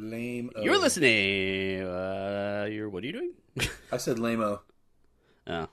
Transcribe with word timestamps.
Lame. 0.00 0.50
You're 0.62 0.78
listening. 0.78 1.82
Uh, 1.82 2.68
you're 2.70 2.88
what 2.88 3.02
are 3.02 3.06
you 3.06 3.12
doing? 3.12 3.32
I 3.92 3.96
said 3.96 4.18
lame-o. 4.18 4.60
Oh, 5.48 5.66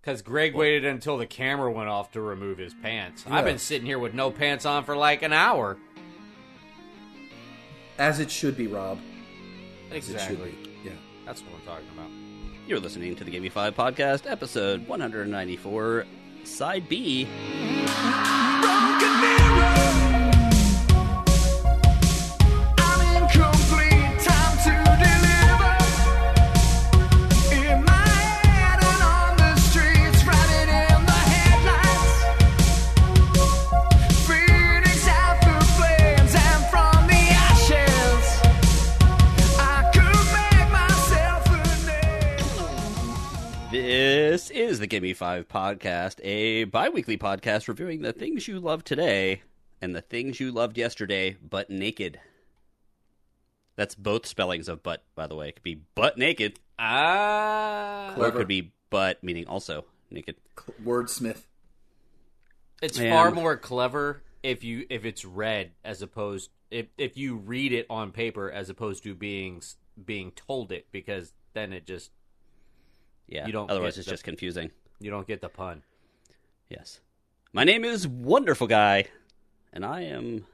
Because 0.00 0.22
Greg 0.22 0.54
waited 0.54 0.84
until 0.84 1.16
the 1.16 1.26
camera 1.26 1.70
went 1.70 1.88
off 1.88 2.10
to 2.12 2.20
remove 2.20 2.58
his 2.58 2.74
pants. 2.74 3.24
I've 3.30 3.44
been 3.44 3.58
sitting 3.58 3.86
here 3.86 3.98
with 3.98 4.14
no 4.14 4.30
pants 4.30 4.66
on 4.66 4.82
for 4.84 4.96
like 4.96 5.22
an 5.22 5.32
hour. 5.32 5.76
As 7.98 8.18
it 8.20 8.30
should 8.30 8.56
be, 8.56 8.66
Rob. 8.66 8.98
As 9.90 10.08
it 10.08 10.12
should 10.20 10.30
Exactly. 10.40 10.50
be. 10.50 10.70
Yeah. 10.84 10.92
That's 11.26 11.42
what 11.42 11.52
I'm 11.54 11.66
talking 11.66 11.88
about. 11.94 12.10
you're 12.66 12.80
listening 12.80 13.14
to 13.16 13.24
the 13.24 13.30
Give 13.30 13.42
Me 13.42 13.48
Five 13.48 13.76
podcast, 13.76 14.28
episode 14.30 14.86
194, 14.88 16.04
side 16.44 16.88
B. 16.88 17.26
This 44.48 44.56
is 44.56 44.78
the 44.78 44.86
Give 44.86 45.02
Me 45.02 45.12
Five 45.12 45.46
podcast, 45.46 46.20
a 46.24 46.64
bi 46.64 46.88
weekly 46.88 47.18
podcast 47.18 47.68
reviewing 47.68 48.00
the 48.00 48.14
things 48.14 48.48
you 48.48 48.58
love 48.58 48.82
today 48.82 49.42
and 49.82 49.94
the 49.94 50.00
things 50.00 50.40
you 50.40 50.50
loved 50.52 50.78
yesterday, 50.78 51.36
but 51.46 51.68
naked. 51.68 52.18
That's 53.76 53.94
both 53.94 54.24
spellings 54.24 54.66
of 54.66 54.82
butt, 54.82 55.04
by 55.14 55.26
the 55.26 55.34
way. 55.34 55.50
It 55.50 55.56
could 55.56 55.64
be 55.64 55.82
butt 55.94 56.16
naked, 56.16 56.60
Ah, 56.78 58.14
or 58.16 58.28
it 58.28 58.32
could 58.32 58.48
be 58.48 58.72
butt, 58.88 59.22
meaning 59.22 59.46
also 59.46 59.84
naked. 60.10 60.36
Cl- 60.58 60.78
Wordsmith. 60.82 61.42
it's 62.80 62.98
Man. 62.98 63.12
far 63.12 63.30
more 63.30 63.54
clever 63.58 64.22
if 64.42 64.64
you 64.64 64.86
if 64.88 65.04
it's 65.04 65.26
read 65.26 65.72
as 65.84 66.00
opposed 66.00 66.48
if 66.70 66.86
if 66.96 67.18
you 67.18 67.36
read 67.36 67.74
it 67.74 67.84
on 67.90 68.12
paper 68.12 68.50
as 68.50 68.70
opposed 68.70 69.02
to 69.02 69.14
being 69.14 69.60
being 70.02 70.30
told 70.30 70.72
it 70.72 70.86
because 70.90 71.34
then 71.52 71.74
it 71.74 71.86
just 71.86 72.12
Yeah, 73.28 73.46
You 73.46 73.52
don't 73.52 73.70
otherwise 73.70 73.98
it's 73.98 74.06
the- 74.06 74.12
just 74.12 74.24
confusing. 74.24 74.70
you 75.00 75.10
don't 75.10 75.26
get 75.26 75.40
the 75.40 75.48
pun. 75.48 75.82
Yes. 76.68 77.00
My 77.52 77.64
name 77.64 77.84
is 77.84 78.06
Wonderful 78.08 78.66
Guy, 78.66 79.06
and 79.72 79.84
I 79.84 80.02
am 80.02 80.46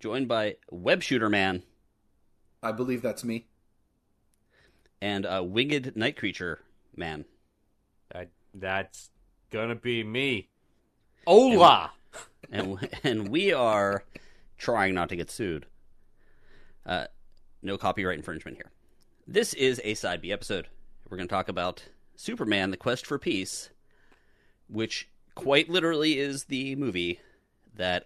joined 0.00 0.28
by 0.28 0.56
Web 0.70 1.02
Shooter 1.02 1.28
Man 1.28 1.62
I 2.62 2.72
believe 2.72 3.02
that's 3.02 3.24
me. 3.24 3.46
and 5.00 5.24
a 5.24 5.42
Winged 5.42 5.96
Night 5.96 6.16
Creature 6.16 6.60
Man. 6.96 7.24
That 8.12 8.28
that's 8.54 9.10
gonna 9.50 9.74
be 9.76 10.02
me. 10.04 10.48
Hola. 11.26 11.92
and 12.52 12.88
and 13.04 13.28
we 13.28 13.52
are 13.52 14.04
trying 14.58 14.94
not 14.94 15.08
to 15.10 15.16
get 15.16 15.30
sued. 15.30 15.66
Uh, 16.84 17.06
no 17.62 17.76
copyright 17.78 18.18
infringement 18.18 18.56
here. 18.56 18.70
This 19.26 19.54
is 19.54 19.80
a 19.84 19.94
side 19.94 20.20
B 20.20 20.32
episode. 20.32 20.66
We're 21.08 21.16
going 21.18 21.28
to 21.28 21.32
talk 21.32 21.48
about 21.48 21.84
Superman: 22.20 22.70
The 22.70 22.76
Quest 22.76 23.06
for 23.06 23.18
Peace, 23.18 23.70
which 24.68 25.08
quite 25.34 25.70
literally 25.70 26.18
is 26.18 26.44
the 26.44 26.76
movie 26.76 27.18
that 27.74 28.04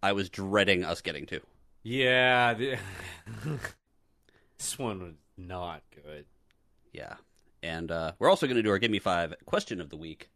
I 0.00 0.12
was 0.12 0.30
dreading 0.30 0.84
us 0.84 1.00
getting 1.00 1.26
to. 1.26 1.40
Yeah, 1.82 2.54
the- 2.54 2.78
this 4.56 4.78
one 4.78 5.02
was 5.02 5.14
not 5.36 5.82
good. 6.04 6.26
Yeah, 6.92 7.14
and 7.60 7.90
uh, 7.90 8.12
we're 8.20 8.30
also 8.30 8.46
going 8.46 8.56
to 8.56 8.62
do 8.62 8.70
our 8.70 8.78
Give 8.78 8.90
Me 8.92 9.00
Five 9.00 9.34
question 9.46 9.80
of 9.80 9.90
the 9.90 9.96
week. 9.96 10.30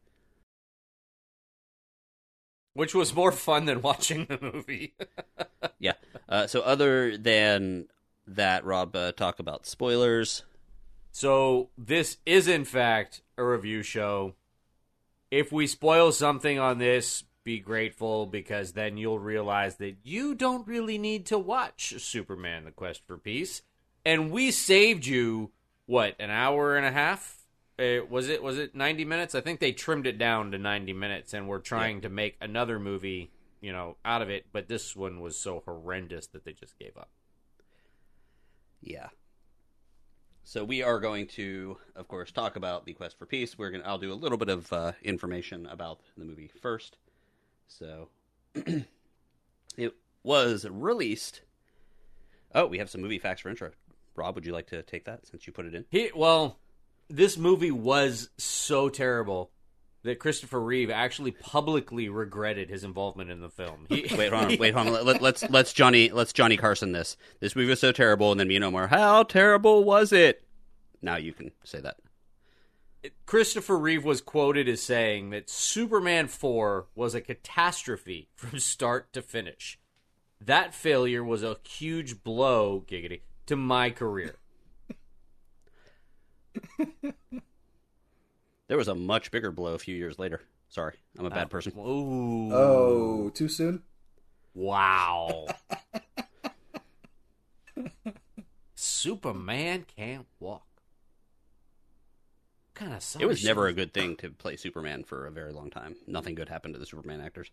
Which 2.75 2.97
was 2.97 3.15
more 3.15 3.31
fun 3.31 3.67
than 3.67 3.81
watching 3.81 4.27
the 4.27 4.39
movie. 4.41 4.95
Yeah. 5.79 5.95
Uh, 6.29 6.47
so 6.47 6.61
other 6.61 7.17
than 7.17 7.87
that, 8.27 8.65
Rob, 8.67 8.95
uh, 8.95 9.13
talk 9.13 9.39
about 9.39 9.65
spoilers. 9.67 10.45
So 11.13 11.71
this 11.77 12.19
is 12.25 12.49
in 12.49 12.65
fact 12.65 13.23
a 13.37 13.45
review 13.45 13.83
show. 13.83 14.35
If 15.31 15.53
we 15.53 15.67
spoil 15.67 16.13
something 16.13 16.59
on 16.59 16.79
this, 16.79 17.25
be 17.45 17.59
grateful 17.59 18.27
because 18.27 18.73
then 18.73 18.97
you'll 18.97 19.19
realize 19.19 19.77
that 19.77 19.97
you 20.03 20.35
don't 20.35 20.67
really 20.67 20.99
need 20.99 21.27
to 21.27 21.39
watch 21.39 21.95
Superman: 21.99 22.65
The 22.65 22.71
Quest 22.71 23.03
for 23.07 23.17
Peace, 23.17 23.63
and 24.05 24.31
we 24.31 24.51
saved 24.51 25.07
you 25.07 25.53
what 25.87 26.15
an 26.21 26.31
hour 26.31 26.77
and 26.77 26.87
a 26.87 26.93
half. 26.93 27.39
Uh, 27.77 28.05
was 28.09 28.29
it 28.29 28.43
was 28.43 28.59
it 28.59 28.75
90 28.75 29.05
minutes? 29.05 29.35
I 29.35 29.41
think 29.41 29.59
they 29.59 29.73
trimmed 29.73 30.07
it 30.07 30.19
down 30.19 30.53
to 30.53 30.59
90 30.59 30.93
minutes 30.93 31.35
and 31.35 31.49
we're 31.49 31.59
trying 31.59 32.03
to 32.03 32.09
make 32.09 32.37
another 32.41 32.79
movie, 32.79 33.33
you 33.61 33.73
know, 33.73 33.97
out 34.05 34.23
of 34.23 34.29
it, 34.29 34.47
but 34.53 34.69
this 34.69 34.95
one 34.95 35.21
was 35.21 35.37
so 35.37 35.63
horrendous 35.65 36.27
that 36.29 36.45
they 36.45 36.53
just 36.53 36.79
gave 36.79 36.97
up. 36.97 37.11
Yeah. 38.83 39.09
So 40.45 40.65
we 40.65 40.83
are 40.83 40.99
going 40.99 41.27
to, 41.29 41.77
of 41.95 42.09
course, 42.09 42.33
talk 42.33 42.57
about 42.57 42.85
the 42.85 42.93
quest 42.93 43.19
for 43.19 43.27
peace. 43.27 43.57
We're 43.57 43.71
gonna. 43.71 43.85
I'll 43.85 43.99
do 43.99 44.13
a 44.13 44.15
little 44.15 44.39
bit 44.39 44.49
of 44.49 44.73
uh, 44.73 44.93
information 45.03 45.67
about 45.67 46.01
the 46.17 46.25
movie 46.25 46.51
first. 46.61 46.97
So, 47.69 48.09
it 49.77 49.95
was 50.23 50.67
released. 50.69 51.43
Oh, 52.55 52.67
we 52.67 52.79
have 52.79 52.91
some 52.91 53.01
movie 53.01 53.19
facts 53.19 53.43
for 53.43 53.49
intro. 53.49 53.71
Rob, 54.17 54.35
would 54.35 54.45
you 54.45 54.53
like 54.53 54.67
to 54.69 54.83
take 54.83 55.05
that 55.05 55.27
since 55.27 55.47
you 55.47 55.53
put 55.53 55.67
it 55.67 55.75
in? 55.75 55.85
He 55.91 56.11
well, 56.15 56.59
this 57.09 57.37
movie 57.37 57.71
was 57.71 58.31
so 58.37 58.89
terrible 58.89 59.51
that 60.03 60.19
Christopher 60.19 60.61
Reeve 60.61 60.91
actually 60.91 61.33
publicly 61.33 62.09
regretted 62.09 62.71
his 62.71 62.85
involvement 62.85 63.31
in 63.31 63.41
the 63.41 63.51
film. 63.51 63.87
He, 63.89 64.07
Wait, 64.17 64.33
hold 64.33 64.53
on. 64.53 64.57
Wait, 64.59 64.75
hold 64.75 64.89
on. 64.89 65.05
Let, 65.05 65.23
let's 65.23 65.49
let's 65.51 65.73
Johnny 65.73 66.11
let's 66.11 66.33
Johnny 66.33 66.57
Carson 66.57 66.93
this. 66.93 67.17
This 67.41 67.55
movie 67.55 67.71
was 67.71 67.81
so 67.81 67.93
terrible, 67.93 68.31
and 68.31 68.41
then 68.41 68.49
me 68.49 68.57
and 68.57 68.65
Omar, 68.65 68.89
how 68.89 69.23
terrible 69.23 69.85
was 69.85 70.13
it? 70.13 70.43
Now 71.03 71.17
you 71.17 71.33
can 71.33 71.51
say 71.65 71.81
that. 71.81 71.97
Christopher 73.25 73.79
Reeve 73.79 74.05
was 74.05 74.21
quoted 74.21 74.69
as 74.69 74.83
saying 74.83 75.31
that 75.31 75.49
Superman 75.49 76.29
4 76.29 76.89
was 76.95 77.15
a 77.15 77.23
catastrophe 77.23 78.29
from 78.35 78.59
start 78.59 79.13
to 79.15 79.23
finish. 79.23 79.79
That 80.41 80.75
failure 80.75 81.25
was 81.25 81.43
a 81.43 81.57
huge 81.67 82.23
blow, 82.23 82.85
giggity, 82.87 83.21
to 83.47 83.57
my 83.57 83.91
career. 83.91 84.37
There 88.71 88.79
was 88.79 88.87
a 88.87 88.95
much 88.95 89.33
bigger 89.33 89.51
blow 89.51 89.75
a 89.75 89.79
few 89.79 89.97
years 89.97 90.17
later. 90.17 90.43
Sorry, 90.69 90.95
I'm 91.19 91.27
a 91.27 91.31
bad 91.31 91.51
person. 91.51 91.73
Ooh. 91.77 92.55
Oh, 92.55 93.31
too 93.35 93.49
soon? 93.49 93.83
Wow. 94.55 95.47
Superman 98.77 99.87
can't 99.97 100.29
walk. 100.39 100.69
What 102.69 102.75
kind 102.75 102.95
of 102.95 103.17
It 103.19 103.27
was 103.27 103.45
never 103.45 103.67
a 103.67 103.73
good 103.73 103.93
thing 103.93 104.15
to 104.19 104.31
play 104.31 104.55
Superman 104.55 105.03
for 105.03 105.27
a 105.27 105.33
very 105.33 105.51
long 105.51 105.71
time. 105.71 105.97
Nothing 106.07 106.37
good 106.37 106.49
happened 106.49 106.75
to 106.75 106.79
the 106.79 106.87
Superman 106.87 107.21
actors. 107.21 107.51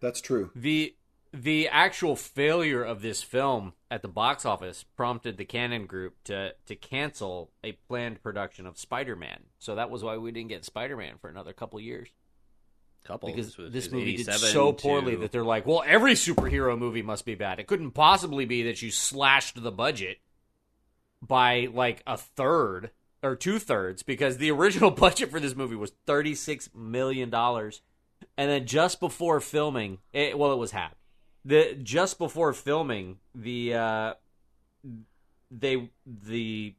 That's 0.00 0.22
true. 0.22 0.50
the 0.54 0.94
the 1.34 1.68
actual 1.68 2.14
failure 2.14 2.82
of 2.82 3.02
this 3.02 3.22
film 3.22 3.72
at 3.90 4.02
the 4.02 4.08
box 4.08 4.46
office 4.46 4.84
prompted 4.96 5.36
the 5.36 5.44
Cannon 5.44 5.86
Group 5.86 6.14
to 6.24 6.54
to 6.66 6.76
cancel 6.76 7.50
a 7.64 7.72
planned 7.72 8.22
production 8.22 8.66
of 8.66 8.78
Spider-Man. 8.78 9.40
So 9.58 9.74
that 9.74 9.90
was 9.90 10.04
why 10.04 10.16
we 10.16 10.30
didn't 10.30 10.50
get 10.50 10.64
Spider-Man 10.64 11.14
for 11.20 11.28
another 11.28 11.52
couple 11.52 11.80
years 11.80 12.08
Couple 13.04 13.28
because 13.28 13.56
this 13.70 13.90
movie 13.90 14.16
did 14.16 14.32
so 14.32 14.72
poorly 14.72 15.12
to- 15.12 15.20
that 15.22 15.32
they're 15.32 15.44
like, 15.44 15.66
well, 15.66 15.82
every 15.86 16.12
superhero 16.12 16.78
movie 16.78 17.02
must 17.02 17.26
be 17.26 17.34
bad. 17.34 17.58
It 17.58 17.66
couldn't 17.66 17.90
possibly 17.90 18.46
be 18.46 18.62
that 18.62 18.80
you 18.80 18.90
slashed 18.90 19.62
the 19.62 19.72
budget 19.72 20.18
by 21.20 21.68
like 21.72 22.02
a 22.06 22.16
third 22.16 22.92
or 23.22 23.36
two 23.36 23.58
thirds 23.58 24.02
because 24.02 24.38
the 24.38 24.50
original 24.50 24.90
budget 24.92 25.30
for 25.30 25.40
this 25.40 25.54
movie 25.56 25.76
was 25.76 25.92
thirty 26.06 26.34
six 26.34 26.70
million 26.74 27.28
dollars, 27.28 27.82
and 28.38 28.50
then 28.50 28.66
just 28.66 29.00
before 29.00 29.40
filming, 29.40 29.98
it, 30.12 30.38
well, 30.38 30.52
it 30.52 30.58
was 30.58 30.70
half. 30.70 30.94
The 31.44 31.78
just 31.82 32.18
before 32.18 32.52
filming, 32.52 33.18
the 33.34 33.74
uh, 33.74 34.14
they 35.50 35.90
the 36.06 36.74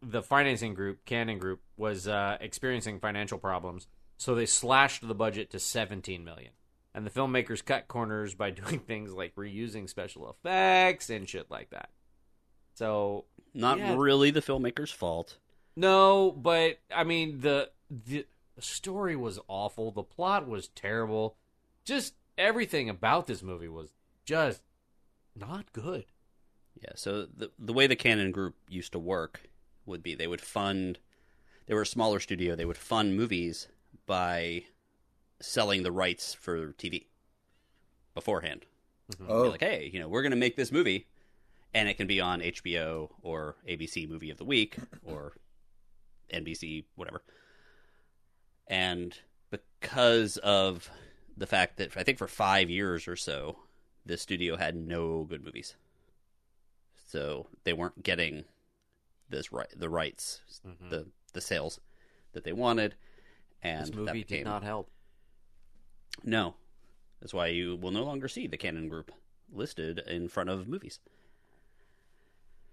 the 0.00 0.22
financing 0.22 0.74
group, 0.74 1.04
Cannon 1.04 1.38
Group, 1.38 1.60
was 1.76 2.06
uh, 2.06 2.36
experiencing 2.40 3.00
financial 3.00 3.38
problems, 3.38 3.88
so 4.16 4.34
they 4.34 4.46
slashed 4.46 5.06
the 5.06 5.14
budget 5.14 5.50
to 5.50 5.58
17 5.58 6.24
million. 6.24 6.52
And 6.94 7.04
the 7.06 7.10
filmmakers 7.10 7.64
cut 7.64 7.88
corners 7.88 8.34
by 8.34 8.50
doing 8.50 8.80
things 8.80 9.12
like 9.12 9.34
reusing 9.34 9.88
special 9.88 10.30
effects 10.30 11.10
and 11.10 11.28
shit 11.28 11.50
like 11.50 11.70
that. 11.70 11.90
So 12.74 13.24
not 13.54 13.78
yeah. 13.78 13.96
really 13.96 14.30
the 14.30 14.42
filmmaker's 14.42 14.92
fault. 14.92 15.38
no, 15.76 16.30
but 16.30 16.78
I 16.94 17.04
mean 17.04 17.40
the 17.40 17.70
the 17.90 18.26
story 18.60 19.16
was 19.16 19.38
awful. 19.48 19.90
The 19.90 20.02
plot 20.02 20.46
was 20.46 20.68
terrible. 20.68 21.36
Just 21.84 22.14
everything 22.38 22.88
about 22.88 23.26
this 23.26 23.42
movie 23.42 23.68
was 23.68 23.92
just 24.24 24.62
not 25.36 25.72
good. 25.72 26.06
Yeah, 26.80 26.92
so 26.94 27.26
the 27.26 27.50
the 27.58 27.72
way 27.72 27.86
the 27.86 27.96
Cannon 27.96 28.30
Group 28.30 28.54
used 28.68 28.92
to 28.92 28.98
work 28.98 29.42
would 29.84 30.02
be 30.02 30.14
they 30.14 30.26
would 30.28 30.40
fund. 30.40 30.98
They 31.66 31.74
were 31.74 31.82
a 31.82 31.86
smaller 31.86 32.20
studio. 32.20 32.54
They 32.54 32.64
would 32.64 32.78
fund 32.78 33.16
movies 33.16 33.68
by 34.06 34.64
selling 35.40 35.82
the 35.82 35.92
rights 35.92 36.34
for 36.34 36.72
TV 36.72 37.06
beforehand. 38.14 38.64
Mm-hmm. 39.12 39.30
Oh, 39.30 39.42
like, 39.44 39.60
hey, 39.60 39.90
you 39.92 40.00
know, 40.00 40.08
we're 40.08 40.22
going 40.22 40.30
to 40.30 40.36
make 40.36 40.56
this 40.56 40.72
movie, 40.72 41.06
and 41.74 41.88
it 41.88 41.94
can 41.94 42.06
be 42.06 42.20
on 42.20 42.40
HBO 42.40 43.10
or 43.22 43.56
ABC 43.68 44.08
Movie 44.08 44.30
of 44.30 44.38
the 44.38 44.44
Week 44.44 44.76
or 45.04 45.32
NBC, 46.32 46.84
whatever. 46.94 47.22
And 48.66 49.16
because 49.50 50.36
of 50.38 50.90
the 51.38 51.46
fact 51.46 51.76
that 51.78 51.96
I 51.96 52.02
think 52.02 52.18
for 52.18 52.28
five 52.28 52.68
years 52.68 53.08
or 53.08 53.16
so, 53.16 53.56
this 54.04 54.22
studio 54.22 54.56
had 54.56 54.76
no 54.76 55.24
good 55.24 55.44
movies, 55.44 55.74
so 57.06 57.46
they 57.64 57.72
weren't 57.72 58.02
getting 58.02 58.44
this 59.30 59.52
right 59.52 59.68
the 59.74 59.88
rights, 59.88 60.40
mm-hmm. 60.66 60.88
the 60.88 61.06
the 61.32 61.40
sales 61.40 61.80
that 62.32 62.44
they 62.44 62.52
wanted, 62.52 62.94
and 63.62 63.82
This 63.82 63.90
that 63.90 63.96
movie 63.96 64.12
became, 64.20 64.38
did 64.38 64.44
not 64.44 64.62
help. 64.62 64.90
no. 66.24 66.54
That's 67.20 67.34
why 67.34 67.48
you 67.48 67.74
will 67.74 67.90
no 67.90 68.04
longer 68.04 68.28
see 68.28 68.46
the 68.46 68.56
Cannon 68.56 68.88
Group 68.88 69.10
listed 69.52 69.98
in 70.06 70.28
front 70.28 70.50
of 70.50 70.68
movies. 70.68 71.00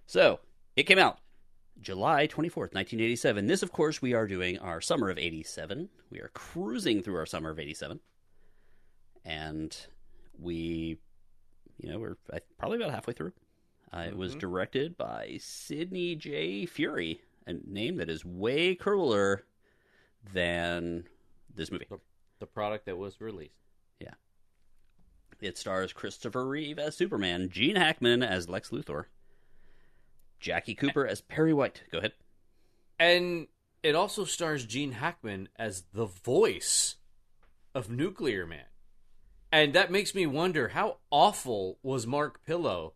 So, 0.05 0.39
it 0.75 0.83
came 0.83 0.99
out 0.99 1.17
July 1.81 2.27
24th, 2.27 2.73
1987. 2.73 3.47
This, 3.47 3.63
of 3.63 3.71
course, 3.71 4.03
we 4.03 4.13
are 4.13 4.27
doing 4.27 4.59
our 4.59 4.81
summer 4.81 5.09
of 5.09 5.17
87. 5.17 5.89
We 6.11 6.19
are 6.19 6.29
cruising 6.35 7.01
through 7.01 7.15
our 7.15 7.25
summer 7.25 7.49
of 7.49 7.59
87. 7.59 7.99
And 9.25 9.75
we, 10.39 10.99
you 11.77 11.89
know, 11.89 11.99
we're 11.99 12.15
probably 12.57 12.77
about 12.77 12.91
halfway 12.91 13.13
through. 13.13 13.33
Uh, 13.91 14.05
It 14.07 14.17
was 14.17 14.35
directed 14.35 14.97
by 14.97 15.37
Sidney 15.41 16.15
J. 16.15 16.65
Furie, 16.65 17.19
a 17.47 17.53
name 17.65 17.97
that 17.97 18.09
is 18.09 18.23
way 18.23 18.75
cooler 18.75 19.43
than 20.33 21.05
this 21.53 21.71
movie. 21.71 21.87
The 22.39 22.45
product 22.45 22.85
that 22.85 22.97
was 22.97 23.19
released. 23.19 23.55
Yeah. 23.99 24.13
It 25.41 25.57
stars 25.57 25.93
Christopher 25.93 26.45
Reeve 26.47 26.77
as 26.79 26.95
Superman, 26.95 27.49
Gene 27.49 27.75
Hackman 27.77 28.21
as 28.23 28.49
Lex 28.49 28.69
Luthor, 28.69 29.05
Jackie 30.39 30.75
Cooper 30.75 31.07
as 31.07 31.21
Perry 31.21 31.53
White. 31.53 31.83
Go 31.91 31.99
ahead. 31.99 32.13
And 32.99 33.47
it 33.83 33.95
also 33.95 34.25
stars 34.25 34.65
Gene 34.65 34.93
Hackman 34.93 35.49
as 35.57 35.83
the 35.93 36.05
voice 36.05 36.95
of 37.73 37.89
Nuclear 37.89 38.45
Man. 38.45 38.65
And 39.55 39.71
that 39.71 39.89
makes 39.89 40.13
me 40.13 40.25
wonder 40.25 40.67
how 40.67 40.97
awful 41.09 41.79
was 41.81 42.05
Mark 42.05 42.43
Pillow 42.45 42.91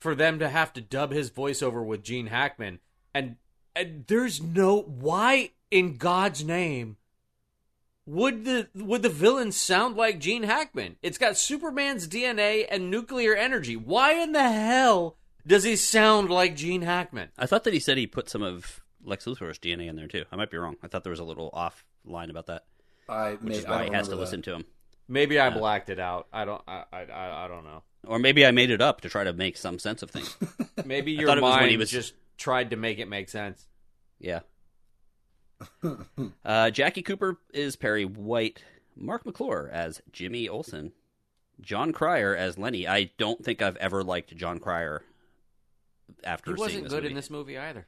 for 0.00 0.16
them 0.16 0.40
to 0.40 0.48
have 0.48 0.72
to 0.72 0.80
dub 0.80 1.12
his 1.12 1.30
voiceover 1.30 1.86
with 1.86 2.02
Gene 2.02 2.26
Hackman. 2.26 2.80
And, 3.14 3.36
and 3.76 4.04
there's 4.08 4.42
no 4.42 4.80
why 4.80 5.52
in 5.70 5.96
God's 5.96 6.44
name 6.44 6.96
would 8.04 8.44
the 8.44 8.68
would 8.74 9.02
the 9.02 9.08
villain 9.08 9.52
sound 9.52 9.94
like 9.96 10.18
Gene 10.18 10.42
Hackman? 10.42 10.96
It's 11.02 11.18
got 11.18 11.36
Superman's 11.36 12.08
DNA 12.08 12.66
and 12.68 12.90
nuclear 12.90 13.36
energy. 13.36 13.76
Why 13.76 14.14
in 14.14 14.32
the 14.32 14.50
hell 14.50 15.18
does 15.46 15.62
he 15.62 15.76
sound 15.76 16.30
like 16.30 16.56
Gene 16.56 16.82
Hackman? 16.82 17.28
I 17.38 17.46
thought 17.46 17.62
that 17.62 17.72
he 17.72 17.78
said 17.78 17.96
he 17.96 18.08
put 18.08 18.28
some 18.28 18.42
of 18.42 18.80
Lex 19.04 19.24
Luthor's 19.24 19.60
DNA 19.60 19.86
in 19.86 19.94
there 19.94 20.08
too. 20.08 20.24
I 20.32 20.36
might 20.36 20.50
be 20.50 20.56
wrong. 20.56 20.78
I 20.82 20.88
thought 20.88 21.04
there 21.04 21.12
was 21.12 21.20
a 21.20 21.24
little 21.24 21.50
off 21.52 21.84
line 22.04 22.30
about 22.30 22.46
that, 22.46 22.64
I 23.08 23.34
which 23.34 23.42
made, 23.42 23.56
is 23.58 23.64
I 23.66 23.70
why 23.70 23.78
don't 23.78 23.86
he 23.86 23.94
has 23.94 24.08
to 24.08 24.10
remember 24.10 24.24
listen 24.24 24.42
to 24.42 24.54
him. 24.54 24.64
Maybe 25.08 25.38
I 25.38 25.48
Yeah. 25.48 25.58
blacked 25.58 25.90
it 25.90 25.98
out. 25.98 26.26
I 26.32 26.44
don't. 26.44 26.62
I, 26.66 26.84
I. 26.92 27.02
I 27.04 27.44
I 27.44 27.48
don't 27.48 27.64
know. 27.64 27.82
Or 28.06 28.18
maybe 28.18 28.44
I 28.44 28.50
made 28.50 28.70
it 28.70 28.80
up 28.80 29.00
to 29.02 29.08
try 29.08 29.24
to 29.24 29.32
make 29.32 29.56
some 29.56 29.78
sense 29.78 30.02
of 30.02 30.10
things. 30.10 30.36
Maybe 30.84 31.12
your 31.12 31.26
thought 31.26 31.38
it 31.38 31.42
was 31.42 31.52
when 31.52 31.60
mind 31.60 31.70
he 31.70 31.76
was- 31.78 31.90
just 31.90 32.12
tried 32.36 32.70
to 32.70 32.76
make 32.76 32.98
it 32.98 33.08
make 33.08 33.28
sense. 33.30 33.66
Yeah. 34.18 34.40
Uh, 36.44 36.70
Jackie 36.70 37.02
Cooper 37.02 37.38
is 37.52 37.76
Perry 37.76 38.04
White. 38.04 38.62
Marc 38.96 39.24
McClure 39.26 39.68
as 39.72 40.02
Jimmy 40.12 40.48
Olsen. 40.48 40.92
Jon 41.60 41.92
Cryer 41.92 42.34
as 42.36 42.58
Lenny. 42.58 42.86
I 42.86 43.10
don't 43.18 43.42
think 43.44 43.62
I've 43.62 43.76
ever 43.76 44.04
liked 44.04 44.36
Jon 44.36 44.58
Cryer 44.60 45.02
after 46.22 46.54
He 46.54 46.60
wasn't 46.60 46.82
this 46.84 46.92
good 46.92 47.02
movie. 47.04 47.08
in 47.08 47.14
this 47.16 47.30
movie 47.30 47.58
either. 47.58 47.86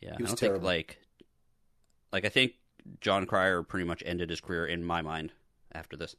Yeah, 0.00 0.14
He 0.16 0.22
was 0.22 0.30
I 0.30 0.34
don't 0.34 0.38
terrible. 0.38 0.68
think 0.68 0.88
like 0.88 0.98
like 2.12 2.24
I 2.24 2.28
think 2.28 2.52
Jon 3.00 3.26
Cryer 3.26 3.62
pretty 3.62 3.84
much 3.86 4.02
ended 4.06 4.30
his 4.30 4.40
career 4.40 4.64
in 4.66 4.84
my 4.84 5.02
mind 5.02 5.32
after 5.76 5.96
this. 5.96 6.16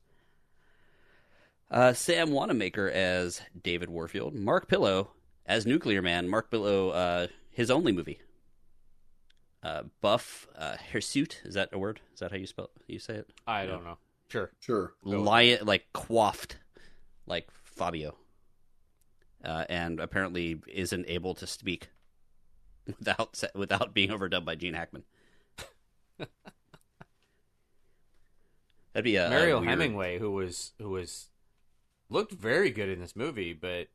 Uh, 1.70 1.92
Sam 1.94 2.32
Wanamaker 2.32 2.90
as 2.90 3.42
David 3.62 3.90
Warfield, 3.90 4.34
Mark 4.34 4.68
Pillow 4.70 5.12
as 5.46 5.66
Nuclear 5.66 6.02
Man. 6.02 6.30
Mark 6.30 6.50
Pillow, 6.50 6.90
uh, 6.90 7.28
his 7.52 7.70
only 7.70 7.92
movie. 7.92 8.22
Uh, 9.64 9.84
Buff 10.02 10.48
uh, 10.58 10.78
Hirsute 10.92 11.42
is 11.44 11.56
that 11.56 11.70
a 11.74 11.80
word? 11.80 12.00
Is 12.14 12.20
that 12.20 12.32
how 12.32 12.38
you 12.38 12.48
spell 12.48 12.70
you 12.88 13.00
say 13.00 13.16
it? 13.16 13.30
I 13.46 13.66
don't 13.66 13.84
know. 13.84 13.98
Sure. 14.30 14.52
Sure. 14.60 14.94
Lion 15.04 15.66
like 15.66 15.86
quaffed, 15.94 16.58
like 17.26 17.50
Fabio, 17.52 18.16
uh, 19.44 19.66
and 19.68 20.00
apparently 20.00 20.62
isn't 20.68 21.06
able 21.10 21.34
to 21.36 21.48
speak 21.48 21.90
without 22.86 23.44
without 23.56 23.94
being 23.94 24.10
overdubbed 24.10 24.46
by 24.46 24.56
Gene 24.56 24.74
Hackman. 24.74 25.04
That'd 28.98 29.04
be 29.06 29.16
a 29.18 29.30
Mariel 29.30 29.58
a 29.60 29.62
weird- 29.62 29.70
Hemingway, 29.70 30.18
who 30.18 30.32
was 30.32 30.72
who 30.80 30.90
was 30.90 31.28
looked 32.10 32.32
very 32.32 32.72
good 32.72 32.90
in 32.90 33.00
this 33.00 33.16
movie, 33.16 33.54
but 33.54 33.90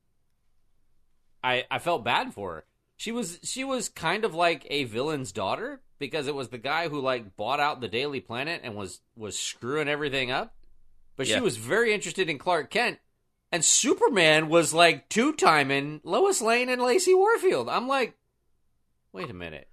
I 1.43 1.65
I 1.73 1.81
felt 1.81 2.05
bad 2.05 2.33
for 2.33 2.55
her. 2.55 2.65
She 2.97 3.11
was 3.11 3.41
she 3.43 3.65
was 3.65 3.89
kind 3.89 4.25
of 4.25 4.33
like 4.33 4.65
a 4.71 4.85
villain's 4.85 5.33
daughter 5.33 5.81
because 5.99 6.29
it 6.29 6.37
was 6.37 6.51
the 6.51 6.59
guy 6.59 6.89
who 6.89 7.01
like 7.01 7.37
bought 7.37 7.59
out 7.59 7.81
the 7.81 7.89
Daily 7.89 8.21
Planet 8.21 8.61
and 8.63 8.77
was 8.77 9.01
was 9.17 9.37
screwing 9.37 9.89
everything 9.89 10.31
up. 10.31 10.55
But 11.17 11.27
Yeah. 11.27 11.35
she 11.37 11.41
was 11.41 11.57
very 11.57 11.93
interested 11.93 12.31
in 12.31 12.39
Clark 12.39 12.71
Kent, 12.71 13.01
and 13.51 13.65
Superman 13.65 14.49
was 14.49 14.73
like 14.73 15.09
two 15.09 15.33
timing 15.33 16.01
Lois 16.05 16.41
Lane 16.41 16.69
and 16.69 16.81
Lacey 16.81 17.13
Warfield. 17.13 17.69
I'm 17.69 17.89
like, 17.89 18.17
wait 19.13 19.31
a 19.31 19.35
minute, 19.35 19.67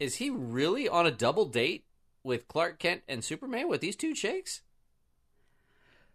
is 0.00 0.16
he 0.16 0.28
really 0.28 0.88
on 0.88 1.06
a 1.06 1.12
double 1.12 1.44
date 1.46 1.84
with 2.24 2.48
Clark 2.48 2.78
Kent 2.80 3.02
and 3.06 3.22
Superman 3.22 3.68
with 3.68 3.80
these 3.80 3.94
two 3.96 4.14
chicks? 4.14 4.62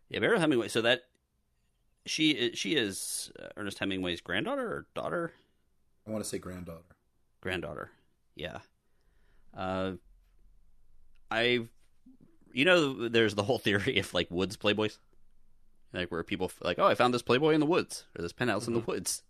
Yeah, 0.10 0.20
Mariel 0.20 0.40
Hemingway. 0.40 0.68
So 0.68 0.82
that 0.82 1.04
she 2.06 2.32
is- 2.32 2.58
she 2.58 2.76
is 2.76 3.32
uh, 3.42 3.48
Ernest 3.56 3.80
Hemingway's 3.80 4.20
granddaughter 4.22 4.66
or 4.68 4.88
daughter, 4.96 5.32
I 6.08 6.12
want 6.12 6.24
to 6.24 6.30
say 6.30 6.40
granddaughter. 6.40 6.84
granddaughter. 7.42 7.92
Yeah. 8.36 8.60
Uh, 9.56 9.94
I, 11.30 11.68
you 12.54 12.66
know, 12.66 13.08
there's 13.10 13.36
the 13.36 13.44
whole 13.44 13.60
theory 13.60 14.00
of 14.00 14.14
like 14.14 14.32
woods 14.32 14.58
playboys, 14.58 14.98
like 15.94 16.12
where 16.12 16.24
people 16.24 16.52
like, 16.62 16.80
oh, 16.80 16.88
I 16.88 16.96
found 16.96 17.14
this 17.14 17.22
playboy 17.22 17.54
in 17.54 17.60
the 17.60 17.66
woods 17.68 18.06
or 18.18 18.22
this 18.24 18.34
penthouse 18.34 18.68
in 18.68 18.74
the 18.74 18.80
woods, 18.80 19.22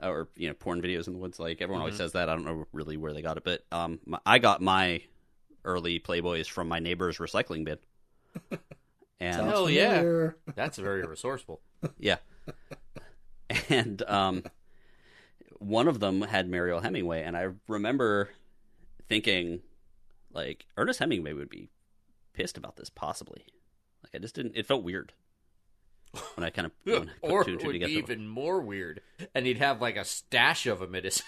or 0.00 0.28
you 0.36 0.46
know, 0.48 0.54
porn 0.54 0.80
videos 0.82 1.08
in 1.08 1.14
the 1.14 1.18
woods. 1.18 1.40
Like 1.40 1.60
everyone 1.60 1.80
always 1.80 1.96
says 1.96 2.12
that. 2.12 2.28
I 2.28 2.34
don't 2.34 2.44
know 2.44 2.66
really 2.72 2.96
where 2.96 3.12
they 3.12 3.22
got 3.22 3.36
it, 3.38 3.44
but 3.44 3.64
um, 3.72 3.98
my, 4.06 4.18
I 4.24 4.38
got 4.38 4.60
my 4.62 5.02
early 5.64 5.98
playboys 6.00 6.46
from 6.48 6.68
my 6.68 6.78
neighbor's 6.78 7.18
recycling 7.18 7.64
bin. 7.64 7.78
And 9.20 9.36
Sounds 9.36 9.52
Hell 9.52 9.70
yeah. 9.70 10.30
That's 10.56 10.76
very 10.76 11.02
resourceful. 11.06 11.60
yeah. 11.98 12.16
And 13.70 14.02
um, 14.08 14.42
one 15.60 15.86
of 15.88 16.00
them 16.00 16.22
had 16.22 16.48
Mariel 16.48 16.80
Hemingway, 16.80 17.22
and 17.22 17.36
I 17.36 17.50
remember 17.68 18.30
thinking, 19.08 19.60
like, 20.32 20.66
Ernest 20.76 20.98
Hemingway 20.98 21.32
would 21.32 21.48
be 21.48 21.68
pissed 22.34 22.58
about 22.58 22.76
this, 22.76 22.90
possibly. 22.90 23.44
Like, 24.02 24.16
I 24.16 24.18
just 24.18 24.34
didn't. 24.34 24.56
It 24.56 24.66
felt 24.66 24.82
weird 24.82 25.12
when 26.34 26.44
I 26.44 26.50
kind 26.50 26.66
of 26.66 26.72
when 26.84 27.08
I 27.08 27.12
put 27.26 27.30
or 27.30 27.44
two 27.44 27.50
and 27.52 27.60
it 27.60 27.62
two 27.62 27.66
would 27.68 27.72
be 27.74 27.78
together. 27.80 28.12
even 28.12 28.28
more 28.28 28.60
weird. 28.60 29.00
And 29.34 29.46
he'd 29.46 29.58
have 29.58 29.80
like 29.80 29.96
a 29.96 30.04
stash 30.04 30.66
of 30.66 30.80
them 30.80 30.94
in 30.96 31.04
his. 31.04 31.22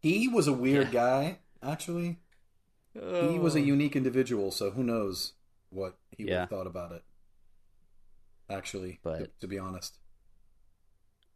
He 0.00 0.26
was 0.26 0.46
a 0.48 0.52
weird 0.52 0.86
Yeah. 0.88 0.92
guy, 0.92 1.38
actually. 1.62 2.18
He 3.30 3.38
was 3.38 3.54
a 3.54 3.60
unique 3.60 3.96
individual, 3.96 4.50
so 4.50 4.70
who 4.70 4.82
knows 4.82 5.32
what 5.70 5.98
he 6.10 6.24
would 6.24 6.32
have 6.32 6.48
thought 6.50 6.66
about 6.66 6.92
it. 6.92 7.02
Actually, 8.48 9.00
But- 9.02 9.18
to, 9.18 9.30
to 9.40 9.46
be 9.46 9.58
honest. 9.58 9.98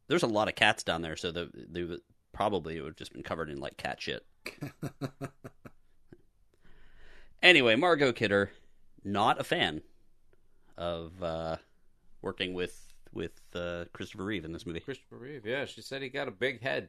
There's 0.08 0.22
a 0.24 0.28
lot 0.28 0.48
of 0.48 0.56
cats 0.56 0.82
down 0.82 1.02
there, 1.02 1.16
so 1.16 1.30
the, 1.30 1.50
they 1.54 1.86
probably 2.32 2.76
it 2.76 2.80
would 2.80 2.90
have 2.90 2.96
just 2.96 3.12
been 3.12 3.22
covered 3.22 3.48
in 3.48 3.58
like 3.60 3.76
cat 3.76 4.00
shit. 4.00 4.24
Anyway, 7.42 7.74
Margot 7.74 8.12
Kidder, 8.12 8.50
not 9.02 9.40
a 9.40 9.44
fan 9.44 9.80
of 10.76 11.22
uh, 11.22 11.56
working 12.22 12.54
with 12.54 12.86
with 13.12 13.40
uh, 13.54 13.86
Christopher 13.92 14.24
Reeve 14.24 14.44
in 14.44 14.52
this 14.52 14.66
movie. 14.66 14.80
Christopher 14.80 15.16
Reeve. 15.16 15.46
Yeah, 15.46 15.64
she 15.64 15.80
said 15.80 16.02
he 16.02 16.08
got 16.10 16.28
a 16.28 16.32
big 16.32 16.60
head. 16.60 16.88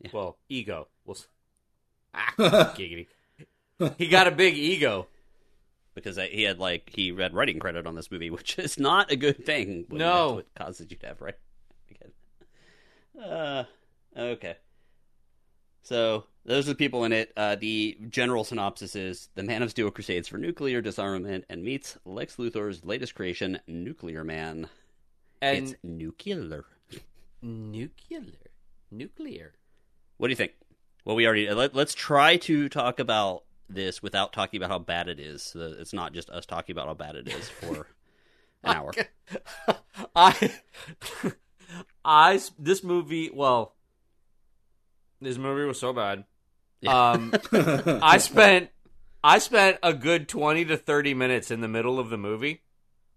Yeah. 0.00 0.10
Well, 0.12 0.38
ego. 0.48 0.88
We'll 1.04 1.16
ah, 2.14 2.34
giggity. 2.76 3.06
He 3.98 4.08
got 4.08 4.26
a 4.26 4.30
big 4.30 4.56
ego. 4.56 5.06
because 5.94 6.16
he 6.16 6.42
had 6.44 6.58
like 6.58 6.90
he 6.94 7.14
had 7.14 7.34
writing 7.34 7.58
credit 7.58 7.86
on 7.86 7.94
this 7.94 8.10
movie, 8.10 8.30
which 8.36 8.58
is 8.58 8.78
not 8.78 9.10
a 9.12 9.16
good 9.16 9.44
thing. 9.44 9.84
when 9.88 9.98
No. 9.98 10.26
that's 10.26 10.34
what 10.36 10.54
causes 10.66 10.86
you 10.90 10.96
to 10.98 11.06
have 11.06 11.20
right. 11.20 11.34
Uh, 13.22 13.64
okay. 14.16 14.56
So 15.82 16.24
those 16.44 16.66
are 16.68 16.72
the 16.72 16.76
people 16.76 17.04
in 17.04 17.12
it. 17.12 17.32
Uh, 17.36 17.56
the 17.56 17.96
general 18.10 18.44
synopsis 18.44 18.94
is 18.94 19.28
the 19.36 19.42
Man 19.42 19.62
of 19.62 19.70
Steel 19.70 19.90
crusades 19.90 20.28
for 20.28 20.36
nuclear 20.36 20.82
disarmament 20.82 21.46
and 21.48 21.62
meets 21.62 21.96
Lex 22.04 22.36
Luthor's 22.36 22.84
latest 22.84 23.14
creation, 23.14 23.58
Nuclear 23.66 24.22
Man. 24.22 24.68
And 25.40 25.68
it's 25.68 25.74
nuclear. 25.82 26.64
nuclear, 27.40 28.20
nuclear. 28.90 29.52
What 30.18 30.26
do 30.28 30.32
you 30.32 30.36
think? 30.36 30.52
Well, 31.06 31.16
we 31.16 31.26
already 31.26 31.48
let, 31.50 31.74
let's 31.74 31.94
try 31.94 32.36
to 32.38 32.68
talk 32.68 32.98
about 32.98 33.44
this 33.68 34.02
without 34.02 34.32
talking 34.32 34.58
about 34.58 34.70
how 34.70 34.78
bad 34.78 35.08
it 35.08 35.20
is. 35.20 35.42
So 35.42 35.58
that 35.58 35.80
it's 35.80 35.92
not 35.92 36.12
just 36.12 36.30
us 36.30 36.46
talking 36.46 36.72
about 36.74 36.86
how 36.86 36.94
bad 36.94 37.16
it 37.16 37.28
is 37.28 37.48
for 37.48 37.86
an 38.64 38.76
hour. 38.76 38.92
I, 40.16 40.52
I, 42.04 42.40
this 42.58 42.82
movie. 42.82 43.30
Well, 43.32 43.74
this 45.20 45.38
movie 45.38 45.66
was 45.66 45.80
so 45.80 45.92
bad. 45.92 46.24
Yeah. 46.80 47.10
Um, 47.12 47.32
I 47.52 48.18
spent, 48.18 48.70
I 49.24 49.38
spent 49.38 49.78
a 49.82 49.94
good 49.94 50.28
twenty 50.28 50.64
to 50.66 50.76
thirty 50.76 51.14
minutes 51.14 51.50
in 51.50 51.60
the 51.60 51.68
middle 51.68 51.98
of 51.98 52.10
the 52.10 52.18
movie 52.18 52.62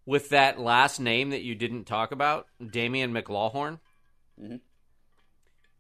with 0.06 0.30
that 0.30 0.60
last 0.60 1.00
name 1.00 1.30
that 1.30 1.44
you 1.44 1.54
didn't 1.54 1.86
talk 1.86 2.12
about, 2.12 2.48
Damian 2.66 3.14
McLawhorn. 3.14 3.80
Mhm. 4.42 4.62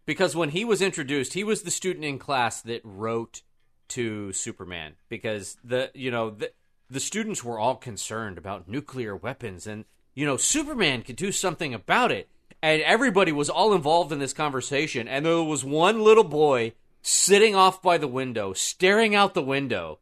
Because 0.05 0.35
when 0.35 0.49
he 0.49 0.65
was 0.65 0.81
introduced, 0.81 1.33
he 1.33 1.43
was 1.43 1.61
the 1.61 1.71
student 1.71 2.03
in 2.05 2.19
class 2.19 2.61
that 2.63 2.81
wrote 2.83 3.41
to 3.89 4.31
Superman 4.33 4.93
because 5.09 5.57
the 5.63 5.91
you 5.93 6.11
know 6.11 6.29
the 6.29 6.51
the 6.89 6.99
students 6.99 7.43
were 7.43 7.59
all 7.59 7.75
concerned 7.75 8.37
about 8.37 8.67
nuclear 8.67 9.15
weapons 9.15 9.67
and 9.67 9.85
you 10.15 10.25
know 10.25 10.37
Superman 10.37 11.01
could 11.01 11.15
do 11.15 11.31
something 11.31 11.73
about 11.73 12.11
it. 12.11 12.29
And 12.61 12.81
everybody 12.81 13.31
was 13.31 13.49
all 13.49 13.73
involved 13.73 14.11
in 14.11 14.19
this 14.19 14.33
conversation 14.33 15.07
and 15.07 15.25
there 15.25 15.41
was 15.41 15.63
one 15.63 16.01
little 16.01 16.23
boy 16.23 16.73
sitting 17.01 17.55
off 17.55 17.81
by 17.81 17.97
the 17.97 18.07
window 18.07 18.53
staring 18.53 19.15
out 19.15 19.33
the 19.33 19.41
window. 19.41 19.99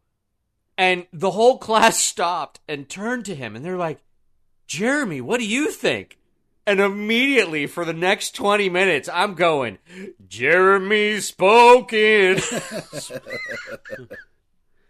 And 0.77 1.07
the 1.11 1.31
whole 1.31 1.57
class 1.67 1.97
stopped 1.99 2.59
and 2.67 2.89
turned 2.89 3.25
to 3.25 3.35
him 3.35 3.55
and 3.55 3.63
they're 3.63 3.77
like 3.77 4.03
Jeremy 4.67 5.21
what 5.21 5.39
do 5.39 5.47
you 5.47 5.71
think 5.71 6.17
and 6.67 6.79
immediately 6.79 7.65
for 7.65 7.83
the 7.85 7.93
next 7.93 8.35
20 8.35 8.69
minutes 8.69 9.09
I'm 9.11 9.33
going 9.33 9.79
Jeremy 10.27 11.19
spoken 11.21 12.39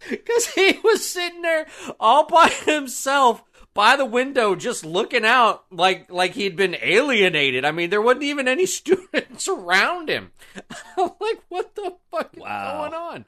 Because 0.09 0.47
he 0.53 0.79
was 0.83 1.05
sitting 1.05 1.41
there 1.41 1.67
all 1.99 2.25
by 2.27 2.47
himself 2.47 3.43
by 3.73 3.95
the 3.97 4.05
window, 4.05 4.55
just 4.55 4.85
looking 4.85 5.25
out 5.25 5.65
like 5.69 6.09
like 6.11 6.31
he'd 6.33 6.55
been 6.55 6.75
alienated. 6.81 7.65
I 7.65 7.71
mean, 7.71 7.89
there 7.89 8.01
wasn't 8.01 8.23
even 8.23 8.47
any 8.47 8.65
students 8.77 9.47
around 9.47 10.09
him. 10.09 10.31
I'm 10.97 11.11
like, 11.19 11.41
what 11.49 11.75
the 11.75 11.95
fuck 12.09 12.29
is 12.33 12.41
Wow. 12.41 12.79
going 12.89 12.93
on? 12.93 13.25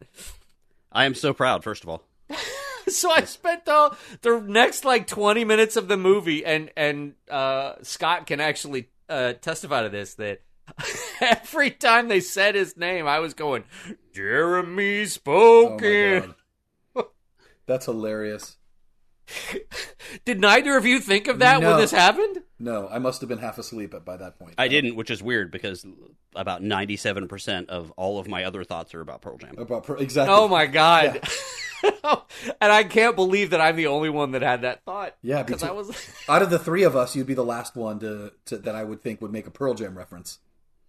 I 0.92 1.06
am 1.06 1.14
so 1.16 1.34
proud. 1.34 1.64
First 1.64 1.84
of 1.84 1.90
all, 1.90 2.04
So 2.90 3.12
I 3.12 3.22
spent 3.26 3.66
the 3.66 3.96
the 4.22 4.40
next 4.40 4.86
like 4.86 5.08
20 5.08 5.44
minutes 5.46 5.76
of 5.76 5.88
the 5.88 5.98
movie, 5.98 6.46
and 6.46 6.72
and 6.76 7.14
uh, 7.30 7.74
Scott 7.82 8.26
can 8.28 8.40
actually 8.40 8.90
uh, 9.08 9.34
testify 9.34 9.84
to 9.84 9.90
this 9.90 10.16
that. 10.16 10.42
Every 11.22 11.72
time 11.72 12.10
they 12.10 12.20
said 12.20 12.54
his 12.54 12.78
name, 12.78 13.08
I 13.08 13.18
was 13.20 13.34
going, 13.34 13.64
Jeremy 14.14 15.02
Oh 15.02 15.06
Spoken. 15.06 16.36
god. 16.96 17.06
That's 17.66 17.86
hilarious. 17.86 18.58
Did 20.26 20.40
neither 20.40 20.76
of 20.78 20.86
you 20.86 21.00
think 21.00 21.28
of 21.28 21.40
that 21.40 21.62
No. 21.62 21.70
when 21.70 21.78
this 21.78 21.92
happened? 21.92 22.42
No, 22.60 22.88
I 22.90 23.00
must 23.00 23.22
have 23.22 23.30
been 23.30 23.38
half 23.40 23.58
asleep 23.58 23.94
by 24.06 24.18
that 24.18 24.40
point. 24.40 24.56
I 24.58 24.68
didn't, 24.68 24.96
which 24.96 25.10
is 25.12 25.22
weird 25.24 25.52
because 25.52 25.86
about 26.36 26.62
ninety-seven 26.64 27.28
percent 27.28 27.70
of 27.70 27.92
all 27.92 28.20
of 28.20 28.28
my 28.28 28.44
other 28.44 28.64
thoughts 28.64 28.94
are 28.96 29.02
about 29.02 29.22
Pearl 29.22 29.38
Jam. 29.38 29.56
About 29.58 29.84
per- 29.86 29.98
exactly. 29.98 30.36
Oh 30.36 30.48
my 30.48 30.66
god! 30.66 31.22
and 32.04 32.72
I 32.72 32.84
can't 32.84 33.16
believe 33.16 33.52
that 33.52 33.62
I'm 33.62 33.76
the 33.76 33.88
only 33.88 34.10
one 34.10 34.32
that 34.32 34.42
had 34.42 34.62
that 34.64 34.84
thought. 34.84 35.16
Yeah, 35.22 35.44
because 35.44 35.62
because- 35.62 35.70
I 35.70 35.74
was. 35.74 36.10
Out 36.30 36.42
of 36.42 36.50
the 36.50 36.60
three 36.60 36.84
of 36.84 36.96
us, 36.96 37.16
you'd 37.16 37.28
be 37.28 37.34
the 37.34 37.46
last 37.46 37.76
one 37.76 38.00
to, 38.00 38.34
to 38.46 38.58
that 38.58 38.76
I 38.76 38.84
would 38.84 39.02
think 39.02 39.22
would 39.22 39.32
make 39.32 39.48
a 39.48 39.52
Pearl 39.52 39.74
Jam 39.74 39.98
reference. 39.98 40.40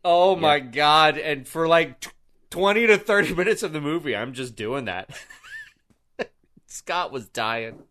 Oh 0.04 0.34
my 0.36 0.60
god! 0.60 1.18
And 1.18 1.46
for 1.46 1.68
like 1.68 2.00
t- 2.00 2.10
twenty 2.50 2.86
to 2.86 2.96
thirty 2.98 3.34
minutes 3.34 3.62
of 3.62 3.72
the 3.72 3.80
movie, 3.80 4.16
I'm 4.16 4.32
just 4.32 4.56
doing 4.56 4.86
that. 4.86 5.10
Scott 6.66 7.10
was 7.12 7.28
dying. 7.28 7.82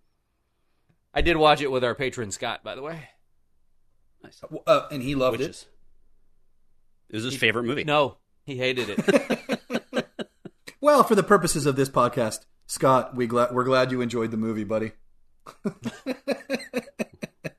I 1.13 1.21
did 1.21 1.37
watch 1.37 1.61
it 1.61 1.71
with 1.71 1.83
our 1.83 1.95
patron 1.95 2.31
Scott, 2.31 2.63
by 2.63 2.75
the 2.75 2.81
way. 2.81 3.09
Nice. 4.23 4.41
Uh, 4.67 4.87
and 4.91 5.01
he 5.01 5.15
loved 5.15 5.39
Which 5.39 5.47
it. 5.47 5.51
is 5.51 5.65
it 7.09 7.15
was 7.15 7.23
his 7.23 7.35
favorite 7.37 7.63
movie. 7.63 7.83
No, 7.83 8.17
he 8.45 8.57
hated 8.57 8.89
it. 8.89 9.59
Well, 10.81 11.03
for 11.03 11.13
the 11.13 11.23
purposes 11.23 11.65
of 11.65 11.75
this 11.75 11.89
podcast, 11.89 12.45
Scott, 12.65 13.13
we 13.13 13.27
gla- 13.27 13.49
we're 13.51 13.65
glad 13.65 13.91
you 13.91 13.99
enjoyed 13.99 14.31
the 14.31 14.37
movie, 14.37 14.63
buddy. 14.63 14.93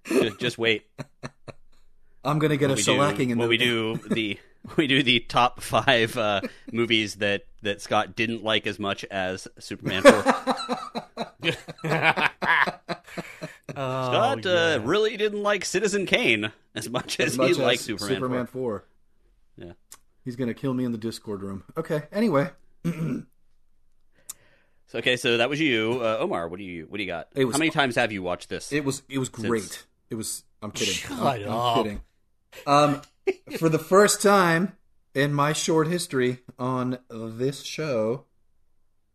just, 0.07 0.39
just 0.41 0.59
wait. 0.59 0.87
I'm 2.25 2.39
gonna 2.39 2.57
get 2.57 2.71
a 2.71 2.75
we 2.75 2.83
do, 2.83 2.91
shellacking 2.93 3.31
in 3.31 3.39
when 3.39 3.41
the 3.41 3.47
we 3.49 3.57
do 3.59 3.97
the 4.11 4.39
we 4.77 4.87
do 4.87 5.03
the 5.03 5.21
top 5.21 5.61
five 5.61 6.17
uh, 6.17 6.41
movies 6.73 7.17
that 7.17 7.43
that 7.61 7.83
Scott 7.83 8.17
didn't 8.17 8.43
like 8.43 8.67
as 8.67 8.79
much 8.79 9.05
as 9.11 9.47
Superman 9.59 10.03
Four. 10.03 10.25
Oh, 13.83 14.07
Scott 14.13 14.45
yeah. 14.45 14.75
uh, 14.75 14.79
really 14.85 15.17
didn't 15.17 15.43
like 15.43 15.65
Citizen 15.65 16.05
Kane 16.07 16.53
as 16.75 16.89
much 16.91 17.19
as, 17.21 17.33
as 17.33 17.39
much 17.39 17.47
he 17.47 17.51
as 17.53 17.59
liked 17.59 17.81
Superman. 17.83 18.47
4. 18.47 18.49
4. 18.53 18.85
Yeah. 19.57 19.73
He's 20.25 20.37
gonna 20.37 20.55
kill 20.55 20.75
me 20.75 20.85
in 20.85 20.93
the 20.93 20.99
Discord 20.99 21.43
room. 21.43 21.65
Okay. 21.77 22.03
Anyway, 22.13 22.51
So, 22.85 23.23
okay, 24.99 25.17
so 25.17 25.37
that 25.37 25.49
was 25.49 25.61
you, 25.61 26.01
uh, 26.03 26.19
Omar. 26.21 26.49
What 26.49 26.59
do 26.59 26.65
you 26.65 26.87
what 26.89 26.97
do 26.99 27.05
you 27.05 27.09
got? 27.09 27.29
It 27.35 27.45
was 27.45 27.55
How 27.55 27.59
many 27.61 27.71
times 27.71 27.95
have 27.95 28.11
you 28.13 28.23
watched 28.23 28.49
this? 28.49 28.73
it 28.73 28.85
was 28.85 29.03
it 29.09 29.19
was 29.19 29.29
great. 29.29 29.63
Since- 29.63 29.87
It 30.11 30.15
was. 30.17 30.43
I'm 30.63 30.73
kidding. 30.73 30.95
Shut 30.95 31.13
I'm, 31.19 31.43
I'm 31.45 31.49
up. 31.51 31.77
kidding. 31.77 32.01
Um, 32.67 33.03
for 33.59 33.69
the 33.69 33.79
first 33.79 34.21
time 34.21 34.77
in 35.15 35.33
my 35.33 35.53
short 35.53 35.87
history 35.87 36.41
on 36.59 36.99
this 37.09 37.63
show, 37.63 38.25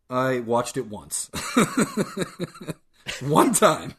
I 0.10 0.40
watched 0.40 0.78
it 0.78 0.88
once. 0.88 1.30
One 3.22 3.54
time. 3.54 3.94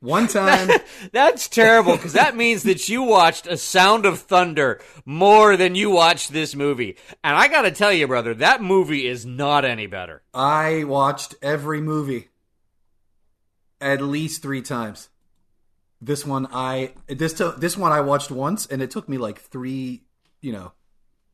One 0.00 0.28
time. 0.28 0.70
That's 1.12 1.48
terrible 1.48 1.96
because 1.96 2.12
that 2.12 2.36
means 2.36 2.62
that 2.62 2.88
you 2.88 3.02
watched 3.02 3.46
A 3.46 3.56
Sound 3.56 4.06
of 4.06 4.20
Thunder 4.20 4.80
more 5.04 5.56
than 5.56 5.74
you 5.74 5.90
watched 5.90 6.32
this 6.32 6.54
movie. 6.54 6.96
And 7.24 7.36
I 7.36 7.48
got 7.48 7.62
to 7.62 7.70
tell 7.70 7.92
you, 7.92 8.06
brother, 8.06 8.34
that 8.34 8.62
movie 8.62 9.06
is 9.06 9.26
not 9.26 9.64
any 9.64 9.86
better. 9.86 10.22
I 10.32 10.84
watched 10.84 11.34
every 11.42 11.80
movie 11.80 12.28
at 13.80 14.00
least 14.00 14.42
three 14.42 14.62
times. 14.62 15.08
This 16.00 16.24
one 16.24 16.46
I 16.52 16.92
this 17.08 17.32
to, 17.34 17.54
this 17.58 17.76
one 17.76 17.90
I 17.90 18.00
watched 18.00 18.30
once, 18.30 18.66
and 18.66 18.80
it 18.80 18.90
took 18.92 19.08
me 19.08 19.18
like 19.18 19.40
three, 19.40 20.04
you 20.40 20.52
know, 20.52 20.72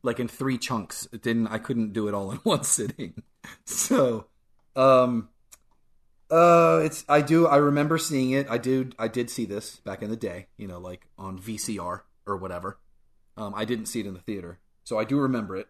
like 0.01 0.19
in 0.19 0.27
three 0.27 0.57
chunks. 0.57 1.07
It 1.13 1.21
didn't. 1.21 1.47
I 1.47 1.59
couldn't 1.59 1.93
do 1.93 2.07
it 2.07 2.15
all 2.15 2.31
in 2.31 2.37
one 2.43 2.63
sitting. 2.63 3.21
So, 3.65 4.25
um, 4.75 5.29
uh, 6.35 6.81
it's 6.83 7.05
I 7.07 7.21
do 7.21 7.47
I 7.47 7.55
remember 7.55 7.97
seeing 7.97 8.31
it. 8.31 8.47
I 8.49 8.57
do 8.57 8.89
I 8.99 9.07
did 9.07 9.29
see 9.29 9.45
this 9.45 9.77
back 9.77 10.01
in 10.01 10.09
the 10.09 10.17
day. 10.17 10.47
You 10.57 10.67
know, 10.67 10.79
like 10.79 11.07
on 11.17 11.39
VCR 11.39 12.01
or 12.25 12.37
whatever. 12.37 12.77
Um, 13.37 13.53
I 13.55 13.63
didn't 13.63 13.85
see 13.85 14.01
it 14.01 14.05
in 14.05 14.13
the 14.13 14.19
theater, 14.19 14.59
so 14.83 14.99
I 14.99 15.05
do 15.05 15.17
remember 15.17 15.55
it. 15.55 15.67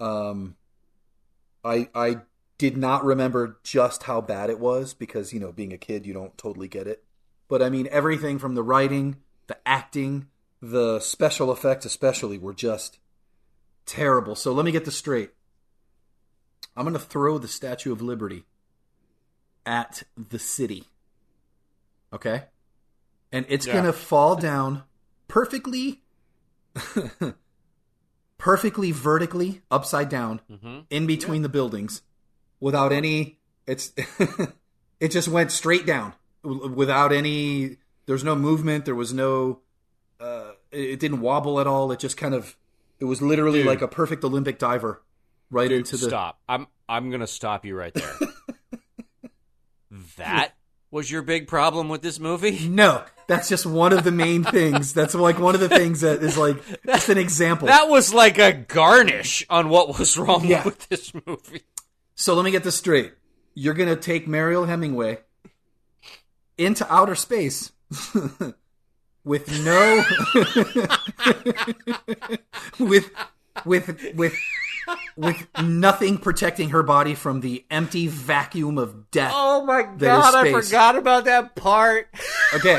Um, 0.00 0.56
I 1.62 1.90
I 1.94 2.20
did 2.56 2.78
not 2.78 3.04
remember 3.04 3.58
just 3.62 4.04
how 4.04 4.22
bad 4.22 4.48
it 4.48 4.58
was 4.58 4.94
because 4.94 5.34
you 5.34 5.40
know 5.40 5.52
being 5.52 5.74
a 5.74 5.78
kid 5.78 6.06
you 6.06 6.14
don't 6.14 6.38
totally 6.38 6.68
get 6.68 6.86
it. 6.86 7.04
But 7.48 7.60
I 7.60 7.68
mean 7.68 7.86
everything 7.90 8.38
from 8.38 8.54
the 8.54 8.62
writing, 8.62 9.16
the 9.46 9.58
acting, 9.66 10.28
the 10.62 11.00
special 11.00 11.52
effects 11.52 11.84
especially 11.84 12.38
were 12.38 12.54
just 12.54 12.98
terrible. 13.84 14.36
So 14.36 14.54
let 14.54 14.64
me 14.64 14.72
get 14.72 14.86
this 14.86 14.96
straight. 14.96 15.32
I'm 16.74 16.90
to 16.90 16.98
throw 16.98 17.36
the 17.36 17.48
Statue 17.48 17.92
of 17.92 18.00
Liberty 18.00 18.46
at 19.66 20.02
the 20.16 20.38
city. 20.38 20.84
Okay? 22.12 22.44
And 23.30 23.46
it's 23.48 23.66
Yeah. 23.66 23.72
going 23.74 23.84
to 23.86 23.92
fall 23.92 24.36
down 24.36 24.82
perfectly 25.28 26.02
perfectly 28.38 28.90
vertically 28.92 29.62
upside 29.70 30.08
down 30.08 30.40
Mm-hmm. 30.50 30.80
in 30.90 31.06
between 31.06 31.42
the 31.42 31.48
buildings 31.48 32.02
without 32.60 32.92
any 32.92 33.38
it's 33.66 33.92
it 35.00 35.08
just 35.08 35.28
went 35.28 35.52
straight 35.52 35.86
down 35.86 36.14
without 36.42 37.12
any 37.12 37.76
there's 38.06 38.24
no 38.24 38.34
movement 38.34 38.84
there 38.84 38.94
was 38.94 39.12
no 39.12 39.60
uh 40.20 40.50
it 40.70 40.98
didn't 40.98 41.20
wobble 41.20 41.60
at 41.60 41.66
all 41.66 41.92
it 41.92 41.98
just 42.00 42.16
kind 42.16 42.34
of 42.34 42.56
it 42.98 43.04
was 43.04 43.22
literally 43.22 43.60
Dude. 43.60 43.68
like 43.68 43.82
a 43.82 43.88
perfect 43.88 44.24
olympic 44.24 44.58
diver 44.58 45.02
right 45.50 45.70
into 45.70 45.96
the 45.96 46.06
Stop. 46.08 46.38
I'm 46.48 46.66
I'm 46.88 47.10
gonna 47.10 47.26
stop 47.26 47.64
you 47.64 47.76
right 47.76 47.94
there. 47.94 48.14
that 50.16 50.54
was 50.90 51.10
your 51.10 51.22
big 51.22 51.48
problem 51.48 51.88
with 51.88 52.02
this 52.02 52.18
movie? 52.20 52.68
No, 52.68 53.04
that's 53.28 53.48
just 53.48 53.64
one 53.64 53.92
of 53.92 54.04
the 54.04 54.10
main 54.12 54.44
things. 54.44 54.92
That's 54.92 55.14
like 55.14 55.38
one 55.38 55.54
of 55.54 55.60
the 55.60 55.68
things 55.68 56.00
that 56.02 56.22
is 56.22 56.36
like 56.36 56.56
that's 56.82 57.08
an 57.08 57.18
example. 57.18 57.68
That 57.68 57.88
was 57.88 58.12
like 58.12 58.38
a 58.38 58.52
garnish 58.52 59.46
on 59.48 59.68
what 59.68 59.98
was 59.98 60.18
wrong 60.18 60.44
Yeah. 60.44 60.64
with 60.64 60.88
this 60.88 61.12
movie. 61.26 61.62
So 62.14 62.34
let 62.34 62.44
me 62.44 62.50
get 62.50 62.62
this 62.64 62.76
straight. 62.76 63.12
You're 63.54 63.74
gonna 63.74 63.96
take 63.96 64.26
Mariel 64.28 64.64
Hemingway 64.66 65.18
into 66.58 66.90
outer 66.92 67.14
space 67.14 67.72
with 69.24 69.48
no 69.64 70.04
with 72.78 73.10
with 73.64 74.14
with 74.14 74.34
with 75.16 75.46
nothing 75.62 76.18
protecting 76.18 76.70
her 76.70 76.82
body 76.82 77.14
from 77.14 77.40
the 77.40 77.64
empty 77.70 78.06
vacuum 78.08 78.78
of 78.78 79.10
death. 79.10 79.32
Oh 79.34 79.64
my 79.64 79.82
god, 79.82 80.34
I 80.34 80.48
space. 80.50 80.66
forgot 80.68 80.96
about 80.96 81.24
that 81.26 81.54
part. 81.56 82.08
Okay. 82.54 82.78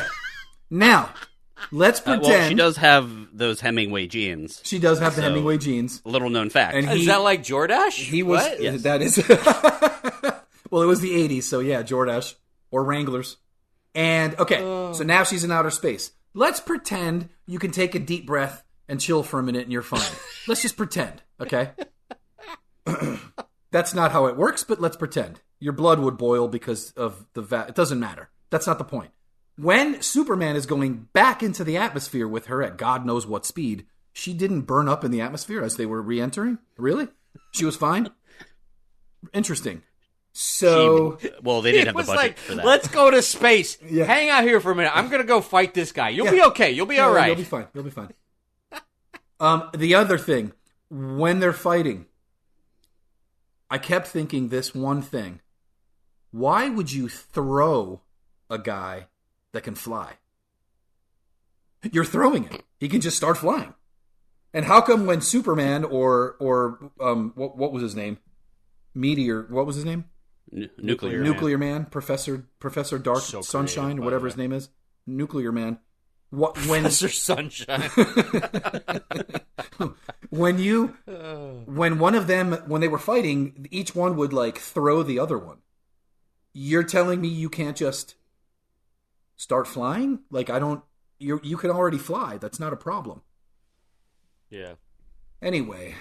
Now, 0.69 1.09
let's 1.71 1.99
Uh, 2.01 2.03
pretend 2.03 2.23
well, 2.23 2.49
she 2.49 2.53
does 2.55 2.77
have 2.77 3.09
those 3.33 3.59
Hemingway 3.59 4.05
jeans. 4.07 4.61
she 4.63 4.77
does 4.79 4.99
have 4.99 5.15
the 5.15 5.21
So- 5.21 5.27
Hemingway 5.29 5.57
jeans. 5.57 6.01
Little 6.05 6.29
known 6.29 6.49
fact. 6.51 6.75
And 6.75 6.89
Is 6.91 7.07
that 7.07 7.23
like 7.23 7.41
Jordache? 7.43 7.91
He 7.93 8.21
was 8.21 8.43
What? 8.43 8.61
Yes. 8.61 8.81
that 8.83 9.01
is 9.01 9.17
well, 10.69 10.81
it 10.81 10.85
was 10.85 11.01
the 11.01 11.11
'80s, 11.11 11.43
so 11.43 11.59
yeah, 11.59 11.81
Jordache 11.83 12.35
or 12.71 12.83
Wranglers. 12.83 13.37
And 13.95 14.37
okay, 14.39 14.59
so 14.59 15.03
now 15.03 15.23
she's 15.23 15.43
in 15.43 15.51
outer 15.51 15.69
space. 15.71 16.11
Let's 16.33 16.59
pretend 16.59 17.29
you 17.45 17.59
can 17.59 17.71
take 17.71 17.93
a 17.95 17.99
deep 17.99 18.25
breath 18.25 18.63
and 18.87 18.99
chill 18.99 19.21
for 19.23 19.39
a 19.39 19.43
minute, 19.43 19.63
and 19.63 19.71
you're 19.71 19.81
fine. 19.83 20.01
let's 20.47 20.61
just 20.63 20.77
pretend, 20.77 21.21
okay? 21.39 21.71
That's 23.71 23.93
not 23.93 24.11
how 24.11 24.27
it 24.27 24.37
works, 24.37 24.63
but 24.63 24.79
let's 24.81 24.97
pretend. 24.97 25.41
Your 25.59 25.73
blood 25.73 25.99
would 25.99 26.17
boil 26.17 26.47
because 26.47 26.91
of 26.91 27.25
the 27.33 27.41
va- 27.41 27.65
It 27.69 27.75
doesn't 27.75 27.99
matter. 27.99 28.29
That's 28.49 28.67
not 28.67 28.77
the 28.77 28.83
point. 28.83 29.11
When 29.57 30.01
Superman 30.01 30.55
is 30.55 30.65
going 30.65 31.07
back 31.13 31.41
into 31.43 31.63
the 31.63 31.77
atmosphere 31.77 32.27
with 32.27 32.47
her 32.47 32.61
at 32.63 32.77
God 32.77 33.05
knows 33.05 33.25
what 33.25 33.45
speed, 33.45 33.85
she 34.11 34.33
didn't 34.33 34.61
burn 34.61 34.87
up 34.89 35.03
in 35.03 35.11
the 35.11 35.21
atmosphere 35.21 35.61
as 35.63 35.75
they 35.75 35.85
were 35.85 36.01
re-entering. 36.01 36.59
Really? 36.77 37.07
She 37.51 37.65
was 37.65 37.75
fine. 37.75 38.09
Interesting. 39.33 39.81
So 40.33 41.17
She- 41.21 41.29
well, 41.43 41.61
they 41.61 41.71
didn't 41.71 41.95
have 41.95 42.05
the 42.05 42.11
budget 42.11 42.15
like, 42.15 42.37
for 42.37 42.55
that. 42.55 42.65
let's 42.65 42.87
go 42.87 43.09
to 43.11 43.21
space. 43.21 43.77
Yeah. 43.87 44.05
Hang 44.05 44.29
out 44.29 44.43
here 44.43 44.59
for 44.59 44.71
a 44.71 44.75
minute. 44.75 44.91
I'm 44.95 45.09
gonna 45.09 45.23
go 45.23 45.41
fight 45.41 45.73
this 45.73 45.91
guy. 45.91 46.09
You'll 46.09 46.31
be 46.31 46.41
okay. 46.43 46.71
You'll 46.71 46.85
be 46.87 46.95
Yeah, 46.95 47.05
all 47.05 47.13
right. 47.13 47.27
You'll 47.27 47.35
be 47.37 47.43
fine. 47.43 47.67
You'll 47.73 47.83
be 47.83 47.89
fine. 47.91 48.09
Um, 49.39 49.69
the 49.75 49.95
other 49.95 50.17
thing, 50.17 50.53
when 50.89 51.39
they're 51.39 51.53
fighting, 51.53 52.05
I 53.73 53.79
kept 53.79 54.05
thinking 54.05 54.49
this 54.49 54.75
one 54.75 55.01
thing: 55.01 55.39
Why 56.29 56.69
would 56.69 56.93
you 56.93 57.09
throw 57.09 58.01
a 58.47 58.59
guy 58.59 59.07
that 59.51 59.63
can 59.63 59.73
fly? 59.73 60.17
You're 61.91 62.05
throwing 62.05 62.43
him. 62.43 62.61
He 62.79 62.87
can 62.87 63.01
just 63.01 63.17
start 63.17 63.35
flying. 63.35 63.73
And 64.53 64.65
how 64.65 64.79
come 64.81 65.07
when 65.07 65.21
Superman 65.21 65.83
or 65.85 66.35
or 66.39 66.91
um 66.99 67.31
what 67.33 67.57
what 67.57 67.71
was 67.71 67.81
his 67.81 67.95
name? 67.95 68.19
Meteor. 68.93 69.47
What 69.49 69.65
was 69.65 69.75
his 69.75 69.85
name? 69.85 70.05
Nu- 70.51 70.69
nuclear. 70.77 71.23
Man. 71.23 71.31
Nuclear 71.31 71.57
Man, 71.57 71.85
Professor 71.85 72.47
Professor 72.59 72.99
Dark 72.99 73.21
So 73.21 73.41
Sunshine, 73.41 73.85
creative, 73.85 74.03
whatever 74.03 74.27
his 74.27 74.37
name 74.37 74.53
is. 74.53 74.69
Nuclear 75.07 75.51
Man. 75.51 75.79
What 76.33 76.57
when 76.67 76.85
Mr. 76.85 77.13
Sunshine. 77.13 77.91
when 80.31 80.57
you 80.57 80.97
uh. 81.07 81.61
when 81.65 81.99
one 81.99 82.15
of 82.15 82.25
them 82.25 82.53
when 82.65 82.81
they 82.81 82.87
were 82.87 82.97
fighting 82.97 83.67
each 83.69 83.93
one 83.93 84.15
would 84.15 84.33
like 84.33 84.57
throw 84.57 85.03
the 85.03 85.19
other 85.19 85.37
one 85.37 85.57
you're 86.51 86.83
telling 86.83 87.21
me 87.21 87.27
you 87.27 87.49
can't 87.49 87.77
just 87.77 88.15
start 89.35 89.67
flying 89.67 90.19
like 90.31 90.49
i 90.49 90.57
don't 90.57 90.83
you 91.19 91.39
you 91.43 91.55
can 91.55 91.69
already 91.69 91.99
fly 91.99 92.37
that's 92.37 92.59
not 92.59 92.73
a 92.73 92.77
problem 92.77 93.21
yeah. 94.49 94.73
anyway 95.39 95.93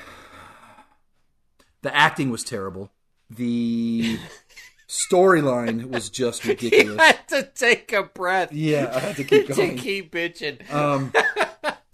the 1.82 1.94
acting 1.94 2.30
was 2.30 2.42
terrible 2.42 2.90
the 3.28 4.18
storyline 4.92 5.86
was 5.90 6.10
just 6.10 6.44
ridiculous. 6.46 6.86
ridiculous 6.88 7.06
had 7.06 7.28
to 7.28 7.42
take 7.54 7.92
a 7.94 8.02
breath 8.02 8.52
yeah 8.52 8.92
i 8.94 8.98
had 8.98 9.16
to 9.16 9.24
keep 9.24 9.48
going. 9.54 9.76
to 9.76 9.82
keep 9.82 10.12
bitching. 10.12 10.70
um 10.70 11.10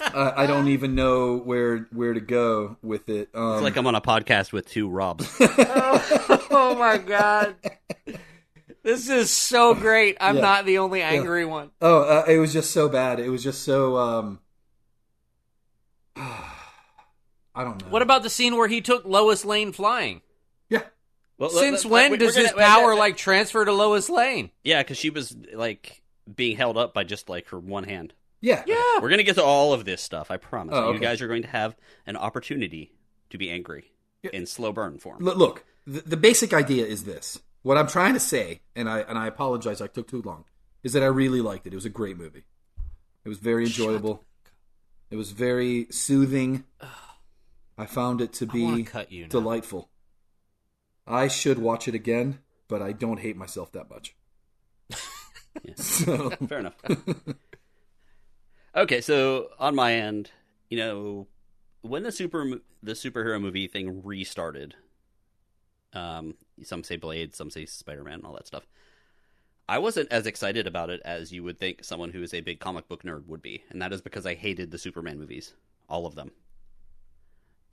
I, 0.00 0.32
I 0.42 0.46
don't 0.46 0.66
even 0.76 0.96
know 0.96 1.36
where 1.38 1.86
where 1.92 2.12
to 2.12 2.20
go 2.20 2.76
with 2.82 3.08
it 3.08 3.28
um 3.34 3.54
It's 3.54 3.62
like 3.62 3.76
I'm 3.76 3.86
on 3.86 3.94
a 3.94 4.00
podcast 4.00 4.52
with 4.52 4.68
two 4.68 4.88
Robs. 4.88 5.32
oh 5.40 6.74
my 6.76 6.98
god. 6.98 7.54
This 8.82 9.08
is 9.08 9.30
so 9.30 9.74
great. 9.74 10.16
I'm 10.20 10.36
Yeah. 10.36 10.42
not 10.42 10.66
the 10.66 10.78
only 10.78 11.02
angry 11.02 11.44
one. 11.44 11.70
Oh, 11.80 12.00
uh, 12.02 12.24
it 12.26 12.38
was 12.38 12.52
just 12.52 12.70
so 12.72 12.88
bad. 12.88 13.20
It 13.20 13.28
was 13.28 13.42
just 13.44 13.62
so. 13.62 13.96
um 13.96 14.38
I 16.16 17.64
don't 17.64 17.80
know. 17.82 17.90
What 17.90 18.02
about 18.02 18.22
the 18.22 18.30
scene 18.30 18.56
where 18.56 18.68
he 18.68 18.80
took 18.80 19.04
Lois 19.04 19.44
Lane 19.44 19.72
flying? 19.72 20.22
Yeah, 21.38 21.42
Well, 21.46 21.50
Since 21.50 21.84
let- 21.84 21.90
let- 21.92 22.02
when 22.02 22.10
we're 22.12 22.16
does 22.26 22.34
gonna- 22.34 22.48
his 22.48 22.56
wait, 22.56 22.64
power 22.64 22.90
wait, 22.92 22.98
like 22.98 23.16
transfer 23.16 23.64
to 23.64 23.72
Lois 23.72 24.08
Lane? 24.10 24.50
Yeah, 24.64 24.82
because 24.82 24.98
she 24.98 25.10
was 25.10 25.36
like 25.54 26.02
being 26.34 26.56
held 26.56 26.76
up 26.76 26.92
by 26.94 27.04
just 27.04 27.28
like 27.28 27.48
her 27.48 27.58
one 27.58 27.84
hand. 27.84 28.12
yeah, 28.40 28.62
Yeah. 28.66 29.00
We're 29.00 29.08
gonna 29.10 29.22
get 29.22 29.36
to 29.36 29.42
all 29.44 29.72
of 29.72 29.84
this 29.84 30.02
stuff. 30.02 30.30
I 30.30 30.36
promise. 30.36 30.74
Oh, 30.76 30.92
You 30.92 30.98
guys 30.98 31.22
are 31.22 31.28
going 31.28 31.42
to 31.42 31.48
have 31.48 31.76
an 32.06 32.16
opportunity 32.16 32.92
to 33.30 33.38
be 33.38 33.50
angry 33.50 33.92
in 34.32 34.46
slow 34.46 34.72
burn 34.72 34.98
form. 34.98 35.26
L- 35.26 35.36
look, 35.36 35.64
the, 35.86 36.00
the 36.02 36.16
basic 36.16 36.52
idea 36.52 36.84
is 36.86 37.04
this. 37.04 37.40
What 37.62 37.76
I'm 37.78 37.86
trying 37.88 38.14
to 38.14 38.20
say, 38.20 38.60
and 38.76 38.88
I 38.88 39.00
and 39.00 39.16
I 39.18 39.26
apologize, 39.26 39.80
I 39.80 39.86
took 39.86 40.08
too 40.08 40.22
long, 40.22 40.44
is 40.82 40.92
that 40.92 41.02
I 41.02 41.06
really 41.06 41.40
liked 41.40 41.66
it. 41.66 41.72
It 41.72 41.76
was 41.76 41.84
a 41.84 41.90
great 41.90 42.16
movie. 42.18 42.44
It 43.24 43.28
was 43.28 43.38
very 43.38 43.64
enjoyable. 43.64 44.24
It 45.10 45.16
was 45.16 45.30
very 45.32 45.86
soothing. 45.90 46.64
I 47.78 47.86
found 47.86 48.20
it 48.20 48.32
to 48.34 48.44
I 48.48 48.52
be 48.52 48.82
cut 48.84 49.12
you 49.12 49.22
now. 49.22 49.28
delightful. 49.28 49.88
I 51.08 51.28
should 51.28 51.58
watch 51.58 51.88
it 51.88 51.94
again, 51.94 52.40
but 52.68 52.82
I 52.82 52.92
don't 52.92 53.20
hate 53.20 53.36
myself 53.36 53.72
that 53.72 53.88
much. 53.90 54.14
so, 55.76 56.30
Fair 56.48 56.58
enough. 56.58 56.74
okay, 58.76 59.00
so 59.00 59.48
on 59.58 59.74
my 59.74 59.94
end, 59.94 60.30
you 60.68 60.78
know, 60.78 61.26
when 61.80 62.02
the 62.02 62.12
super 62.12 62.60
the 62.82 62.92
superhero 62.92 63.40
movie 63.40 63.66
thing 63.66 64.02
restarted, 64.04 64.74
um, 65.94 66.34
some 66.62 66.84
say 66.84 66.96
Blade, 66.96 67.34
some 67.34 67.50
say 67.50 67.64
Spider 67.64 68.04
Man, 68.04 68.20
all 68.24 68.34
that 68.34 68.46
stuff. 68.46 68.66
I 69.68 69.78
wasn't 69.78 70.10
as 70.10 70.26
excited 70.26 70.66
about 70.66 70.88
it 70.88 71.00
as 71.04 71.30
you 71.30 71.42
would 71.44 71.58
think 71.58 71.84
someone 71.84 72.10
who 72.10 72.22
is 72.22 72.32
a 72.32 72.40
big 72.40 72.58
comic 72.58 72.88
book 72.88 73.02
nerd 73.02 73.26
would 73.26 73.42
be, 73.42 73.64
and 73.70 73.82
that 73.82 73.92
is 73.92 74.00
because 74.00 74.26
I 74.26 74.34
hated 74.34 74.70
the 74.70 74.78
Superman 74.78 75.18
movies, 75.18 75.52
all 75.88 76.06
of 76.06 76.14
them. 76.14 76.30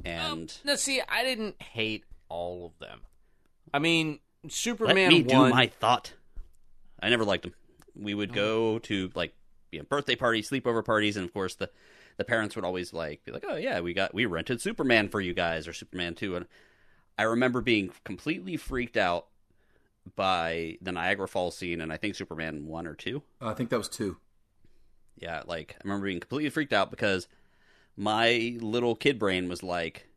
And 0.03 0.53
No, 0.65 0.75
see, 0.75 1.01
I 1.07 1.23
didn't 1.23 1.61
hate 1.61 2.03
all 2.27 2.65
of 2.65 2.79
them. 2.79 3.01
I 3.73 3.79
mean, 3.79 4.19
Superman 4.47 4.95
let 4.95 5.09
me 5.09 5.23
do 5.23 5.49
my 5.49 5.67
thought. 5.67 6.13
I 7.01 7.09
never 7.09 7.25
liked 7.25 7.45
him. 7.45 7.53
We 7.95 8.13
would 8.13 8.31
oh. 8.31 8.33
go 8.33 8.79
to 8.79 9.11
like 9.15 9.33
you 9.71 9.79
know, 9.79 9.85
birthday 9.85 10.15
parties, 10.15 10.49
sleepover 10.49 10.83
parties, 10.83 11.17
and 11.17 11.25
of 11.25 11.33
course 11.33 11.55
the 11.55 11.69
the 12.17 12.23
parents 12.23 12.55
would 12.55 12.65
always 12.65 12.93
like 12.93 13.23
be 13.25 13.31
like, 13.31 13.45
"Oh 13.47 13.55
yeah, 13.55 13.79
we 13.81 13.93
got 13.93 14.13
we 14.13 14.25
rented 14.25 14.61
Superman 14.61 15.09
for 15.09 15.19
you 15.19 15.33
guys 15.33 15.67
or 15.67 15.73
Superman 15.73 16.15
2." 16.15 16.37
And 16.37 16.45
I 17.17 17.23
remember 17.23 17.61
being 17.61 17.91
completely 18.03 18.57
freaked 18.57 18.97
out 18.97 19.27
by 20.15 20.77
the 20.81 20.91
Niagara 20.91 21.27
Falls 21.27 21.57
scene 21.57 21.81
and 21.81 21.91
I 21.91 21.97
think 21.97 22.15
Superman 22.15 22.67
1 22.67 22.87
or 22.87 22.93
2. 22.93 23.21
I 23.41 23.53
think 23.53 23.69
that 23.69 23.77
was 23.77 23.89
two. 23.89 24.17
Yeah, 25.17 25.41
like 25.45 25.75
I 25.77 25.83
remember 25.83 26.05
being 26.05 26.19
completely 26.19 26.49
freaked 26.49 26.73
out 26.73 26.91
because 26.91 27.27
my 27.97 28.57
little 28.59 28.95
kid 28.95 29.17
brain 29.17 29.47
was 29.47 29.63
like, 29.63 30.07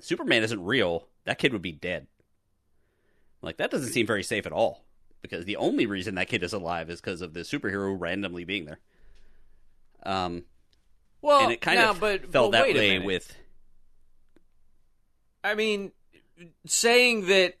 Superman 0.00 0.42
isn't 0.42 0.62
real. 0.62 1.08
That 1.24 1.38
kid 1.38 1.52
would 1.52 1.62
be 1.62 1.72
dead. 1.72 2.06
Like 3.42 3.58
that 3.58 3.70
doesn't 3.70 3.92
seem 3.92 4.06
very 4.06 4.22
safe 4.22 4.46
at 4.46 4.52
all. 4.52 4.84
Because 5.20 5.44
the 5.44 5.56
only 5.56 5.86
reason 5.86 6.14
that 6.14 6.28
kid 6.28 6.44
is 6.44 6.52
alive 6.52 6.90
is 6.90 7.00
because 7.00 7.22
of 7.22 7.34
the 7.34 7.40
superhero 7.40 7.96
randomly 7.98 8.44
being 8.44 8.66
there. 8.66 8.78
Um, 10.04 10.44
well, 11.20 11.42
and 11.42 11.52
it 11.52 11.60
kind 11.60 11.78
now, 11.78 11.90
of 11.90 12.00
but, 12.00 12.30
felt 12.30 12.52
but 12.52 12.58
that 12.58 12.62
wait 12.66 12.76
way 12.76 12.98
with 13.00 13.36
I 15.42 15.54
mean, 15.54 15.92
saying 16.66 17.26
that 17.26 17.54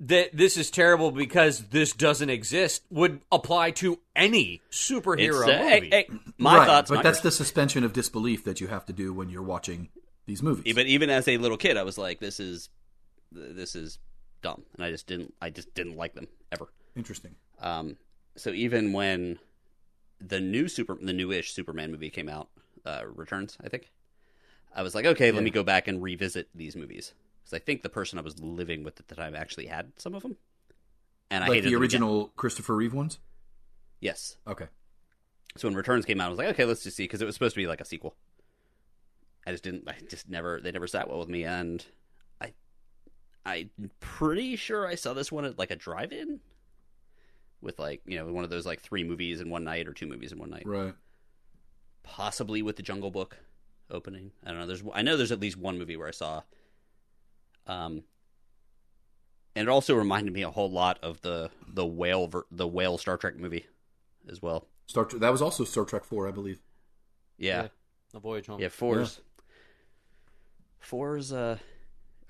that 0.00 0.36
this 0.36 0.56
is 0.56 0.70
terrible 0.70 1.10
because 1.10 1.60
this 1.68 1.92
doesn't 1.92 2.28
exist 2.28 2.82
would 2.90 3.20
apply 3.30 3.70
to 3.70 3.98
any 4.14 4.60
superhero 4.70 5.44
uh, 5.44 5.46
movie. 5.46 5.90
hey, 5.90 5.90
hey, 5.90 6.08
my 6.36 6.58
right, 6.58 6.66
thoughts. 6.66 6.90
but 6.90 6.96
not 6.96 7.04
that's 7.04 7.18
yours. 7.18 7.22
the 7.22 7.30
suspension 7.30 7.84
of 7.84 7.92
disbelief 7.92 8.44
that 8.44 8.60
you 8.60 8.66
have 8.66 8.84
to 8.86 8.92
do 8.92 9.12
when 9.12 9.28
you're 9.28 9.42
watching 9.42 9.88
these 10.26 10.42
movies. 10.42 10.74
But 10.74 10.86
even 10.86 11.10
as 11.10 11.28
a 11.28 11.36
little 11.38 11.56
kid, 11.56 11.76
I 11.76 11.84
was 11.84 11.96
like, 11.96 12.18
"This 12.18 12.40
is, 12.40 12.68
this 13.30 13.74
is 13.74 13.98
dumb," 14.44 14.62
and 14.74 14.84
I 14.84 14.92
just 14.92 15.08
didn't. 15.08 15.34
I 15.42 15.50
just 15.50 15.74
didn't 15.74 15.96
like 15.96 16.14
them 16.14 16.28
ever. 16.52 16.66
Interesting. 16.94 17.34
Um, 17.58 17.96
so 18.36 18.50
even 18.50 18.92
when 18.92 19.38
the 20.20 20.40
new 20.40 20.68
super, 20.68 20.96
the 21.00 21.12
newish 21.12 21.52
Superman 21.52 21.90
movie 21.90 22.10
came 22.10 22.28
out, 22.28 22.50
uh, 22.84 23.02
Returns, 23.06 23.58
I 23.64 23.68
think, 23.68 23.90
I 24.74 24.82
was 24.82 24.94
like, 24.94 25.06
okay, 25.06 25.32
let 25.32 25.42
me 25.42 25.50
go 25.50 25.62
back 25.64 25.88
and 25.88 26.02
revisit 26.02 26.48
these 26.54 26.76
movies 26.76 27.14
because 27.42 27.56
I 27.56 27.58
think 27.58 27.82
the 27.82 27.88
person 27.88 28.18
I 28.18 28.22
was 28.22 28.38
living 28.40 28.84
with 28.84 29.00
at 29.00 29.08
the 29.08 29.14
time 29.14 29.34
actually 29.34 29.66
had 29.66 29.92
some 29.96 30.14
of 30.14 30.22
them, 30.22 30.36
and 31.30 31.42
I 31.42 31.48
hated 31.48 31.70
the 31.70 31.76
original 31.76 32.28
Christopher 32.36 32.76
Reeve 32.76 32.94
ones. 32.94 33.18
Yes. 34.00 34.36
Okay. 34.46 34.66
So 35.56 35.68
when 35.68 35.76
Returns 35.76 36.04
came 36.04 36.20
out, 36.20 36.26
I 36.26 36.30
was 36.30 36.38
like, 36.38 36.48
okay, 36.48 36.64
let's 36.64 36.82
just 36.82 36.96
see 36.96 37.04
because 37.04 37.22
it 37.22 37.26
was 37.26 37.34
supposed 37.34 37.54
to 37.54 37.60
be 37.60 37.66
like 37.66 37.80
a 37.80 37.84
sequel. 37.84 38.16
I 39.46 39.52
just 39.52 39.62
didn't. 39.62 39.88
I 39.88 39.96
just 40.08 40.28
never. 40.28 40.60
They 40.60 40.72
never 40.72 40.86
sat 40.86 41.08
well 41.08 41.18
with 41.18 41.28
me, 41.28 41.44
and 41.44 41.84
I'm 43.46 43.70
pretty 44.00 44.56
sure 44.56 44.86
I 44.86 44.94
saw 44.94 45.12
this 45.14 45.30
one 45.30 45.44
at 45.44 45.58
like 45.58 45.70
a 45.70 45.76
drive-in, 45.76 46.40
with 47.60 47.78
like 47.78 48.00
you 48.06 48.18
know 48.18 48.32
one 48.32 48.44
of 48.44 48.50
those 48.50 48.66
like 48.66 48.80
three 48.80 49.04
movies 49.04 49.40
in 49.40 49.50
one 49.50 49.64
night 49.64 49.86
or 49.88 49.92
two 49.92 50.06
movies 50.06 50.32
in 50.32 50.38
one 50.38 50.50
night, 50.50 50.62
Right. 50.66 50.94
possibly 52.02 52.62
with 52.62 52.76
the 52.76 52.82
Jungle 52.82 53.10
Book 53.10 53.36
opening. 53.90 54.32
I 54.44 54.50
don't 54.50 54.60
know. 54.60 54.66
There's 54.66 54.82
I 54.94 55.02
know 55.02 55.16
there's 55.16 55.32
at 55.32 55.40
least 55.40 55.56
one 55.58 55.78
movie 55.78 55.96
where 55.96 56.08
I 56.08 56.12
saw. 56.12 56.42
Um. 57.66 58.04
And 59.56 59.68
it 59.68 59.70
also 59.70 59.94
reminded 59.94 60.34
me 60.34 60.42
a 60.42 60.50
whole 60.50 60.70
lot 60.70 60.98
of 61.00 61.20
the 61.20 61.48
the 61.68 61.86
whale 61.86 62.26
ver- 62.26 62.46
the 62.50 62.66
whale 62.66 62.98
Star 62.98 63.16
Trek 63.16 63.36
movie, 63.36 63.66
as 64.28 64.42
well. 64.42 64.66
Star 64.86 65.04
Trek. 65.04 65.20
That 65.20 65.30
was 65.30 65.40
also 65.42 65.62
Star 65.64 65.84
Trek 65.84 66.02
Four, 66.02 66.26
I 66.26 66.32
believe. 66.32 66.60
Yeah, 67.38 67.68
The 68.12 68.18
voyage 68.18 68.46
home. 68.46 68.58
Yeah, 68.60 68.68
fours. 68.68 69.20
Fours 70.80 71.32
uh, 71.32 71.58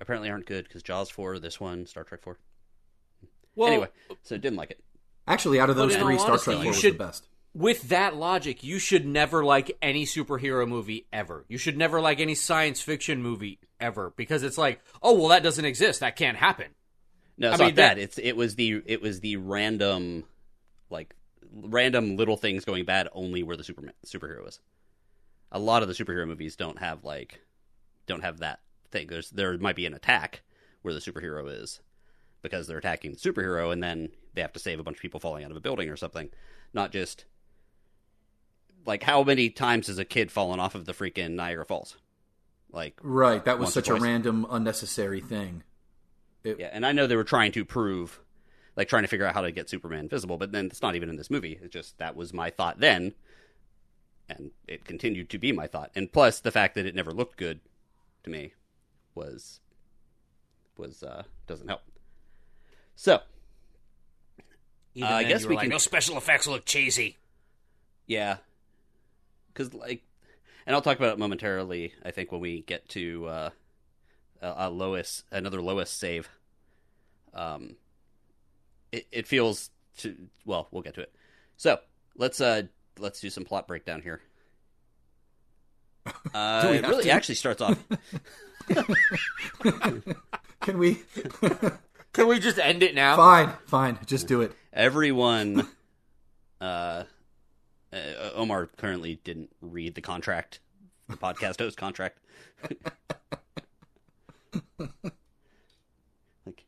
apparently 0.05 0.29
aren't 0.29 0.45
good 0.45 0.63
because 0.65 0.83
Jaws 0.83 1.09
four, 1.09 1.37
this 1.39 1.59
one, 1.59 1.85
Star 1.87 2.03
Trek 2.03 2.21
four. 2.21 2.37
Well, 3.55 3.67
anyway, 3.69 3.87
so 4.23 4.37
didn't 4.37 4.57
like 4.57 4.71
it. 4.71 4.79
Actually, 5.27 5.59
out 5.59 5.69
of 5.69 5.75
those 5.75 5.95
But 5.95 6.03
three, 6.03 6.17
Star 6.17 6.31
honesty, 6.31 6.45
Trek 6.51 6.57
you 6.57 6.63
Four 6.63 6.69
was 6.71 6.79
should- 6.79 6.93
the 6.95 6.97
best. 7.05 7.27
with 7.53 7.81
that 7.89 8.15
logic, 8.15 8.63
you 8.63 8.79
should 8.79 9.05
never 9.05 9.43
like 9.43 9.75
any 9.81 10.05
superhero 10.05 10.67
movie 10.67 11.07
ever. 11.11 11.45
You 11.47 11.57
should 11.57 11.77
never 11.77 11.99
like 12.01 12.19
any 12.19 12.35
science 12.35 12.81
fiction 12.81 13.21
movie 13.21 13.59
ever 13.79 14.13
because 14.17 14.43
it's 14.43 14.57
like, 14.57 14.81
oh 15.01 15.13
well, 15.13 15.29
that 15.29 15.41
doesn't 15.43 15.65
exist. 15.65 16.01
That 16.01 16.15
can't 16.15 16.37
happen. 16.37 16.67
No, 17.37 17.51
it's 17.51 17.59
I 17.59 17.63
not 17.63 17.65
mean, 17.67 17.75
that. 17.75 17.95
that- 17.95 18.01
It's 18.01 18.17
it 18.19 18.35
was 18.37 18.55
the 18.55 18.81
it 18.85 19.01
was 19.01 19.19
the 19.21 19.37
random, 19.37 20.25
like 20.89 21.15
random 21.53 22.17
little 22.17 22.37
things 22.37 22.65
going 22.65 22.85
bad 22.85 23.07
only 23.13 23.41
where 23.41 23.57
the 23.57 23.63
Superman 23.63 23.93
superhero 24.05 24.47
is. 24.47 24.59
A 25.51 25.59
lot 25.59 25.81
of 25.81 25.87
the 25.87 25.93
superhero 25.93 26.27
movies 26.27 26.55
don't 26.57 26.79
have 26.79 27.03
like 27.05 27.39
don't 28.07 28.21
have 28.21 28.39
that 28.39 28.59
thing. 28.95 29.07
There's 29.07 29.29
there 29.29 29.57
might 29.57 29.75
be 29.75 29.85
an 29.85 29.93
attack 29.93 30.41
where 30.81 30.93
the 30.93 30.99
superhero 30.99 31.61
is 31.61 31.81
because 32.41 32.67
they're 32.67 32.77
attacking 32.77 33.11
the 33.11 33.17
superhero 33.17 33.73
and 33.73 33.83
then 33.83 34.09
they 34.33 34.41
have 34.41 34.53
to 34.53 34.59
save 34.59 34.79
a 34.79 34.83
bunch 34.83 34.97
of 34.97 35.01
people 35.01 35.19
falling 35.19 35.43
out 35.43 35.51
of 35.51 35.57
a 35.57 35.61
building 35.61 35.89
or 35.89 35.97
something. 35.97 36.29
Not 36.73 36.91
just 36.91 37.25
like 38.85 39.03
how 39.03 39.23
many 39.23 39.49
times 39.49 39.87
has 39.87 39.97
a 39.97 40.05
kid 40.05 40.31
fallen 40.31 40.59
off 40.59 40.75
of 40.75 40.85
the 40.85 40.93
freaking 40.93 41.31
Niagara 41.31 41.65
Falls? 41.65 41.97
Like 42.71 42.99
Right. 43.01 43.43
That 43.43 43.59
was 43.59 43.73
such 43.73 43.89
a 43.89 43.95
random, 43.95 44.45
unnecessary 44.49 45.21
thing. 45.21 45.63
It, 46.43 46.59
Yeah, 46.59 46.69
and 46.71 46.85
I 46.85 46.91
know 46.91 47.07
they 47.07 47.15
were 47.15 47.23
trying 47.23 47.51
to 47.53 47.65
prove, 47.65 48.19
like 48.75 48.87
trying 48.87 49.03
to 49.03 49.07
figure 49.07 49.25
out 49.25 49.33
how 49.33 49.41
to 49.41 49.51
get 49.51 49.69
Superman 49.69 50.07
visible, 50.07 50.37
but 50.37 50.51
then 50.51 50.67
it's 50.67 50.81
not 50.81 50.95
even 50.95 51.09
in 51.09 51.15
this 51.15 51.31
movie. 51.31 51.59
It's 51.61 51.73
just 51.73 51.97
that 51.97 52.15
was 52.15 52.33
my 52.33 52.51
thought 52.51 52.79
then, 52.79 53.15
and 54.29 54.51
it 54.67 54.85
continued 54.85 55.29
to 55.31 55.39
be 55.39 55.51
my 55.51 55.65
thought. 55.65 55.91
And 55.95 56.11
plus, 56.11 56.39
the 56.39 56.51
fact 56.51 56.75
that 56.75 56.85
it 56.85 56.93
never 56.93 57.11
looked 57.11 57.37
good 57.37 57.61
to 58.23 58.29
me 58.29 58.53
was 59.15 59.59
was 60.77 61.01
uh 61.03 61.23
doesn't 61.47 61.67
help. 61.67 61.81
So 62.95 63.21
Even 64.93 65.09
Uh, 65.11 65.15
I 65.15 65.23
guess 65.23 65.41
you 65.41 65.47
were 65.47 65.49
we 65.51 65.55
like, 65.57 65.63
can- 65.63 65.69
no 65.71 65.77
special 65.77 66.17
effects 66.17 66.47
look 66.47 66.65
cheesy. 66.65 67.17
yeah, 68.07 68.37
because 69.53 69.73
like, 69.73 70.03
and 70.65 70.75
I'll 70.75 70.81
talk 70.81 70.97
about 70.97 71.13
it 71.13 71.19
momentarily. 71.19 71.93
I 72.03 72.11
think 72.11 72.31
when 72.31 72.41
we 72.41 72.61
get 72.61 72.87
to 72.89 73.25
uh, 73.27 73.49
a, 74.41 74.53
a 74.57 74.69
Lois, 74.69 75.23
another 75.31 75.61
Lois 75.61 75.89
save. 75.89 76.29
Um, 77.33 77.75
it 78.93 79.07
it 79.11 79.27
feels 79.27 79.69
to 79.97 80.15
well, 80.45 80.67
we'll 80.71 80.83
get 80.83 80.93
to 80.95 81.01
it. 81.01 81.13
So 81.57 81.79
let's 82.17 82.39
uh 82.39 82.63
let's 82.97 83.19
do 83.19 83.29
some 83.29 83.43
plot 83.43 83.67
breakdown 83.67 84.01
here. 84.01 84.21
Uh, 86.33 86.71
it 86.73 86.87
really 86.87 87.03
to? 87.05 87.09
actually 87.09 87.35
starts 87.35 87.61
off. 87.61 87.77
Can 90.61 90.77
we? 90.79 91.01
Can 92.13 92.27
we 92.27 92.39
just 92.39 92.57
end 92.59 92.81
it 92.83 92.95
now? 92.95 93.15
fine, 93.15 93.51
fine. 93.65 93.99
Just 94.05 94.27
do 94.27 94.41
it. 94.41 94.53
Everyone, 94.73 95.67
uh, 96.61 97.03
uh, 97.93 97.97
Omar 98.33 98.67
currently 98.77 99.19
didn't 99.23 99.49
read 99.61 99.95
the 99.95 100.01
contract, 100.01 100.59
the 101.09 101.17
podcast 101.17 101.59
host 101.59 101.77
contract. 101.77 102.17
like, 106.45 106.63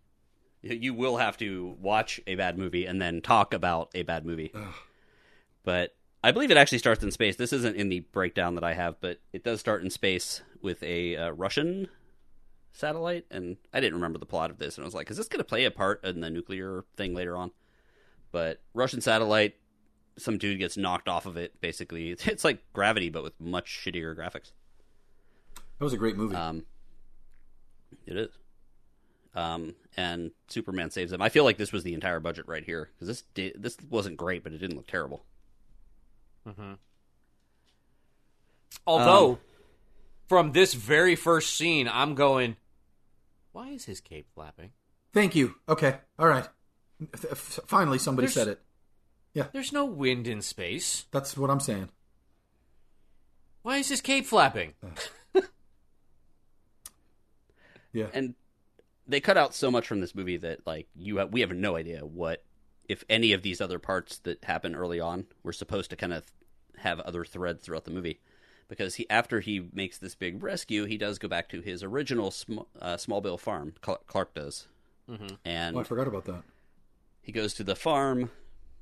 you- 0.62 0.76
you 0.76 0.94
will 0.94 1.18
have 1.18 1.38
to 1.38 1.76
watch 1.80 2.20
a 2.28 2.36
bad 2.36 2.58
movie 2.58 2.86
and 2.86 3.02
then 3.02 3.22
talk 3.22 3.54
about 3.54 3.90
a 3.96 4.04
bad 4.04 4.26
movie. 4.26 4.52
But 5.64 5.96
I 6.24 6.32
believe 6.32 6.52
it 6.52 6.58
actually 6.58 6.80
starts 6.80 7.04
in 7.04 7.12
space. 7.12 7.36
This 7.36 7.54
isn't 7.54 7.76
in 7.76 7.90
the 7.90 8.00
breakdown 8.02 8.56
that 8.56 8.64
I 8.64 8.74
have, 8.74 9.00
but 9.02 9.20
it 9.34 9.44
does 9.44 9.60
start 9.60 9.84
in 9.84 9.90
space 9.90 10.42
with 10.62 10.82
a 10.84 11.16
uh, 11.16 11.30
Russian 11.32 11.88
satellite. 12.72 13.26
And 13.32 13.58
I 13.74 13.80
didn't 13.80 13.96
remember 13.96 14.20
the 14.20 14.26
plot 14.26 14.52
of 14.52 14.58
this, 14.58 14.78
and 14.78 14.84
I 14.84 14.88
was 14.88 14.94
like, 14.96 15.10
"Is 15.12 15.18
this 15.18 15.28
going 15.28 15.40
to 15.40 15.44
play 15.44 15.66
a 15.66 15.72
part 15.72 16.04
in 16.04 16.22
the 16.22 16.30
nuclear 16.30 16.84
thing 16.96 17.14
later 17.14 17.36
on?" 17.38 17.52
But 18.32 18.62
Russian 18.74 19.02
satellite, 19.02 19.56
some 20.18 20.38
dude 20.38 20.60
gets 20.60 20.78
knocked 20.78 21.08
off 21.08 21.26
of 21.26 21.38
it. 21.38 21.60
Basically, 21.62 22.12
it's 22.26 22.44
like 22.44 22.62
Gravity, 22.74 23.10
but 23.10 23.24
with 23.24 23.40
much 23.40 23.68
shittier 23.84 24.16
graphics. 24.16 24.52
That 25.80 25.84
was 25.86 25.94
a 25.94 25.98
great 25.98 26.18
movie. 26.18 26.36
Um, 26.36 26.66
it 28.06 28.18
is. 28.18 28.30
Um, 29.36 29.76
and 29.96 30.32
Superman 30.48 30.90
saves 30.90 31.12
him. 31.12 31.22
I 31.22 31.30
feel 31.30 31.44
like 31.44 31.58
this 31.58 31.72
was 31.72 31.84
the 31.84 31.94
entire 31.94 32.20
budget 32.20 32.46
right 32.48 32.64
here 32.64 32.90
because 32.96 33.08
this 33.08 33.22
di- 33.36 33.54
this 33.56 33.78
wasn't 33.88 34.18
great, 34.18 34.44
but 34.44 34.52
it 34.54 34.58
didn't 34.58 34.76
look 34.76 34.88
terrible. 34.88 35.24
Although, 38.88 39.32
Um, 39.34 39.40
from 40.28 40.52
this 40.52 40.74
very 40.74 41.16
first 41.16 41.56
scene, 41.56 41.88
I'm 41.92 42.16
going, 42.16 42.58
why 43.52 43.70
is 43.70 43.86
his 43.86 44.02
cape 44.02 44.28
flapping? 44.34 44.72
Thank 45.14 45.36
you. 45.36 45.56
Okay. 45.68 45.98
All 46.20 46.28
right. 46.28 46.48
F- 47.14 47.60
Finally, 47.66 48.00
somebody 48.00 48.28
There's- 48.28 48.34
said 48.34 48.48
it. 48.48 48.62
Yeah. 49.34 49.48
There's 49.54 49.72
no 49.72 49.86
wind 49.86 50.28
in 50.28 50.42
space. 50.42 51.06
That's 51.12 51.38
what 51.38 51.50
I'm 51.52 51.60
saying. 51.60 51.90
Why 53.62 53.78
is 53.78 53.90
his 53.90 54.02
cape 54.02 54.26
flapping? 54.26 54.74
Yeah. 57.94 58.08
and 58.14 58.36
they 59.08 59.20
cut 59.20 59.38
out 59.38 59.54
so 59.54 59.70
much 59.72 59.88
from 59.88 60.00
this 60.02 60.16
movie 60.16 60.38
that 60.38 60.66
like 60.66 60.88
you 60.96 61.18
have, 61.18 61.32
we 61.32 61.42
have 61.42 61.52
no 61.52 61.76
idea 61.76 62.00
what 62.06 62.44
if 62.90 63.04
any 63.10 63.34
of 63.34 63.42
these 63.44 63.62
other 63.62 63.80
parts 63.80 64.18
that 64.20 64.44
happen 64.44 64.74
early 64.76 65.00
on 65.00 65.26
were 65.44 65.54
supposed 65.54 65.90
to 65.92 65.96
kind 65.96 66.14
of 66.14 66.26
have 66.78 67.00
other 67.02 67.24
threads 67.26 67.64
throughout 67.64 67.86
the 67.86 67.92
movie 67.92 68.20
because 68.68 68.96
he 68.96 69.10
after 69.10 69.40
he 69.40 69.68
makes 69.74 69.98
this 69.98 70.16
big 70.16 70.42
rescue 70.44 70.86
he 70.86 70.98
does 70.98 71.18
go 71.20 71.28
back 71.28 71.50
to 71.50 71.62
his 71.62 71.84
original 71.84 72.32
sm- 72.32 72.60
uh, 72.82 72.96
smallville 72.96 73.40
farm 73.40 73.74
Cl- 73.86 74.02
clark 74.08 74.34
does 74.34 74.68
and 75.46 75.76
Oh, 75.76 75.80
I 75.80 75.84
forgot 75.84 76.08
about 76.08 76.26
that. 76.26 76.44
he 77.22 77.32
goes 77.32 77.54
to 77.56 77.64
the 77.64 77.76
farm 77.76 78.30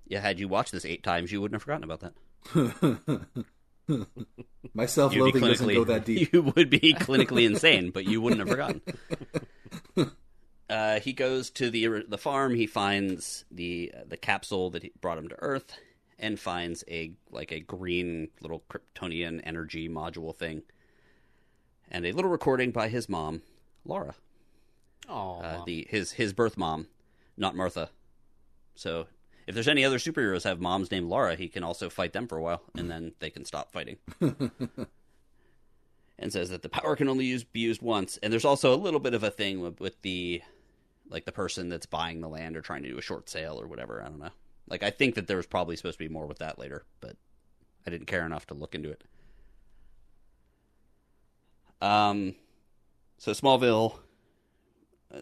yeah 0.07 0.19
had 0.21 0.39
you 0.39 0.47
watched 0.47 0.71
this 0.71 0.85
eight 0.85 1.03
times 1.03 1.31
you 1.31 1.39
wouldn't 1.41 1.55
have 1.55 1.63
forgotten 1.63 1.83
about 1.83 1.99
that 2.01 3.25
My 4.73 4.87
self-loathing 4.87 5.41
doesn't 5.41 5.73
go 5.73 5.83
that 5.83 6.05
deep. 6.05 6.29
You 6.33 6.41
would 6.41 6.69
be 6.71 6.93
clinically 6.95 7.45
insane, 7.45 7.91
but 7.91 8.05
you 8.05 8.19
wouldn't 8.19 8.39
have 8.39 8.49
forgotten. 8.49 8.81
Uh, 10.67 10.99
he 10.99 11.13
goes 11.13 11.51
to 11.51 11.69
the 11.69 12.03
the 12.07 12.17
farm. 12.17 12.55
He 12.55 12.65
finds 12.65 13.45
the 13.51 13.91
the 14.07 14.17
capsule 14.17 14.71
that 14.71 14.81
he 14.81 14.91
brought 14.99 15.19
him 15.19 15.29
to 15.29 15.35
Earth, 15.37 15.77
and 16.25 16.39
finds 16.39 16.83
a 16.89 17.11
like 17.29 17.51
a 17.51 17.59
green 17.59 18.29
little 18.41 18.63
Kryptonian 18.69 19.41
energy 19.43 19.87
module 19.87 20.35
thing, 20.35 20.63
and 21.91 22.05
a 22.05 22.11
little 22.11 22.31
recording 22.31 22.71
by 22.71 22.87
his 22.87 23.07
mom, 23.07 23.43
Laura, 23.85 24.15
Oh, 25.07 25.39
uh, 25.39 25.63
the 25.65 25.87
his 25.89 26.13
his 26.13 26.33
birth 26.33 26.57
mom, 26.57 26.87
not 27.37 27.55
Martha. 27.55 27.89
So 28.73 29.05
if 29.45 29.53
there's 29.53 29.67
any 29.67 29.85
other 29.85 29.99
superheroes 29.99 30.43
have 30.43 30.59
moms 30.59 30.89
named 30.89 31.07
Laura, 31.07 31.35
he 31.35 31.47
can 31.47 31.63
also 31.63 31.89
fight 31.89 32.13
them 32.13 32.27
for 32.27 32.37
a 32.37 32.41
while, 32.41 32.63
and 32.75 32.89
then 32.89 33.13
they 33.19 33.29
can 33.29 33.45
stop 33.45 33.71
fighting. 33.71 33.97
and 36.17 36.33
says 36.33 36.49
that 36.49 36.63
the 36.63 36.69
power 36.69 36.95
can 36.95 37.07
only 37.07 37.25
use, 37.25 37.43
be 37.43 37.59
used 37.59 37.81
once. 37.83 38.17
And 38.23 38.33
there's 38.33 38.45
also 38.45 38.73
a 38.73 38.77
little 38.77 38.99
bit 38.99 39.13
of 39.13 39.23
a 39.23 39.29
thing 39.29 39.61
with, 39.61 39.79
with 39.79 40.01
the 40.01 40.41
like 41.07 41.25
the 41.25 41.31
person 41.31 41.69
that's 41.69 41.85
buying 41.85 42.21
the 42.21 42.27
land 42.27 42.57
or 42.57 42.61
trying 42.61 42.81
to 42.81 42.89
do 42.89 42.97
a 42.97 43.01
short 43.01 43.29
sale 43.29 43.61
or 43.61 43.67
whatever. 43.67 44.01
I 44.01 44.09
don't 44.09 44.19
know. 44.19 44.31
Like 44.67 44.83
I 44.83 44.89
think 44.89 45.15
that 45.15 45.27
there 45.27 45.37
was 45.37 45.45
probably 45.45 45.75
supposed 45.75 45.97
to 45.99 46.03
be 46.03 46.13
more 46.13 46.25
with 46.25 46.39
that 46.39 46.57
later, 46.57 46.85
but 46.99 47.15
I 47.85 47.89
didn't 47.89 48.07
care 48.07 48.25
enough 48.25 48.47
to 48.47 48.53
look 48.53 48.73
into 48.73 48.89
it. 48.89 49.03
Um, 51.81 52.35
so 53.17 53.31
Smallville. 53.31 53.99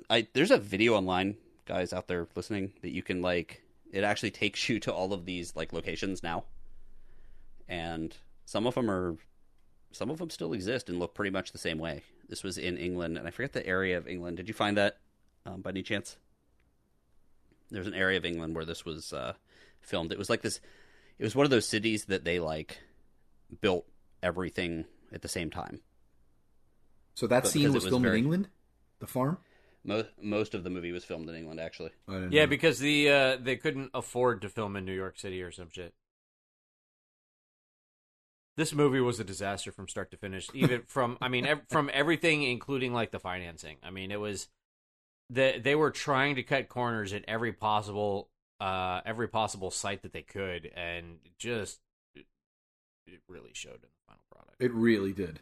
I 0.09 0.27
there's 0.33 0.49
a 0.49 0.57
video 0.57 0.95
online, 0.95 1.37
guys 1.65 1.93
out 1.93 2.07
there 2.07 2.27
listening, 2.35 2.73
that 2.81 2.91
you 2.91 3.03
can 3.03 3.21
like. 3.21 3.61
It 3.91 4.03
actually 4.03 4.31
takes 4.31 4.67
you 4.69 4.79
to 4.79 4.93
all 4.93 5.13
of 5.13 5.25
these 5.25 5.55
like 5.55 5.71
locations 5.71 6.23
now, 6.23 6.45
and 7.67 8.15
some 8.45 8.65
of 8.65 8.75
them 8.75 8.89
are, 8.89 9.17
some 9.91 10.09
of 10.09 10.17
them 10.17 10.31
still 10.31 10.53
exist 10.53 10.89
and 10.89 10.97
look 10.97 11.13
pretty 11.13 11.29
much 11.29 11.51
the 11.51 11.59
same 11.59 11.77
way. 11.77 12.01
This 12.27 12.43
was 12.43 12.57
in 12.57 12.77
England, 12.77 13.17
and 13.17 13.27
I 13.27 13.31
forget 13.31 13.53
the 13.53 13.67
area 13.67 13.97
of 13.97 14.07
England. 14.07 14.37
Did 14.37 14.47
you 14.47 14.53
find 14.53 14.77
that 14.77 14.97
um, 15.45 15.61
by 15.61 15.69
any 15.69 15.83
chance? 15.83 16.17
There's 17.73 17.87
an 17.87 17.93
area 17.93 18.17
of 18.17 18.25
England 18.25 18.55
where 18.55 18.65
this 18.65 18.85
was 18.85 19.11
uh, 19.11 19.33
filmed. 19.81 20.11
It 20.11 20.17
was 20.17 20.29
like 20.29 20.41
this. 20.41 20.59
it 21.19 21.23
was 21.23 21.35
one 21.35 21.43
of 21.45 21.49
those 21.49 21.67
cities 21.67 22.05
that 22.05 22.23
they 22.23 22.39
like 22.39 22.77
built 23.61 23.85
everything 24.21 24.85
at 25.11 25.21
the 25.21 25.27
same 25.27 25.49
time. 25.49 25.81
So 27.15 27.27
that 27.27 27.43
But 27.43 27.51
scene 27.51 27.73
was, 27.73 27.83
was 27.85 27.91
filmed 27.91 28.05
very- 28.05 28.17
in 28.19 28.23
England, 28.25 28.47
the 28.99 29.07
farm. 29.07 29.37
Most 29.85 30.07
most 30.21 30.53
of 30.55 30.63
the 30.63 30.69
movie 30.69 30.93
was 30.93 31.03
filmed 31.03 31.27
in 31.27 31.35
England, 31.35 31.59
actually. 31.59 31.91
Yeah, 32.07 32.19
know. 32.45 32.47
because 32.47 32.79
the 32.79 33.09
uh, 33.09 33.37
they 33.41 33.57
couldn't 33.57 33.91
afford 33.93 34.41
to 34.43 34.49
film 34.49 34.77
in 34.77 34.85
New 34.85 34.93
York 34.95 35.19
City 35.19 35.41
or 35.41 35.51
some 35.51 35.67
shit. 35.71 35.93
This 38.55 38.73
movie 38.73 38.99
was 39.01 39.19
a 39.19 39.23
disaster 39.23 39.71
from 39.71 39.87
start 39.87 40.11
to 40.11 40.17
finish. 40.17 40.47
Even 40.53 40.83
from, 40.87 41.17
I 41.21 41.27
mean, 41.27 41.45
ev- 41.45 41.63
from 41.69 41.89
everything, 41.91 42.43
including 42.43 42.93
like 42.93 43.11
the 43.11 43.19
financing. 43.19 43.77
I 43.83 43.89
mean, 43.89 44.11
it 44.11 44.19
was 44.19 44.47
the 45.29 45.59
they 45.61 45.75
were 45.75 45.91
trying 45.91 46.35
to 46.35 46.43
cut 46.43 46.69
corners 46.69 47.13
at 47.13 47.23
every 47.27 47.53
possible, 47.53 48.29
uh, 48.59 49.01
every 49.05 49.27
possible 49.27 49.71
site 49.71 50.03
that 50.03 50.13
they 50.13 50.21
could, 50.21 50.71
and 50.75 51.17
just 51.37 51.79
it, 52.15 52.25
it 53.07 53.21
really 53.27 53.51
showed 53.53 53.75
in 53.75 53.81
the 53.81 54.07
final 54.07 54.23
product. 54.31 54.55
it 54.59 54.73
really 54.73 55.13
did. 55.13 55.39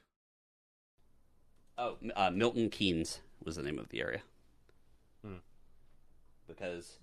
Oh, 1.78 1.98
uh, 2.16 2.30
Milton 2.32 2.70
Keynes 2.70 3.20
was 3.44 3.56
the 3.56 3.64
name 3.64 3.80
of 3.80 3.90
the 3.90 4.02
area. 4.02 4.22
Hmm. 5.26 5.38
Because 6.48 7.00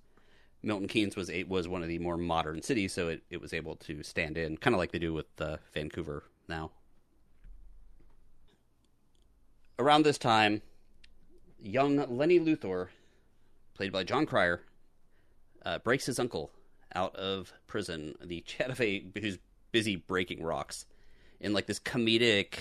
Milton 0.63 0.89
Keynes 0.89 1.17
was 1.17 1.31
a, 1.31 1.45
was 1.45 1.69
one 1.69 1.83
of 1.83 1.89
the 1.89 1.99
more 1.99 2.17
modern 2.17 2.63
cities, 2.63 2.93
so 2.93 3.09
it, 3.09 3.23
it 3.31 3.41
was 3.41 3.53
able 3.53 3.77
to 3.77 4.03
stand 4.03 4.37
in, 4.37 4.57
kind 4.57 4.75
of 4.75 4.79
like 4.79 4.93
they 4.93 4.99
do 4.99 5.13
with 5.13 5.27
uh, 5.41 5.57
Vancouver 5.75 6.25
now. 6.49 6.71
Around 9.79 10.05
this 10.05 10.19
time, 10.19 10.63
young 11.61 11.97
Lenny 12.17 12.39
Luthor, 12.39 12.89
played 13.75 13.93
by 13.93 14.05
Jon 14.05 14.27
Cryer, 14.27 14.63
uh, 15.65 15.79
breaks 15.79 16.07
his 16.07 16.19
uncle 16.19 16.51
out 16.95 17.15
of 17.17 17.53
prison. 17.67 18.15
The 18.25 18.43
Chataway, 18.47 19.17
who's 19.19 19.39
busy 19.73 19.97
breaking 19.97 20.43
rocks, 20.43 20.87
in 21.41 21.53
like 21.53 21.67
this 21.67 21.81
comedic, 21.81 22.61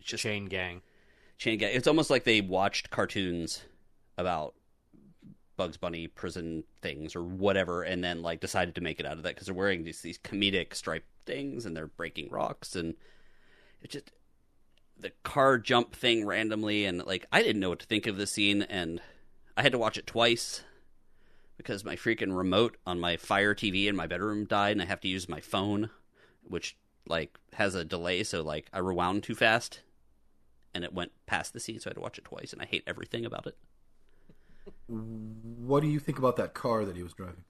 just 0.00 0.22
Chain 0.22 0.46
gang. 0.46 0.82
chain 1.36 1.58
gang. 1.58 1.70
It's 1.74 1.88
almost 1.88 2.10
like 2.10 2.24
they 2.24 2.40
watched 2.40 2.90
cartoons 2.90 3.62
about 4.16 4.54
Bugs 5.56 5.76
Bunny 5.76 6.06
prison 6.06 6.64
things 6.80 7.16
or 7.16 7.22
whatever, 7.22 7.82
and 7.82 8.04
then 8.04 8.22
like 8.22 8.40
decided 8.40 8.74
to 8.76 8.80
make 8.80 9.00
it 9.00 9.06
out 9.06 9.16
of 9.16 9.22
that 9.24 9.34
because 9.34 9.46
they're 9.46 9.54
wearing 9.54 9.84
these 9.84 10.00
these 10.02 10.18
comedic 10.18 10.74
striped 10.74 11.08
things 11.24 11.66
and 11.66 11.76
they're 11.76 11.88
breaking 11.88 12.28
rocks 12.30 12.76
and 12.76 12.94
it 13.82 13.90
just 13.90 14.12
the 14.98 15.12
car 15.22 15.58
jump 15.58 15.94
thing 15.94 16.24
randomly 16.24 16.84
and 16.84 17.04
like 17.04 17.26
I 17.32 17.42
didn't 17.42 17.60
know 17.60 17.70
what 17.70 17.80
to 17.80 17.86
think 17.86 18.06
of 18.06 18.16
the 18.16 18.26
scene 18.26 18.62
and 18.62 19.00
I 19.56 19.62
had 19.62 19.72
to 19.72 19.78
watch 19.78 19.96
it 19.96 20.06
twice 20.06 20.62
because 21.56 21.84
my 21.84 21.96
freaking 21.96 22.36
remote 22.36 22.76
on 22.86 23.00
my 23.00 23.16
Fire 23.16 23.54
TV 23.54 23.86
in 23.86 23.96
my 23.96 24.06
bedroom 24.06 24.44
died 24.44 24.72
and 24.72 24.82
I 24.82 24.86
have 24.86 25.00
to 25.00 25.08
use 25.08 25.28
my 25.28 25.40
phone, 25.40 25.90
which 26.46 26.76
like 27.08 27.38
has 27.54 27.74
a 27.74 27.84
delay, 27.84 28.22
so 28.24 28.42
like 28.42 28.66
I 28.72 28.78
rewound 28.78 29.22
too 29.22 29.34
fast 29.34 29.80
and 30.74 30.84
it 30.84 30.92
went 30.92 31.12
past 31.24 31.54
the 31.54 31.60
scene, 31.60 31.80
so 31.80 31.88
I 31.88 31.90
had 31.90 31.94
to 31.94 32.02
watch 32.02 32.18
it 32.18 32.24
twice, 32.24 32.52
and 32.52 32.60
I 32.60 32.66
hate 32.66 32.84
everything 32.86 33.24
about 33.24 33.46
it. 33.46 33.56
What 34.88 35.80
do 35.80 35.88
you 35.88 35.98
think 35.98 36.18
about 36.18 36.36
that 36.36 36.52
car 36.52 36.84
that 36.84 36.96
he 36.96 37.02
was 37.02 37.14
driving? 37.14 37.44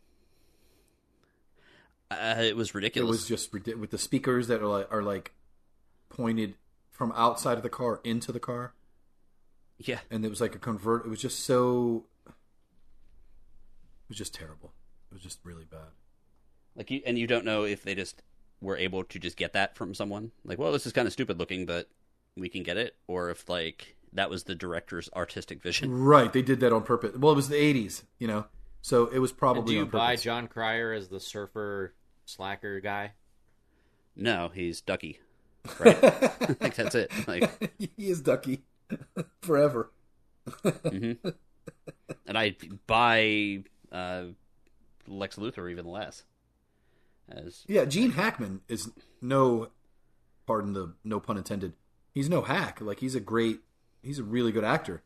Uh, 2.09 2.37
it 2.39 2.57
was 2.57 2.73
ridiculous. 2.73 3.09
It 3.09 3.11
was 3.11 3.27
just 3.27 3.53
with 3.53 3.91
the 3.91 3.99
speakers 3.99 4.47
that 4.47 4.63
are 4.63 4.69
like, 4.69 4.93
are 4.93 5.03
like 5.03 5.33
pointed 6.09 6.55
from 6.97 7.13
outside 7.15 7.57
of 7.57 7.63
the 7.63 7.69
car 7.69 8.01
into 8.03 8.33
the 8.33 8.41
car, 8.41 8.75
yeah, 9.79 10.01
and 10.11 10.25
it 10.25 10.29
was 10.29 10.41
like 10.41 10.55
a 10.55 10.59
convert. 10.59 11.05
It 11.05 11.09
was 11.09 11.21
just 11.21 11.41
so. 11.45 12.05
It 12.27 12.33
was 14.09 14.19
just 14.19 14.35
terrible. 14.35 14.73
It 15.11 15.15
was 15.15 15.23
just 15.23 15.41
really 15.45 15.65
bad. 15.65 15.91
like 16.77 16.91
you, 16.91 17.03
and 17.07 17.19
you 17.19 17.27
don't 17.27 17.45
know 17.45 17.65
if 17.65 17.83
they 17.83 17.95
just 17.95 18.23
were 18.61 18.77
able 18.77 19.05
to 19.05 19.19
just 19.19 19.37
get 19.37 19.53
that 19.53 19.77
from 19.77 19.95
someone. 19.95 20.31
Like, 20.45 20.59
well, 20.59 20.73
this 20.73 20.87
is 20.87 20.93
kind 20.93 21.07
of 21.07 21.13
stupid 21.13 21.39
looking, 21.39 21.67
but 21.67 21.89
we 22.37 22.49
can 22.49 22.63
get 22.63 22.77
it, 22.77 22.97
or 23.07 23.31
if 23.31 23.49
like 23.49 23.97
that 24.13 24.31
was 24.31 24.45
the 24.45 24.55
director's 24.55 25.11
artistic 25.15 25.63
vision. 25.63 25.93
Right, 25.93 26.33
they 26.33 26.43
did 26.43 26.61
that 26.61 26.73
on 26.73 26.83
purpose. 26.83 27.17
Well, 27.17 27.33
it 27.33 27.37
was 27.37 27.49
the 27.49 27.57
'80s, 27.57 28.05
you 28.19 28.27
know, 28.29 28.47
so 28.81 29.07
it 29.07 29.19
was 29.19 29.31
And 29.31 29.39
probably 29.39 29.75
do 29.75 29.79
you 29.79 29.83
on 29.83 29.89
buy. 29.89 30.17
Jon 30.17 30.49
Cryer 30.49 30.93
as 30.93 31.09
the 31.09 31.21
surfer 31.21 31.95
slacker 32.25 32.81
guy? 32.81 33.13
No, 34.15 34.51
he's 34.55 34.81
Ducky, 34.81 35.21
right? 35.81 36.03
like 36.61 36.75
that's 36.75 36.95
it. 36.95 37.11
Like, 37.27 37.73
he 37.79 37.91
is 38.09 38.21
Ducky 38.21 38.63
forever. 39.43 39.91
hmm 40.63 41.13
and 42.27 42.39
I 42.39 42.55
buy 42.87 43.65
uh, 43.91 44.25
Lex 45.09 45.37
Luthor 45.37 45.71
even 45.71 45.87
less. 45.87 46.23
As 47.29 47.65
Yeah, 47.67 47.85
Gene 47.85 48.13
Hackman 48.13 48.61
is 48.69 48.91
no, 49.21 49.69
pardon 50.47 50.73
the 50.73 50.95
no 51.05 51.19
pun 51.19 51.37
intended. 51.37 51.73
He's 52.15 52.29
no 52.29 52.43
hack. 52.43 52.81
Like 52.81 53.01
he's 53.01 53.15
a 53.17 53.21
great, 53.21 53.61
he's 54.03 54.19
a 54.21 54.25
really 54.25 54.53
good 54.53 54.65
actor. 54.65 55.03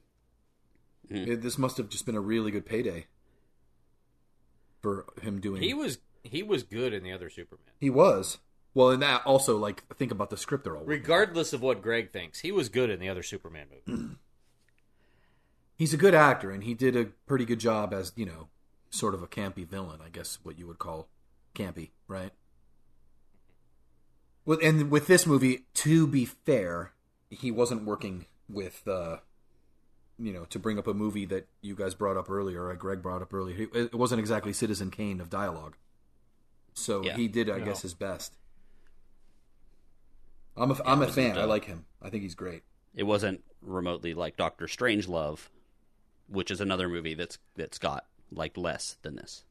Mhm. 1.11 1.27
It- 1.29 1.43
this 1.43 1.57
must 1.59 1.77
have 1.79 1.89
just 1.89 2.05
been 2.07 2.15
a 2.17 2.21
really 2.21 2.51
good 2.51 2.67
payday 2.67 3.07
for 4.83 5.07
him 5.23 5.41
doing. 5.41 5.63
He 5.63 5.75
was 5.75 5.99
he 6.23 6.43
was 6.43 6.63
good 6.63 6.93
in 6.93 7.03
the 7.03 7.13
other 7.13 7.31
Superman. 7.31 7.65
He 7.79 7.89
was. 7.91 8.39
Well, 8.75 8.91
and 8.91 9.03
that 9.03 9.27
also 9.27 9.57
like 9.57 9.83
think 9.97 10.13
about 10.13 10.31
the 10.31 10.37
script 10.37 10.65
they're 10.65 10.77
all. 10.77 10.85
Regardless 10.85 11.53
of 11.53 11.61
what 11.63 11.83
Greg 11.83 12.11
thinks, 12.13 12.41
he 12.41 12.53
was 12.53 12.69
good 12.69 12.89
in 12.91 13.01
the 13.01 13.09
other 13.09 13.23
Superman 13.23 13.67
movie. 13.87 14.15
He's 15.77 15.95
a 15.95 15.97
good 15.97 16.15
actor, 16.15 16.51
and 16.51 16.63
he 16.63 16.75
did 16.75 16.95
a 16.95 17.07
pretty 17.27 17.45
good 17.47 17.59
job 17.59 17.93
as 17.95 18.13
you 18.15 18.27
know, 18.27 18.49
sort 18.91 19.15
of 19.15 19.23
a 19.23 19.27
campy 19.27 19.67
villain. 19.67 20.01
I 20.05 20.09
guess 20.11 20.39
what 20.43 20.59
you 20.59 20.67
would 20.67 20.79
call 20.79 21.09
campy, 21.55 21.91
right? 22.07 22.33
With 24.45 24.63
and 24.63 24.91
with 24.91 25.07
this 25.07 25.27
movie, 25.27 25.65
to 25.75 26.07
be 26.07 26.25
fair, 26.25 26.93
he 27.31 27.51
wasn't 27.51 27.85
working 27.85 28.27
with, 28.49 28.87
uh, 28.87 29.19
you 30.19 30.33
know, 30.33 30.45
to 30.47 30.59
bring 30.59 30.79
up 30.79 30.87
a 30.87 30.95
movie 30.95 31.25
that 31.27 31.47
you 31.61 31.75
guys 31.75 31.95
brought 31.95 32.17
up 32.17 32.31
earlier, 32.31 32.67
or 32.67 32.75
Greg 32.75 33.03
brought 33.03 33.23
up 33.23 33.33
earlier. 33.35 33.69
It 33.73 33.77
it 33.93 33.95
wasn't 33.95 34.21
exactly 34.21 34.53
Citizen 34.53 34.91
Kane 34.91 35.21
of 35.21 35.31
dialogue, 35.31 35.77
so 36.75 37.03
Yeah. 37.05 37.17
he 37.17 37.27
did, 37.29 37.49
I 37.51 37.59
No. 37.59 37.65
guess, 37.67 37.83
his 37.83 37.95
best. 37.95 38.35
I'm 40.61 40.71
a, 40.71 40.75
I'm 40.85 40.99
a 40.99 41.07
wasn't, 41.07 41.15
fan. 41.15 41.39
I 41.39 41.43
uh, 41.43 41.47
like 41.47 41.65
him. 41.65 41.87
I 42.03 42.11
think 42.11 42.23
he's 42.23 42.35
great. 42.35 42.63
it 42.95 43.05
wasn't 43.05 43.43
remotely 43.63 44.15
like 44.15 44.37
Doctor 44.37 44.67
Strangelove, 44.67 45.49
which 46.29 46.51
is 46.51 46.61
another 46.61 46.89
movie 46.89 47.15
that's 47.15 47.39
that's 47.57 47.79
got 47.79 48.05
like 48.31 48.57
less 48.57 48.97
than 49.03 49.17
this. 49.17 49.45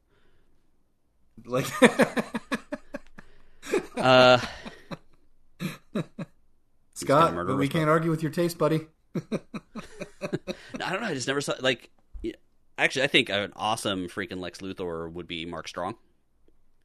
Like, 1.46 1.68
Uh, 4.00 4.40
Scott, 6.94 7.36
but 7.36 7.58
we 7.58 7.68
can't 7.68 7.90
argue 7.90 8.10
with 8.12 8.24
your 8.24 8.32
taste, 8.32 8.58
buddy. 8.58 8.88
I 9.16 9.20
don't 10.78 11.02
know. 11.02 11.08
I 11.08 11.14
just 11.14 11.28
never 11.28 11.42
saw 11.42 11.54
like. 11.60 11.90
Actually, 12.78 13.04
I 13.04 13.08
think 13.08 13.30
an 13.30 13.52
awesome 13.58 14.08
freaking 14.08 14.40
Lex 14.40 14.60
Luthor 14.60 15.12
would 15.12 15.28
be 15.28 15.46
Mark 15.46 15.68
Strong. 15.68 15.96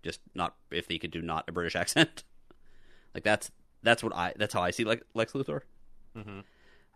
Just 0.03 0.21
not 0.35 0.57
if 0.73 0.89
he 0.89 0.99
could 0.99 1.13
do 1.13 1.23
not 1.23 1.45
a 1.49 1.53
British 1.53 1.77
accent. 1.77 2.25
Like 3.15 3.23
that's 3.23 3.53
that's 3.85 4.03
what 4.03 4.15
I 4.15 4.33
that's 4.37 4.53
how 4.53 4.63
I 4.63 4.71
see 4.71 4.85
like 4.85 5.03
Lex 5.15 5.33
Luthor. 5.33 5.61
Mm-hmm. 6.17 6.41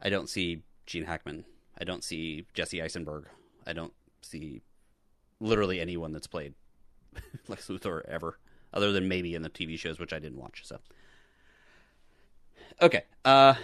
I 0.02 0.08
don't 0.08 0.28
see 0.28 0.62
Gene 0.86 1.04
Hackman. 1.04 1.44
I 1.80 1.84
don't 1.84 2.02
see 2.02 2.46
Jesse 2.54 2.82
Eisenberg. 2.82 3.26
I 3.66 3.72
don't 3.72 3.92
see 4.22 4.62
literally 5.40 5.80
anyone 5.80 6.12
that's 6.12 6.26
played 6.26 6.54
Lex 7.48 7.68
Luthor 7.68 8.04
ever, 8.08 8.38
other 8.72 8.90
than 8.92 9.06
maybe 9.06 9.34
in 9.34 9.42
the 9.42 9.50
TV 9.50 9.78
shows, 9.78 10.00
which 10.00 10.12
I 10.12 10.18
didn't 10.18 10.38
watch. 10.38 10.62
So, 10.64 10.78
okay. 12.80 13.04
Uh, 13.24 13.54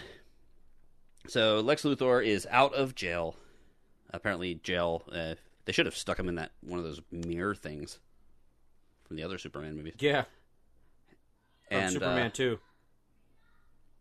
so 1.26 1.60
Lex 1.60 1.82
Luthor 1.82 2.24
is 2.24 2.46
out 2.50 2.74
of 2.74 2.94
jail. 2.94 3.36
Apparently, 4.10 4.56
jail. 4.56 5.02
Uh, 5.10 5.34
they 5.64 5.72
should 5.72 5.86
have 5.86 5.96
stuck 5.96 6.18
him 6.18 6.28
in 6.28 6.36
that 6.36 6.52
one 6.60 6.78
of 6.78 6.84
those 6.84 7.00
mirror 7.10 7.54
things 7.54 7.98
from 9.04 9.16
the 9.16 9.22
other 9.22 9.38
Superman 9.38 9.76
movies. 9.76 9.94
Yeah, 9.98 10.24
from 11.68 11.78
And 11.78 11.92
Superman 11.92 12.26
uh, 12.26 12.30
too. 12.30 12.58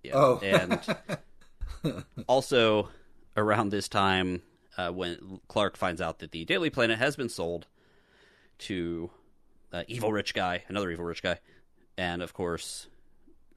Yeah. 0.03 0.11
Oh. 0.15 0.39
And 0.39 2.03
also 2.27 2.89
around 3.37 3.69
this 3.69 3.87
time, 3.87 4.41
uh, 4.77 4.89
when 4.91 5.39
Clark 5.47 5.77
finds 5.77 6.01
out 6.01 6.19
that 6.19 6.31
the 6.31 6.45
Daily 6.45 6.69
Planet 6.69 6.99
has 6.99 7.15
been 7.15 7.29
sold 7.29 7.67
to 8.59 9.09
uh, 9.71 9.83
evil 9.87 10.11
rich 10.11 10.33
guy, 10.33 10.63
another 10.67 10.91
evil 10.91 11.05
rich 11.05 11.23
guy, 11.23 11.39
and 11.97 12.21
of 12.21 12.33
course, 12.33 12.87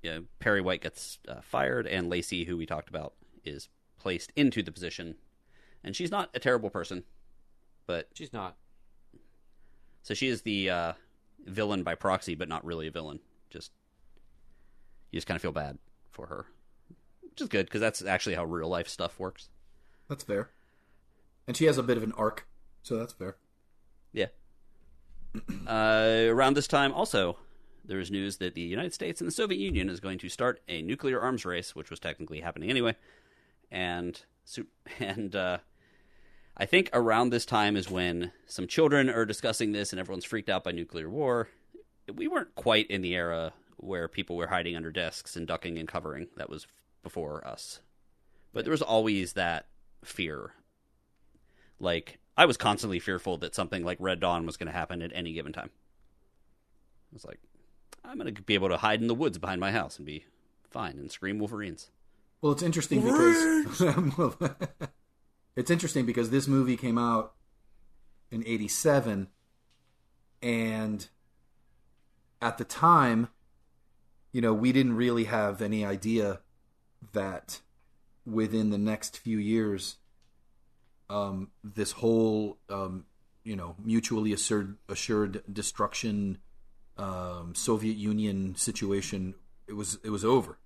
you 0.02 0.10
know, 0.10 0.24
Perry 0.38 0.60
White 0.60 0.82
gets 0.82 1.18
uh, 1.28 1.40
fired, 1.42 1.86
and 1.86 2.08
Lacey, 2.08 2.44
who 2.44 2.56
we 2.56 2.66
talked 2.66 2.88
about, 2.88 3.14
is 3.44 3.68
placed 3.98 4.30
into 4.36 4.62
the 4.62 4.72
position, 4.72 5.16
and 5.82 5.96
she's 5.96 6.10
not 6.10 6.30
a 6.34 6.38
terrible 6.38 6.70
person, 6.70 7.04
but 7.86 8.08
She's 8.14 8.32
not. 8.32 8.56
so 10.02 10.14
she 10.14 10.28
is 10.28 10.42
the 10.42 10.70
uh, 10.70 10.92
villain 11.46 11.82
by 11.82 11.94
proxy, 11.94 12.34
but 12.34 12.48
not 12.48 12.64
really 12.64 12.86
a 12.86 12.90
villain. 12.90 13.20
Just 13.50 13.72
you 15.10 15.16
just 15.16 15.26
kind 15.26 15.36
of 15.36 15.42
feel 15.42 15.52
bad 15.52 15.78
for 16.16 16.26
her, 16.26 16.46
which 17.20 17.42
is 17.42 17.48
good 17.48 17.66
because 17.66 17.82
that's 17.82 18.04
actually 18.04 18.34
how 18.34 18.44
real 18.44 18.68
life 18.68 18.88
stuff 18.88 19.20
works. 19.20 19.50
That's 20.08 20.24
fair. 20.24 20.50
And 21.46 21.56
she 21.56 21.66
has 21.66 21.78
a 21.78 21.82
bit 21.82 21.96
of 21.96 22.02
an 22.02 22.12
arc, 22.12 22.48
so 22.82 22.96
that's 22.96 23.12
fair. 23.12 23.36
Yeah. 24.12 24.28
uh, 25.68 26.26
around 26.28 26.54
this 26.54 26.66
time, 26.66 26.92
also, 26.92 27.36
there 27.84 28.00
is 28.00 28.10
news 28.10 28.38
that 28.38 28.54
the 28.54 28.62
United 28.62 28.94
States 28.94 29.20
and 29.20 29.28
the 29.28 29.32
Soviet 29.32 29.58
Union 29.58 29.90
is 29.90 30.00
going 30.00 30.18
to 30.18 30.28
start 30.28 30.60
a 30.68 30.82
nuclear 30.82 31.20
arms 31.20 31.44
race, 31.44 31.76
which 31.76 31.90
was 31.90 32.00
technically 32.00 32.40
happening 32.40 32.70
anyway. 32.70 32.96
And 33.70 34.20
and 34.98 35.36
uh, 35.36 35.58
I 36.56 36.64
think 36.64 36.88
around 36.92 37.30
this 37.30 37.44
time 37.44 37.76
is 37.76 37.90
when 37.90 38.32
some 38.46 38.66
children 38.66 39.10
are 39.10 39.26
discussing 39.26 39.72
this, 39.72 39.92
and 39.92 40.00
everyone's 40.00 40.24
freaked 40.24 40.48
out 40.48 40.64
by 40.64 40.72
nuclear 40.72 41.10
war. 41.10 41.48
We 42.12 42.28
weren't 42.28 42.54
quite 42.54 42.88
in 42.88 43.02
the 43.02 43.14
era 43.14 43.52
where 43.76 44.08
people 44.08 44.36
were 44.36 44.48
hiding 44.48 44.76
under 44.76 44.90
desks 44.90 45.36
and 45.36 45.46
ducking 45.46 45.78
and 45.78 45.88
covering. 45.88 46.28
That 46.36 46.50
was 46.50 46.66
before 47.02 47.46
us, 47.46 47.80
but 48.52 48.64
there 48.64 48.72
was 48.72 48.82
always 48.82 49.34
that 49.34 49.66
fear. 50.04 50.52
Like 51.78 52.18
I 52.36 52.46
was 52.46 52.56
constantly 52.56 52.98
fearful 52.98 53.38
that 53.38 53.54
something 53.54 53.84
like 53.84 53.98
Red 54.00 54.20
Dawn 54.20 54.46
was 54.46 54.56
going 54.56 54.66
to 54.66 54.72
happen 54.72 55.02
at 55.02 55.12
any 55.14 55.32
given 55.32 55.52
time. 55.52 55.70
I 57.12 57.14
was 57.14 57.24
like, 57.24 57.40
I'm 58.04 58.18
going 58.18 58.34
to 58.34 58.42
be 58.42 58.54
able 58.54 58.68
to 58.68 58.76
hide 58.76 59.00
in 59.00 59.08
the 59.08 59.14
woods 59.14 59.38
behind 59.38 59.60
my 59.60 59.72
house 59.72 59.96
and 59.96 60.06
be 60.06 60.24
fine 60.70 60.98
and 60.98 61.10
scream 61.10 61.38
Wolverines. 61.38 61.90
Well, 62.40 62.52
it's 62.52 62.62
interesting 62.62 63.00
because 63.00 63.80
it's 65.56 65.70
interesting 65.70 66.04
because 66.04 66.30
this 66.30 66.46
movie 66.46 66.76
came 66.76 66.98
out 66.98 67.34
in 68.30 68.46
87 68.46 69.28
and 70.42 71.08
at 72.42 72.58
the 72.58 72.64
time 72.64 73.28
you 74.36 74.42
know, 74.42 74.52
we 74.52 74.70
didn't 74.70 74.96
really 74.96 75.24
have 75.24 75.62
any 75.62 75.82
idea 75.82 76.40
that 77.14 77.62
within 78.26 78.68
the 78.68 78.76
next 78.76 79.16
few 79.16 79.38
years 79.38 79.96
um, 81.08 81.48
this 81.64 81.92
whole 81.92 82.58
um, 82.68 83.06
you 83.44 83.56
know 83.56 83.76
mutually 83.82 84.34
assured 84.34 84.76
assured 84.90 85.42
destruction 85.50 86.36
um, 86.98 87.54
Soviet 87.54 87.96
Union 87.96 88.54
situation 88.56 89.36
it 89.66 89.72
was 89.72 89.98
it 90.04 90.10
was 90.10 90.22
over. 90.22 90.58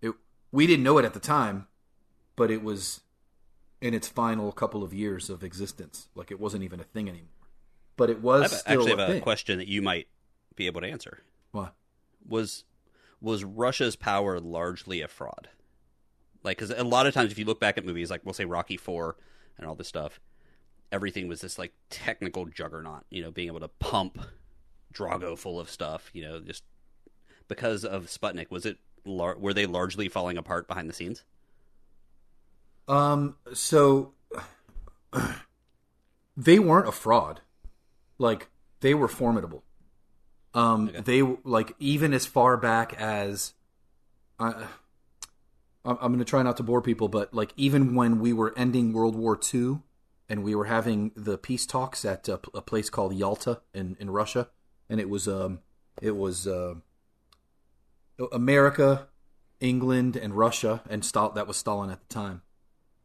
It 0.00 0.12
we 0.52 0.68
didn't 0.68 0.84
know 0.84 0.98
it 0.98 1.04
at 1.04 1.12
the 1.12 1.18
time, 1.18 1.66
but 2.36 2.48
it 2.48 2.62
was 2.62 3.00
in 3.80 3.92
its 3.92 4.06
final 4.06 4.52
couple 4.52 4.84
of 4.84 4.94
years 4.94 5.28
of 5.28 5.42
existence. 5.42 6.08
Like 6.14 6.30
it 6.30 6.38
wasn't 6.38 6.62
even 6.62 6.78
a 6.78 6.84
thing 6.84 7.08
anymore. 7.08 7.48
But 7.96 8.08
it 8.08 8.22
was 8.22 8.62
I 8.68 8.74
actually 8.74 8.92
a 8.92 8.96
have 8.96 9.16
a 9.16 9.20
question 9.20 9.58
that 9.58 9.66
you 9.66 9.82
might 9.82 10.06
be 10.54 10.68
able 10.68 10.80
to 10.82 10.86
answer. 10.86 11.24
What? 11.50 11.74
Was 12.28 12.62
was 13.20 13.44
Russia's 13.44 13.96
power 13.96 14.40
largely 14.40 15.00
a 15.02 15.08
fraud? 15.08 15.48
Like, 16.42 16.58
because 16.58 16.70
a 16.70 16.84
lot 16.84 17.06
of 17.06 17.14
times, 17.14 17.32
if 17.32 17.38
you 17.38 17.44
look 17.44 17.60
back 17.60 17.76
at 17.76 17.84
movies 17.84 18.10
like 18.10 18.22
we'll 18.24 18.34
say 18.34 18.44
Rocky 18.44 18.76
Four 18.76 19.16
and 19.58 19.66
all 19.66 19.74
this 19.74 19.88
stuff, 19.88 20.20
everything 20.90 21.28
was 21.28 21.40
this 21.40 21.58
like 21.58 21.72
technical 21.90 22.46
juggernaut. 22.46 23.04
You 23.10 23.22
know, 23.22 23.30
being 23.30 23.48
able 23.48 23.60
to 23.60 23.68
pump 23.68 24.18
Drago 24.94 25.36
full 25.38 25.60
of 25.60 25.68
stuff. 25.70 26.10
You 26.14 26.22
know, 26.22 26.40
just 26.40 26.64
because 27.48 27.84
of 27.84 28.06
Sputnik. 28.06 28.50
Was 28.50 28.64
it 28.64 28.78
lar- 29.04 29.38
were 29.38 29.52
they 29.52 29.66
largely 29.66 30.08
falling 30.08 30.38
apart 30.38 30.66
behind 30.66 30.88
the 30.88 30.94
scenes? 30.94 31.24
Um. 32.88 33.36
So 33.52 34.14
they 36.36 36.58
weren't 36.58 36.88
a 36.88 36.92
fraud. 36.92 37.42
Like 38.18 38.48
they 38.80 38.94
were 38.94 39.08
formidable. 39.08 39.62
Um. 40.54 40.88
Okay. 40.88 41.00
They 41.00 41.22
like 41.44 41.74
even 41.78 42.12
as 42.12 42.26
far 42.26 42.56
back 42.56 42.94
as. 42.94 43.54
I 44.38 44.66
I'm 45.84 45.96
I'm 46.00 46.12
going 46.12 46.18
to 46.18 46.24
try 46.24 46.42
not 46.42 46.56
to 46.58 46.62
bore 46.62 46.82
people, 46.82 47.08
but 47.08 47.32
like 47.32 47.52
even 47.56 47.94
when 47.94 48.20
we 48.20 48.32
were 48.32 48.52
ending 48.56 48.92
World 48.92 49.14
War 49.14 49.38
II 49.52 49.78
and 50.28 50.44
we 50.44 50.54
were 50.54 50.66
having 50.66 51.12
the 51.16 51.38
peace 51.38 51.66
talks 51.66 52.04
at 52.04 52.28
a, 52.28 52.40
a 52.54 52.62
place 52.62 52.90
called 52.90 53.14
Yalta 53.14 53.60
in, 53.74 53.96
in 53.98 54.10
Russia, 54.10 54.48
and 54.88 55.00
it 55.00 55.08
was 55.08 55.26
um 55.26 55.60
it 56.00 56.16
was 56.16 56.46
uh, 56.46 56.74
America, 58.32 59.08
England, 59.60 60.16
and 60.16 60.34
Russia, 60.34 60.82
and 60.88 61.02
Stal- 61.02 61.34
that 61.34 61.46
was 61.46 61.56
Stalin 61.56 61.90
at 61.90 62.00
the 62.00 62.14
time. 62.14 62.42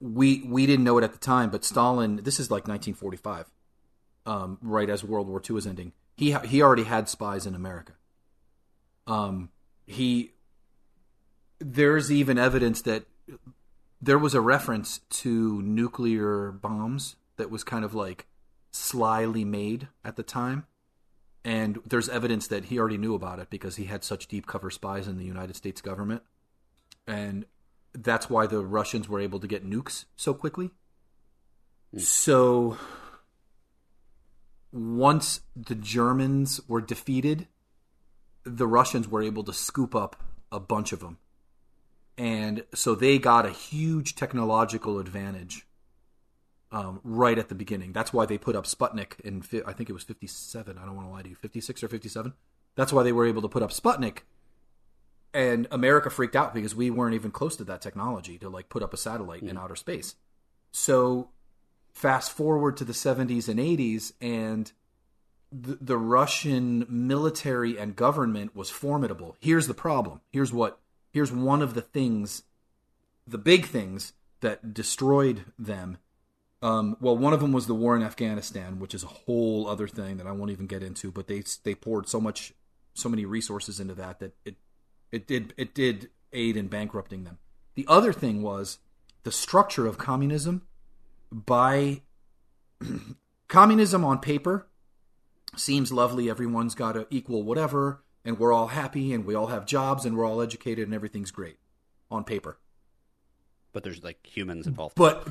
We 0.02 0.44
we 0.46 0.66
didn't 0.66 0.84
know 0.84 0.98
it 0.98 1.04
at 1.04 1.14
the 1.14 1.20
time, 1.20 1.50
but 1.50 1.64
Stalin. 1.64 2.18
This 2.18 2.40
is 2.40 2.52
like 2.52 2.68
1945, 2.68 3.50
um, 4.26 4.58
right 4.62 4.90
as 4.90 5.04
World 5.04 5.28
War 5.28 5.42
II 5.48 5.54
was 5.56 5.66
ending. 5.66 5.94
He 6.16 6.32
ha- 6.32 6.42
he 6.42 6.62
already 6.62 6.84
had 6.84 7.10
spies 7.10 7.46
in 7.46 7.56
America. 7.56 7.94
Um, 9.08 9.50
he 9.86 10.32
there's 11.60 12.12
even 12.12 12.38
evidence 12.38 12.82
that 12.84 13.06
there 14.02 14.20
was 14.20 14.34
a 14.34 14.42
reference 14.42 15.00
to 15.10 15.62
nuclear 15.62 16.52
bombs 16.52 17.16
that 17.38 17.50
was 17.50 17.64
kind 17.64 17.84
of 17.84 17.94
like 17.94 18.28
slyly 18.72 19.46
made 19.46 19.88
at 20.04 20.16
the 20.16 20.24
time. 20.24 20.66
And 21.44 21.80
there's 21.86 22.10
evidence 22.10 22.48
that 22.48 22.66
he 22.66 22.80
already 22.80 22.98
knew 22.98 23.14
about 23.14 23.40
it 23.40 23.50
because 23.50 23.76
he 23.76 23.86
had 23.86 24.04
such 24.04 24.28
deep 24.28 24.48
cover 24.48 24.72
spies 24.72 25.08
in 25.08 25.18
the 25.18 25.26
United 25.26 25.56
States 25.56 25.80
government. 25.80 26.24
And 27.08 27.46
that's 27.94 28.30
why 28.30 28.48
the 28.48 28.66
Russians 28.66 29.08
were 29.08 29.20
able 29.20 29.40
to 29.40 29.48
get 29.48 29.68
nukes 29.68 30.06
so 30.16 30.34
quickly. 30.34 30.72
So 31.98 32.78
once 34.76 35.42
the 35.56 35.76
Germans 35.76 36.62
were 36.68 36.82
defeated, 36.82 37.48
the 38.44 38.68
Russians 38.68 39.08
were 39.08 39.24
able 39.24 39.44
to 39.44 39.54
scoop 39.54 39.96
up 39.96 40.22
a 40.52 40.60
bunch 40.60 40.92
of 40.92 41.00
them 41.00 41.18
and 42.18 42.64
so 42.74 42.96
they 42.96 43.20
got 43.20 43.46
a 43.46 43.50
huge 43.50 44.16
technological 44.16 45.00
advantage 45.00 45.68
um, 46.72 47.00
right 47.04 47.38
at 47.38 47.50
the 47.50 47.56
beginning. 47.56 47.92
That's 47.92 48.14
why 48.14 48.26
they 48.26 48.38
put 48.38 48.56
up 48.56 48.66
Sputnik 48.66 49.20
in 49.22 49.42
fi- 49.42 49.64
I 49.66 49.74
think 49.74 49.90
it 49.90 49.94
was 49.94 50.04
57. 50.04 50.78
I 50.78 50.86
don't 50.86 50.96
want 50.96 51.08
to 51.08 51.12
lie 51.12 51.22
to 51.24 51.30
you, 51.30 51.36
56 51.36 51.84
or 51.84 51.88
57. 51.88 52.34
That's 52.76 52.94
why 52.94 53.04
they 53.04 53.12
were 53.12 53.26
able 53.26 53.42
to 53.42 53.48
put 53.48 53.64
up 53.64 53.72
Sputnik. 53.72 54.20
And 55.34 55.68
America 55.72 56.10
freaked 56.10 56.36
out 56.36 56.54
because 56.54 56.74
we 56.74 56.90
weren't 56.90 57.16
even 57.16 57.32
close 57.32 57.58
to 57.58 57.66
that 57.66 57.82
technology 57.82 58.38
to 58.38 58.50
like 58.50 58.70
put 58.70 58.82
up 58.82 58.94
a 58.94 58.98
satellite 58.98 59.44
in 59.44 59.58
outer 59.58 59.76
space. 59.76 60.16
So 60.72 61.30
fast 61.96 62.32
forward 62.32 62.78
to 62.78 62.84
the 62.84 62.94
70s 62.94 63.48
and 63.48 63.60
80s 63.60 64.12
and 64.22 64.72
the, 65.52 65.78
the 65.80 65.98
Russian 65.98 66.86
military 66.90 67.78
and 67.78 67.96
government 67.96 68.56
was 68.56 68.70
formidable. 68.70 69.38
Here's 69.40 69.68
the 69.68 69.74
problem. 69.74 70.22
Here's 70.32 70.52
what 70.52 70.80
here's 71.12 71.32
one 71.32 71.62
of 71.62 71.74
the 71.74 71.82
things, 71.82 72.44
the 73.26 73.38
big 73.38 73.66
things 73.66 74.14
that 74.42 74.74
destroyed 74.74 75.46
them. 75.58 75.98
Um, 76.62 76.98
well, 77.00 77.18
one 77.18 77.32
of 77.32 77.40
them 77.40 77.54
was 77.54 77.68
the 77.68 77.76
war 77.76 77.96
in 77.96 78.04
Afghanistan, 78.04 78.80
which 78.80 78.94
is 78.94 79.04
a 79.04 79.08
whole 79.08 79.68
other 79.68 79.88
thing 79.88 80.18
that 80.18 80.28
I 80.28 80.32
won't 80.32 80.52
even 80.52 80.68
get 80.68 80.84
into. 80.84 81.12
But 81.12 81.28
they 81.28 81.44
they 81.64 81.76
poured 81.76 82.10
so 82.10 82.20
much, 82.20 82.54
so 82.94 83.08
many 83.08 83.26
resources 83.26 83.80
into 83.80 83.94
that 83.96 84.20
that 84.20 84.36
it 84.44 84.56
it 85.12 85.28
did 85.28 85.54
it 85.56 85.74
did 85.74 86.10
aid 86.34 86.58
in 86.58 86.68
bankrupting 86.68 87.24
them. 87.24 87.38
The 87.76 87.86
other 87.88 88.12
thing 88.12 88.42
was 88.42 88.80
the 89.24 89.32
structure 89.32 89.88
of 89.88 89.98
communism. 89.98 90.64
By 91.36 92.02
communism 93.50 94.06
on 94.06 94.20
paper 94.20 94.68
seems 95.58 95.92
lovely. 95.92 96.30
Everyone's 96.30 96.76
got 96.76 96.94
to 96.94 97.08
equal 97.10 97.44
whatever 97.44 98.04
and 98.24 98.40
we're 98.40 98.54
all 98.54 98.68
happy 98.68 99.12
and 99.14 99.26
we 99.26 99.36
all 99.36 99.48
have 99.48 99.66
jobs 99.66 100.06
and 100.06 100.18
we're 100.18 100.26
all 100.26 100.42
educated 100.42 100.86
and 100.86 100.94
everything's 100.94 101.32
great 101.32 101.58
on 102.10 102.24
paper. 102.24 102.58
But 103.74 103.84
there's 103.84 104.02
like 104.02 104.26
humans 104.26 104.66
involved. 104.66 104.96
But 104.96 105.28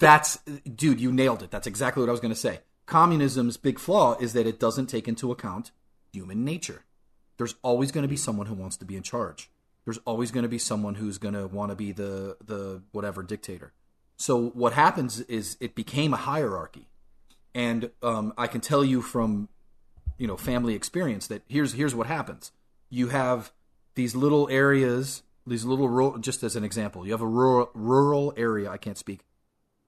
that's, 0.00 0.38
dude, 0.62 1.00
you 1.00 1.12
nailed 1.12 1.44
it. 1.44 1.52
That's 1.52 1.68
exactly 1.68 2.00
what 2.00 2.08
I 2.08 2.12
was 2.12 2.20
going 2.20 2.34
to 2.34 2.40
say. 2.40 2.60
Communism's 2.88 3.56
big 3.56 3.78
flaw 3.78 4.16
is 4.18 4.32
that 4.32 4.46
it 4.46 4.58
doesn't 4.58 4.86
take 4.86 5.06
into 5.06 5.30
account 5.30 5.70
human 6.12 6.44
nature. 6.44 6.84
There's 7.36 7.54
always 7.62 7.92
going 7.92 8.02
to 8.02 8.08
be 8.08 8.16
someone 8.16 8.46
who 8.46 8.54
wants 8.54 8.76
to 8.78 8.84
be 8.84 8.96
in 8.96 9.04
charge. 9.04 9.50
There's 9.84 9.98
always 10.04 10.32
going 10.32 10.42
to 10.42 10.48
be 10.48 10.58
someone 10.58 10.96
who's 10.96 11.18
going 11.18 11.34
to 11.34 11.46
want 11.46 11.70
to 11.70 11.76
be 11.76 11.92
the 11.92 12.36
the 12.44 12.82
whatever 12.92 13.22
dictator. 13.22 13.72
So 14.18 14.50
what 14.50 14.74
happens 14.74 15.20
is 15.22 15.56
it 15.60 15.74
became 15.74 16.12
a 16.12 16.18
hierarchy, 16.18 16.86
and 17.54 17.90
um, 18.02 18.34
I 18.36 18.46
can 18.46 18.60
tell 18.60 18.84
you 18.84 19.00
from 19.00 19.48
you 20.18 20.26
know 20.26 20.36
family 20.36 20.74
experience 20.74 21.26
that 21.28 21.42
here's 21.48 21.72
here's 21.72 21.94
what 21.94 22.06
happens. 22.06 22.52
You 22.90 23.08
have 23.08 23.52
these 23.94 24.14
little 24.14 24.48
areas 24.50 25.22
these 25.46 25.64
little 25.64 25.88
rural 25.88 26.18
just 26.18 26.42
as 26.42 26.56
an 26.56 26.62
example 26.62 27.06
you 27.06 27.12
have 27.12 27.22
a 27.22 27.26
rural 27.26 27.70
rural 27.72 28.34
area 28.36 28.70
i 28.70 28.76
can't 28.76 28.98
speak 28.98 29.24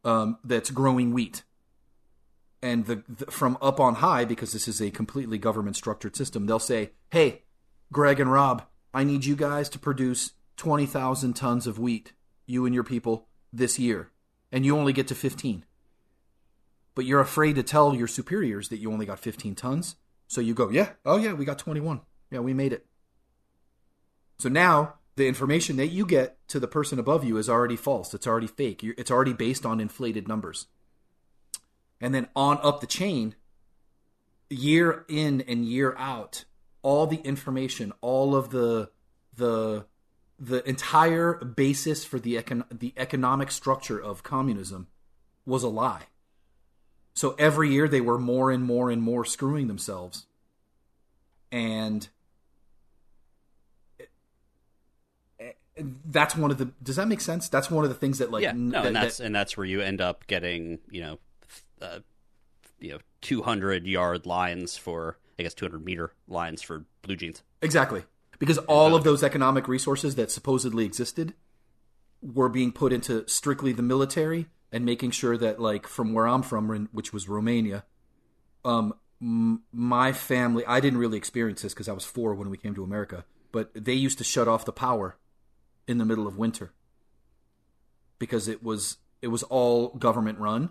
um, 0.04 0.38
that's 0.44 0.70
growing 0.70 1.12
wheat. 1.12 1.42
And 2.62 2.86
the, 2.86 3.02
the 3.08 3.26
from 3.30 3.56
up 3.62 3.80
on 3.80 3.96
high 3.96 4.24
because 4.24 4.52
this 4.52 4.68
is 4.68 4.82
a 4.82 4.90
completely 4.90 5.38
government 5.38 5.76
structured 5.76 6.14
system 6.14 6.44
they'll 6.44 6.58
say 6.58 6.90
hey 7.10 7.42
greg 7.90 8.20
and 8.20 8.30
rob 8.30 8.64
i 8.92 9.02
need 9.02 9.24
you 9.24 9.34
guys 9.34 9.70
to 9.70 9.78
produce 9.78 10.32
20000 10.58 11.32
tons 11.32 11.66
of 11.66 11.78
wheat 11.78 12.12
you 12.46 12.66
and 12.66 12.74
your 12.74 12.84
people 12.84 13.28
this 13.50 13.78
year 13.78 14.10
and 14.52 14.64
you 14.64 14.76
only 14.76 14.92
get 14.92 15.08
to 15.08 15.14
15 15.14 15.64
but 16.94 17.04
you're 17.04 17.20
afraid 17.20 17.54
to 17.54 17.62
tell 17.62 17.94
your 17.94 18.08
superiors 18.08 18.68
that 18.68 18.78
you 18.78 18.92
only 18.92 19.06
got 19.06 19.18
15 19.18 19.54
tons 19.54 19.96
so 20.30 20.40
you 20.40 20.54
go, 20.54 20.70
yeah, 20.70 20.90
oh 21.04 21.16
yeah, 21.16 21.32
we 21.32 21.44
got 21.44 21.58
21. 21.58 22.02
Yeah, 22.30 22.38
we 22.38 22.54
made 22.54 22.72
it. 22.72 22.86
So 24.38 24.48
now 24.48 24.94
the 25.16 25.26
information 25.26 25.76
that 25.78 25.88
you 25.88 26.06
get 26.06 26.38
to 26.48 26.60
the 26.60 26.68
person 26.68 27.00
above 27.00 27.24
you 27.24 27.36
is 27.36 27.50
already 27.50 27.74
false. 27.74 28.14
It's 28.14 28.28
already 28.28 28.46
fake. 28.46 28.84
It's 28.84 29.10
already 29.10 29.32
based 29.32 29.66
on 29.66 29.80
inflated 29.80 30.28
numbers. 30.28 30.68
And 32.00 32.14
then 32.14 32.28
on 32.36 32.60
up 32.62 32.80
the 32.80 32.86
chain, 32.86 33.34
year 34.48 35.04
in 35.08 35.40
and 35.48 35.64
year 35.64 35.96
out, 35.98 36.44
all 36.82 37.08
the 37.08 37.20
information, 37.22 37.92
all 38.00 38.36
of 38.36 38.50
the 38.50 38.90
the 39.34 39.84
the 40.42 40.66
entire 40.66 41.34
basis 41.34 42.04
for 42.04 42.18
the 42.18 42.36
econ- 42.36 42.64
the 42.70 42.94
economic 42.96 43.50
structure 43.50 43.98
of 44.02 44.22
communism 44.22 44.86
was 45.44 45.62
a 45.62 45.68
lie. 45.68 46.04
So 47.12 47.34
every 47.38 47.70
year 47.70 47.86
they 47.88 48.00
were 48.00 48.18
more 48.18 48.50
and 48.50 48.64
more 48.64 48.90
and 48.90 49.02
more 49.02 49.24
screwing 49.26 49.68
themselves. 49.68 50.26
And 51.52 52.08
that's 56.04 56.36
one 56.36 56.50
of 56.50 56.58
the 56.58 56.66
does 56.82 56.96
that 56.96 57.08
make 57.08 57.20
sense 57.20 57.48
that's 57.48 57.70
one 57.70 57.84
of 57.84 57.90
the 57.90 57.96
things 57.96 58.18
that 58.18 58.30
like 58.30 58.42
yeah, 58.42 58.52
no, 58.54 58.82
that- 58.82 58.86
and 58.86 58.96
that's 58.96 59.16
that- 59.18 59.24
and 59.26 59.34
that's 59.34 59.56
where 59.56 59.64
you 59.66 59.80
end 59.80 60.00
up 60.00 60.26
getting 60.26 60.78
you 60.90 61.00
know, 61.00 61.18
uh, 61.80 62.00
you 62.78 62.90
know, 62.92 62.98
two 63.20 63.42
hundred 63.42 63.86
yard 63.86 64.26
lines 64.26 64.76
for 64.76 65.16
I 65.38 65.42
guess 65.42 65.54
two 65.54 65.64
hundred 65.64 65.84
meter 65.84 66.12
lines 66.28 66.62
for 66.62 66.84
blue 67.02 67.16
jeans. 67.16 67.42
Exactly. 67.62 68.04
Because 68.40 68.58
all 68.58 68.96
of 68.96 69.04
those 69.04 69.22
economic 69.22 69.68
resources 69.68 70.16
that 70.16 70.32
supposedly 70.32 70.84
existed 70.84 71.34
were 72.20 72.48
being 72.48 72.72
put 72.72 72.92
into 72.92 73.28
strictly 73.28 73.72
the 73.72 73.82
military 73.82 74.46
and 74.72 74.84
making 74.84 75.12
sure 75.12 75.36
that, 75.36 75.60
like, 75.60 75.86
from 75.86 76.12
where 76.12 76.26
I'm 76.26 76.42
from, 76.42 76.88
which 76.90 77.12
was 77.12 77.28
Romania, 77.28 77.84
um, 78.64 78.94
m- 79.20 79.62
my 79.72 80.12
family, 80.12 80.64
I 80.66 80.80
didn't 80.80 80.98
really 80.98 81.18
experience 81.18 81.62
this 81.62 81.74
because 81.74 81.88
I 81.88 81.92
was 81.92 82.04
four 82.04 82.34
when 82.34 82.50
we 82.50 82.56
came 82.56 82.74
to 82.74 82.82
America, 82.82 83.24
but 83.52 83.70
they 83.74 83.92
used 83.92 84.18
to 84.18 84.24
shut 84.24 84.48
off 84.48 84.64
the 84.64 84.72
power 84.72 85.16
in 85.86 85.98
the 85.98 86.04
middle 86.04 86.26
of 86.26 86.38
winter 86.38 86.72
because 88.18 88.48
it 88.48 88.62
was 88.62 88.98
it 89.20 89.28
was 89.28 89.42
all 89.44 89.88
government 89.90 90.38
run. 90.38 90.70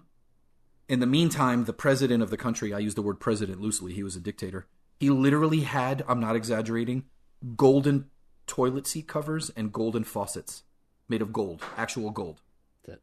In 0.88 1.01
the 1.01 1.05
meantime, 1.05 1.65
the 1.65 1.74
president 1.74 2.24
of 2.24 2.32
the 2.32 2.38
country, 2.38 2.74
I 2.74 2.80
use 2.80 2.95
the 2.95 3.03
word 3.03 3.20
president 3.20 3.61
loosely, 3.61 3.93
he 3.93 4.01
was 4.01 4.15
a 4.15 4.20
dictator. 4.20 4.65
He 4.99 5.11
literally 5.11 5.61
had, 5.61 6.03
I'm 6.07 6.20
not 6.20 6.36
exaggerating, 6.36 7.03
golden 7.55 8.09
toilet 8.47 8.87
seat 8.87 9.07
covers 9.07 9.49
and 9.51 9.71
golden 9.71 10.03
faucets 10.03 10.63
made 11.07 11.21
of 11.21 11.33
gold, 11.33 11.61
actual 11.77 12.11
gold. 12.11 12.41
Is 12.83 12.87
that 12.87 12.99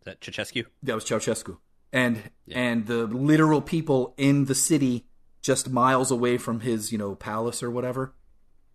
is 0.00 0.04
that 0.04 0.20
Ceausescu? 0.20 0.66
That 0.82 0.94
was 0.94 1.04
Ceausescu. 1.04 1.58
And 1.92 2.30
and 2.50 2.86
the 2.86 3.06
literal 3.06 3.60
people 3.60 4.14
in 4.16 4.46
the 4.46 4.54
city 4.54 5.06
just 5.42 5.70
miles 5.70 6.10
away 6.10 6.38
from 6.38 6.60
his, 6.60 6.92
you 6.92 6.98
know, 6.98 7.14
palace 7.14 7.62
or 7.62 7.70
whatever 7.70 8.14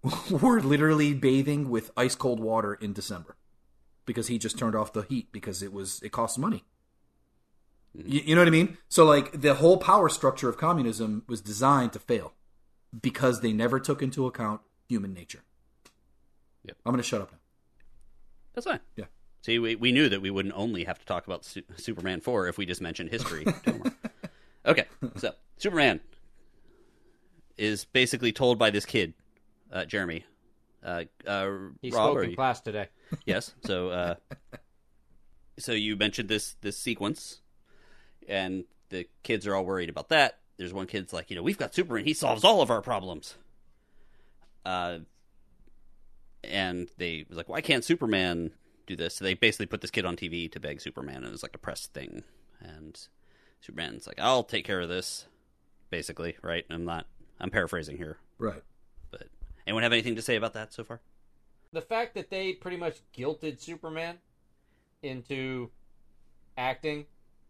were 0.29 0.61
literally 0.61 1.13
bathing 1.13 1.69
with 1.69 1.91
ice 1.95 2.15
cold 2.15 2.39
water 2.39 2.73
in 2.73 2.93
December 2.93 3.37
because 4.05 4.27
he 4.27 4.37
just 4.37 4.57
turned 4.57 4.75
off 4.75 4.93
the 4.93 5.03
heat 5.03 5.31
because 5.31 5.61
it 5.61 5.73
was 5.73 6.01
it 6.03 6.11
costs 6.11 6.37
money. 6.37 6.63
Hmm. 7.95 8.03
You, 8.07 8.21
you 8.25 8.35
know 8.35 8.41
what 8.41 8.47
I 8.47 8.51
mean? 8.51 8.77
So 8.89 9.05
like 9.05 9.41
the 9.41 9.55
whole 9.55 9.77
power 9.77 10.09
structure 10.09 10.49
of 10.49 10.57
communism 10.57 11.23
was 11.27 11.41
designed 11.41 11.93
to 11.93 11.99
fail 11.99 12.33
because 13.01 13.41
they 13.41 13.53
never 13.53 13.79
took 13.79 14.01
into 14.01 14.25
account 14.25 14.61
human 14.87 15.13
nature. 15.13 15.41
Yep. 16.65 16.77
I'm 16.85 16.91
going 16.93 17.01
to 17.01 17.07
shut 17.07 17.21
up 17.21 17.31
now. 17.31 17.37
That's 18.53 18.65
fine. 18.65 18.79
Yeah. 18.95 19.05
See, 19.41 19.59
we, 19.59 19.75
we 19.75 19.91
knew 19.91 20.09
that 20.09 20.21
we 20.21 20.31
wouldn't 20.31 20.55
only 20.57 20.85
have 20.85 20.97
to 20.99 21.05
talk 21.05 21.27
about 21.27 21.45
Su- 21.45 21.61
Superman 21.77 22.21
4 22.21 22.47
if 22.47 22.57
we 22.57 22.65
just 22.65 22.81
mentioned 22.81 23.09
history. 23.11 23.45
Okay, 24.67 24.85
so 25.17 25.31
Superman 25.57 25.99
is 27.55 27.85
basically 27.85 28.31
told 28.31 28.57
by 28.57 28.71
this 28.71 28.83
kid, 28.83 29.13
uh, 29.71 29.85
Jeremy. 29.85 30.25
Uh, 30.83 31.03
uh, 31.27 31.51
He 31.83 31.91
Rob, 31.91 32.13
spoke 32.13 32.23
in 32.23 32.29
you- 32.31 32.35
class 32.35 32.61
today. 32.61 32.87
yes. 33.27 33.53
So, 33.63 33.89
uh, 33.89 34.15
so 35.59 35.71
you 35.73 35.95
mentioned 35.95 36.29
this 36.29 36.55
this 36.61 36.79
sequence, 36.79 37.41
and 38.27 38.63
the 38.89 39.07
kids 39.21 39.45
are 39.45 39.53
all 39.53 39.65
worried 39.65 39.89
about 39.89 40.09
that. 40.09 40.39
There's 40.57 40.73
one 40.73 40.87
kid's 40.87 41.13
like, 41.13 41.29
you 41.29 41.35
know, 41.35 41.43
we've 41.43 41.59
got 41.59 41.75
Superman. 41.75 42.05
He 42.05 42.15
solves 42.15 42.43
all 42.43 42.61
of 42.63 42.71
our 42.71 42.81
problems. 42.81 43.35
Uh, 44.65 44.99
and 46.43 46.89
they 46.97 47.25
was 47.27 47.37
like, 47.37 47.49
why 47.49 47.61
can't 47.61 47.83
Superman 47.83 48.51
do 48.87 48.95
this? 48.95 49.15
So 49.15 49.25
they 49.25 49.33
basically 49.33 49.65
put 49.67 49.81
this 49.81 49.91
kid 49.91 50.05
on 50.05 50.15
TV 50.15 50.51
to 50.51 50.59
beg 50.59 50.81
Superman, 50.81 51.17
and 51.17 51.25
it 51.27 51.31
was 51.31 51.43
like 51.43 51.55
a 51.55 51.59
press 51.59 51.87
thing. 51.87 52.23
And 52.61 52.99
Superman's 53.61 54.07
like, 54.07 54.19
I'll 54.19 54.43
take 54.43 54.65
care 54.65 54.81
of 54.81 54.89
this, 54.89 55.25
basically, 55.89 56.35
right? 56.41 56.65
I'm 56.69 56.85
not. 56.85 57.07
I'm 57.39 57.49
paraphrasing 57.49 57.97
here, 57.97 58.17
Right. 58.37 58.63
but 59.11 59.27
anyone 59.67 59.83
have 59.83 59.91
anything 59.91 60.15
to 60.15 60.21
say 60.21 60.37
about 60.37 60.53
that 60.53 60.71
so 60.73 60.85
far? 60.85 61.01
The 61.73 61.81
fact 61.81 62.15
that 62.15 62.29
they 62.29 62.53
pretty 62.53 62.77
much 62.77 62.99
guilted 63.15 63.59
Superman 63.59 64.19
into 65.03 65.69
acting. 66.57 67.07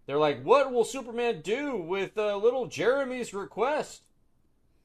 They're 0.07 0.17
like, 0.17 0.41
what 0.43 0.71
will 0.71 0.85
Superman 0.85 1.41
do 1.41 1.75
with 1.77 2.17
uh, 2.17 2.35
little 2.37 2.65
Jeremy's 2.65 3.31
request? 3.33 4.01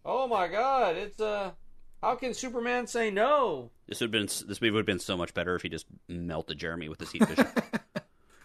Oh 0.05 0.27
my 0.27 0.49
god, 0.49 0.97
it's 0.97 1.21
uh 1.21 1.53
how 2.03 2.15
can 2.15 2.35
Superman 2.35 2.87
say 2.87 3.11
no? 3.11 3.71
This 3.87 4.01
would 4.01 4.07
have 4.07 4.13
been 4.13 4.27
this 4.49 4.61
movie 4.61 4.71
would 4.71 4.81
have 4.81 4.87
been 4.87 4.99
so 4.99 5.17
much 5.17 5.35
better 5.35 5.55
if 5.55 5.63
he 5.63 5.69
just 5.69 5.87
melted 6.09 6.59
Jeremy 6.59 6.89
with 6.89 7.01
his 7.01 7.11
heat 7.13 7.27
vision. 7.27 7.47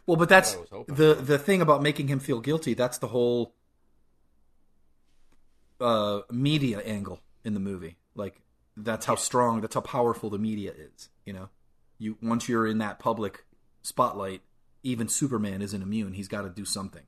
Well, 0.07 0.17
but 0.17 0.29
that's 0.29 0.55
I 0.55 0.75
was 0.75 0.85
the 0.87 1.15
the 1.15 1.39
thing 1.39 1.61
about 1.61 1.81
making 1.81 2.07
him 2.07 2.19
feel 2.19 2.39
guilty. 2.39 2.73
That's 2.73 2.99
the 2.99 3.07
whole 3.07 3.55
uh, 5.81 6.21
media 6.31 6.79
angle 6.79 7.21
in 7.43 7.53
the 7.53 7.59
movie. 7.59 7.97
Like 8.13 8.41
that's 8.77 9.05
how 9.05 9.15
strong, 9.15 9.61
that's 9.61 9.73
how 9.75 9.81
powerful 9.81 10.29
the 10.29 10.37
media 10.37 10.73
is. 10.77 11.09
You 11.25 11.33
know, 11.33 11.49
you 11.97 12.17
once 12.21 12.47
you're 12.47 12.67
in 12.67 12.77
that 12.79 12.99
public 12.99 13.45
spotlight, 13.81 14.41
even 14.83 15.07
Superman 15.07 15.61
isn't 15.61 15.81
immune. 15.81 16.13
He's 16.13 16.27
got 16.27 16.43
to 16.43 16.49
do 16.49 16.65
something. 16.65 17.03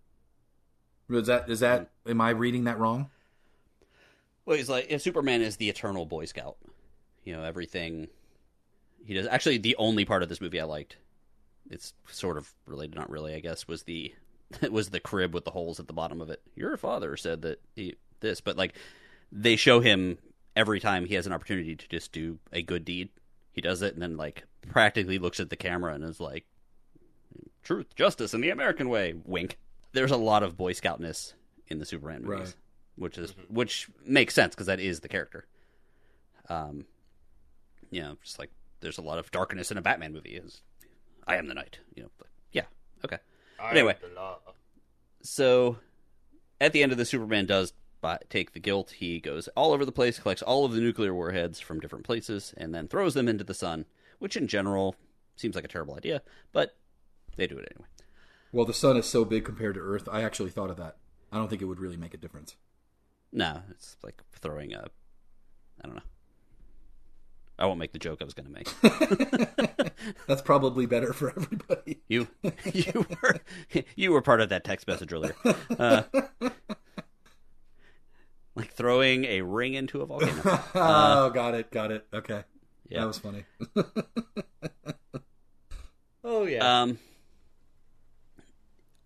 Is 1.10 1.28
that 1.28 1.50
is 1.50 1.60
that? 1.60 1.92
Am 2.08 2.20
I 2.20 2.32
reading 2.32 2.64
that 2.64 2.80
wrong? 2.80 3.12
Well, 4.48 4.58
he's 4.58 4.70
like 4.70 4.90
Superman 5.00 5.42
is 5.42 5.58
the 5.58 5.70
eternal 5.70 6.06
Boy 6.06 6.26
Scout. 6.26 6.56
You 7.26 7.36
know 7.36 7.44
everything 7.44 8.08
he 9.06 9.14
does. 9.14 9.28
Actually, 9.28 9.58
the 9.58 9.76
only 9.76 10.06
part 10.06 10.24
of 10.24 10.30
this 10.30 10.40
movie 10.40 10.62
I 10.62 10.64
liked, 10.64 10.96
it's 11.70 11.94
sort 12.10 12.38
of 12.38 12.52
related, 12.66 12.96
not 12.96 13.10
really, 13.10 13.36
I 13.36 13.42
guess, 13.42 13.68
was 13.68 13.84
the 13.84 14.14
was 14.72 14.90
the 14.90 15.02
crib 15.02 15.34
with 15.34 15.44
the 15.44 15.52
holes 15.52 15.82
at 15.82 15.88
the 15.88 15.94
bottom 15.94 16.22
of 16.22 16.30
it. 16.30 16.42
Your 16.56 16.78
father 16.78 17.18
said 17.18 17.42
that 17.42 17.62
he 17.76 17.96
this, 18.22 18.40
but 18.40 18.56
like 18.58 18.74
they 19.34 19.58
show 19.58 19.82
him 19.82 20.18
every 20.56 20.80
time 20.80 21.06
he 21.06 21.16
has 21.16 21.28
an 21.28 21.34
opportunity 21.34 21.76
to 21.76 21.88
just 21.90 22.14
do 22.14 22.40
a 22.54 22.62
good 22.62 22.86
deed, 22.86 23.10
he 23.52 23.60
does 23.60 23.82
it, 23.82 23.94
and 23.94 24.02
then 24.02 24.16
like 24.16 24.46
practically 24.70 25.20
looks 25.20 25.42
at 25.42 25.50
the 25.50 25.58
camera 25.58 25.94
and 25.94 26.06
is 26.06 26.22
like, 26.22 26.46
"Truth, 27.64 27.96
justice, 27.96 28.34
and 28.34 28.42
the 28.42 28.52
American 28.52 28.88
way." 28.88 29.14
Wink. 29.26 29.58
There's 29.92 30.12
a 30.12 30.18
lot 30.18 30.44
of 30.44 30.56
Boy 30.56 30.72
Scoutness 30.72 31.34
in 31.68 31.80
the 31.80 31.86
Superman 31.86 32.24
movies, 32.24 32.40
Right. 32.40 32.56
Which 32.98 33.18
is 33.18 33.34
which 33.50 33.90
makes 34.06 34.34
sense 34.34 34.56
because 34.56 34.68
that 34.68 34.80
is 34.80 35.00
the 35.00 35.08
character. 35.08 35.46
Um, 36.50 36.86
you 37.90 38.02
know, 38.02 38.18
just 38.24 38.40
like 38.40 38.52
there's 38.82 38.98
a 38.98 39.02
lot 39.04 39.20
of 39.20 39.32
darkness 39.32 39.72
in 39.72 39.78
a 39.78 39.82
Batman 39.82 40.14
movie. 40.14 40.36
Is 40.36 40.62
I 41.26 41.38
am 41.38 41.48
the 41.48 41.54
night. 41.54 41.80
You 41.96 42.04
know, 42.04 42.10
but 42.18 42.28
yeah, 42.52 42.66
okay. 43.06 43.18
Anyway, 43.72 43.96
so 45.22 45.78
at 46.62 46.74
the 46.74 46.84
end 46.84 46.92
of 46.92 46.98
the 46.98 47.06
Superman 47.06 47.46
does 47.46 47.74
buy, 48.02 48.20
take 48.30 48.54
the 48.54 48.60
guilt. 48.60 48.92
He 48.98 49.20
goes 49.20 49.48
all 49.50 49.74
over 49.74 49.86
the 49.86 49.92
place, 49.92 50.20
collects 50.20 50.42
all 50.44 50.66
of 50.66 50.74
the 50.74 50.82
nuclear 50.82 51.14
warheads 51.14 51.60
from 51.60 51.80
different 51.80 52.06
places, 52.06 52.54
and 52.58 52.74
then 52.74 52.88
throws 52.88 53.14
them 53.14 53.28
into 53.28 53.44
the 53.44 53.54
sun. 53.54 53.86
Which, 54.20 54.36
in 54.36 54.48
general, 54.48 54.96
seems 55.36 55.56
like 55.56 55.64
a 55.64 55.68
terrible 55.68 55.96
idea, 55.96 56.24
but 56.52 56.76
they 57.36 57.46
do 57.46 57.58
it 57.58 57.72
anyway. 57.72 57.88
Well, 58.52 58.66
the 58.66 58.74
sun 58.74 58.98
is 58.98 59.06
so 59.06 59.26
big 59.26 59.46
compared 59.46 59.76
to 59.76 59.82
Earth. 59.82 60.08
I 60.12 60.24
actually 60.24 60.50
thought 60.50 60.72
of 60.72 60.78
that. 60.78 60.98
I 61.32 61.38
don't 61.38 61.50
think 61.50 61.62
it 61.62 61.66
would 61.66 61.80
really 61.80 61.98
make 61.98 62.14
a 62.14 62.18
difference. 62.18 62.56
No, 63.32 63.62
it's 63.72 63.98
like 64.04 64.22
throwing 64.34 64.74
a. 64.74 64.88
I 65.84 65.88
don't 65.88 65.96
know. 65.96 66.02
I 67.60 67.66
won't 67.66 67.80
make 67.80 67.92
the 67.92 68.00
joke 68.00 68.20
I 68.22 68.26
was 68.26 68.36
going 68.36 68.46
to 68.46 68.52
make. 68.52 68.68
That's 70.28 70.44
probably 70.44 70.86
better 70.86 71.12
for 71.12 71.30
everybody. 71.32 72.00
You, 72.08 72.28
you 72.72 73.06
were, 73.24 73.36
you 73.96 74.12
were 74.12 74.22
part 74.22 74.42
of 74.42 74.50
that 74.50 74.64
text 74.64 74.88
message 74.88 75.12
earlier. 75.12 75.36
Uh, 75.78 76.04
like 78.56 78.72
throwing 78.74 79.26
a 79.26 79.42
ring 79.42 79.74
into 79.74 80.02
a 80.02 80.06
volcano. 80.06 80.42
oh, 80.76 81.30
got 81.32 81.56
it, 81.56 81.72
got 81.72 81.92
it. 81.92 82.06
Okay, 82.14 82.44
Yeah. 82.90 83.02
that 83.02 83.08
was 83.08 83.18
funny. 83.18 83.46
Oh 86.24 86.44
yeah. 86.46 86.82
Um. 86.82 87.00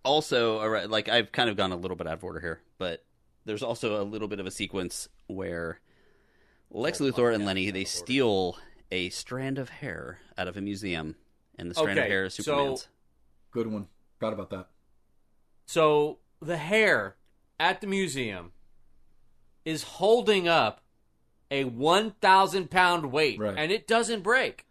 Also, 0.03 0.57
all 0.57 0.69
right, 0.69 0.89
like 0.89 1.07
I've 1.07 1.31
kind 1.31 1.51
of 1.51 1.55
gone 1.55 1.71
a 1.71 1.75
little 1.75 1.95
bit 1.95 2.07
out 2.07 2.13
of 2.13 2.23
order 2.23 2.39
here, 2.39 2.59
but 2.79 3.03
there's 3.45 3.63
also 3.63 4.01
a 4.01 4.03
little 4.03 4.27
bit 4.27 4.39
of 4.39 4.45
a 4.45 4.51
sequence 4.51 5.09
where 5.27 5.79
Lex 6.69 6.99
Luthor 6.99 7.33
and 7.33 7.45
Lenny 7.45 7.69
they 7.71 7.83
steal 7.85 8.57
a 8.91 9.09
strand 9.09 9.57
of 9.57 9.69
hair 9.69 10.19
out 10.37 10.47
of 10.47 10.57
a 10.57 10.61
museum, 10.61 11.15
and 11.57 11.69
the 11.69 11.75
strand 11.75 11.97
of 11.99 12.05
hair 12.05 12.25
is 12.25 12.33
so- 12.35 12.43
Superman's. 12.43 12.87
Good 13.51 13.67
one. 13.67 13.87
Forgot 14.19 14.33
about 14.33 14.49
that. 14.51 14.67
So 15.65 16.19
the 16.41 16.57
hair 16.57 17.15
at 17.59 17.81
the 17.81 17.87
museum 17.87 18.51
is 19.65 19.83
holding 19.83 20.47
up 20.47 20.81
a 21.49 21.65
1,000 21.65 22.69
pound 22.71 23.11
weight, 23.11 23.37
Right. 23.39 23.55
and 23.57 23.71
it 23.71 23.87
doesn't 23.87 24.21
break. 24.21 24.65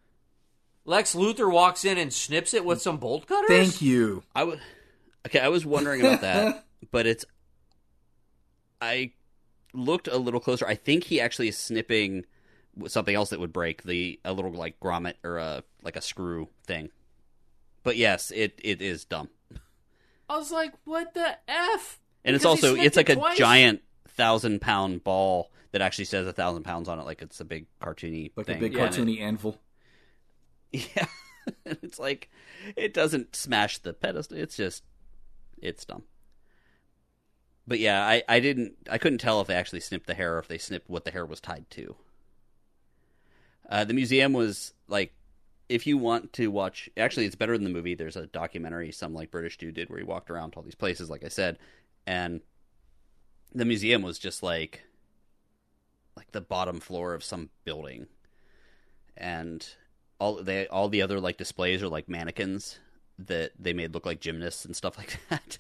Lex 0.87 1.15
Luthor 1.15 1.51
walks 1.53 1.85
in 1.85 1.99
and 1.99 2.13
snips 2.13 2.55
it 2.55 2.65
with 2.65 2.81
some 2.81 2.97
bolt 2.97 3.27
cutters. 3.27 3.49
Thank 3.49 3.83
you. 3.83 4.23
I 4.35 4.45
was 4.45 4.59
okay. 5.27 5.39
I 5.41 5.49
was 5.49 5.65
wondering 5.67 6.01
about 6.01 6.23
that, 6.23 6.65
but 6.91 7.07
it's 7.07 7.25
I 8.81 9.13
looked 9.73 10.09
a 10.09 10.17
little 10.19 10.41
closer, 10.41 10.67
I 10.67 10.75
think 10.75 11.05
he 11.05 11.21
actually 11.21 11.49
is 11.49 11.57
snipping 11.59 12.25
something 12.87 13.15
else 13.15 13.31
that 13.31 13.41
would 13.41 13.53
break 13.53 13.83
the 13.83 14.19
a 14.25 14.33
little 14.33 14.53
like 14.53 14.79
grommet 14.81 15.15
or 15.25 15.39
a 15.39 15.63
like 15.83 15.97
a 15.97 16.01
screw 16.01 16.49
thing. 16.67 16.91
But 17.83 17.97
yes, 17.97 18.31
it 18.31 18.59
it 18.63 18.81
is 18.83 19.05
dumb. 19.05 19.29
I 20.29 20.37
was 20.37 20.53
like, 20.53 20.73
what 20.85 21.15
the 21.15 21.37
f? 21.49 21.99
And 22.25 22.37
it's 22.37 22.45
Because 22.45 22.61
he 22.61 22.67
also 22.69 22.81
it's 22.81 22.97
like 22.97 23.09
it 23.11 23.15
a 23.15 23.17
twice? 23.17 23.37
giant 23.39 23.83
thousand 24.09 24.61
pound 24.61 25.03
ball 25.03 25.51
that 25.73 25.81
actually 25.81 26.05
says 26.05 26.27
a 26.27 26.33
thousand 26.33 26.63
pounds 26.65 26.89
on 26.89 26.99
it, 26.99 27.05
like 27.05 27.23
it's 27.23 27.41
a 27.41 27.45
big 27.45 27.67
cartoony 27.81 28.31
Like 28.37 28.47
thing. 28.47 28.57
a 28.57 28.61
big 28.61 28.75
Yeah. 28.75 28.89
cartoony 28.89 29.21
anvil. 29.21 29.59
Yeah, 30.73 31.07
it's 31.67 31.99
like 31.99 32.31
it 32.77 32.95
doesn't 32.95 33.35
smash 33.35 33.79
the 33.79 33.93
pedestal. 33.93 34.39
It's 34.39 34.57
just 34.57 34.85
it's 35.61 35.85
dumb. 35.85 36.05
But 37.67 37.79
yeah, 37.79 38.05
I 38.05 38.23
I 38.29 38.41
didn't 38.41 38.75
I 38.91 38.99
couldn't 38.99 39.19
tell 39.19 39.41
if 39.41 39.47
they 39.47 39.55
actually 39.55 39.81
snipped 39.81 40.07
the 40.07 40.15
hair 40.15 40.37
or 40.37 40.39
if 40.39 40.49
they 40.49 40.59
snipped 40.59 40.91
what 40.91 41.05
the 41.05 41.11
hair 41.11 41.25
was 41.25 41.41
tied 41.41 41.71
to. 41.71 41.97
Uh, 43.69 43.85
the 43.85 43.95
museum 43.95 44.33
was 44.33 44.75
like, 44.89 45.13
if 45.69 45.87
you 45.87 45.97
want 45.97 46.33
to 46.33 46.49
watch, 46.49 46.91
actually, 46.97 47.27
it's 47.27 47.37
better 47.37 47.57
than 47.57 47.65
the 47.65 47.71
movie. 47.71 47.95
There's 47.95 48.17
a 48.17 48.27
documentary 48.27 48.91
some 48.91 49.15
like 49.15 49.31
British 49.31 49.57
dude 49.57 49.75
did 49.75 49.89
where 49.89 50.01
he 50.01 50.05
walked 50.05 50.31
around 50.31 50.51
to 50.51 50.57
all 50.57 50.65
these 50.65 50.75
places, 50.75 51.09
like 51.09 51.25
I 51.25 51.29
said, 51.29 51.59
and 52.07 52.41
the 53.55 53.65
museum 53.65 54.03
was 54.03 54.19
just 54.19 54.43
like 54.43 54.83
like 56.17 56.33
the 56.33 56.41
bottom 56.41 56.81
floor 56.81 57.15
of 57.15 57.23
some 57.23 57.51
building, 57.65 58.09
and 59.17 59.67
all 60.19 60.43
they 60.43 60.67
all 60.67 60.89
the 60.89 61.03
other 61.03 61.21
like 61.21 61.37
displays 61.37 61.83
are 61.83 61.89
like 61.89 62.09
mannequins 62.09 62.81
that 63.19 63.53
they 63.59 63.73
made 63.73 63.95
look 63.95 64.07
like 64.07 64.19
gymnasts 64.19 64.65
and 64.65 64.75
stuff 64.75 64.99
like 64.99 65.19
that. 65.29 65.59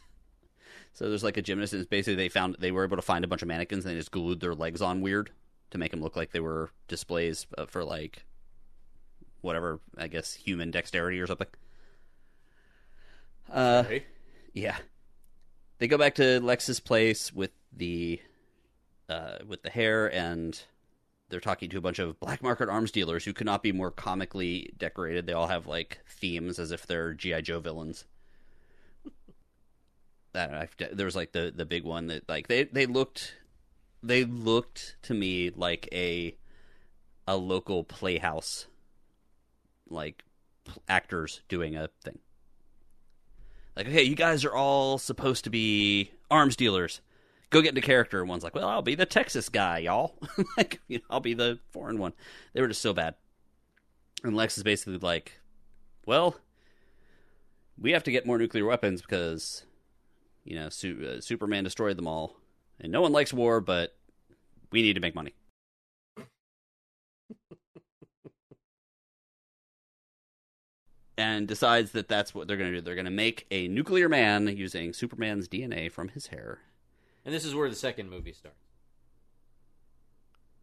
So 0.92 1.08
there's 1.08 1.24
like 1.24 1.36
a 1.36 1.42
gymnast, 1.42 1.72
and 1.72 1.80
it's 1.80 1.88
basically 1.88 2.16
they 2.16 2.28
found 2.28 2.56
they 2.58 2.70
were 2.72 2.84
able 2.84 2.96
to 2.96 3.02
find 3.02 3.24
a 3.24 3.28
bunch 3.28 3.42
of 3.42 3.48
mannequins 3.48 3.84
and 3.84 3.94
they 3.94 3.98
just 3.98 4.10
glued 4.10 4.40
their 4.40 4.54
legs 4.54 4.82
on 4.82 5.00
weird 5.00 5.30
to 5.70 5.78
make 5.78 5.90
them 5.92 6.02
look 6.02 6.16
like 6.16 6.32
they 6.32 6.40
were 6.40 6.70
displays 6.88 7.46
uh, 7.56 7.66
for 7.66 7.84
like 7.84 8.24
whatever 9.40 9.80
I 9.96 10.08
guess 10.08 10.34
human 10.34 10.70
dexterity 10.70 11.20
or 11.20 11.26
something. 11.26 11.46
Uh, 13.52 13.82
Okay. 13.86 14.04
yeah. 14.52 14.76
They 15.78 15.88
go 15.88 15.96
back 15.98 16.14
to 16.16 16.40
Lex's 16.40 16.80
place 16.80 17.32
with 17.32 17.52
the 17.72 18.20
uh, 19.08 19.38
with 19.46 19.62
the 19.62 19.70
hair 19.70 20.12
and 20.12 20.60
they're 21.30 21.40
talking 21.40 21.70
to 21.70 21.78
a 21.78 21.80
bunch 21.80 21.98
of 21.98 22.18
black 22.20 22.42
market 22.42 22.68
arms 22.68 22.90
dealers 22.90 23.24
who 23.24 23.32
could 23.32 23.46
not 23.46 23.62
be 23.62 23.72
more 23.72 23.90
comically 23.90 24.72
decorated. 24.76 25.26
They 25.26 25.32
all 25.32 25.46
have 25.46 25.66
like 25.66 26.00
themes 26.08 26.58
as 26.58 26.70
if 26.72 26.86
they're 26.86 27.14
GI 27.14 27.42
Joe 27.42 27.60
villains. 27.60 28.04
That 30.32 30.54
I've, 30.54 30.76
there 30.96 31.06
was 31.06 31.16
like 31.16 31.32
the 31.32 31.52
the 31.54 31.66
big 31.66 31.84
one 31.84 32.06
that 32.08 32.28
like 32.28 32.48
they 32.48 32.64
they 32.64 32.86
looked 32.86 33.34
they 34.02 34.24
looked 34.24 34.96
to 35.02 35.14
me 35.14 35.50
like 35.50 35.88
a 35.92 36.36
a 37.26 37.36
local 37.36 37.84
playhouse 37.84 38.66
like 39.88 40.22
actors 40.88 41.42
doing 41.48 41.76
a 41.76 41.88
thing 42.04 42.18
like, 43.76 43.88
okay, 43.88 44.02
you 44.02 44.14
guys 44.14 44.44
are 44.44 44.54
all 44.54 44.98
supposed 44.98 45.44
to 45.44 45.50
be 45.50 46.12
arms 46.30 46.56
dealers. 46.56 47.00
Go 47.50 47.62
get 47.62 47.70
into 47.70 47.80
character. 47.80 48.20
And 48.20 48.28
one's 48.28 48.44
like, 48.44 48.54
well, 48.54 48.68
I'll 48.68 48.82
be 48.82 48.94
the 48.94 49.06
Texas 49.06 49.48
guy, 49.48 49.78
y'all. 49.78 50.16
like, 50.56 50.80
you 50.86 50.98
know, 50.98 51.04
I'll 51.10 51.20
be 51.20 51.34
the 51.34 51.58
foreign 51.70 51.98
one. 51.98 52.12
They 52.52 52.60
were 52.60 52.68
just 52.68 52.82
so 52.82 52.92
bad. 52.92 53.14
And 54.22 54.36
Lex 54.36 54.58
is 54.58 54.64
basically 54.64 54.98
like, 54.98 55.40
well, 56.04 56.36
we 57.78 57.92
have 57.92 58.04
to 58.04 58.10
get 58.10 58.26
more 58.26 58.38
nuclear 58.38 58.66
weapons 58.66 59.00
because, 59.00 59.64
you 60.50 60.56
know, 60.56 60.68
Su- 60.68 61.16
uh, 61.16 61.20
Superman 61.20 61.62
destroyed 61.62 61.96
them 61.96 62.08
all. 62.08 62.36
And 62.80 62.90
no 62.90 63.00
one 63.00 63.12
likes 63.12 63.32
war, 63.32 63.60
but 63.60 63.94
we 64.72 64.82
need 64.82 64.94
to 64.94 65.00
make 65.00 65.14
money. 65.14 65.32
and 71.16 71.46
decides 71.46 71.92
that 71.92 72.08
that's 72.08 72.34
what 72.34 72.48
they're 72.48 72.56
going 72.56 72.72
to 72.72 72.78
do. 72.78 72.82
They're 72.82 72.96
going 72.96 73.04
to 73.04 73.12
make 73.12 73.46
a 73.52 73.68
nuclear 73.68 74.08
man 74.08 74.48
using 74.48 74.92
Superman's 74.92 75.46
DNA 75.46 75.92
from 75.92 76.08
his 76.08 76.26
hair. 76.28 76.58
And 77.24 77.32
this 77.32 77.44
is 77.44 77.54
where 77.54 77.70
the 77.70 77.76
second 77.76 78.10
movie 78.10 78.32
starts. 78.32 78.56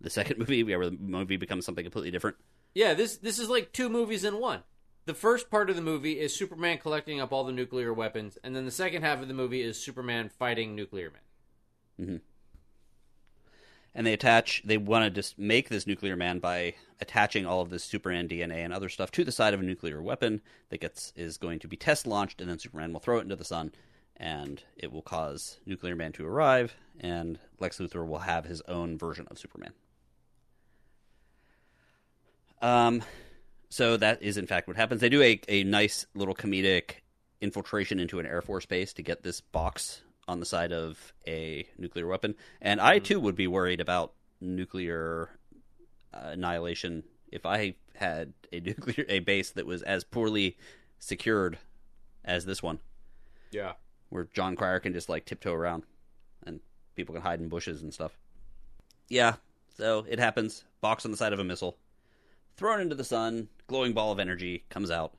The 0.01 0.09
second 0.09 0.37
movie, 0.39 0.63
where 0.63 0.89
the 0.89 0.97
movie 0.99 1.37
becomes 1.37 1.65
something 1.65 1.85
completely 1.85 2.11
different. 2.11 2.35
Yeah, 2.75 2.93
this 2.93 3.15
this 3.17 3.39
is 3.39 3.47
like 3.47 3.71
two 3.71 3.87
movies 3.87 4.25
in 4.25 4.37
one. 4.41 4.63
The 5.07 5.13
first 5.13 5.49
part 5.49 5.69
of 5.69 5.77
the 5.77 5.81
movie 5.81 6.19
is 6.19 6.35
Superman 6.35 6.79
collecting 6.79 7.21
up 7.21 7.31
all 7.31 7.45
the 7.45 7.53
nuclear 7.53 7.93
weapons, 7.93 8.37
and 8.43 8.53
then 8.53 8.65
the 8.65 8.71
second 8.71 9.03
half 9.03 9.21
of 9.21 9.29
the 9.29 9.33
movie 9.33 9.61
is 9.61 9.81
Superman 9.81 10.27
fighting 10.27 10.75
nuclear 10.75 11.13
men. 11.97 12.21
And 13.95 14.05
they 14.05 14.11
attach, 14.11 14.63
they 14.65 14.75
want 14.77 15.05
to 15.05 15.09
just 15.09 15.39
make 15.39 15.69
this 15.69 15.87
nuclear 15.87 16.17
man 16.17 16.39
by 16.39 16.73
attaching 16.99 17.45
all 17.45 17.61
of 17.61 17.69
this 17.69 17.85
Superman 17.85 18.27
DNA 18.27 18.65
and 18.65 18.73
other 18.73 18.89
stuff 18.89 19.09
to 19.11 19.23
the 19.23 19.31
side 19.31 19.53
of 19.53 19.61
a 19.61 19.63
nuclear 19.63 20.01
weapon 20.01 20.41
that 20.71 20.81
gets 20.81 21.13
is 21.15 21.37
going 21.37 21.59
to 21.59 21.69
be 21.69 21.77
test 21.77 22.05
launched, 22.05 22.41
and 22.41 22.49
then 22.49 22.59
Superman 22.59 22.91
will 22.91 22.99
throw 22.99 23.19
it 23.19 23.21
into 23.21 23.37
the 23.37 23.45
sun, 23.45 23.71
and 24.17 24.61
it 24.75 24.91
will 24.91 25.01
cause 25.01 25.61
nuclear 25.65 25.95
man 25.95 26.11
to 26.11 26.27
arrive, 26.27 26.75
and 26.99 27.39
Lex 27.61 27.77
Luthor 27.77 28.05
will 28.05 28.19
have 28.19 28.43
his 28.43 28.61
own 28.67 28.97
version 28.97 29.25
of 29.31 29.39
Superman. 29.39 29.71
Um, 32.61 33.03
so 33.69 33.97
that 33.97 34.21
is 34.21 34.37
in 34.37 34.47
fact 34.47 34.67
what 34.67 34.77
happens. 34.77 35.01
They 35.01 35.09
do 35.09 35.21
a, 35.21 35.39
a 35.47 35.63
nice 35.63 36.05
little 36.15 36.35
comedic 36.35 37.01
infiltration 37.41 37.99
into 37.99 38.19
an 38.19 38.25
Air 38.25 38.41
Force 38.41 38.65
base 38.65 38.93
to 38.93 39.01
get 39.03 39.23
this 39.23 39.41
box 39.41 40.01
on 40.27 40.39
the 40.39 40.45
side 40.45 40.71
of 40.73 41.13
a 41.27 41.67
nuclear 41.77 42.07
weapon. 42.07 42.35
And 42.61 42.81
I 42.81 42.99
too 42.99 43.19
would 43.19 43.35
be 43.35 43.47
worried 43.47 43.79
about 43.79 44.13
nuclear 44.41 45.29
uh, 46.13 46.29
annihilation 46.31 47.03
if 47.31 47.45
I 47.45 47.75
had 47.95 48.33
a 48.51 48.59
nuclear 48.65 49.05
a 49.07 49.19
base 49.19 49.51
that 49.51 49.65
was 49.65 49.81
as 49.83 50.03
poorly 50.03 50.57
secured 50.99 51.57
as 52.25 52.45
this 52.45 52.61
one, 52.63 52.79
Yeah. 53.51 53.73
where 54.09 54.27
Jon 54.33 54.55
Cryer 54.55 54.79
can 54.79 54.93
just 54.93 55.07
like 55.09 55.25
tiptoe 55.25 55.53
around 55.53 55.83
and 56.45 56.59
people 56.95 57.13
can 57.13 57.21
hide 57.21 57.39
in 57.39 57.47
bushes 57.49 57.81
and 57.81 57.93
stuff. 57.93 58.17
Yeah, 59.09 59.35
so 59.77 60.05
it 60.09 60.19
happens. 60.19 60.63
Box 60.81 61.05
on 61.05 61.11
the 61.11 61.17
side 61.17 61.31
of 61.33 61.39
a 61.39 61.43
missile, 61.43 61.77
thrown 62.57 62.81
into 62.81 62.95
the 62.95 63.03
sun, 63.03 63.47
glowing 63.67 63.93
ball 63.93 64.11
of 64.11 64.19
energy 64.19 64.65
comes 64.69 64.91
out, 64.91 65.13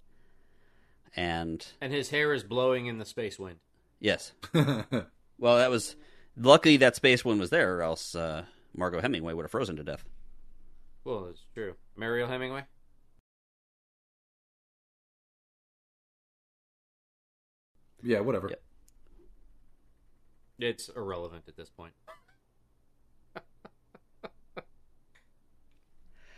and 1.16 1.66
And 1.80 1.92
his 1.92 2.10
hair 2.10 2.32
is 2.34 2.42
blowing 2.44 2.86
in 2.86 2.98
the 2.98 3.04
space 3.04 3.38
wind. 3.38 3.58
yes, 4.00 4.32
well 4.52 5.56
that 5.56 5.70
was 5.70 5.96
luckily 6.36 6.76
that 6.78 6.96
space 6.96 7.24
wind 7.24 7.40
was 7.40 7.50
there, 7.50 7.76
or 7.76 7.82
else 7.82 8.14
uh, 8.14 8.44
Margot 8.76 9.00
Hemingway 9.00 9.32
would 9.34 9.44
have 9.44 9.50
frozen 9.50 9.76
to 9.76 9.84
death. 9.84 10.04
Well, 11.04 11.24
that's 11.26 11.46
true. 11.54 11.74
Mariel 11.96 12.28
Hemingway? 12.28 12.64
yeah, 18.02 18.20
whatever. 18.20 18.48
Yep. 18.48 18.62
It's 20.60 20.88
irrelevant 20.88 21.44
at 21.48 21.56
this 21.56 21.70
point. 21.70 21.92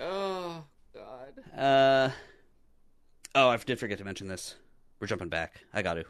oh, 0.01 0.64
God. 0.94 1.59
Uh 1.59 2.11
oh, 3.34 3.48
I 3.48 3.49
did 3.64 3.78
forget 3.78 3.98
to 3.98 4.04
mention 4.04 4.28
this. 4.28 4.56
We're 4.98 5.06
jumping 5.06 5.28
back. 5.28 5.62
I 5.72 5.82
got 5.82 5.94
to. 5.94 6.04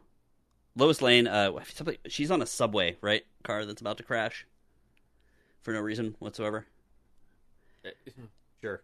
Lois 0.76 1.02
Lane. 1.02 1.26
Uh, 1.26 1.52
somebody, 1.72 1.98
she's 2.08 2.30
on 2.30 2.42
a 2.42 2.46
subway, 2.46 2.96
right? 3.00 3.24
Car 3.42 3.64
that's 3.64 3.80
about 3.80 3.96
to 3.98 4.02
crash 4.02 4.46
for 5.62 5.72
no 5.72 5.80
reason 5.80 6.16
whatsoever. 6.18 6.66
Sure. 8.60 8.82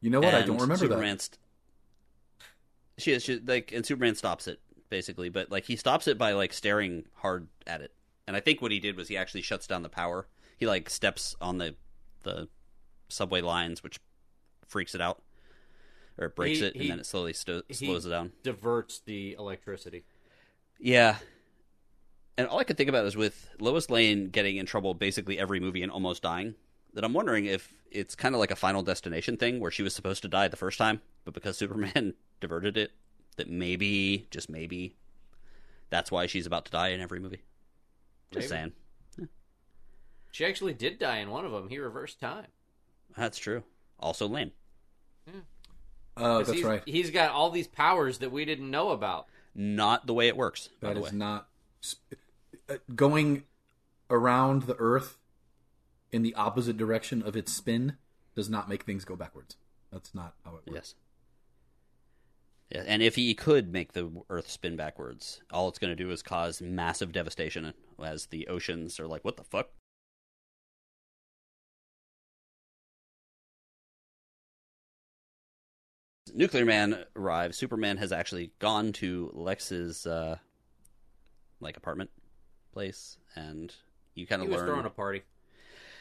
You 0.00 0.10
know 0.10 0.20
what? 0.20 0.34
I 0.34 0.42
don't 0.42 0.56
remember 0.60 0.76
Superman 0.76 1.16
that. 1.16 1.22
st- 1.22 1.38
she 2.98 3.12
is 3.12 3.22
she, 3.22 3.38
like, 3.38 3.72
and 3.72 3.86
Superman 3.86 4.14
stops 4.14 4.46
it 4.46 4.60
basically, 4.88 5.28
but 5.28 5.50
like 5.50 5.64
he 5.64 5.76
stops 5.76 6.06
it 6.06 6.18
by 6.18 6.32
like 6.32 6.52
staring 6.52 7.04
hard 7.14 7.48
at 7.66 7.80
it. 7.80 7.92
And 8.26 8.36
I 8.36 8.40
think 8.40 8.60
what 8.60 8.72
he 8.72 8.78
did 8.78 8.96
was 8.96 9.08
he 9.08 9.16
actually 9.16 9.42
shuts 9.42 9.66
down 9.66 9.82
the 9.82 9.88
power. 9.88 10.26
He 10.58 10.66
like 10.66 10.90
steps 10.90 11.34
on 11.40 11.58
the 11.58 11.74
the 12.24 12.48
subway 13.08 13.40
lines, 13.40 13.82
which 13.82 14.00
freaks 14.66 14.94
it 14.94 15.00
out, 15.00 15.21
or 16.18 16.26
it 16.26 16.36
breaks 16.36 16.58
He- 16.60 16.64
it, 16.66 16.74
and 16.74 16.82
he- 16.82 16.88
then 16.88 17.00
it 17.00 17.06
slowly 17.06 17.32
sto- 17.32 17.62
slows 17.70 18.06
it 18.06 18.10
down. 18.10 18.32
Diverts 18.42 19.00
the 19.00 19.34
electricity. 19.38 20.04
Yeah. 20.78 21.18
And 22.38 22.48
all 22.48 22.58
I 22.58 22.64
could 22.64 22.76
think 22.76 22.88
about 22.88 23.04
is 23.06 23.16
with 23.16 23.50
Lois 23.60 23.90
Lane 23.90 24.28
getting 24.30 24.56
in 24.56 24.66
trouble 24.66 24.94
basically 24.94 25.38
every 25.38 25.60
movie 25.60 25.82
and 25.82 25.92
almost 25.92 26.22
dying, 26.22 26.54
that 26.94 27.04
I'm 27.04 27.12
wondering 27.12 27.46
if 27.46 27.74
it's 27.90 28.14
kind 28.14 28.34
of 28.34 28.38
like 28.40 28.50
a 28.50 28.56
final 28.56 28.82
destination 28.82 29.36
thing 29.36 29.60
where 29.60 29.70
she 29.70 29.82
was 29.82 29.94
supposed 29.94 30.22
to 30.22 30.28
die 30.28 30.48
the 30.48 30.56
first 30.56 30.78
time, 30.78 31.00
but 31.24 31.34
because 31.34 31.56
Superman 31.58 32.14
diverted 32.40 32.76
it, 32.76 32.92
that 33.36 33.48
maybe, 33.48 34.26
just 34.30 34.48
maybe, 34.50 34.96
that's 35.90 36.10
why 36.10 36.26
she's 36.26 36.46
about 36.46 36.64
to 36.66 36.70
die 36.72 36.88
in 36.88 37.00
every 37.00 37.20
movie. 37.20 37.42
Just 38.30 38.48
Maybe. 38.50 38.72
saying. 39.18 39.28
She 40.32 40.46
actually 40.46 40.72
did 40.72 40.98
die 40.98 41.18
in 41.18 41.28
one 41.30 41.44
of 41.44 41.52
them. 41.52 41.68
He 41.68 41.78
reversed 41.78 42.18
time. 42.18 42.46
That's 43.16 43.38
true. 43.38 43.62
Also 44.00 44.26
lame. 44.26 44.52
Hmm. 45.30 45.40
Oh, 46.16 46.38
'Cause 46.38 46.46
that's 46.48 46.58
he's, 46.58 46.64
right. 46.66 46.82
He's 46.86 47.10
got 47.10 47.30
all 47.30 47.50
these 47.50 47.68
powers 47.68 48.18
that 48.18 48.30
we 48.30 48.44
didn't 48.44 48.70
know 48.70 48.90
about. 48.90 49.26
Not 49.54 50.06
the 50.06 50.14
way 50.14 50.28
it 50.28 50.36
works, 50.36 50.68
by 50.80 50.94
the 50.94 51.00
is 51.00 51.12
way. 51.12 51.18
not 51.18 51.48
uh, 52.68 52.76
going 52.94 53.44
around 54.10 54.62
the 54.64 54.76
Earth 54.76 55.18
in 56.10 56.22
the 56.22 56.34
opposite 56.34 56.76
direction 56.76 57.22
of 57.22 57.36
its 57.36 57.52
spin 57.52 57.96
does 58.34 58.48
not 58.48 58.68
make 58.68 58.84
things 58.84 59.04
go 59.04 59.16
backwards. 59.16 59.56
That's 59.90 60.14
not 60.14 60.34
how 60.44 60.52
it 60.56 60.70
works. 60.70 60.72
Yes. 60.72 60.94
Yeah, 62.70 62.84
and 62.86 63.02
if 63.02 63.16
he 63.16 63.34
could 63.34 63.72
make 63.72 63.92
the 63.92 64.10
Earth 64.30 64.50
spin 64.50 64.76
backwards, 64.76 65.42
all 65.50 65.68
it's 65.68 65.78
going 65.78 65.94
to 65.94 66.02
do 66.02 66.10
is 66.10 66.22
cause 66.22 66.62
massive 66.62 67.12
devastation 67.12 67.74
as 68.02 68.26
the 68.26 68.46
oceans 68.48 68.98
are 68.98 69.06
like, 69.06 69.24
"What 69.24 69.36
the 69.36 69.44
fuck?" 69.44 69.70
Nuclear 76.34 76.64
Man 76.64 77.04
arrives. 77.14 77.56
Superman 77.56 77.98
has 77.98 78.12
actually 78.12 78.52
gone 78.58 78.92
to 78.94 79.30
Lex's 79.34 80.06
uh, 80.06 80.36
like 81.60 81.76
apartment 81.76 82.10
place, 82.72 83.18
and 83.36 83.74
you 84.14 84.26
kind 84.26 84.42
of 84.42 84.48
was 84.48 84.58
learn. 84.58 84.66
throwing 84.66 84.86
a 84.86 84.90
party. 84.90 85.22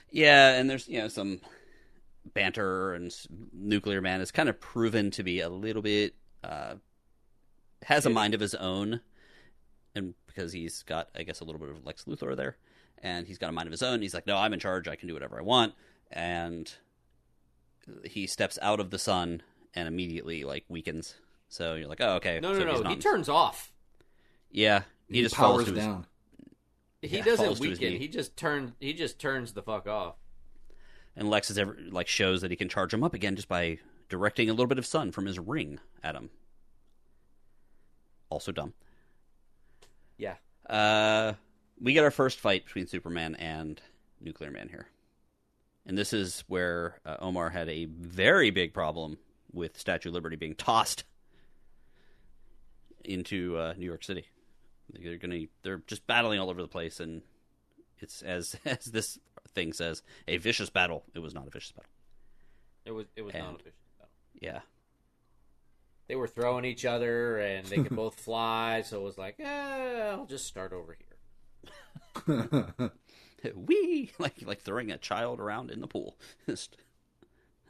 Yeah, 0.10 0.54
and 0.54 0.70
there's 0.70 0.88
you 0.88 1.00
know 1.00 1.08
some 1.08 1.42
banter, 2.34 2.94
and 2.94 3.14
Nuclear 3.54 4.02
Man 4.02 4.22
is 4.22 4.32
kind 4.32 4.50
of 4.50 4.60
proven 4.60 5.12
to 5.12 5.24
be 5.24 5.40
a 5.42 5.50
little 5.50 5.82
bit 5.82 6.16
uh, 6.44 6.76
has 7.84 8.06
a 8.06 8.10
mind 8.10 8.34
of 8.34 8.40
his 8.40 8.56
own, 8.56 9.02
and 9.96 10.14
because 10.28 10.54
he's 10.54 10.84
got 10.84 11.10
I 11.16 11.24
guess 11.24 11.40
a 11.40 11.44
little 11.44 11.60
bit 11.60 11.70
of 11.70 11.86
Lex 11.86 12.06
Luthor 12.06 12.36
there, 12.36 12.58
and 13.00 13.28
he's 13.28 13.38
got 13.38 13.50
a 13.50 13.54
mind 13.54 13.68
of 13.68 13.72
his 13.72 13.84
own. 13.84 14.02
He's 14.02 14.14
like, 14.14 14.28
no, 14.28 14.38
I'm 14.38 14.54
in 14.54 14.60
charge. 14.60 14.88
I 14.88 14.96
can 14.96 15.08
do 15.08 15.14
whatever 15.14 15.40
I 15.40 15.44
want, 15.44 15.74
and 16.12 16.72
he 18.06 18.28
steps 18.28 18.60
out 18.62 18.80
of 18.80 18.92
the 18.92 19.00
sun 19.00 19.42
and 19.74 19.88
immediately 19.88 20.44
like 20.44 20.64
weakens. 20.70 21.16
So 21.50 21.76
you're 21.76 21.88
like, 21.88 22.02
oh 22.02 22.16
okay. 22.16 22.40
No, 22.40 22.54
so 22.58 22.64
no, 22.64 22.82
no. 22.82 22.90
He 22.90 22.96
turns 22.98 23.28
off. 23.30 23.72
Yeah, 24.52 24.84
he, 25.08 25.16
He, 25.18 25.22
just 25.24 25.36
falls 25.36 25.64
powers 25.64 25.66
to 25.66 25.76
his- 25.76 25.86
down. 25.86 26.06
He 27.02 27.18
Yeah, 27.18 27.24
doesn't 27.24 27.46
falls 27.46 27.60
to 27.60 27.70
his 27.70 27.80
weaken. 27.80 28.00
He 28.00 28.08
just 28.08 28.38
turns. 28.38 28.72
He 28.80 28.94
just 28.94 29.18
turns 29.20 29.54
the 29.54 29.62
fuck 29.64 29.88
off. 29.88 30.16
and 31.16 31.30
Lex 31.30 31.50
is 31.50 31.58
ever 31.58 31.78
like 31.90 32.08
shows 32.08 32.42
that 32.42 32.52
he 32.52 32.58
can 32.58 32.70
charge 32.70 32.94
him 32.94 33.04
up 33.04 33.14
again 33.14 33.36
just 33.36 33.48
by 33.48 33.80
directing 34.08 34.50
a 34.50 34.54
little 34.54 34.68
bit 34.68 34.78
of 34.78 34.86
sun 34.86 35.12
from 35.12 35.26
his 35.26 35.40
ring 35.40 35.80
at 36.04 36.16
him. 36.16 36.30
Also 38.30 38.52
dumb. 38.52 38.74
Yeah. 40.18 40.36
Uh, 40.70 41.34
we 41.82 41.94
get 41.94 42.04
our 42.04 42.12
first 42.12 42.40
fight 42.40 42.66
between 42.66 42.88
Superman 42.88 43.36
and 43.36 43.82
Nuclear 44.22 44.52
Man 44.52 44.70
here, 44.70 44.88
and 45.86 45.98
this 45.98 46.14
is 46.14 46.44
where 46.48 47.00
uh, 47.06 47.18
Omar 47.20 47.50
had 47.50 47.68
a 47.68 47.86
very 47.86 48.52
big 48.52 48.74
problem 48.74 49.18
with 49.54 49.78
Statue 49.80 50.10
of 50.10 50.14
Liberty 50.16 50.36
being 50.36 50.56
tossed 50.56 51.04
into 53.04 53.58
uh, 53.58 53.74
New 53.78 53.86
York 53.86 54.04
City. 54.04 54.26
They're 54.93 55.18
gonna 55.18 55.41
they're 55.64 55.82
just 55.88 56.06
battling 56.08 56.39
all 56.39 56.49
over 56.49 56.62
the 56.62 56.68
place, 56.68 56.99
and 56.99 57.22
it's 57.99 58.22
as 58.22 58.56
as 58.66 58.86
this 58.86 59.18
thing 59.54 59.74
says, 59.74 60.02
a 60.28 60.38
vicious 60.38 60.70
battle. 60.70 61.04
It 61.14 61.20
was 61.20 61.34
not 61.34 61.47
a 61.47 61.49
vicious 61.49 61.72
battle. 61.72 61.89
It 62.86 62.91
was. 62.91 63.06
It 63.16 63.22
was 63.24 63.34
And- 63.34 63.43
not 63.43 63.54
efficient. 63.56 63.76
though. 63.99 64.06
Yeah, 64.41 64.60
They 66.08 66.16
were 66.16 66.28
throwing 66.28 66.66
each 66.66 66.84
other, 66.86 67.38
and 67.38 67.66
they 67.68 67.78
could 67.78 67.95
both 67.95 68.20
fly. 68.20 68.82
So 68.82 68.99
it 68.99 69.04
was 69.04 69.18
like, 69.18 69.36
eh, 69.39 70.10
I'll 70.12 70.26
just 70.26 70.45
start 70.45 70.74
over 70.74 70.97
here. 70.97 71.08
we 73.56 74.12
like 74.20 74.41
like 74.45 74.62
throwing 74.62 74.91
a 74.91 74.97
child 74.97 75.39
around 75.39 75.72
in 75.72 75.80
the 75.82 75.88
pool. 75.88 76.18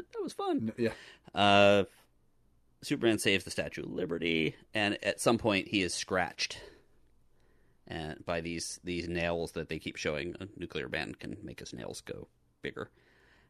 Just- 0.02 0.12
that 0.14 0.24
was 0.24 0.34
fun. 0.34 0.72
yeah. 0.78 0.92
Uh, 1.34 1.84
Superman 2.84 3.20
saves 3.20 3.44
the 3.44 3.52
Statue 3.52 3.84
of 3.84 3.92
Liberty, 3.92 4.56
and 4.74 4.98
at 5.04 5.22
some 5.22 5.38
point 5.38 5.68
he 5.68 5.82
is 5.84 5.94
scratched, 5.94 6.60
and 7.88 8.26
by 8.26 8.42
these 8.42 8.80
these 8.84 9.08
nails 9.08 9.52
that 9.52 9.70
they 9.70 9.78
keep 9.80 9.98
showing. 9.98 10.36
A 10.40 10.48
nuclear 10.58 10.90
man 10.90 11.14
can 11.14 11.38
make 11.44 11.60
his 11.60 11.74
nails 11.74 12.02
go 12.02 12.28
bigger, 12.64 12.90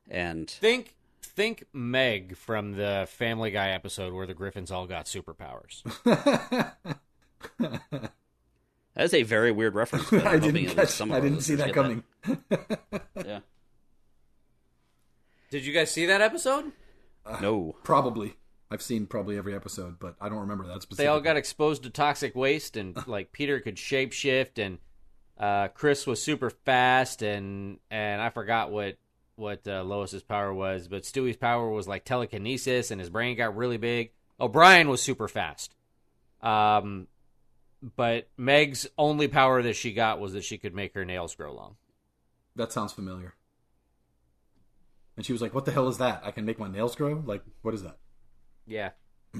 and 0.09 0.49
Think, 0.49 0.95
think 1.23 1.63
Meg 1.71 2.35
from 2.35 2.73
the 2.73 3.07
Family 3.09 3.51
Guy 3.51 3.69
episode 3.69 4.11
where 4.13 4.27
the 4.27 4.33
Griffins 4.33 4.69
all 4.71 4.85
got 4.85 5.05
superpowers. 5.05 5.81
that 7.59 7.79
is 8.97 9.13
a 9.13 9.23
very 9.23 9.51
weird 9.51 9.75
reference. 9.75 10.09
but 10.09 10.27
I'm 10.27 10.35
I 10.35 10.39
didn't 10.39 10.75
catch. 10.75 10.89
some 10.89 11.11
I 11.11 11.19
didn't 11.21 11.41
see 11.41 11.55
that 11.55 11.67
get 11.67 11.75
coming. 11.75 12.03
Yeah, 13.15 13.39
Did 15.51 15.65
you 15.65 15.73
guys 15.73 15.91
see 15.91 16.07
that 16.07 16.21
episode? 16.21 16.71
no, 17.41 17.75
Probably. 17.83 18.35
I've 18.71 18.81
seen 18.81 19.05
probably 19.05 19.37
every 19.37 19.53
episode, 19.53 19.99
but 19.99 20.15
I 20.21 20.29
don't 20.29 20.39
remember 20.39 20.65
that 20.67 20.81
specifically. 20.81 21.03
They 21.03 21.09
all 21.09 21.19
got 21.19 21.35
exposed 21.35 21.83
to 21.83 21.89
toxic 21.89 22.35
waste, 22.35 22.77
and 22.77 22.95
like 23.05 23.33
Peter 23.33 23.59
could 23.59 23.75
shapeshift, 23.75 24.57
and 24.57 24.77
uh, 25.37 25.67
Chris 25.67 26.07
was 26.07 26.23
super 26.23 26.49
fast, 26.49 27.21
and 27.21 27.79
and 27.91 28.21
I 28.21 28.29
forgot 28.29 28.71
what 28.71 28.95
what 29.35 29.67
uh, 29.67 29.83
Lois's 29.83 30.23
power 30.23 30.53
was, 30.53 30.87
but 30.87 31.03
Stewie's 31.03 31.35
power 31.35 31.69
was 31.69 31.85
like 31.85 32.05
telekinesis, 32.05 32.91
and 32.91 33.01
his 33.01 33.09
brain 33.09 33.35
got 33.35 33.57
really 33.57 33.77
big. 33.77 34.11
O'Brien 34.39 34.87
was 34.87 35.01
super 35.01 35.27
fast, 35.27 35.75
um, 36.41 37.07
but 37.97 38.29
Meg's 38.37 38.87
only 38.97 39.27
power 39.27 39.61
that 39.61 39.75
she 39.75 39.91
got 39.91 40.21
was 40.21 40.31
that 40.31 40.45
she 40.45 40.57
could 40.57 40.73
make 40.73 40.93
her 40.93 41.03
nails 41.03 41.35
grow 41.35 41.53
long. 41.53 41.75
That 42.55 42.71
sounds 42.71 42.93
familiar. 42.93 43.35
And 45.21 45.25
she 45.27 45.33
was 45.33 45.41
like, 45.43 45.53
"What 45.53 45.65
the 45.65 45.71
hell 45.71 45.87
is 45.87 45.99
that? 45.99 46.23
I 46.25 46.31
can 46.31 46.45
make 46.45 46.57
my 46.57 46.67
nails 46.67 46.95
grow? 46.95 47.21
Like, 47.23 47.43
what 47.61 47.75
is 47.75 47.83
that?" 47.83 47.99
Yeah, 48.65 48.89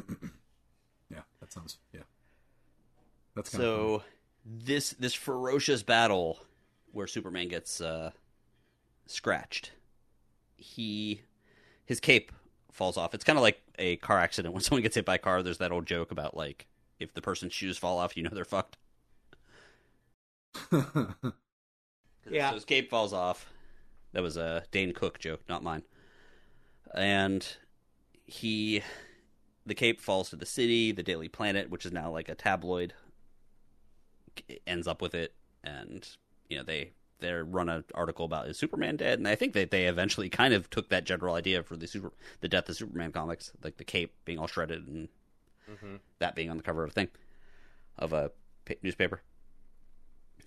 Yeah, 1.10 1.22
that 1.40 1.52
sounds. 1.52 1.80
Yeah, 1.92 2.02
that's 3.36 3.50
kind 3.50 3.64
of 3.64 3.68
So 3.68 4.04
this 4.46 4.92
this 4.92 5.16
ferocious 5.16 5.82
battle 5.82 6.38
where 6.92 7.08
Superman 7.08 7.48
gets 7.48 7.82
uh, 7.82 8.12
scratched, 9.08 9.72
he 10.56 11.22
his 11.84 12.00
cape 12.00 12.32
falls 12.72 12.96
off. 12.96 13.16
It's 13.16 13.24
kind 13.24 13.40
of 13.40 13.42
like 13.42 13.60
a 13.80 13.96
car 13.96 14.20
accident 14.20 14.54
when 14.54 14.62
someone 14.62 14.84
gets 14.84 14.94
hit 14.94 15.06
by 15.06 15.16
a 15.16 15.18
car. 15.18 15.42
There's 15.42 15.58
that 15.58 15.72
old 15.72 15.88
joke 15.88 16.12
about 16.12 16.38
like 16.38 16.68
if 17.00 17.12
the 17.16 17.24
person's 17.24 17.54
shoes 17.54 17.80
fall 17.80 17.98
off, 17.98 18.16
you 18.16 18.22
know 18.22 18.30
they're 18.32 18.46
fucked. 18.46 18.78
Yeah. 22.30 22.50
So 22.50 22.56
his 22.56 22.66
cape 22.66 22.92
falls 22.92 23.14
off. 23.14 23.50
That 24.14 24.24
was 24.24 24.38
a 24.38 24.64
Dane 24.72 24.94
Cook 24.94 25.20
joke, 25.20 25.42
not 25.48 25.64
mine. 25.64 25.84
And 26.94 27.48
he, 28.26 28.84
the 29.66 29.76
cape 29.76 30.02
falls 30.02 30.30
to 30.30 30.36
the 30.36 30.46
city. 30.46 30.92
The 30.92 31.04
Daily 31.04 31.30
Planet, 31.30 31.70
which 31.70 31.86
is 31.86 31.92
now 31.92 32.12
like 32.12 32.30
a 32.30 32.36
tabloid, 32.36 32.94
ends 34.68 34.88
up 34.88 35.02
with 35.02 35.16
it, 35.16 35.34
and 35.64 36.08
you 36.50 36.58
know 36.58 36.64
they 36.64 36.92
they 37.20 37.32
run 37.32 37.70
an 37.70 37.84
article 37.94 38.26
about 38.26 38.48
is 38.48 38.58
Superman 38.58 38.98
dead, 38.98 39.20
and 39.20 39.28
I 39.28 39.36
think 39.36 39.54
that 39.54 39.72
they 39.72 39.86
eventually 39.86 40.30
kind 40.30 40.54
of 40.54 40.70
took 40.70 40.90
that 40.90 41.06
general 41.06 41.36
idea 41.36 41.64
for 41.64 41.78
the 41.78 41.88
super 41.88 42.12
the 42.42 42.50
death 42.50 42.68
of 42.68 42.76
Superman 42.76 43.12
comics, 43.12 43.52
like 43.64 43.78
the 43.78 43.84
cape 43.84 44.14
being 44.26 44.40
all 44.40 44.48
shredded 44.48 44.88
and 44.88 45.08
that 46.20 46.36
being 46.36 46.50
on 46.50 46.58
the 46.58 46.64
cover 46.64 46.84
of 46.84 46.90
a 46.90 46.94
thing 46.94 47.10
of 47.98 48.14
a 48.14 48.32
newspaper. 48.82 49.22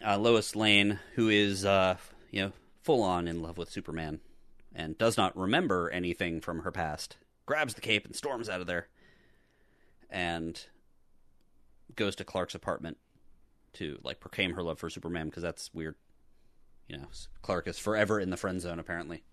Uh, 0.05 0.19
Lois 0.19 0.55
Lane, 0.57 0.99
who 1.15 1.29
is 1.29 1.65
uh, 1.65 1.97
you 2.31 2.43
know 2.43 2.53
full 2.85 3.03
on 3.03 3.26
in 3.26 3.43
love 3.43 3.57
with 3.57 3.70
Superman 3.70 4.20
and 4.74 4.99
does 4.99 5.16
not 5.16 5.37
remember 5.37 5.89
anything 5.91 6.41
from 6.41 6.61
her 6.61 6.70
past, 6.70 7.16
grabs 7.47 7.74
the 7.74 7.80
cape 7.80 8.05
and 8.05 8.14
storms 8.14 8.49
out 8.49 8.61
of 8.61 8.66
there, 8.66 8.89
and 10.11 10.66
goes 11.97 12.14
to 12.16 12.24
Clark's 12.24 12.55
apartment 12.55 12.99
to 13.72 13.99
like 14.05 14.20
proclaim 14.20 14.53
her 14.53 14.62
love 14.62 14.78
for 14.78 14.91
Superman 14.91 15.26
because 15.26 15.43
that's 15.43 15.72
weird. 15.72 15.95
You 16.87 16.99
know, 16.99 17.07
Clark 17.41 17.66
is 17.66 17.78
forever 17.78 18.20
in 18.20 18.28
the 18.28 18.37
friend 18.37 18.61
zone 18.61 18.78
apparently. 18.78 19.24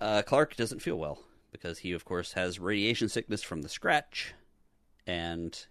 uh, 0.00 0.22
Clark 0.22 0.56
doesn't 0.56 0.82
feel 0.82 0.96
well 0.96 1.20
because 1.50 1.78
he, 1.78 1.92
of 1.92 2.04
course, 2.04 2.34
has 2.34 2.58
radiation 2.58 3.08
sickness 3.08 3.42
from 3.42 3.62
the 3.62 3.68
scratch, 3.68 4.34
and 5.06 5.66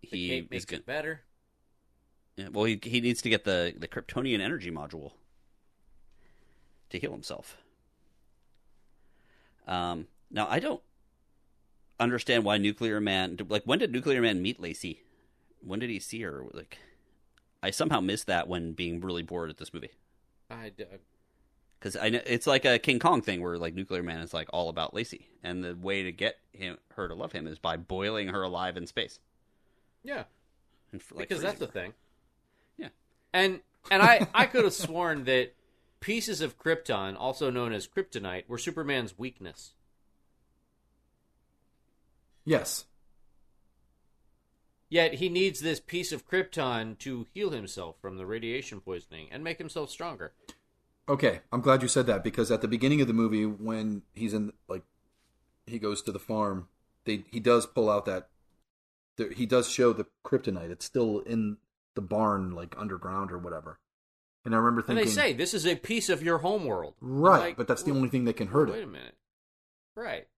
the 0.00 0.08
he 0.08 0.28
cape 0.28 0.44
is 0.46 0.50
makes 0.50 0.64
going 0.64 0.80
it 0.80 0.86
better. 0.86 1.20
Yeah, 2.38 2.48
well, 2.52 2.64
he 2.64 2.78
he 2.82 3.00
needs 3.00 3.20
to 3.22 3.28
get 3.28 3.44
the 3.44 3.74
the 3.76 3.88
Kryptonian 3.88 4.40
energy 4.40 4.70
module 4.70 5.12
to 6.90 6.98
heal 6.98 7.12
himself. 7.12 7.56
Um, 9.66 10.06
now 10.30 10.46
I 10.48 10.60
don't 10.60 10.80
understand 12.00 12.44
why 12.44 12.58
Nuclear 12.58 13.00
Man. 13.00 13.36
Like, 13.48 13.64
when 13.64 13.78
did 13.80 13.92
Nuclear 13.92 14.22
Man 14.22 14.40
meet 14.40 14.60
Lacey? 14.60 15.02
When 15.60 15.80
did 15.80 15.90
he 15.90 15.98
see 15.98 16.22
her? 16.22 16.44
Like, 16.52 16.78
I 17.62 17.70
somehow 17.70 18.00
missed 18.00 18.26
that 18.28 18.48
when 18.48 18.72
being 18.72 19.00
really 19.00 19.22
bored 19.22 19.50
at 19.50 19.56
this 19.58 19.74
movie. 19.74 19.90
I 20.50 20.70
d- 20.70 20.84
Because 21.78 21.96
I 21.96 22.08
know 22.08 22.20
it's 22.24 22.46
like 22.46 22.64
a 22.64 22.78
King 22.78 22.98
Kong 23.00 23.20
thing 23.20 23.42
where 23.42 23.58
like 23.58 23.74
Nuclear 23.74 24.02
Man 24.02 24.20
is 24.20 24.32
like 24.32 24.48
all 24.52 24.68
about 24.68 24.94
Lacey, 24.94 25.28
and 25.42 25.64
the 25.64 25.74
way 25.74 26.04
to 26.04 26.12
get 26.12 26.36
him 26.52 26.78
her 26.94 27.08
to 27.08 27.14
love 27.14 27.32
him 27.32 27.46
is 27.46 27.58
by 27.58 27.76
boiling 27.76 28.28
her 28.28 28.42
alive 28.42 28.76
in 28.76 28.86
space. 28.86 29.18
yeah. 30.04 30.24
And, 30.90 31.02
f- 31.02 31.12
like, 31.12 31.28
because 31.28 31.42
that's 31.42 31.58
the 31.58 31.66
thing. 31.66 31.92
And 33.32 33.60
and 33.90 34.02
I 34.02 34.26
I 34.34 34.46
could 34.46 34.64
have 34.64 34.72
sworn 34.86 35.24
that 35.24 35.54
pieces 36.00 36.40
of 36.40 36.58
Krypton, 36.58 37.16
also 37.18 37.50
known 37.50 37.72
as 37.72 37.86
kryptonite, 37.88 38.48
were 38.48 38.58
Superman's 38.58 39.18
weakness. 39.18 39.72
yes. 42.44 42.84
Yet 44.90 45.14
he 45.14 45.28
needs 45.28 45.60
this 45.60 45.80
piece 45.80 46.12
of 46.12 46.26
Krypton 46.26 46.96
to 47.00 47.26
heal 47.34 47.50
himself 47.50 47.96
from 48.00 48.16
the 48.16 48.24
radiation 48.24 48.80
poisoning 48.80 49.28
and 49.30 49.44
make 49.44 49.58
himself 49.58 49.90
stronger. 49.90 50.32
Okay, 51.08 51.40
I'm 51.52 51.60
glad 51.60 51.82
you 51.82 51.88
said 51.88 52.06
that 52.06 52.24
because 52.24 52.50
at 52.50 52.62
the 52.62 52.68
beginning 52.68 53.00
of 53.02 53.06
the 53.06 53.12
movie, 53.12 53.44
when 53.44 54.02
he's 54.14 54.32
in 54.32 54.52
like, 54.66 54.82
he 55.66 55.78
goes 55.78 56.00
to 56.02 56.12
the 56.12 56.18
farm, 56.18 56.68
they 57.04 57.24
he 57.30 57.38
does 57.40 57.66
pull 57.66 57.90
out 57.90 58.06
that, 58.06 58.28
he 59.34 59.44
does 59.44 59.68
show 59.68 59.92
the 59.92 60.06
kryptonite. 60.24 60.70
It's 60.70 60.86
still 60.86 61.20
in 61.20 61.58
the 61.98 62.02
barn, 62.02 62.52
like 62.52 62.76
underground 62.78 63.32
or 63.32 63.38
whatever. 63.38 63.80
And 64.44 64.54
I 64.54 64.58
remember 64.58 64.80
And 64.82 64.86
thinking, 64.96 65.04
they 65.06 65.10
say 65.10 65.32
this 65.32 65.52
is 65.52 65.66
a 65.66 65.74
piece 65.74 66.08
of 66.08 66.22
your 66.22 66.38
homeworld. 66.38 66.94
right, 67.00 67.40
Like, 67.40 67.56
but 67.56 67.66
that's 67.66 67.82
the 67.82 67.90
only 67.90 68.08
thing 68.08 68.24
that 68.26 68.34
can 68.36 68.46
hurt 68.46 68.68
Wait 68.68 68.76
it. 68.76 68.78
Wait 68.78 68.84
a 68.84 68.86
minute. 68.86 69.14
Right. 69.96 70.28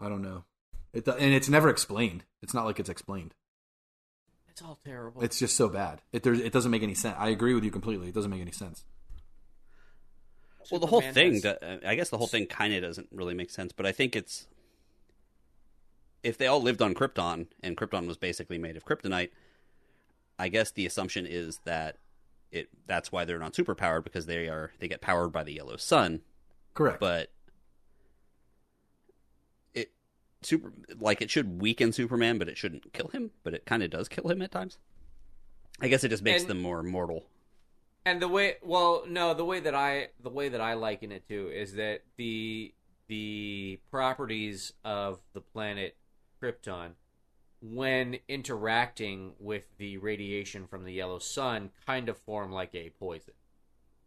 I 0.00 0.08
don't 0.08 0.22
know. 0.22 0.44
It 0.92 1.04
do- 1.04 1.10
and 1.12 1.34
it's 1.34 1.48
never 1.48 1.68
explained. 1.68 2.22
It's 2.40 2.54
not 2.54 2.64
like 2.66 2.78
it's 2.78 2.88
explained. 2.88 3.34
It's 4.48 4.62
all 4.62 4.78
terrible. 4.84 5.22
It's 5.22 5.38
just 5.40 5.56
so 5.56 5.68
bad. 5.68 6.02
It 6.12 6.22
there's, 6.22 6.38
it 6.38 6.52
doesn't 6.52 6.70
make 6.70 6.82
any 6.84 6.94
sense. 6.94 7.16
I 7.18 7.30
agree 7.30 7.54
with 7.54 7.64
you 7.64 7.70
completely. 7.72 8.08
It 8.08 8.14
doesn't 8.14 8.30
make 8.30 8.40
any 8.42 8.52
sense. 8.52 8.84
Well, 10.70 10.78
the 10.78 10.86
whole 10.86 11.00
thing, 11.00 11.32
has- 11.32 11.42
do- 11.42 11.56
I 11.84 11.96
guess 11.96 12.10
the 12.10 12.18
whole 12.18 12.28
thing 12.28 12.46
kind 12.46 12.72
of 12.74 12.82
doesn't 12.82 13.08
really 13.10 13.34
make 13.34 13.50
sense, 13.50 13.72
but 13.72 13.86
I 13.86 13.92
think 13.92 14.14
it's 14.14 14.46
if 16.22 16.38
they 16.38 16.46
all 16.46 16.62
lived 16.62 16.80
on 16.80 16.94
Krypton 16.94 17.48
and 17.62 17.76
Krypton 17.76 18.06
was 18.06 18.16
basically 18.16 18.56
made 18.58 18.76
of 18.76 18.84
kryptonite, 18.84 19.30
I 20.38 20.48
guess 20.48 20.70
the 20.70 20.86
assumption 20.86 21.26
is 21.26 21.58
that 21.64 21.98
it 22.50 22.68
that's 22.86 23.10
why 23.12 23.24
they're 23.24 23.38
not 23.38 23.54
superpowered 23.54 24.04
because 24.04 24.26
they 24.26 24.48
are 24.48 24.72
they 24.78 24.88
get 24.88 25.00
powered 25.00 25.32
by 25.32 25.42
the 25.44 25.52
yellow 25.54 25.76
sun, 25.76 26.20
Correct. 26.74 27.00
but 27.00 27.30
it 29.74 29.90
super 30.42 30.72
like 30.98 31.22
it 31.22 31.30
should 31.30 31.60
weaken 31.60 31.92
Superman, 31.92 32.38
but 32.38 32.48
it 32.48 32.56
shouldn't 32.58 32.92
kill 32.92 33.08
him, 33.08 33.30
but 33.42 33.54
it 33.54 33.64
kind 33.66 33.82
of 33.82 33.90
does 33.90 34.08
kill 34.08 34.28
him 34.30 34.42
at 34.42 34.50
times. 34.52 34.78
I 35.80 35.88
guess 35.88 36.04
it 36.04 36.08
just 36.10 36.22
makes 36.22 36.42
And- 36.42 36.50
them 36.50 36.62
more 36.62 36.82
mortal. 36.82 37.24
And 38.04 38.20
the 38.20 38.26
way, 38.28 38.56
well, 38.62 39.04
no, 39.06 39.32
the 39.32 39.44
way 39.44 39.60
that 39.60 39.76
I 39.76 40.08
the 40.20 40.28
way 40.30 40.48
that 40.48 40.60
I 40.60 40.74
liken 40.74 41.12
it 41.12 41.26
to 41.28 41.48
is 41.50 41.74
that 41.74 42.02
the 42.16 42.74
the 43.06 43.78
properties 43.90 44.72
of 44.84 45.20
the 45.34 45.40
planet 45.40 45.96
Krypton, 46.42 46.92
when 47.62 48.18
interacting 48.28 49.34
with 49.40 49.66
the 49.78 49.98
radiation 49.98 50.66
from 50.66 50.84
the 50.84 50.92
yellow 50.92 51.20
sun, 51.20 51.70
kind 51.86 52.08
of 52.10 52.18
form 52.18 52.52
like 52.52 52.74
a 52.74 52.90
poison. 52.98 53.34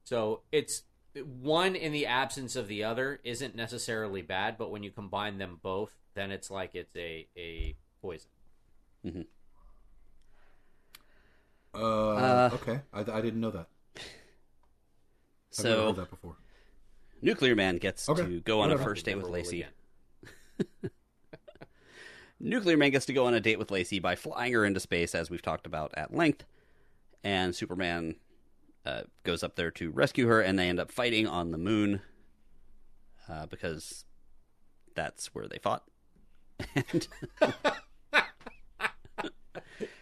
So 0.05 0.43
it's 0.51 0.83
one 1.23 1.75
in 1.75 1.91
the 1.93 2.05
absence 2.07 2.55
of 2.55 2.67
the 2.67 2.83
other 2.83 3.21
isn't 3.23 3.55
necessarily 3.55 4.21
bad, 4.21 4.57
but 4.57 4.71
when 4.71 4.83
you 4.83 4.91
combine 4.91 5.37
them 5.39 5.59
both, 5.63 5.95
then 6.15 6.31
it's 6.31 6.51
like 6.51 6.75
it's 6.75 6.95
a 6.97 7.27
a 7.37 7.75
poison. 8.01 8.31
Uh, 11.73 11.77
Uh, 12.15 12.49
okay, 12.53 12.81
I, 12.93 13.01
I 13.01 13.21
didn't 13.21 13.41
know 13.41 13.51
that. 13.51 13.67
I've 15.57 15.65
never 15.65 15.83
So 15.83 15.85
heard 15.85 15.97
that 15.97 16.09
before. 16.09 16.37
Nuclear 17.21 17.55
Man 17.57 17.77
gets 17.77 18.07
Okay. 18.07 18.29
to 18.29 18.39
go 18.41 18.61
on 18.61 18.71
a 18.71 18.77
first 18.77 19.05
date 19.05 19.15
with 19.17 19.27
Never 19.27 19.29
Lacey. 19.29 19.65
Nuclear 22.39 22.77
Man 22.77 22.91
gets 22.91 23.05
to 23.07 23.13
go 23.13 23.25
on 23.25 23.33
a 23.33 23.39
date 23.39 23.59
with 23.59 23.71
Lacey 23.71 23.99
by 23.99 24.15
flying 24.15 24.53
her 24.53 24.65
into 24.65 24.79
space, 24.79 25.15
as 25.15 25.29
we've 25.29 25.41
talked 25.41 25.65
about 25.65 25.93
at 25.95 26.13
length. 26.13 26.45
And 27.23 27.55
Superman 27.55 28.15
uh, 28.85 29.03
goes 29.23 29.43
up 29.43 29.55
there 29.55 29.71
to 29.71 29.89
rescue 29.89 30.27
her, 30.27 30.41
and 30.41 30.59
they 30.59 30.69
end 30.69 30.79
up 30.79 30.91
fighting 30.91 31.27
on 31.27 31.51
the 31.51 31.57
moon 31.57 32.01
uh, 33.29 33.45
because 33.47 34.05
that's 34.95 35.33
where 35.33 35.47
they 35.47 35.57
fought. 35.57 35.83
and 36.75 37.07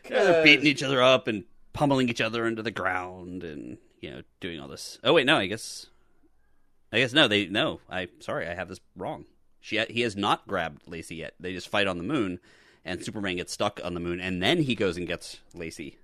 they're 0.10 0.44
beating 0.44 0.68
each 0.68 0.84
other 0.84 1.02
up 1.02 1.28
and 1.28 1.46
pummeling 1.72 2.10
each 2.10 2.22
other 2.22 2.46
into 2.46 2.62
the 2.62 2.72
ground, 2.72 3.44
and 3.44 3.78
you 4.02 4.12
know, 4.12 4.22
doing 4.40 4.60
all 4.60 4.68
this. 4.68 5.00
Oh 5.04 5.14
wait, 5.14 5.26
no, 5.26 5.38
I 5.38 5.48
guess, 5.48 5.88
I 6.92 7.00
guess 7.00 7.14
no, 7.14 7.28
they 7.28 7.48
no. 7.48 7.80
I 7.90 8.10
sorry, 8.20 8.48
I 8.48 8.54
have 8.54 8.70
this 8.70 8.82
wrong. 8.96 9.26
She 9.64 9.80
he 9.89 10.01
has 10.01 10.18
not 10.18 10.45
grabbed 10.45 10.86
Lacey 10.89 11.16
yet. 11.16 11.36
They 11.39 11.53
just 11.53 11.70
fight 11.70 11.88
on 11.88 11.97
the 11.97 12.03
moon, 12.03 12.41
and 12.84 13.01
Superman 13.01 13.38
gets 13.38 13.53
stuck 13.53 13.80
on 13.82 13.93
the 13.93 14.01
moon, 14.01 14.20
and 14.20 14.43
then 14.43 14.64
he 14.64 14.76
goes 14.76 14.97
and 14.97 15.07
gets 15.07 15.39
Lacey, 15.53 15.97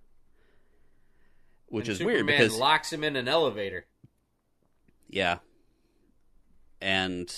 which 1.68 1.90
And 1.90 1.94
is 1.96 2.00
weird 2.00 2.20
Superman 2.20 2.38
because 2.40 2.58
locks 2.58 2.94
him 2.94 3.04
in 3.04 3.18
an 3.18 3.28
elevator. 3.28 3.86
yeah, 5.10 5.40
and 6.80 7.36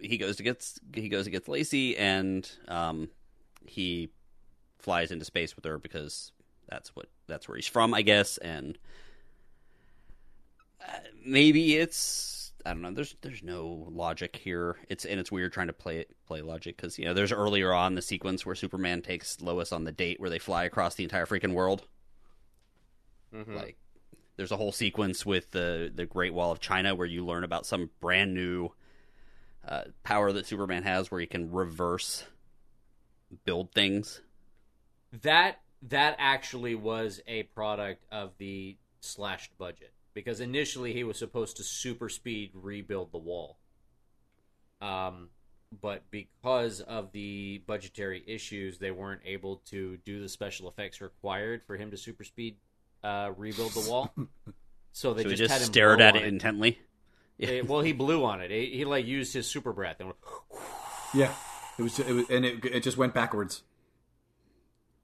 he 0.00 0.16
goes 0.16 0.36
to 0.36 0.42
get 0.42 0.66
he 0.94 1.10
goes 1.10 1.26
to 1.26 1.30
get 1.30 1.48
Lacey, 1.48 1.94
and 1.98 2.50
um, 2.66 3.10
he 3.66 4.08
flies 4.78 5.10
into 5.10 5.26
space 5.26 5.54
with 5.54 5.66
her 5.66 5.76
because 5.78 6.32
that's 6.66 6.96
what 6.96 7.08
that's 7.26 7.46
where 7.46 7.56
he's 7.56 7.66
from, 7.66 7.92
I 7.92 8.00
guess, 8.00 8.38
and 8.38 8.78
uh, 10.82 10.92
maybe 11.26 11.76
it's 11.76 12.37
I 12.66 12.70
don't 12.72 12.82
know. 12.82 12.90
There's 12.90 13.16
there's 13.22 13.42
no 13.42 13.86
logic 13.90 14.36
here. 14.36 14.76
It's 14.88 15.04
and 15.04 15.18
it's 15.20 15.32
weird 15.32 15.52
trying 15.52 15.68
to 15.68 15.72
play 15.72 15.98
it 15.98 16.14
play 16.26 16.42
logic 16.42 16.76
because 16.76 16.98
you 16.98 17.04
know 17.04 17.14
there's 17.14 17.32
earlier 17.32 17.72
on 17.72 17.94
the 17.94 18.02
sequence 18.02 18.44
where 18.44 18.54
Superman 18.54 19.00
takes 19.02 19.40
Lois 19.40 19.72
on 19.72 19.84
the 19.84 19.92
date 19.92 20.20
where 20.20 20.30
they 20.30 20.38
fly 20.38 20.64
across 20.64 20.94
the 20.94 21.04
entire 21.04 21.26
freaking 21.26 21.52
world. 21.54 21.86
Mhm. 23.32 23.54
Like 23.54 23.76
there's 24.36 24.52
a 24.52 24.56
whole 24.56 24.72
sequence 24.72 25.24
with 25.24 25.50
the 25.52 25.90
the 25.94 26.06
Great 26.06 26.34
Wall 26.34 26.50
of 26.52 26.60
China 26.60 26.94
where 26.94 27.06
you 27.06 27.24
learn 27.24 27.44
about 27.44 27.66
some 27.66 27.90
brand 28.00 28.34
new 28.34 28.70
uh, 29.66 29.84
power 30.02 30.32
that 30.32 30.46
Superman 30.46 30.82
has 30.82 31.10
where 31.10 31.20
he 31.20 31.26
can 31.26 31.50
reverse 31.52 32.24
build 33.44 33.72
things. 33.72 34.20
that 35.22 35.60
that 35.82 36.16
actually 36.18 36.74
was 36.74 37.20
a 37.26 37.44
product 37.44 38.04
of 38.10 38.32
the 38.38 38.76
slashed 39.00 39.56
budget 39.58 39.92
because 40.24 40.40
initially 40.40 40.92
he 40.92 41.04
was 41.04 41.16
supposed 41.16 41.56
to 41.56 41.62
super 41.62 42.08
speed 42.08 42.50
rebuild 42.54 43.12
the 43.12 43.18
wall 43.18 43.56
um 44.80 45.28
but 45.80 46.02
because 46.10 46.80
of 46.80 47.12
the 47.12 47.62
budgetary 47.68 48.24
issues 48.26 48.78
they 48.78 48.90
weren't 48.90 49.20
able 49.24 49.56
to 49.66 49.96
do 50.04 50.20
the 50.20 50.28
special 50.28 50.68
effects 50.68 51.00
required 51.00 51.62
for 51.66 51.76
him 51.76 51.90
to 51.92 51.96
super 51.96 52.24
speed 52.24 52.56
uh 53.04 53.30
rebuild 53.36 53.70
the 53.72 53.88
wall 53.88 54.12
so 54.92 55.14
they 55.14 55.22
so 55.22 55.28
just, 55.28 55.38
just 55.42 55.52
had 55.52 55.60
him 55.62 55.66
stared 55.66 56.00
at 56.00 56.16
on 56.16 56.22
it 56.22 56.26
intently. 56.26 56.78
Yeah. 57.38 57.48
Eh, 57.48 57.60
well 57.64 57.82
he 57.82 57.92
blew 57.92 58.24
on 58.24 58.40
it 58.40 58.50
he, 58.50 58.66
he 58.78 58.84
like 58.84 59.06
used 59.06 59.32
his 59.32 59.46
super 59.46 59.72
breath 59.72 60.00
and 60.00 60.12
Yeah, 61.14 61.32
it 61.78 61.82
was, 61.82 61.98
it 62.00 62.12
was, 62.12 62.28
and 62.28 62.44
it, 62.44 62.64
it 62.64 62.82
just 62.82 62.96
went 62.96 63.14
backwards. 63.14 63.62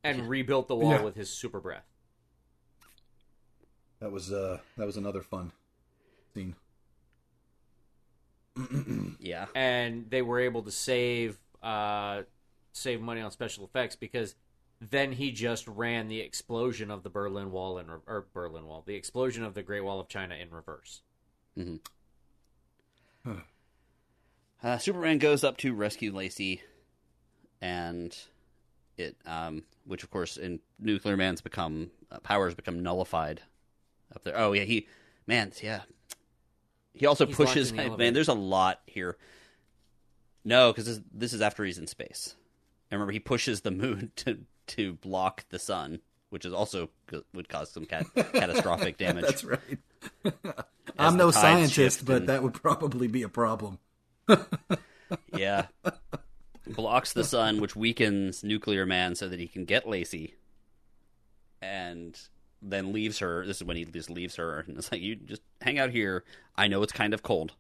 and 0.03 0.29
rebuilt 0.29 0.67
the 0.67 0.75
wall 0.75 0.91
Yeah. 0.93 1.03
with 1.03 1.15
his 1.15 1.31
super 1.31 1.61
breath 1.61 1.85
That 4.05 4.13
was 4.13 4.31
uh, 4.31 4.59
that 4.77 4.85
was 4.85 4.99
another 4.99 5.23
fun 5.23 5.51
scene. 6.35 6.57
yeah. 9.19 9.47
and 9.55 10.11
they 10.11 10.21
were 10.21 10.41
able 10.41 10.63
to 10.65 10.71
save 10.71 11.39
uh, 11.63 12.25
save 12.75 13.01
money 13.01 13.23
on 13.23 13.31
special 13.31 13.65
effects 13.65 13.97
because 13.97 14.35
then 14.79 15.13
he 15.13 15.33
just 15.33 15.67
ran 15.67 16.09
the 16.09 16.21
explosion 16.21 16.91
of 16.91 17.03
the 17.03 17.09
Berlin 17.09 17.51
Wall 17.51 17.79
in 17.79 17.87
re- 17.87 18.01
or 18.07 18.27
Berlin 18.35 18.67
Wall, 18.67 18.83
the 18.87 18.95
explosion 18.95 19.43
of 19.43 19.55
the 19.55 19.63
Great 19.63 19.81
Wall 19.81 20.01
of 20.01 20.09
China 20.09 20.35
in 20.35 20.51
reverse. 20.51 21.01
Uh, 24.63 24.77
Superman 24.77 25.17
goes 25.17 25.43
up 25.43 25.57
to 25.57 25.73
rescue 25.73 26.13
Lacey, 26.13 26.61
and 27.63 28.15
it, 28.99 29.17
um, 29.25 29.63
which 29.87 30.03
of 30.03 30.11
course 30.11 30.37
in 30.37 30.61
Nuclear 30.79 31.17
Man's 31.17 31.41
become 31.41 31.91
uh, 32.11 32.19
powers 32.19 32.55
become 32.55 32.83
nullified 32.83 33.41
up 34.15 34.25
there. 34.25 34.39
Oh 34.39 34.53
yeah, 34.53 34.65
he, 34.65 34.89
man, 35.27 35.53
yeah. 35.63 35.83
He 36.93 37.07
also 37.07 37.27
He's 37.27 37.37
pushes. 37.37 37.73
the 37.73 37.97
Man, 37.97 38.15
there's 38.15 38.29
a 38.29 38.35
lot 38.35 38.81
here. 38.87 39.17
No, 40.45 40.73
because 40.73 40.87
this, 40.87 41.01
this 41.13 41.33
is 41.33 41.41
after 41.41 41.65
he's 41.65 41.79
in 41.79 41.87
space. 41.87 42.35
I 42.91 42.95
remember 42.95 43.13
he 43.13 43.19
pushes 43.21 43.63
the 43.63 43.71
moon 43.71 44.13
to 44.17 44.39
to 44.69 44.93
block 44.95 45.45
the 45.51 45.59
sun, 45.59 46.01
which 46.31 46.45
is 46.45 46.53
also 46.53 46.91
would 47.33 47.49
cause 47.49 47.71
some 47.71 47.85
cat- 47.87 48.07
catastrophic 48.15 48.97
damage. 48.99 49.25
That's 49.25 49.45
right. 49.45 49.79
I'm 50.99 51.17
no 51.17 51.31
scientist, 51.31 52.05
but 52.05 52.17
and- 52.19 52.29
that 52.29 52.43
would 52.43 52.55
probably 52.55 53.09
be 53.09 53.23
a 53.23 53.29
problem. 53.29 53.79
Yeah. 55.37 55.67
Blocks 56.67 57.13
the 57.13 57.25
sun, 57.25 57.61
which 57.61 57.77
weakens 57.77 58.43
Nuclear 58.43 58.87
Man 58.87 59.15
so 59.15 59.29
that 59.29 59.39
he 59.39 59.47
can 59.47 59.65
get 59.67 59.87
Lacey. 59.89 60.35
And 61.61 62.19
then 62.67 62.93
leaves 62.93 63.19
her. 63.19 63.45
This 63.47 63.59
is 63.59 63.65
when 63.65 63.77
he 63.77 63.85
just 63.85 64.11
leaves 64.11 64.37
her. 64.37 64.61
And 64.61 64.79
it's 64.79 64.91
like, 64.91 65.01
you 65.03 65.17
just 65.17 65.43
hang 65.61 65.79
out 65.79 65.91
here. 65.91 66.25
I 66.57 66.67
know 66.67 66.83
it's 66.83 66.93
kind 66.93 67.13
of 67.15 67.23
cold. 67.23 67.53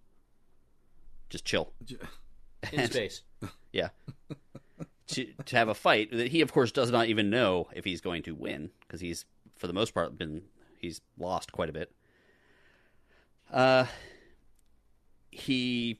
Just 1.30 1.44
chill. 1.44 1.72
In 1.90 1.98
And- 2.80 2.90
space. 2.92 3.22
Yeah. 3.72 3.88
to, 5.08 5.26
to 5.46 5.56
have 5.56 5.68
a 5.68 5.74
fight 5.74 6.12
that 6.12 6.28
he, 6.28 6.40
of 6.42 6.52
course, 6.52 6.70
does 6.70 6.92
not 6.92 7.08
even 7.08 7.28
know 7.28 7.66
if 7.74 7.84
he's 7.84 8.00
going 8.00 8.22
to 8.22 8.36
win 8.36 8.70
because 8.80 9.00
he's, 9.00 9.24
for 9.56 9.66
the 9.66 9.72
most 9.72 9.92
part, 9.94 10.16
been 10.16 10.42
he's 10.78 11.00
lost 11.18 11.50
quite 11.50 11.68
a 11.68 11.72
bit. 11.72 11.90
Uh, 13.52 13.86
he 15.32 15.98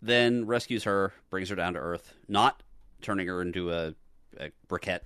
then 0.00 0.46
rescues 0.46 0.82
her, 0.82 1.12
brings 1.30 1.48
her 1.48 1.54
down 1.54 1.74
to 1.74 1.78
Earth, 1.78 2.12
not 2.26 2.64
turning 3.02 3.28
her 3.28 3.40
into 3.40 3.70
a, 3.72 3.94
a 4.40 4.50
briquette, 4.68 5.02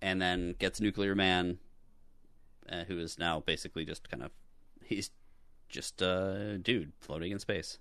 and 0.00 0.20
then 0.22 0.54
gets 0.58 0.80
Nuclear 0.80 1.14
Man, 1.14 1.58
uh, 2.70 2.84
who 2.84 2.98
is 2.98 3.18
now 3.18 3.40
basically 3.40 3.84
just 3.84 4.08
kind 4.10 4.22
of 4.22 4.30
he's 4.84 5.10
just 5.68 6.00
a 6.02 6.58
dude 6.62 6.92
floating 7.00 7.32
in 7.32 7.38
space, 7.38 7.78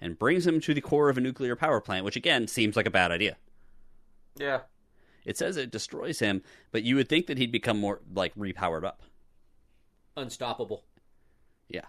and 0.00 0.18
brings 0.18 0.46
him 0.46 0.60
to 0.60 0.74
the 0.74 0.80
core 0.80 1.08
of 1.08 1.18
a 1.18 1.20
nuclear 1.20 1.54
power 1.56 1.80
plant, 1.80 2.04
which 2.04 2.16
again 2.16 2.46
seems 2.48 2.76
like 2.76 2.86
a 2.86 2.90
bad 2.90 3.10
idea. 3.12 3.36
Yeah. 4.36 4.60
It 5.24 5.36
says 5.36 5.56
it 5.56 5.70
destroys 5.70 6.18
him, 6.20 6.42
but 6.72 6.82
you 6.82 6.96
would 6.96 7.08
think 7.08 7.26
that 7.26 7.36
he'd 7.38 7.52
become 7.52 7.78
more 7.78 8.00
like 8.14 8.34
repowered 8.34 8.84
up. 8.84 9.02
Unstoppable. 10.16 10.84
Yeah. 11.68 11.84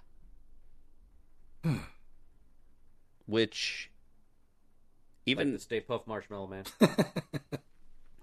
Which 3.25 3.89
Even 5.25 5.43
even 5.43 5.53
the 5.53 5.59
Stay 5.59 5.79
Puft 5.79 6.07
Marshmallow 6.07 6.47
Man. 6.47 6.63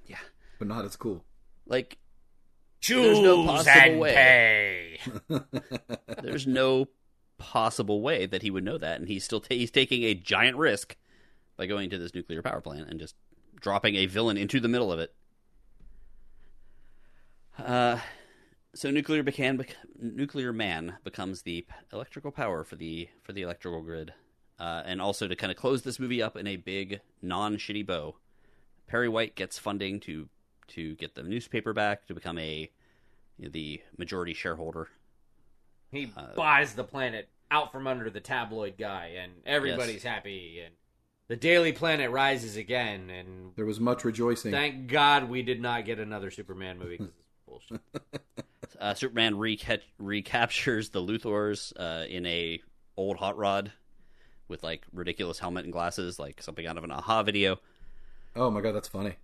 yeah, 0.07 0.19
but 0.59 0.69
not 0.69 0.85
as 0.85 0.97
cool. 0.97 1.25
like 1.67 1.99
Choose 2.81 3.05
There's 3.07 3.21
no 3.21 3.45
possible 3.45 3.81
and 3.81 4.01
way. 4.01 4.15
pay. 4.15 5.41
there's 6.23 6.47
no 6.47 6.89
possible 7.39 8.01
way 8.03 8.27
that 8.27 8.43
he 8.43 8.51
would 8.51 8.65
know 8.65 8.79
that, 8.79 9.01
and 9.01 9.09
he's 9.09 9.25
still 9.25 9.41
ta- 9.41 9.55
he's 9.55 9.71
taking 9.71 10.05
a 10.05 10.15
giant 10.15 10.57
risk 10.57 10.97
by 11.57 11.67
going 11.67 11.91
to 11.91 11.99
this 11.99 12.15
nuclear 12.15 12.43
power 12.43 12.61
plant 12.61 12.89
and 12.89 13.01
just 13.01 13.15
dropping 13.61 13.97
a 13.97 14.07
villain 14.07 14.37
into 14.37 14.61
the 14.61 14.69
middle 14.69 14.93
of 14.93 14.99
it. 15.01 15.13
Uh, 17.59 17.99
so 18.75 18.91
nuclear 18.91 19.25
becan, 19.25 19.57
bec- 19.59 19.77
nuclear 20.01 20.53
man 20.53 20.97
becomes 21.03 21.43
the 21.43 21.63
p- 21.63 21.75
electrical 21.93 22.31
power 22.31 22.63
for 22.63 22.77
the 22.77 23.09
for 23.23 23.33
the 23.33 23.43
electrical 23.43 23.83
grid, 23.83 24.13
uh, 24.61 24.83
and 24.87 25.01
also 25.03 25.27
to 25.27 25.35
kind 25.35 25.51
of 25.51 25.57
close 25.57 25.83
this 25.83 25.99
movie 25.99 26.23
up 26.23 26.37
in 26.37 26.47
a 26.47 26.57
big 26.57 27.01
non 27.23 27.57
shitty 27.57 27.85
bow. 27.85 28.17
Perry 28.87 29.09
White 29.09 29.35
gets 29.35 29.59
funding 29.59 29.99
to 30.01 30.29
to 30.69 30.95
get 30.97 31.15
the 31.15 31.23
newspaper 31.23 31.73
back 31.73 32.07
to 32.07 32.15
become 32.15 32.39
a 32.39 32.71
you 33.39 33.45
know, 33.45 33.51
the 33.51 33.81
majority 33.97 34.35
shareholder 34.35 34.89
He 35.91 36.11
Uh, 36.17 36.35
buys 36.35 36.75
the 36.75 36.85
planet 36.85 37.29
out 37.51 37.73
from 37.73 37.87
under 37.87 38.11
the 38.11 38.21
tabloid 38.21 38.77
guy, 38.77 39.13
and 39.19 39.33
everybody's 39.47 40.03
happy, 40.03 40.61
and 40.65 40.75
the 41.29 41.37
Daily 41.37 41.73
Planet 41.73 42.11
rises 42.11 42.57
again, 42.57 43.09
and 43.11 43.53
There 43.57 43.65
was 43.67 43.81
much 43.81 44.05
rejoicing. 44.05 44.51
thank 44.53 44.89
God 44.89 45.29
we 45.31 45.43
did 45.43 45.61
not 45.61 45.85
get 45.87 45.99
another 45.99 46.31
Superman 46.31 46.79
movie 46.79 46.97
because 46.99 47.13
it's 47.13 47.21
bullshit. 47.47 47.81
uh, 48.81 48.95
Superman 48.95 49.35
reca- 49.37 49.81
recaptures 49.99 50.91
the 50.91 51.01
Luthors 51.01 51.73
uh, 51.79 52.07
in 52.07 52.27
a 52.27 52.61
old 52.97 53.17
hot 53.17 53.39
rod 53.39 53.73
with 54.49 54.63
like 54.63 54.85
ridiculous 54.93 55.39
helmet 55.39 55.65
and 55.65 55.73
glasses, 55.73 56.19
like 56.19 56.43
something 56.43 56.67
out 56.67 56.77
of 56.77 56.85
an 56.85 56.91
a-ha 56.91 57.23
video, 57.23 57.59
oh 58.37 58.51
my 58.51 58.61
god, 58.61 58.73
that's 58.75 58.89
funny. 58.89 59.15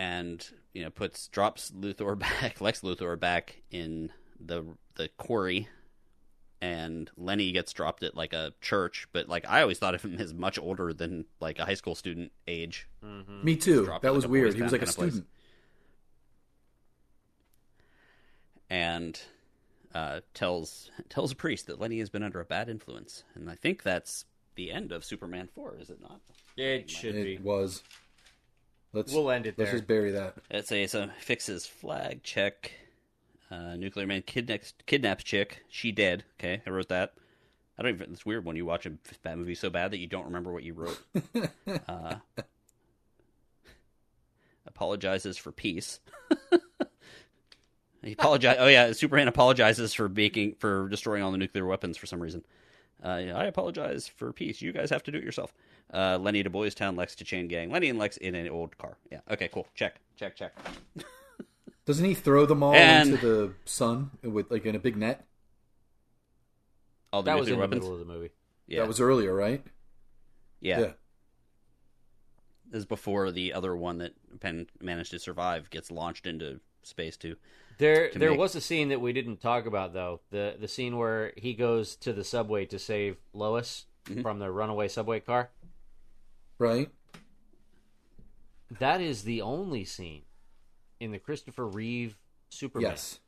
And 0.00 0.48
you 0.72 0.82
know 0.82 0.88
puts 0.90 1.28
drops 1.28 1.70
Luthor 1.72 2.18
back, 2.18 2.60
Lex 2.62 2.80
Luthor 2.80 3.20
back 3.20 3.60
in 3.70 4.10
the 4.40 4.64
the 4.94 5.08
quarry, 5.18 5.68
and 6.62 7.10
Lenny 7.18 7.52
gets 7.52 7.72
dropped 7.74 8.02
at 8.02 8.16
like 8.16 8.32
a 8.32 8.52
church, 8.62 9.06
but 9.12 9.28
like 9.28 9.44
I 9.46 9.60
always 9.60 9.78
thought 9.78 9.94
of 9.94 10.02
him 10.02 10.16
as 10.18 10.32
much 10.32 10.58
older 10.58 10.94
than 10.94 11.26
like 11.38 11.58
a 11.58 11.66
high 11.66 11.74
school 11.74 11.94
student 11.94 12.32
age. 12.48 12.88
Mhm. 13.04 13.44
Me 13.44 13.56
too. 13.56 13.84
Dropped 13.84 14.02
That 14.02 14.08
like 14.10 14.16
was 14.16 14.24
a 14.24 14.28
weird. 14.28 14.54
He 14.54 14.62
was 14.62 14.72
like 14.72 14.80
a 14.82 14.86
kinda 14.86 14.96
place. 14.96 15.12
student. 15.12 15.28
and 18.68 19.20
uh, 19.94 20.20
tells 20.34 20.90
tells 21.08 21.32
a 21.32 21.36
priest 21.36 21.66
that 21.66 21.80
Lenny 21.80 21.98
has 21.98 22.08
been 22.10 22.22
under 22.22 22.40
a 22.40 22.44
bad 22.44 22.68
influence, 22.68 23.24
and 23.34 23.50
I 23.50 23.54
think 23.56 23.82
that's 23.82 24.24
the 24.54 24.70
end 24.70 24.92
of 24.92 25.04
Superman 25.04 25.48
four, 25.54 25.76
is 25.80 25.90
it 25.90 26.00
not? 26.00 26.20
It 26.56 26.88
should 26.88 27.14
It 27.16 27.24
be. 27.24 27.38
was. 27.42 27.82
Let's 28.92 29.12
We'll 29.12 29.30
end 29.30 29.46
it 29.46 29.56
there. 29.56 29.66
let's 29.66 29.76
just 29.76 29.86
bury 29.86 30.10
that. 30.12 30.34
It's 30.50 30.72
a, 30.72 30.82
it's 30.82 30.94
a 30.94 31.12
fixes 31.20 31.66
flag 31.66 32.22
check. 32.22 32.72
Uh, 33.50 33.76
nuclear 33.76 34.06
man 34.06 34.22
kidnaps 34.22 34.74
kidnaps 34.86 35.24
chick. 35.24 35.64
She 35.68 35.92
dead. 35.92 36.24
Okay, 36.38 36.62
I 36.66 36.70
wrote 36.70 36.88
that. 36.88 37.14
I 37.78 37.82
don't 37.82 37.94
even. 37.94 38.12
It's 38.12 38.26
weird 38.26 38.44
when 38.44 38.56
you 38.56 38.64
watch 38.64 38.86
a 38.86 38.90
bad 39.22 39.38
movie 39.38 39.54
so 39.54 39.70
bad 39.70 39.90
that 39.92 39.98
you 39.98 40.06
don't 40.06 40.26
remember 40.26 40.52
what 40.52 40.62
you 40.62 40.74
wrote. 40.74 41.00
uh, 41.88 42.16
apologizes 44.66 45.36
for 45.36 45.50
peace. 45.50 46.00
he 48.02 48.12
apologize. 48.12 48.56
Oh 48.58 48.68
yeah, 48.68 48.92
Superman 48.92 49.28
apologizes 49.28 49.94
for 49.94 50.08
making 50.08 50.56
for 50.58 50.88
destroying 50.88 51.22
all 51.22 51.32
the 51.32 51.38
nuclear 51.38 51.66
weapons 51.66 51.96
for 51.96 52.06
some 52.06 52.20
reason. 52.20 52.44
Uh, 53.02 53.08
I 53.08 53.44
apologize 53.46 54.08
for 54.08 54.32
peace. 54.32 54.60
You 54.60 54.72
guys 54.72 54.90
have 54.90 55.02
to 55.04 55.10
do 55.12 55.18
it 55.18 55.24
yourself. 55.24 55.52
Uh, 55.92 56.18
Lenny 56.20 56.42
to 56.42 56.50
Boys 56.50 56.74
Town, 56.74 56.96
Lex 56.96 57.14
to 57.16 57.24
Chain 57.24 57.48
Gang. 57.48 57.70
Lenny 57.70 57.88
and 57.88 57.98
Lex 57.98 58.16
in 58.18 58.34
an 58.34 58.48
old 58.48 58.76
car. 58.78 58.96
Yeah. 59.10 59.20
Okay. 59.30 59.48
Cool. 59.48 59.66
Check. 59.74 60.00
Check. 60.16 60.36
Check. 60.36 60.52
Doesn't 61.86 62.04
he 62.04 62.14
throw 62.14 62.46
them 62.46 62.62
all 62.62 62.74
And- 62.74 63.10
into 63.10 63.26
the 63.26 63.52
sun 63.64 64.10
with 64.22 64.50
like 64.50 64.66
in 64.66 64.74
a 64.74 64.78
big 64.78 64.96
net? 64.96 65.26
All 67.12 67.22
the 67.22 67.30
That 67.30 67.38
was 67.38 67.48
nuclear 67.48 67.64
in 67.64 67.70
the 67.70 67.76
middle 67.76 67.92
of 67.92 67.98
the 67.98 68.04
movie. 68.04 68.30
Yeah. 68.66 68.80
That 68.80 68.88
was 68.88 69.00
earlier, 69.00 69.34
right? 69.34 69.64
yeah. 70.60 70.80
yeah. 70.80 70.92
This 72.70 72.80
is 72.80 72.86
before 72.86 73.32
the 73.32 73.52
other 73.52 73.74
one 73.74 73.98
that 73.98 74.12
Penn 74.38 74.68
managed 74.80 75.10
to 75.10 75.18
survive 75.18 75.70
gets 75.70 75.90
launched 75.90 76.26
into 76.28 76.60
space 76.84 77.16
too. 77.16 77.34
There, 77.80 78.10
there 78.14 78.30
make- 78.30 78.38
was 78.38 78.54
a 78.54 78.60
scene 78.60 78.90
that 78.90 79.00
we 79.00 79.12
didn't 79.12 79.38
talk 79.40 79.66
about 79.66 79.92
though. 79.94 80.20
The 80.30 80.56
the 80.60 80.68
scene 80.68 80.96
where 80.98 81.32
he 81.36 81.54
goes 81.54 81.96
to 81.96 82.12
the 82.12 82.22
subway 82.24 82.66
to 82.66 82.78
save 82.78 83.16
Lois 83.32 83.86
Mhm. 84.04 84.22
from 84.22 84.38
the 84.38 84.50
runaway 84.50 84.86
subway 84.88 85.20
car. 85.20 85.50
Right. 86.58 86.90
That 88.70 89.00
is 89.00 89.24
the 89.24 89.40
only 89.40 89.84
scene 89.84 90.22
in 91.00 91.10
the 91.10 91.18
Christopher 91.18 91.66
Reeve 91.66 92.18
Superman 92.50 92.90
Yes. 92.92 93.20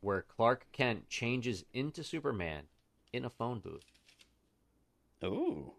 where 0.00 0.22
Clark 0.22 0.66
Kent 0.72 1.08
changes 1.08 1.64
into 1.72 2.04
Superman 2.04 2.68
in 3.12 3.24
a 3.24 3.30
phone 3.30 3.60
booth. 3.60 3.86
Ooh. 5.24 5.72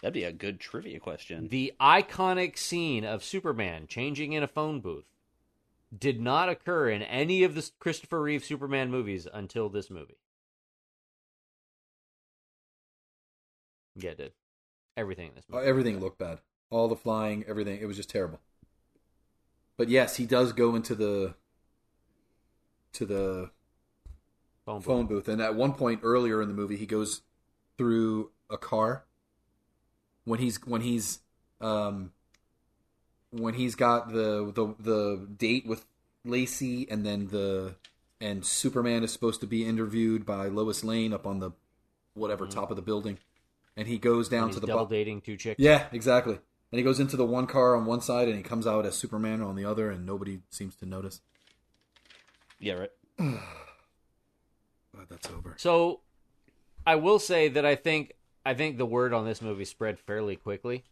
That'd 0.00 0.14
be 0.14 0.24
a 0.24 0.32
good 0.32 0.60
trivia 0.60 1.00
question. 1.00 1.48
The 1.48 1.72
iconic 1.80 2.56
scene 2.56 3.04
of 3.04 3.24
Superman 3.24 3.86
changing 3.88 4.32
in 4.32 4.42
a 4.44 4.46
phone 4.48 4.80
booth 4.80 5.06
did 5.96 6.20
not 6.20 6.48
occur 6.48 6.90
in 6.90 7.02
any 7.02 7.42
of 7.44 7.54
the 7.54 7.70
Christopher 7.78 8.20
Reeve 8.20 8.44
Superman 8.44 8.90
movies 8.90 9.26
until 9.32 9.68
this 9.68 9.90
movie. 9.90 10.18
Yeah, 13.96 14.10
it 14.10 14.18
did. 14.18 14.32
Everything 14.96 15.28
in 15.28 15.34
this 15.34 15.44
movie. 15.48 15.66
Everything 15.66 16.00
looked 16.00 16.18
bad. 16.18 16.40
All 16.70 16.88
the 16.88 16.96
flying, 16.96 17.44
everything. 17.48 17.80
It 17.80 17.86
was 17.86 17.96
just 17.96 18.10
terrible. 18.10 18.40
But 19.76 19.88
yes, 19.88 20.16
he 20.16 20.26
does 20.26 20.52
go 20.52 20.74
into 20.74 20.94
the 20.94 21.34
to 22.92 23.06
the 23.06 23.50
phone 24.64 24.78
booth. 24.78 24.84
phone 24.84 25.06
booth, 25.06 25.28
and 25.28 25.40
at 25.40 25.54
one 25.54 25.72
point 25.72 26.00
earlier 26.02 26.42
in 26.42 26.48
the 26.48 26.54
movie, 26.54 26.76
he 26.76 26.86
goes 26.86 27.22
through 27.76 28.30
a 28.50 28.58
car 28.58 29.04
when 30.24 30.40
he's 30.40 30.56
when 30.66 30.80
he's 30.80 31.20
um 31.60 32.12
when 33.30 33.54
he's 33.54 33.74
got 33.74 34.12
the 34.12 34.52
the 34.54 34.74
the 34.78 35.26
date 35.36 35.66
with 35.66 35.84
Lacey, 36.24 36.88
and 36.90 37.04
then 37.04 37.28
the 37.28 37.74
and 38.20 38.44
Superman 38.44 39.04
is 39.04 39.12
supposed 39.12 39.40
to 39.40 39.46
be 39.46 39.64
interviewed 39.64 40.26
by 40.26 40.46
Lois 40.48 40.82
Lane 40.82 41.12
up 41.12 41.26
on 41.26 41.38
the 41.38 41.52
whatever 42.14 42.46
mm-hmm. 42.46 42.58
top 42.58 42.70
of 42.70 42.76
the 42.76 42.82
building, 42.82 43.18
and 43.76 43.86
he 43.88 43.98
goes 43.98 44.28
down 44.28 44.50
to 44.50 44.60
the 44.60 44.66
double 44.66 44.86
bo- 44.86 44.90
dating 44.90 45.20
two 45.20 45.36
chicks. 45.36 45.60
yeah, 45.60 45.86
exactly. 45.92 46.38
And 46.70 46.78
he 46.78 46.82
goes 46.82 47.00
into 47.00 47.16
the 47.16 47.24
one 47.24 47.46
car 47.46 47.74
on 47.74 47.86
one 47.86 48.02
side, 48.02 48.28
and 48.28 48.36
he 48.36 48.42
comes 48.42 48.66
out 48.66 48.84
as 48.84 48.94
Superman 48.94 49.40
on 49.40 49.56
the 49.56 49.64
other, 49.64 49.90
and 49.90 50.04
nobody 50.04 50.40
seems 50.50 50.76
to 50.76 50.86
notice. 50.86 51.22
Yeah, 52.60 52.74
right. 52.74 52.90
That's 55.08 55.30
over. 55.30 55.54
So, 55.56 56.00
I 56.86 56.96
will 56.96 57.18
say 57.18 57.48
that 57.48 57.64
I 57.64 57.74
think 57.74 58.12
I 58.44 58.52
think 58.52 58.76
the 58.76 58.84
word 58.84 59.14
on 59.14 59.24
this 59.24 59.40
movie 59.40 59.64
spread 59.64 59.98
fairly 59.98 60.36
quickly 60.36 60.84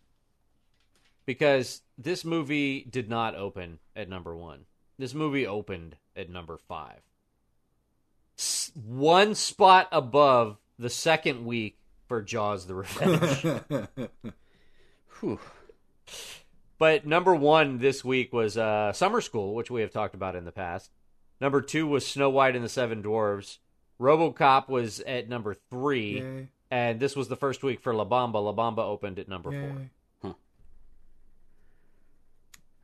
because 1.27 1.83
this 1.99 2.24
movie 2.24 2.87
did 2.89 3.09
not 3.11 3.35
open 3.35 3.79
at 3.95 4.09
number 4.09 4.35
one. 4.35 4.61
This 4.99 5.12
movie 5.12 5.47
opened 5.47 5.97
at 6.16 6.31
number 6.31 6.57
five, 6.57 7.01
S- 8.39 8.72
one 8.74 9.35
spot 9.35 9.89
above 9.93 10.57
the 10.79 10.89
second 10.91 11.45
week 11.45 11.79
for 12.09 12.22
Jaws: 12.22 12.66
The 12.66 12.74
Revenge. 12.77 13.61
Whew. 15.20 15.39
But 16.79 17.07
number 17.07 17.35
one 17.35 17.79
this 17.79 18.05
week 18.05 18.33
was 18.33 18.57
uh, 18.59 18.93
Summer 18.93 19.20
School, 19.20 19.55
which 19.55 19.70
we 19.70 19.81
have 19.81 19.91
talked 19.91 20.14
about 20.14 20.37
in 20.37 20.45
the 20.45 20.53
past. 20.53 20.91
Number 21.41 21.61
two 21.62 21.87
was 21.87 22.07
Snow 22.07 22.31
White 22.31 22.55
and 22.55 22.64
the 22.64 22.68
Seven 22.68 23.03
Dwarves. 23.03 23.59
RoboCop 24.01 24.68
was 24.68 25.01
at 25.01 25.29
number 25.29 25.55
three, 25.70 26.20
Yay. 26.20 26.49
and 26.70 27.01
this 27.01 27.16
was 27.16 27.29
the 27.29 27.37
first 27.37 27.62
week 27.62 27.81
for 27.81 27.95
La 27.95 28.05
Bamba. 28.05 28.43
La 28.45 28.53
Bamba 28.53 28.81
opened 28.85 29.18
at 29.18 29.29
number 29.29 29.51
four. 29.51 29.91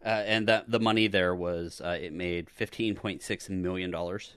Uh, 0.04 0.08
and 0.26 0.48
that 0.48 0.70
the 0.70 0.80
money 0.80 1.06
there 1.06 1.34
was 1.34 1.80
uh, 1.80 1.96
it 2.00 2.12
made 2.12 2.50
fifteen 2.50 2.94
point 2.94 3.22
six 3.22 3.48
million 3.48 3.90
dollars, 3.90 4.34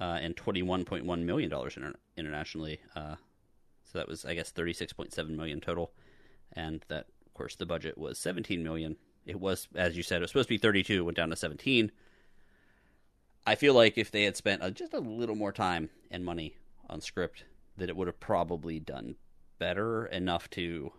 uh, 0.00 0.18
and 0.20 0.36
twenty 0.36 0.62
one 0.62 0.84
point 0.84 1.04
one 1.04 1.26
million 1.26 1.50
dollars 1.50 1.76
inter- 1.76 1.94
internationally. 2.16 2.80
Uh, 2.94 3.16
so 3.84 3.98
that 3.98 4.08
was, 4.08 4.24
I 4.24 4.34
guess, 4.34 4.50
thirty 4.50 4.72
six 4.72 4.92
point 4.92 5.12
seven 5.12 5.36
million 5.36 5.60
total, 5.60 5.92
and 6.52 6.84
that, 6.88 7.06
of 7.26 7.34
course, 7.34 7.56
the 7.56 7.66
budget 7.66 7.98
was 7.98 8.18
seventeen 8.18 8.62
million. 8.62 8.96
it 9.26 9.40
was, 9.40 9.66
as 9.74 9.96
you 9.96 10.02
said, 10.04 10.18
it 10.18 10.20
was 10.22 10.30
supposed 10.30 10.48
to 10.48 10.54
be 10.54 10.58
32, 10.58 11.04
went 11.04 11.16
down 11.16 11.30
to 11.30 11.36
17. 11.36 11.90
I 13.44 13.54
feel 13.56 13.74
like 13.74 13.98
if 13.98 14.10
they 14.10 14.24
had 14.24 14.36
spent 14.36 14.62
uh, 14.62 14.70
just 14.70 14.94
a 14.94 15.00
little 15.00 15.34
more 15.36 15.52
time 15.52 15.90
and 16.10 16.24
money 16.24 16.56
on 16.88 17.00
script, 17.00 17.44
that 17.76 17.88
it 17.88 17.96
would 17.96 18.06
have 18.06 18.20
probably 18.20 18.78
done 18.78 19.16
better 19.58 20.06
enough 20.06 20.48
to 20.50 20.92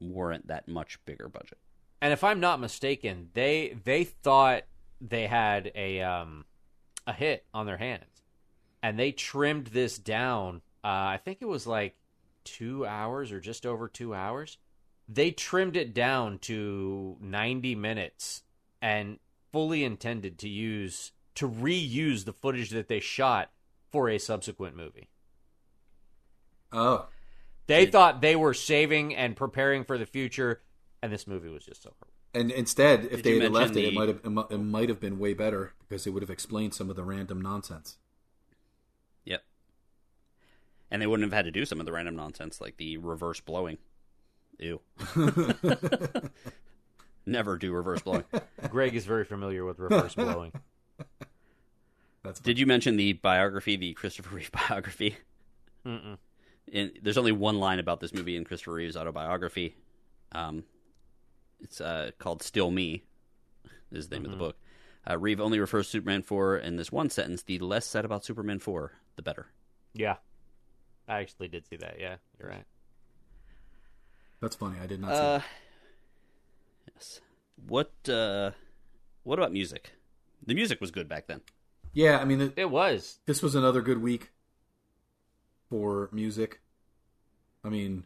warrant 0.00 0.46
that 0.46 0.68
much 0.68 0.98
bigger 1.04 1.28
budget. 1.28 1.58
And 2.00 2.12
if 2.12 2.22
I'm 2.24 2.40
not 2.40 2.60
mistaken, 2.60 3.30
they 3.34 3.76
they 3.84 4.04
thought 4.04 4.64
they 5.00 5.26
had 5.26 5.72
a 5.74 6.00
um 6.02 6.44
a 7.06 7.12
hit 7.12 7.44
on 7.54 7.66
their 7.66 7.76
hands, 7.78 8.22
and 8.82 8.98
they 8.98 9.12
trimmed 9.12 9.68
this 9.68 9.98
down. 9.98 10.62
Uh, 10.84 10.88
I 11.16 11.20
think 11.22 11.38
it 11.40 11.48
was 11.48 11.66
like 11.66 11.96
two 12.44 12.86
hours 12.86 13.32
or 13.32 13.40
just 13.40 13.66
over 13.66 13.88
two 13.88 14.14
hours. 14.14 14.58
They 15.08 15.30
trimmed 15.30 15.76
it 15.76 15.94
down 15.94 16.38
to 16.40 17.16
90 17.20 17.74
minutes 17.74 18.42
and 18.82 19.18
fully 19.52 19.84
intended 19.84 20.38
to 20.40 20.48
use 20.48 21.12
to 21.36 21.48
reuse 21.48 22.24
the 22.24 22.32
footage 22.32 22.70
that 22.70 22.88
they 22.88 23.00
shot 23.00 23.50
for 23.90 24.08
a 24.08 24.18
subsequent 24.18 24.76
movie. 24.76 25.08
Oh, 26.72 27.08
They 27.66 27.86
thought 27.86 28.20
they 28.20 28.34
were 28.36 28.54
saving 28.54 29.14
and 29.14 29.36
preparing 29.36 29.84
for 29.84 29.98
the 29.98 30.06
future, 30.06 30.62
and 31.02 31.12
this 31.12 31.26
movie 31.26 31.48
was 31.48 31.64
just 31.64 31.82
so 31.82 31.92
horrible. 31.98 32.12
and 32.34 32.50
instead, 32.50 33.04
if 33.06 33.22
Did 33.22 33.24
they 33.24 33.44
had 33.44 33.52
left 33.52 33.74
mention 33.74 33.84
it, 33.84 33.88
it 33.88 33.94
might 33.94 34.08
have 34.08 34.50
it 34.50 34.58
might 34.58 34.88
have 34.88 35.00
been 35.00 35.18
way 35.18 35.34
better 35.34 35.72
because 35.80 36.06
it 36.06 36.10
would 36.10 36.22
have 36.22 36.30
explained 36.30 36.74
some 36.74 36.90
of 36.90 36.96
the 36.96 37.04
random 37.04 37.40
nonsense. 37.40 37.96
Yep. 39.24 39.42
And 40.90 41.00
they 41.02 41.06
wouldn't 41.06 41.30
have 41.30 41.36
had 41.36 41.44
to 41.44 41.50
do 41.50 41.64
some 41.64 41.80
of 41.80 41.86
the 41.86 41.92
random 41.92 42.16
nonsense 42.16 42.60
like 42.60 42.76
the 42.76 42.96
reverse 42.96 43.40
blowing. 43.40 43.78
Ew. 44.58 44.80
Never 47.26 47.56
do 47.58 47.72
reverse 47.72 48.00
blowing. 48.00 48.24
Greg 48.70 48.94
is 48.94 49.04
very 49.04 49.24
familiar 49.24 49.64
with 49.64 49.78
reverse 49.78 50.14
blowing. 50.14 50.52
That's 52.24 52.40
Did 52.40 52.58
you 52.58 52.66
mention 52.66 52.96
the 52.96 53.12
biography, 53.12 53.76
the 53.76 53.92
Christopher 53.92 54.34
Reeve 54.34 54.50
biography? 54.68 55.16
Mm-mm. 55.86 56.16
And 56.72 56.92
there's 57.02 57.18
only 57.18 57.32
one 57.32 57.58
line 57.60 57.78
about 57.78 58.00
this 58.00 58.12
movie 58.12 58.36
in 58.36 58.44
Christopher 58.44 58.72
Reeve's 58.72 58.96
autobiography. 58.96 59.76
Um, 60.32 60.64
it's 61.60 61.80
uh, 61.80 62.10
called 62.18 62.42
"Still 62.42 62.70
Me," 62.70 63.02
is 63.90 64.08
the 64.08 64.16
name 64.16 64.24
of 64.26 64.30
the 64.30 64.36
book. 64.36 64.56
Uh, 65.08 65.16
Reeve 65.18 65.40
only 65.40 65.58
refers 65.58 65.86
to 65.86 65.92
Superman 65.92 66.22
4 66.22 66.58
in 66.58 66.76
this 66.76 66.92
one 66.92 67.08
sentence. 67.08 67.42
The 67.42 67.58
less 67.58 67.86
said 67.86 68.04
about 68.04 68.24
Superman 68.24 68.58
4, 68.58 68.92
the 69.16 69.22
better. 69.22 69.46
Yeah. 69.94 70.16
I 71.08 71.20
actually 71.20 71.48
did 71.48 71.66
see 71.66 71.76
that. 71.76 71.96
Yeah, 71.98 72.16
you're 72.38 72.50
right. 72.50 72.64
that's 74.40 74.56
funny. 74.56 74.76
I 74.82 74.86
did 74.86 75.00
not 75.00 75.12
see. 75.12 75.16
Uh, 75.16 75.38
that. 75.38 75.44
yes. 76.94 77.20
What 77.66 77.92
uh, 78.08 78.50
what 79.22 79.38
about 79.38 79.52
music? 79.52 79.92
The 80.46 80.54
music 80.54 80.80
was 80.80 80.90
good 80.90 81.08
back 81.08 81.26
then. 81.26 81.40
Yeah, 81.94 82.18
I 82.18 82.24
mean, 82.26 82.40
it, 82.42 82.52
It 82.56 82.70
was. 82.70 83.18
this 83.26 83.42
was 83.42 83.54
another 83.54 83.80
good 83.80 84.02
week 84.02 84.30
for 85.70 86.08
music. 86.12 86.60
I 87.64 87.70
mean, 87.70 88.04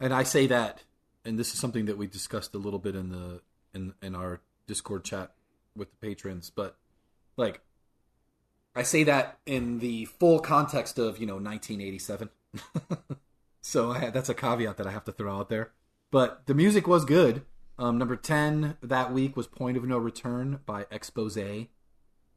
and 0.00 0.14
I 0.14 0.22
say 0.22 0.46
that, 0.46 0.82
and 1.24 1.38
this 1.38 1.52
is 1.52 1.60
something 1.60 1.84
that 1.84 1.98
we 1.98 2.06
discussed 2.06 2.54
a 2.54 2.58
little 2.58 2.78
bit 2.78 2.96
in 2.96 3.10
the 3.10 3.42
in 3.74 3.94
in 4.02 4.14
our 4.14 4.40
Discord 4.66 5.04
chat 5.04 5.32
with 5.76 5.90
the 5.90 5.96
patrons, 5.96 6.50
but 6.50 6.76
like, 7.36 7.60
I 8.74 8.82
say 8.82 9.04
that 9.04 9.38
in 9.46 9.78
the 9.78 10.06
full 10.06 10.40
context 10.40 10.98
of 10.98 11.18
you 11.18 11.26
know 11.26 11.34
1987. 11.34 12.30
so 13.60 13.92
I 13.92 14.10
that's 14.10 14.28
a 14.28 14.34
caveat 14.34 14.78
that 14.78 14.86
I 14.86 14.90
have 14.90 15.04
to 15.04 15.12
throw 15.12 15.38
out 15.38 15.48
there. 15.48 15.72
But 16.10 16.46
the 16.46 16.54
music 16.54 16.86
was 16.86 17.04
good. 17.04 17.42
Um, 17.78 17.98
number 17.98 18.16
ten 18.16 18.76
that 18.82 19.12
week 19.12 19.36
was 19.36 19.46
"Point 19.46 19.76
of 19.76 19.84
No 19.84 19.98
Return" 19.98 20.60
by 20.66 20.86
Expose. 20.90 21.38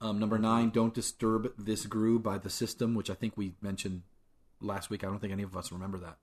Um, 0.01 0.20
number 0.20 0.38
nine, 0.38 0.70
"Don't 0.70 0.93
Disturb 0.93 1.53
This 1.57 1.86
Groove" 1.86 2.24
by 2.24 2.38
The 2.38 2.49
System, 2.49 2.93
which 2.93 3.09
I 3.09 3.14
think 3.14 3.38
we 3.38 3.55
mentioned 3.61 4.03
last 4.59 4.89
week. 4.89 5.03
I 5.03 5.07
don't 5.07 5.20
think 5.20 5.34
any 5.34 5.43
of 5.43 5.55
us 5.55 5.72
remember 5.72 5.97
that. 5.99 6.18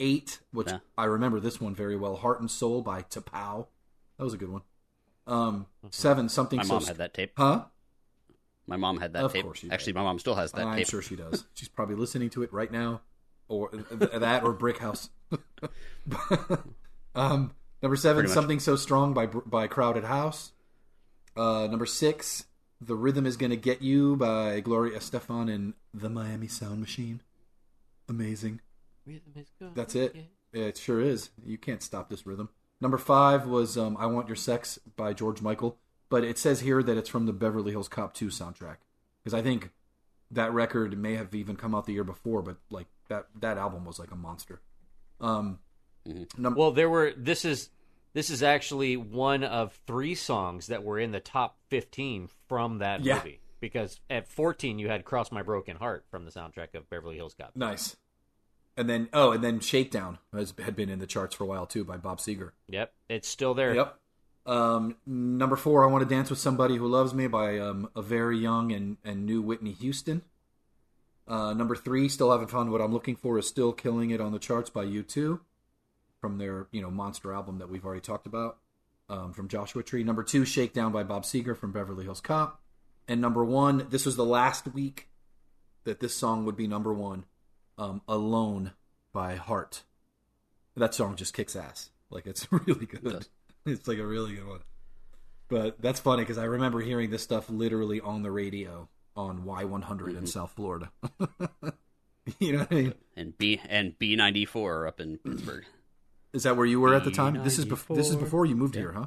Eight, 0.00 0.40
which 0.50 0.68
Yeah. 0.68 0.78
I 0.98 1.04
remember 1.04 1.38
this 1.40 1.60
one 1.60 1.74
very 1.74 1.94
well, 1.96 2.16
"Heart 2.16 2.40
and 2.40 2.50
Soul" 2.50 2.80
by 2.82 3.02
T'Pau. 3.02 3.66
That 4.16 4.24
was 4.24 4.34
a 4.34 4.38
good 4.38 4.48
one. 4.50 4.62
Um, 5.26 5.66
seven, 5.90 6.28
something 6.28 6.56
My 6.56 6.64
so 6.64 6.74
mom 6.74 6.84
had 6.84 6.96
that 6.96 7.14
tape. 7.14 7.32
huh? 7.36 7.66
My 8.66 8.76
mom 8.76 8.98
had 8.98 9.12
that 9.12 9.24
Of 9.24 9.32
tape. 9.32 9.44
course. 9.44 9.64
Actually, 9.70 9.92
my 9.92 10.02
mom 10.02 10.18
still 10.18 10.34
has 10.34 10.52
that 10.52 10.58
tape. 10.58 10.66
I'm 10.66 10.76
tape. 10.78 10.88
sure 10.88 11.02
she 11.02 11.16
does. 11.16 11.44
She's 11.54 11.68
probably 11.68 11.94
listening 11.96 12.30
to 12.30 12.42
it 12.42 12.52
right 12.52 12.72
now, 12.72 13.02
or 13.48 13.70
that, 13.72 14.42
or 14.42 14.52
Brick 14.52 14.78
House. 14.78 15.10
um, 17.14 17.52
number 17.82 17.96
seven, 17.96 18.26
something 18.28 18.60
so 18.60 18.76
strong 18.76 19.12
by 19.14 19.26
by 19.26 19.66
Crowded 19.66 20.04
House. 20.04 20.52
Uh, 21.36 21.66
number 21.70 21.86
six, 21.86 22.46
the 22.80 22.94
rhythm 22.96 23.26
is 23.26 23.36
gonna 23.36 23.56
get 23.56 23.82
you 23.82 24.16
by 24.16 24.60
Gloria 24.60 24.98
Estefan 24.98 25.52
and 25.52 25.74
the 25.92 26.08
Miami 26.10 26.48
Sound 26.48 26.80
Machine. 26.80 27.20
Amazing. 28.08 28.60
That's 29.74 29.94
it. 29.94 30.16
It 30.52 30.76
sure 30.78 31.00
is. 31.00 31.30
You 31.44 31.58
can't 31.58 31.82
stop 31.82 32.08
this 32.10 32.26
rhythm. 32.26 32.48
Number 32.80 32.98
five 32.98 33.46
was 33.46 33.76
um, 33.78 33.96
"I 33.98 34.06
Want 34.06 34.26
Your 34.28 34.36
Sex" 34.36 34.78
by 34.96 35.12
George 35.12 35.42
Michael, 35.42 35.78
but 36.08 36.24
it 36.24 36.38
says 36.38 36.60
here 36.60 36.82
that 36.82 36.96
it's 36.96 37.08
from 37.08 37.26
the 37.26 37.32
Beverly 37.32 37.70
Hills 37.72 37.88
Cop 37.88 38.14
2 38.14 38.26
soundtrack 38.28 38.76
because 39.22 39.34
I 39.34 39.42
think 39.42 39.70
that 40.30 40.52
record 40.52 40.96
may 40.98 41.14
have 41.14 41.34
even 41.34 41.56
come 41.56 41.74
out 41.74 41.86
the 41.86 41.92
year 41.92 42.04
before, 42.04 42.42
but 42.42 42.56
like 42.70 42.86
that 43.08 43.26
that 43.40 43.58
album 43.58 43.84
was 43.84 43.98
like 43.98 44.10
a 44.10 44.16
monster. 44.16 44.60
Um, 45.20 45.58
number 46.38 46.58
Well, 46.58 46.70
there 46.72 46.88
were. 46.88 47.12
This 47.16 47.44
is 47.44 47.70
this 48.12 48.30
is 48.30 48.42
actually 48.42 48.96
one 48.96 49.44
of 49.44 49.78
three 49.86 50.14
songs 50.16 50.66
that 50.68 50.82
were 50.82 50.98
in 50.98 51.12
the 51.12 51.20
top 51.20 51.58
15 51.68 52.28
from 52.48 52.78
that 52.78 53.04
Yeah. 53.04 53.16
movie. 53.16 53.40
Because 53.60 54.00
at 54.08 54.26
14 54.26 54.78
you 54.78 54.88
had 54.88 55.04
"Cross 55.04 55.30
My 55.32 55.42
Broken 55.42 55.76
Heart" 55.76 56.06
from 56.10 56.24
the 56.24 56.30
soundtrack 56.30 56.74
of 56.74 56.88
Beverly 56.88 57.16
Hills 57.16 57.34
Cop. 57.38 57.54
nice, 57.54 57.94
and 58.80 58.88
then 58.88 59.08
oh, 59.12 59.32
and 59.32 59.44
then 59.44 59.60
"Shakedown" 59.60 60.18
has 60.32 60.54
had 60.58 60.74
been 60.74 60.88
in 60.88 60.98
the 60.98 61.06
charts 61.06 61.34
for 61.34 61.44
a 61.44 61.46
while 61.46 61.66
too 61.66 61.84
by 61.84 61.98
Bob 61.98 62.18
Seger. 62.18 62.52
Yep, 62.68 62.92
it's 63.10 63.28
still 63.28 63.52
there. 63.52 63.74
Yep. 63.74 63.96
Um, 64.46 64.96
number 65.06 65.56
four, 65.56 65.84
I 65.84 65.92
want 65.92 66.08
to 66.08 66.12
dance 66.12 66.30
with 66.30 66.38
somebody 66.38 66.76
who 66.76 66.88
loves 66.88 67.12
me 67.12 67.26
by 67.26 67.58
um, 67.58 67.90
a 67.94 68.00
very 68.00 68.38
young 68.38 68.72
and, 68.72 68.96
and 69.04 69.26
new 69.26 69.42
Whitney 69.42 69.72
Houston. 69.72 70.22
Uh, 71.28 71.52
number 71.52 71.76
three, 71.76 72.08
still 72.08 72.32
haven't 72.32 72.50
found 72.50 72.72
what 72.72 72.80
I'm 72.80 72.92
looking 72.92 73.16
for 73.16 73.38
is 73.38 73.46
still 73.46 73.72
killing 73.72 74.10
it 74.10 74.20
on 74.20 74.32
the 74.32 74.38
charts 74.38 74.70
by 74.70 74.84
U2 74.86 75.40
from 76.22 76.38
their 76.38 76.66
you 76.72 76.80
know 76.80 76.90
monster 76.90 77.32
album 77.32 77.58
that 77.58 77.68
we've 77.68 77.84
already 77.84 78.00
talked 78.00 78.26
about 78.26 78.56
um, 79.10 79.34
from 79.34 79.46
Joshua 79.46 79.82
Tree. 79.82 80.04
Number 80.04 80.22
two, 80.22 80.46
Shakedown 80.46 80.90
by 80.90 81.02
Bob 81.02 81.24
Seger 81.24 81.56
from 81.56 81.70
Beverly 81.70 82.04
Hills 82.04 82.22
Cop. 82.22 82.62
And 83.06 83.20
number 83.20 83.44
one, 83.44 83.86
this 83.90 84.06
was 84.06 84.16
the 84.16 84.24
last 84.24 84.72
week 84.72 85.08
that 85.84 86.00
this 86.00 86.16
song 86.16 86.46
would 86.46 86.56
be 86.56 86.66
number 86.66 86.94
one. 86.94 87.24
Um, 87.80 88.02
Alone 88.06 88.72
by 89.12 89.36
Heart. 89.36 89.84
That 90.76 90.94
song 90.94 91.16
just 91.16 91.34
kicks 91.34 91.56
ass. 91.56 91.90
Like 92.10 92.26
it's 92.26 92.46
really 92.66 92.86
good. 92.86 93.04
does. 93.04 93.28
It's 93.66 93.88
like 93.88 93.98
a 93.98 94.06
really 94.06 94.34
good 94.34 94.46
one. 94.46 94.60
But 95.48 95.80
that's 95.80 95.98
funny 95.98 96.22
because 96.22 96.38
I 96.38 96.44
remember 96.44 96.80
hearing 96.80 97.10
this 97.10 97.22
stuff 97.22 97.50
literally 97.50 98.00
on 98.00 98.22
the 98.22 98.30
radio 98.30 98.88
on 99.16 99.42
Y100 99.42 100.16
in 100.16 100.26
South 100.26 100.52
Florida. 100.52 100.90
you 102.38 102.52
know 102.52 102.58
what 102.60 102.72
I 102.72 102.74
mean? 102.74 102.94
And 103.16 103.36
B 103.36 103.60
and 103.68 103.98
B 103.98 104.14
ninety 104.14 104.44
four 104.44 104.86
up 104.86 105.00
in 105.00 105.18
Pittsburgh. 105.18 105.64
Is 106.32 106.44
that 106.44 106.56
where 106.56 106.66
you 106.66 106.80
were 106.80 106.94
at 106.94 107.04
the 107.04 107.10
time? 107.10 107.42
This 107.42 107.58
is 107.58 107.64
before. 107.64 107.96
This 107.96 108.10
is 108.10 108.16
before 108.16 108.46
you 108.46 108.54
moved 108.54 108.76
here, 108.76 108.92
huh? 108.92 109.06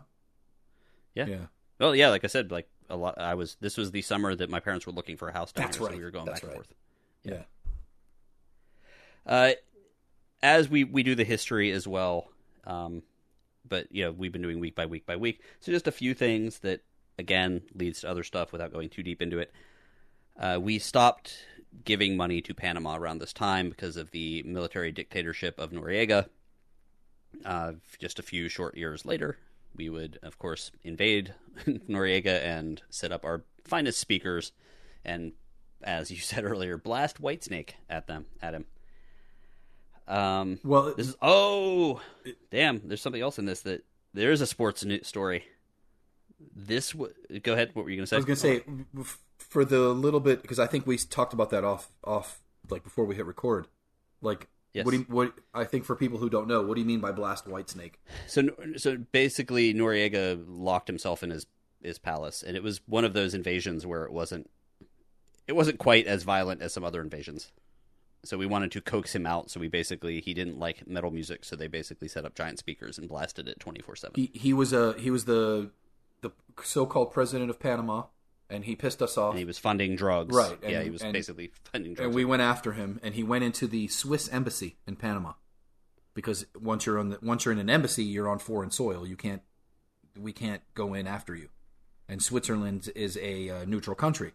Yeah. 1.15 1.27
Yeah. 1.27 1.37
Well, 1.79 1.95
yeah, 1.95 2.09
like 2.09 2.23
I 2.23 2.27
said, 2.27 2.51
like 2.51 2.67
a 2.89 2.97
lot. 2.97 3.19
I 3.19 3.35
was. 3.35 3.55
This 3.61 3.77
was 3.77 3.91
the 3.91 4.01
summer 4.01 4.35
that 4.35 4.49
my 4.49 4.59
parents 4.59 4.85
were 4.85 4.93
looking 4.93 5.15
for 5.15 5.29
a 5.29 5.33
house 5.33 5.51
down 5.51 5.67
That's 5.67 5.77
here, 5.77 5.85
right. 5.85 5.93
so 5.93 5.97
we 5.97 6.03
were 6.03 6.11
going 6.11 6.25
That's 6.25 6.41
back 6.41 6.43
and 6.43 6.51
right. 6.51 6.57
forth. 6.57 6.73
Yeah. 7.23 7.43
Uh, 9.25 9.51
as 10.41 10.69
we 10.69 10.83
we 10.83 11.03
do 11.03 11.15
the 11.15 11.23
history 11.23 11.71
as 11.71 11.87
well, 11.87 12.29
um, 12.65 13.01
but 13.67 13.87
you 13.91 14.03
know 14.03 14.11
we've 14.11 14.31
been 14.31 14.41
doing 14.41 14.59
week 14.59 14.75
by 14.75 14.85
week 14.85 15.05
by 15.05 15.15
week. 15.15 15.41
So 15.59 15.71
just 15.71 15.87
a 15.87 15.91
few 15.91 16.13
things 16.13 16.59
that 16.59 16.81
again 17.17 17.61
leads 17.73 18.01
to 18.01 18.09
other 18.09 18.23
stuff 18.23 18.51
without 18.51 18.73
going 18.73 18.89
too 18.89 19.03
deep 19.03 19.21
into 19.21 19.39
it. 19.39 19.51
Uh, 20.37 20.59
we 20.61 20.79
stopped 20.79 21.45
giving 21.85 22.17
money 22.17 22.41
to 22.41 22.53
Panama 22.53 22.97
around 22.97 23.19
this 23.19 23.33
time 23.33 23.69
because 23.69 23.97
of 23.97 24.11
the 24.11 24.43
military 24.43 24.91
dictatorship 24.91 25.59
of 25.59 25.71
Noriega. 25.71 26.27
Uh, 27.43 27.73
just 27.99 28.19
a 28.19 28.23
few 28.23 28.47
short 28.47 28.77
years 28.77 29.05
later, 29.05 29.37
we 29.75 29.89
would, 29.89 30.19
of 30.21 30.37
course, 30.37 30.71
invade 30.83 31.33
Noriega 31.65 32.43
and 32.43 32.81
set 32.89 33.11
up 33.11 33.25
our 33.25 33.43
finest 33.63 33.99
speakers, 33.99 34.51
and 35.03 35.33
as 35.81 36.11
you 36.11 36.17
said 36.19 36.43
earlier, 36.43 36.77
blast 36.77 37.21
Whitesnake 37.21 37.71
at 37.89 38.07
them 38.07 38.25
at 38.41 38.53
him. 38.53 38.65
Um, 40.07 40.59
Well, 40.63 40.93
this 40.95 41.07
is 41.09 41.15
oh, 41.21 42.01
damn! 42.51 42.87
There's 42.87 43.01
something 43.01 43.21
else 43.21 43.39
in 43.39 43.45
this 43.45 43.61
that 43.61 43.83
there 44.13 44.31
is 44.31 44.41
a 44.41 44.47
sports 44.47 44.83
news 44.83 45.07
story. 45.07 45.45
This 46.55 46.91
w- 46.91 47.13
go 47.41 47.53
ahead. 47.53 47.71
What 47.73 47.85
were 47.85 47.89
you 47.89 47.97
going 47.97 48.05
to 48.05 48.07
say? 48.07 48.17
I 48.17 48.19
was 48.19 48.25
gonna 48.25 48.35
say 48.35 48.63
for 49.37 49.63
the 49.63 49.79
little 49.89 50.19
bit 50.19 50.41
because 50.41 50.59
I 50.59 50.67
think 50.67 50.85
we 50.85 50.97
talked 50.97 51.33
about 51.33 51.49
that 51.51 51.63
off 51.63 51.89
off 52.03 52.41
like 52.69 52.83
before 52.83 53.05
we 53.05 53.15
hit 53.15 53.25
record. 53.25 53.67
Like 54.21 54.47
Yes. 54.73 54.85
What 54.85 54.91
do 54.91 54.97
you, 54.97 55.05
what 55.07 55.33
I 55.53 55.65
think 55.65 55.85
for 55.85 55.95
people 55.95 56.17
who 56.17 56.29
don't 56.29 56.47
know, 56.47 56.63
what 56.63 56.73
do 56.73 56.81
you 56.81 56.87
mean 56.87 56.99
by 56.99 57.11
blast 57.11 57.45
Whitesnake? 57.45 57.93
So 58.25 58.49
so 58.75 58.97
basically, 58.97 59.73
Noriega 59.73 60.43
locked 60.47 60.87
himself 60.87 61.21
in 61.21 61.29
his 61.29 61.45
his 61.83 61.99
palace, 61.99 62.41
and 62.41 62.57
it 62.57 62.63
was 62.63 62.81
one 62.87 63.05
of 63.05 63.13
those 63.13 63.35
invasions 63.35 63.85
where 63.85 64.03
it 64.05 64.11
wasn't 64.11 64.49
it 65.47 65.53
wasn't 65.53 65.77
quite 65.77 66.07
as 66.07 66.23
violent 66.23 66.61
as 66.61 66.73
some 66.73 66.83
other 66.83 67.01
invasions. 67.01 67.51
So 68.25 68.37
we 68.37 68.45
wanted 68.45 68.71
to 68.71 68.81
coax 68.81 69.13
him 69.13 69.25
out. 69.25 69.49
So 69.49 69.59
we 69.59 69.67
basically 69.67 70.21
he 70.21 70.33
didn't 70.33 70.57
like 70.57 70.87
metal 70.87 71.11
music, 71.11 71.43
so 71.43 71.55
they 71.55 71.67
basically 71.67 72.07
set 72.07 72.25
up 72.25 72.35
giant 72.35 72.59
speakers 72.59 72.97
and 72.97 73.09
blasted 73.09 73.47
it 73.47 73.59
twenty 73.59 73.81
four 73.81 73.95
seven. 73.95 74.13
He 74.15 74.31
he 74.33 74.53
was 74.53 74.71
a 74.73 74.93
he 74.93 75.11
was 75.11 75.25
the 75.25 75.71
the 76.21 76.31
so-called 76.63 77.11
president 77.11 77.49
of 77.49 77.59
Panama, 77.59 78.03
and 78.49 78.63
he 78.65 78.75
pissed 78.75 79.01
us 79.01 79.17
off. 79.17 79.31
And 79.31 79.39
he 79.39 79.45
was 79.45 79.59
funding 79.59 79.95
drugs. 79.95 80.35
Right, 80.35 80.57
yeah, 80.63 80.81
he 80.81 80.89
was 80.89 81.01
and- 81.01 81.13
basically 81.13 81.51
funding 81.71 81.93
drugs. 81.95 82.05
and 82.05 82.15
we 82.15 82.25
went 82.25 82.41
after 82.41 82.71
him, 82.73 82.99
and 83.03 83.13
he 83.13 83.23
went 83.23 83.43
into 83.43 83.67
the 83.67 83.87
Swiss 83.89 84.29
embassy 84.29 84.77
in 84.87 84.95
Panama, 84.95 85.33
because 86.13 86.45
once 86.59 86.85
you're 86.85 86.99
on 86.99 87.09
the 87.09 87.19
once 87.21 87.43
you're 87.45 87.51
in 87.51 87.59
an 87.59 87.69
embassy, 87.69 88.03
you're 88.03 88.29
on 88.29 88.39
foreign 88.39 88.71
soil. 88.71 89.05
You 89.05 89.17
can't 89.17 89.41
we 90.17 90.31
can't 90.31 90.61
go 90.73 90.93
in 90.93 91.07
after 91.07 91.35
you, 91.35 91.49
and 92.07 92.23
Switzerland 92.23 92.89
is 92.95 93.17
a 93.17 93.49
uh, 93.49 93.65
neutral 93.65 93.95
country. 93.95 94.31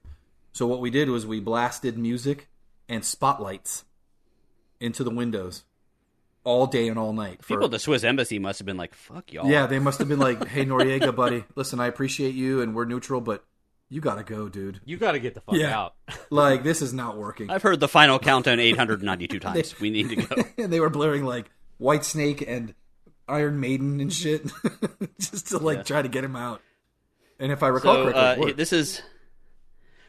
So 0.53 0.67
what 0.67 0.81
we 0.81 0.91
did 0.91 1.09
was 1.09 1.27
we 1.27 1.41
blasted 1.41 1.97
music 1.97 2.48
and 2.89 3.05
spotlights 3.05 3.85
into 4.81 5.05
the 5.05 5.11
windows 5.11 5.65
all 6.45 6.67
day 6.67 6.89
and 6.89 6.99
all 6.99 7.13
night. 7.13 7.43
for- 7.43 7.49
People 7.49 7.65
at 7.67 7.71
the 7.73 7.79
Swiss 7.79 8.05
embassy 8.05 8.39
must 8.39 8.59
have 8.59 8.67
been 8.67 8.77
like, 8.77 8.95
"Fuck 8.95 9.33
y'all." 9.33 9.51
yeah, 9.51 9.67
they 9.67 9.79
must 9.79 9.99
have 9.99 10.09
been 10.09 10.19
like, 10.21 10.47
"Hey 10.47 10.65
Noriega, 10.65 11.15
buddy, 11.15 11.45
listen, 11.57 11.81
I 11.81 11.87
appreciate 11.87 12.35
you, 12.35 12.63
and 12.63 12.75
we're 12.75 12.85
neutral, 12.87 13.21
but 13.21 13.45
you 13.91 14.01
gotta 14.01 14.23
go, 14.23 14.49
dude. 14.49 14.81
You 14.85 14.97
got 14.99 15.13
to 15.13 15.19
get 15.19 15.35
the 15.35 15.41
fuck 15.41 15.55
Yeah. 15.57 15.79
out. 15.79 15.95
Like 16.31 16.63
this 16.63 16.81
is 16.83 16.93
not 16.95 17.17
working." 17.19 17.51
I've 17.51 17.63
heard 17.63 17.81
the 17.81 17.89
final 17.89 18.19
countdown 18.19 18.61
eight 18.61 18.77
hundred 18.77 19.03
ninety 19.03 19.27
two 19.29 19.41
times. 19.41 19.79
we 19.81 19.91
need 19.91 20.09
to 20.11 20.17
go. 20.17 20.37
and 20.59 20.73
they 20.73 20.81
were 20.81 20.91
blaring 20.91 21.25
like 21.25 21.51
White 21.79 22.05
Snake 22.05 22.43
and 22.47 22.75
Iron 23.29 23.61
Maiden 23.61 24.01
and 24.01 24.13
shit, 24.13 24.47
just 25.21 25.49
to 25.49 25.59
like 25.59 25.79
Yeah. 25.79 25.83
try 25.83 26.03
to 26.03 26.09
get 26.09 26.25
him 26.25 26.37
out. 26.37 26.63
And 27.39 27.53
if 27.53 27.63
I 27.63 27.69
recall 27.69 27.95
So 27.95 28.13
correctly, 28.13 28.53
uh, 28.53 28.57
this 28.57 28.73
is 28.73 29.03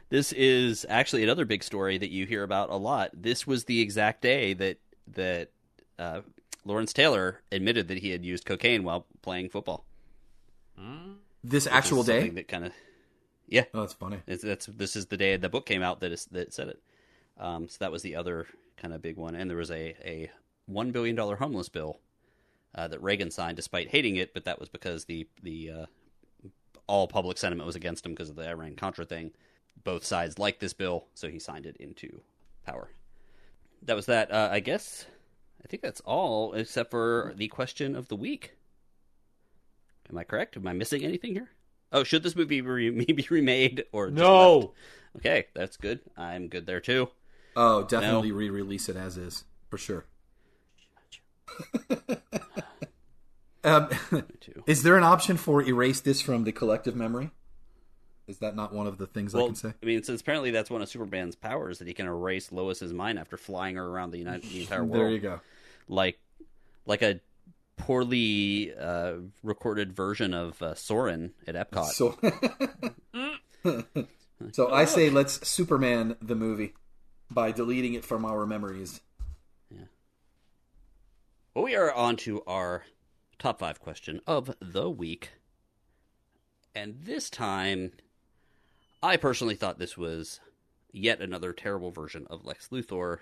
this 0.09 0.31
is 0.33 0.85
actually 0.89 1.23
another 1.23 1.45
big 1.45 1.63
story 1.63 1.97
that 1.97 2.09
you 2.09 2.25
hear 2.25 2.43
about 2.43 2.69
a 2.69 2.75
lot. 2.75 3.11
This 3.13 3.45
was 3.45 3.65
the 3.65 3.81
exact 3.81 4.21
day 4.21 4.53
that 4.53 4.77
that 5.15 5.51
uh, 5.97 6.21
Lawrence 6.65 6.93
Taylor 6.93 7.41
admitted 7.51 7.87
that 7.87 7.99
he 7.99 8.09
had 8.11 8.25
used 8.25 8.45
cocaine 8.45 8.83
while 8.83 9.05
playing 9.21 9.49
football. 9.49 9.85
this 11.43 11.65
Which 11.65 11.73
actual 11.73 12.03
day. 12.03 12.29
that 12.29 12.47
kind 12.47 12.65
of 12.65 12.73
yeah. 13.47 13.65
Oh, 13.73 13.81
that's 13.81 13.93
funny. 13.93 14.19
It's, 14.27 14.43
that's 14.43 14.67
this 14.67 14.95
is 14.95 15.07
the 15.07 15.17
day 15.17 15.35
the 15.37 15.49
book 15.49 15.65
came 15.65 15.81
out 15.81 15.99
that 16.01 16.11
is, 16.11 16.25
that 16.31 16.53
said 16.53 16.69
it. 16.69 16.79
Um, 17.39 17.69
so 17.69 17.77
that 17.79 17.91
was 17.91 18.01
the 18.01 18.15
other 18.15 18.47
kind 18.77 18.93
of 18.93 19.01
big 19.01 19.17
one, 19.17 19.35
and 19.35 19.49
there 19.49 19.57
was 19.57 19.71
a 19.71 19.95
a 20.03 20.31
one 20.65 20.91
billion 20.91 21.15
dollar 21.15 21.35
homeless 21.37 21.69
bill 21.69 21.99
uh, 22.75 22.87
that 22.87 23.01
Reagan 23.01 23.31
signed 23.31 23.55
despite 23.55 23.89
hating 23.89 24.15
it, 24.17 24.33
but 24.33 24.45
that 24.45 24.59
was 24.59 24.69
because 24.69 25.05
the 25.05 25.27
the 25.41 25.71
uh, 25.71 25.85
all 26.87 27.07
public 27.07 27.37
sentiment 27.37 27.65
was 27.65 27.75
against 27.75 28.05
him 28.05 28.13
because 28.13 28.29
of 28.29 28.35
the 28.35 28.47
Iran 28.47 28.75
Contra 28.75 29.05
thing. 29.05 29.31
Both 29.83 30.03
sides 30.05 30.37
liked 30.39 30.59
this 30.59 30.73
bill, 30.73 31.07
so 31.13 31.29
he 31.29 31.39
signed 31.39 31.65
it 31.65 31.77
into 31.77 32.21
power. 32.65 32.89
That 33.83 33.95
was 33.95 34.05
that. 34.07 34.31
Uh, 34.31 34.49
I 34.51 34.59
guess 34.59 35.05
I 35.63 35.67
think 35.67 35.81
that's 35.81 36.01
all 36.01 36.53
except 36.53 36.91
for 36.91 37.33
the 37.35 37.47
question 37.47 37.95
of 37.95 38.07
the 38.09 38.15
week. 38.15 38.55
Am 40.09 40.17
I 40.17 40.23
correct? 40.23 40.57
Am 40.57 40.67
I 40.67 40.73
missing 40.73 41.03
anything 41.03 41.33
here? 41.33 41.49
Oh, 41.91 42.03
should 42.03 42.23
this 42.23 42.35
movie 42.35 42.61
re- 42.61 42.89
be 43.05 43.27
remade 43.29 43.85
or 43.91 44.07
just 44.09 44.17
No. 44.19 44.57
left? 44.57 44.71
Okay, 45.17 45.45
that's 45.55 45.77
good. 45.77 46.01
I'm 46.17 46.47
good 46.49 46.65
there 46.65 46.79
too. 46.81 47.09
Oh, 47.55 47.83
definitely 47.83 48.31
re-release 48.31 48.89
it 48.89 48.95
as 48.95 49.17
is 49.17 49.43
for 49.69 49.77
sure. 49.77 50.05
um, 53.63 53.89
too. 54.39 54.63
is 54.67 54.83
there 54.83 54.97
an 54.97 55.03
option 55.03 55.35
for 55.37 55.61
erase 55.63 55.99
this 56.01 56.21
from 56.21 56.43
the 56.43 56.51
collective 56.51 56.95
memory? 56.95 57.31
Is 58.29 58.37
that 58.39 58.55
not 58.55 58.71
one 58.71 58.85
of 58.85 58.99
the 58.99 59.07
things 59.07 59.33
I 59.33 59.39
can 59.39 59.55
say? 59.55 59.73
I 59.81 59.85
mean, 59.85 60.03
since 60.03 60.21
apparently 60.21 60.51
that's 60.51 60.69
one 60.69 60.83
of 60.83 60.87
Superman's 60.87 61.35
powers 61.35 61.79
that 61.79 61.87
he 61.87 61.95
can 61.95 62.05
erase 62.05 62.51
Lois's 62.51 62.93
mind 62.93 63.17
after 63.17 63.37
flying 63.37 63.75
her 63.75 63.85
around 63.85 64.11
the, 64.11 64.19
United, 64.19 64.43
the 64.43 64.61
entire 64.61 64.83
world, 64.83 65.01
There 65.01 65.09
you 65.09 65.19
go. 65.19 65.41
like 65.87 66.19
like 66.85 67.01
a 67.01 67.19
poorly 67.75 68.71
uh, 68.79 69.13
recorded 69.41 69.93
version 69.93 70.35
of 70.35 70.61
uh, 70.61 70.75
Soarin' 70.75 71.33
at 71.47 71.55
Epcot. 71.55 71.87
So, 71.87 72.17
so 74.51 74.71
I 74.71 74.85
say 74.85 75.09
let's 75.09 75.47
Superman 75.47 76.15
the 76.21 76.35
movie 76.35 76.75
by 77.31 77.51
deleting 77.51 77.95
it 77.95 78.05
from 78.05 78.25
our 78.25 78.45
memories. 78.45 79.01
Yeah. 79.71 79.85
Well, 81.55 81.65
we 81.65 81.75
are 81.75 81.91
on 81.91 82.15
to 82.17 82.43
our 82.45 82.83
top 83.39 83.57
five 83.57 83.79
question 83.79 84.21
of 84.27 84.55
the 84.61 84.87
week. 84.87 85.31
And 86.75 86.99
this 87.03 87.31
time, 87.31 87.93
I 89.01 89.15
personally 89.15 89.55
thought 89.55 89.79
this 89.79 89.97
was 89.97 90.41
yet 90.91 91.21
another 91.21 91.53
terrible 91.53 91.89
version 91.89 92.27
of 92.29 92.45
Lex 92.45 92.67
Luthor. 92.67 93.19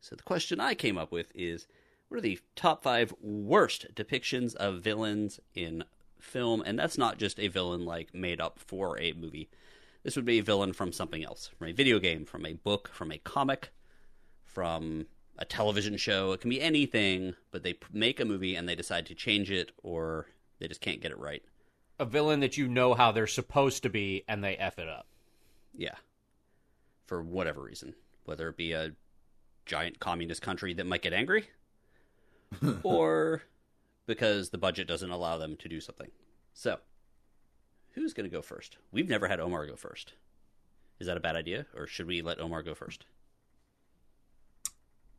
So 0.00 0.16
the 0.16 0.22
question 0.22 0.58
I 0.58 0.74
came 0.74 0.96
up 0.96 1.12
with 1.12 1.30
is 1.34 1.66
what 2.08 2.16
are 2.16 2.22
the 2.22 2.40
top 2.56 2.82
five 2.82 3.12
worst 3.20 3.94
depictions 3.94 4.54
of 4.54 4.80
villains 4.80 5.38
in 5.54 5.84
film? 6.18 6.62
And 6.64 6.78
that's 6.78 6.96
not 6.96 7.18
just 7.18 7.38
a 7.38 7.48
villain 7.48 7.84
like 7.84 8.14
made 8.14 8.40
up 8.40 8.58
for 8.58 8.98
a 8.98 9.12
movie. 9.12 9.50
This 10.02 10.16
would 10.16 10.24
be 10.24 10.38
a 10.38 10.42
villain 10.42 10.72
from 10.72 10.92
something 10.92 11.22
else, 11.22 11.50
from 11.58 11.68
a 11.68 11.72
video 11.72 11.98
game, 11.98 12.24
from 12.24 12.46
a 12.46 12.54
book, 12.54 12.88
from 12.94 13.12
a 13.12 13.18
comic, 13.18 13.70
from 14.42 15.08
a 15.36 15.44
television 15.44 15.98
show. 15.98 16.32
It 16.32 16.40
can 16.40 16.48
be 16.48 16.62
anything, 16.62 17.34
but 17.50 17.62
they 17.62 17.74
make 17.92 18.18
a 18.18 18.24
movie 18.24 18.54
and 18.54 18.66
they 18.66 18.74
decide 18.74 19.04
to 19.06 19.14
change 19.14 19.50
it 19.50 19.72
or 19.82 20.28
they 20.58 20.68
just 20.68 20.80
can't 20.80 21.02
get 21.02 21.12
it 21.12 21.18
right. 21.18 21.42
A 21.98 22.06
villain 22.06 22.40
that 22.40 22.56
you 22.56 22.66
know 22.66 22.94
how 22.94 23.12
they're 23.12 23.26
supposed 23.26 23.82
to 23.82 23.90
be 23.90 24.24
and 24.26 24.42
they 24.42 24.56
F 24.56 24.78
it 24.78 24.88
up. 24.88 25.06
Yeah. 25.78 25.94
For 27.06 27.22
whatever 27.22 27.62
reason. 27.62 27.94
Whether 28.24 28.50
it 28.50 28.58
be 28.58 28.72
a 28.72 28.92
giant 29.64 30.00
communist 30.00 30.42
country 30.42 30.74
that 30.74 30.86
might 30.86 31.02
get 31.02 31.12
angry 31.14 31.48
or 32.82 33.42
because 34.06 34.50
the 34.50 34.58
budget 34.58 34.88
doesn't 34.88 35.10
allow 35.10 35.38
them 35.38 35.56
to 35.56 35.68
do 35.68 35.80
something. 35.80 36.10
So, 36.52 36.78
who's 37.92 38.12
going 38.12 38.28
to 38.28 38.34
go 38.34 38.42
first? 38.42 38.76
We've 38.90 39.08
never 39.08 39.28
had 39.28 39.40
Omar 39.40 39.66
go 39.66 39.76
first. 39.76 40.14
Is 40.98 41.06
that 41.06 41.16
a 41.16 41.20
bad 41.20 41.36
idea 41.36 41.66
or 41.74 41.86
should 41.86 42.06
we 42.06 42.20
let 42.20 42.40
Omar 42.40 42.62
go 42.62 42.74
first? 42.74 43.06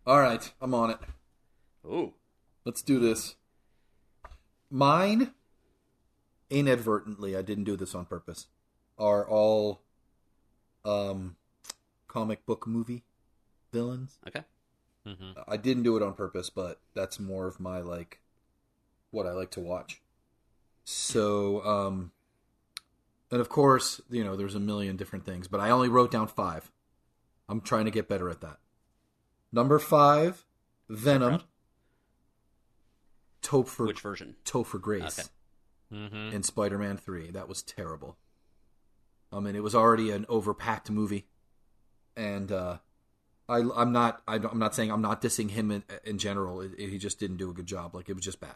All 0.05 0.19
right, 0.19 0.51
I'm 0.61 0.73
on 0.73 0.91
it. 0.91 0.97
Ooh. 1.85 2.13
Let's 2.65 2.81
do 2.81 2.99
this. 2.99 3.35
Mine, 4.69 5.31
inadvertently, 6.49 7.35
I 7.35 7.41
didn't 7.41 7.63
do 7.63 7.77
this 7.77 7.95
on 7.95 8.05
purpose, 8.05 8.47
are 8.97 9.27
all 9.27 9.81
um, 10.85 11.35
comic 12.07 12.45
book 12.45 12.67
movie 12.67 13.03
villains. 13.71 14.17
Okay. 14.27 14.43
Mm-hmm. 15.07 15.39
I 15.47 15.57
didn't 15.57 15.83
do 15.83 15.95
it 15.97 16.03
on 16.03 16.13
purpose, 16.13 16.49
but 16.49 16.79
that's 16.93 17.19
more 17.19 17.47
of 17.47 17.59
my 17.59 17.79
like 17.79 18.19
what 19.11 19.25
I 19.25 19.31
like 19.31 19.51
to 19.51 19.59
watch. 19.59 20.01
So, 20.83 21.63
um, 21.63 22.11
and 23.31 23.39
of 23.41 23.49
course, 23.49 24.01
you 24.09 24.23
know, 24.23 24.35
there's 24.35 24.55
a 24.55 24.59
million 24.59 24.97
different 24.97 25.25
things, 25.25 25.47
but 25.47 25.59
I 25.59 25.69
only 25.69 25.89
wrote 25.89 26.11
down 26.11 26.27
five. 26.27 26.71
I'm 27.47 27.61
trying 27.61 27.85
to 27.85 27.91
get 27.91 28.07
better 28.07 28.29
at 28.29 28.41
that. 28.41 28.57
Number 29.51 29.79
five, 29.79 30.45
Venom. 30.89 31.41
Topher 33.41 33.87
Which 33.87 34.01
version? 34.01 34.35
Topher 34.45 34.79
Grace 34.81 35.19
Okay. 35.19 35.27
Mm-hmm. 36.03 36.35
in 36.35 36.43
Spider-Man 36.43 36.97
Three. 36.97 37.31
That 37.31 37.47
was 37.47 37.63
terrible. 37.63 38.17
I 39.31 39.39
mean, 39.39 39.55
it 39.55 39.63
was 39.63 39.75
already 39.75 40.11
an 40.11 40.25
overpacked 40.25 40.89
movie, 40.89 41.27
and 42.17 42.51
uh, 42.51 42.77
I, 43.47 43.57
I'm 43.75 43.91
not. 43.91 44.21
I, 44.27 44.35
am 44.35 44.59
not 44.59 44.73
saying 44.75 44.91
I'm 44.91 45.01
not 45.01 45.21
dissing 45.21 45.51
him 45.51 45.71
in, 45.71 45.83
in 46.03 46.17
general. 46.17 46.61
It, 46.61 46.71
it- 46.77 46.89
he 46.89 46.97
just 46.97 47.19
didn't 47.19 47.37
do 47.37 47.49
a 47.49 47.53
good 47.53 47.67
job. 47.67 47.93
Like 47.95 48.09
it 48.09 48.13
was 48.15 48.25
just 48.25 48.39
bad. 48.39 48.55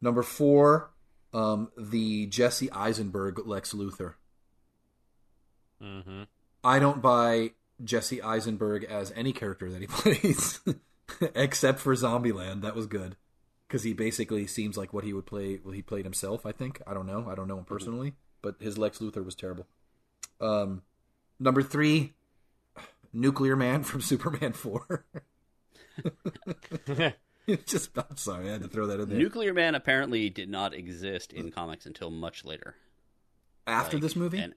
Number 0.00 0.22
four, 0.22 0.90
um, 1.34 1.70
the 1.76 2.26
Jesse 2.26 2.70
Eisenberg 2.72 3.46
Lex 3.46 3.72
Luthor. 3.74 4.14
Mm-hmm. 5.82 6.22
I 6.64 6.78
don't 6.78 7.02
buy 7.02 7.52
Jesse 7.82 8.22
Eisenberg 8.22 8.84
as 8.84 9.12
any 9.14 9.32
character 9.32 9.70
that 9.70 9.80
he 9.80 9.86
plays, 9.88 10.60
except 11.34 11.78
for 11.80 11.94
Zombieland. 11.94 12.62
That 12.62 12.74
was 12.74 12.86
good 12.86 13.16
because 13.66 13.82
he 13.82 13.92
basically 13.92 14.46
seems 14.46 14.76
like 14.76 14.92
what 14.92 15.04
he 15.04 15.12
would 15.12 15.26
play. 15.26 15.60
Well, 15.62 15.74
he 15.74 15.82
played 15.82 16.04
himself. 16.04 16.46
I 16.46 16.52
think. 16.52 16.80
I 16.86 16.94
don't 16.94 17.06
know. 17.06 17.26
I 17.30 17.34
don't 17.34 17.48
know 17.48 17.58
him 17.58 17.64
personally, 17.64 18.14
but 18.42 18.56
his 18.60 18.78
Lex 18.78 18.98
Luthor 18.98 19.24
was 19.24 19.34
terrible. 19.34 19.66
Um, 20.40 20.82
number 21.40 21.62
three, 21.62 22.12
Nuclear 23.12 23.56
Man 23.56 23.82
from 23.82 24.00
Superman 24.02 24.52
Four. 24.52 25.04
Just, 27.66 27.90
I'm 27.96 28.16
sorry, 28.16 28.48
I 28.48 28.52
had 28.52 28.62
to 28.62 28.68
throw 28.68 28.86
that 28.86 29.00
in 29.00 29.08
there. 29.08 29.18
Nuclear 29.18 29.54
Man 29.54 29.74
apparently 29.74 30.28
did 30.28 30.50
not 30.50 30.74
exist 30.74 31.32
in 31.32 31.50
comics 31.50 31.86
until 31.86 32.10
much 32.10 32.44
later. 32.44 32.74
After 33.66 33.96
Like, 33.96 34.02
this 34.02 34.16
movie, 34.16 34.38
and- 34.38 34.54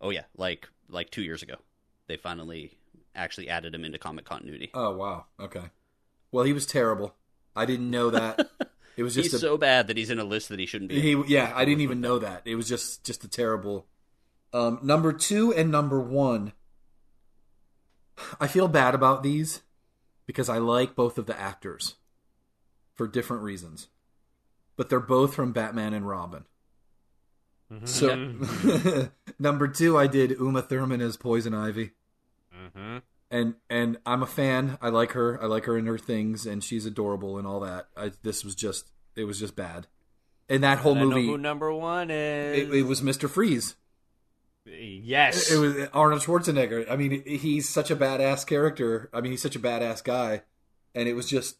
oh 0.00 0.10
yeah, 0.10 0.24
like 0.36 0.68
like 0.88 1.10
two 1.10 1.22
years 1.22 1.42
ago, 1.42 1.54
they 2.08 2.16
finally 2.16 2.78
actually 3.14 3.48
added 3.48 3.74
him 3.74 3.84
into 3.84 3.98
comic 3.98 4.24
continuity. 4.24 4.70
oh 4.74 4.94
wow, 4.96 5.26
okay. 5.38 5.70
Well, 6.32 6.44
he 6.44 6.52
was 6.52 6.66
terrible. 6.66 7.14
I 7.56 7.66
didn't 7.66 7.90
know 7.90 8.10
that. 8.10 8.48
It 8.96 9.02
was 9.02 9.14
just 9.14 9.26
He's 9.26 9.34
a, 9.34 9.38
so 9.38 9.56
bad 9.56 9.86
that 9.86 9.96
he's 9.96 10.10
in 10.10 10.18
a 10.18 10.24
list 10.24 10.48
that 10.50 10.58
he 10.58 10.66
shouldn't 10.66 10.90
be. 10.90 11.00
he, 11.00 11.22
yeah, 11.28 11.52
I 11.54 11.64
didn't 11.64 11.80
even 11.82 12.00
know 12.00 12.18
that. 12.18 12.42
It 12.44 12.54
was 12.56 12.68
just 12.68 13.04
just 13.04 13.24
a 13.24 13.28
terrible. 13.28 13.86
Um, 14.52 14.80
number 14.82 15.12
two 15.12 15.52
and 15.54 15.70
number 15.70 16.00
one. 16.00 16.52
I 18.38 18.46
feel 18.48 18.68
bad 18.68 18.94
about 18.94 19.22
these 19.22 19.62
because 20.26 20.48
I 20.48 20.58
like 20.58 20.94
both 20.94 21.16
of 21.16 21.26
the 21.26 21.38
actors 21.38 21.94
for 22.94 23.08
different 23.08 23.42
reasons, 23.42 23.88
but 24.76 24.90
they're 24.90 25.00
both 25.00 25.34
from 25.34 25.52
Batman 25.52 25.94
and 25.94 26.06
Robin. 26.06 26.44
So 27.84 28.14
number 29.38 29.68
two, 29.68 29.96
I 29.96 30.08
did 30.08 30.32
Uma 30.32 30.60
Thurman 30.60 31.00
as 31.00 31.16
Poison 31.16 31.54
Ivy, 31.54 31.92
Mm-hmm. 32.54 32.98
And 33.30 33.54
and 33.68 33.98
I'm 34.04 34.22
a 34.22 34.26
fan. 34.26 34.78
I 34.80 34.88
like 34.88 35.12
her. 35.12 35.42
I 35.42 35.46
like 35.46 35.64
her 35.66 35.76
in 35.78 35.86
her 35.86 35.98
things, 35.98 36.46
and 36.46 36.62
she's 36.64 36.86
adorable 36.86 37.38
and 37.38 37.46
all 37.46 37.60
that. 37.60 37.88
I, 37.96 38.12
this 38.22 38.44
was 38.44 38.54
just 38.54 38.90
it 39.16 39.24
was 39.24 39.38
just 39.38 39.56
bad, 39.56 39.86
and 40.48 40.62
that 40.64 40.78
whole 40.78 40.94
know 40.94 41.06
movie. 41.08 41.26
who 41.26 41.38
number 41.38 41.72
one 41.72 42.10
is. 42.10 42.58
it, 42.58 42.74
it 42.74 42.82
was 42.82 43.00
Mr. 43.00 43.28
Freeze. 43.28 43.76
yes. 44.64 45.50
It 45.50 45.58
was 45.58 45.88
Arnold 45.92 46.22
Schwarzenegger. 46.22 46.90
I 46.90 46.96
mean, 46.96 47.22
he's 47.24 47.68
such 47.68 47.90
a 47.90 47.96
badass 47.96 48.46
character. 48.46 49.08
I 49.12 49.20
mean, 49.20 49.32
he's 49.32 49.42
such 49.42 49.56
a 49.56 49.60
badass 49.60 50.02
guy, 50.04 50.42
and 50.94 51.08
it 51.08 51.14
was 51.14 51.28
just. 51.28 51.56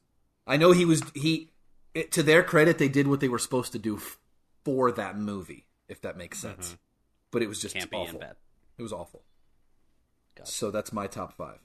I 0.46 0.56
know 0.56 0.72
he 0.72 0.84
was 0.84 1.02
he. 1.14 1.50
It, 1.94 2.12
to 2.12 2.22
their 2.22 2.42
credit, 2.42 2.78
they 2.78 2.88
did 2.88 3.08
what 3.08 3.20
they 3.20 3.28
were 3.28 3.38
supposed 3.38 3.72
to 3.72 3.78
do 3.78 3.96
f- 3.96 4.18
for 4.64 4.92
that 4.92 5.18
movie, 5.18 5.66
if 5.88 6.00
that 6.02 6.16
makes 6.16 6.38
sense. 6.38 6.68
Mm-hmm. 6.68 6.76
But 7.32 7.42
it 7.42 7.48
was 7.48 7.60
just 7.60 7.76
Campy 7.76 7.94
awful. 7.94 8.20
and. 8.20 8.34
It 8.78 8.82
was 8.82 8.92
awful. 8.92 9.22
Got. 10.40 10.48
So 10.48 10.70
that's 10.70 10.92
my 10.92 11.06
top 11.06 11.32
five. 11.36 11.58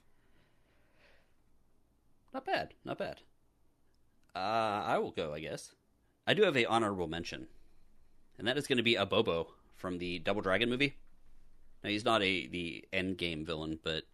Not 2.32 2.44
bad. 2.44 2.74
Not 2.84 2.98
bad. 2.98 3.20
Uh, 4.34 4.38
I 4.38 4.98
will 4.98 5.10
go, 5.12 5.32
I 5.32 5.40
guess. 5.40 5.72
I 6.26 6.34
do 6.34 6.42
have 6.42 6.56
a 6.56 6.66
honorable 6.66 7.06
mention, 7.08 7.46
and 8.38 8.46
that 8.46 8.58
is 8.58 8.66
going 8.66 8.76
to 8.78 8.82
be 8.82 8.94
Abobo 8.96 9.46
from 9.76 9.98
the 9.98 10.18
Double 10.18 10.42
Dragon 10.42 10.68
movie. 10.68 10.96
Now 11.82 11.90
he's 11.90 12.04
not 12.04 12.22
a 12.22 12.46
the 12.48 12.84
end 12.92 13.16
game 13.16 13.44
villain, 13.46 13.78
but 13.82 14.04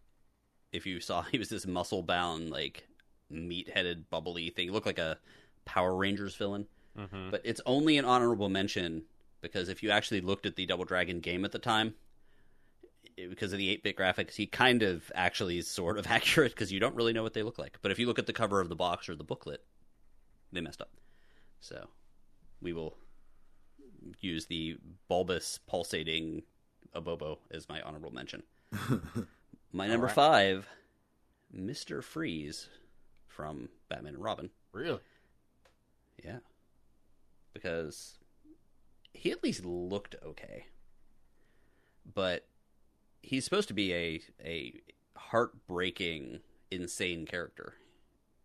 if 0.71 0.85
you 0.85 0.99
saw, 0.99 1.21
he 1.31 1.37
was 1.39 1.49
this 1.49 1.65
muscle 1.67 2.03
bound, 2.03 2.49
like 2.51 2.87
meat 3.29 3.69
headed, 3.73 4.09
bubbly 4.09 4.49
thing. 4.51 4.65
He 4.67 4.71
looked 4.71 4.85
like 4.85 4.99
a 4.99 5.17
Power 5.65 5.95
Rangers 5.95 6.35
villain. 6.35 6.67
Mhm. 6.97 7.31
But 7.31 7.41
it's 7.43 7.61
only 7.65 7.97
an 7.97 8.05
honorable 8.05 8.49
mention 8.49 9.03
because 9.41 9.67
if 9.67 9.81
you 9.81 9.89
actually 9.89 10.21
looked 10.21 10.45
at 10.45 10.55
the 10.55 10.65
Double 10.67 10.85
Dragon 10.85 11.19
game 11.19 11.43
at 11.43 11.51
the 11.51 11.59
time, 11.59 11.87
it- 11.87 11.93
because 13.15 13.53
of 13.53 13.59
the 13.59 13.69
8 13.69 13.83
bit 13.83 13.97
graphics, 13.97 14.35
he 14.35 14.45
kind 14.45 14.83
of 14.83 15.11
actually 15.15 15.57
is 15.57 15.67
sort 15.67 15.97
of 15.97 16.07
accurate 16.09 16.53
because 16.53 16.71
you 16.71 16.79
don't 16.79 16.95
really 16.95 17.13
know 17.13 17.23
what 17.23 17.33
they 17.33 17.43
look 17.43 17.59
like. 17.59 17.79
But 17.81 17.91
if 17.91 17.99
you 17.99 18.07
look 18.07 18.19
at 18.19 18.27
the 18.27 18.33
cover 18.33 18.61
of 18.61 18.69
the 18.69 18.75
box 18.75 19.09
or 19.09 19.15
the 19.15 19.23
booklet, 19.23 19.63
they 20.51 20.61
messed 20.61 20.81
up. 20.81 20.91
So 21.59 21.87
we 22.61 22.73
will 22.73 22.97
use 24.19 24.45
the 24.45 24.77
bulbous 25.07 25.59
pulsating 25.67 26.43
Abobo 26.95 27.37
as 27.51 27.69
my 27.69 27.81
honorable 27.81 28.11
mention. 28.11 28.43
my 29.71 29.87
number 29.87 30.07
right. 30.07 30.15
five, 30.15 30.67
Mr. 31.55 32.03
Freeze 32.03 32.69
from 33.27 33.69
Batman 33.89 34.15
and 34.15 34.23
Robin. 34.23 34.49
Really? 34.71 34.99
Yeah. 36.23 36.39
Because 37.53 38.17
he 39.13 39.31
at 39.31 39.43
least 39.43 39.65
looked 39.65 40.15
okay. 40.23 40.65
But 42.13 42.45
he's 43.23 43.43
supposed 43.43 43.69
to 43.69 43.73
be 43.73 43.93
a 43.93 44.21
a 44.43 44.73
heartbreaking, 45.17 46.41
insane 46.69 47.25
character. 47.25 47.73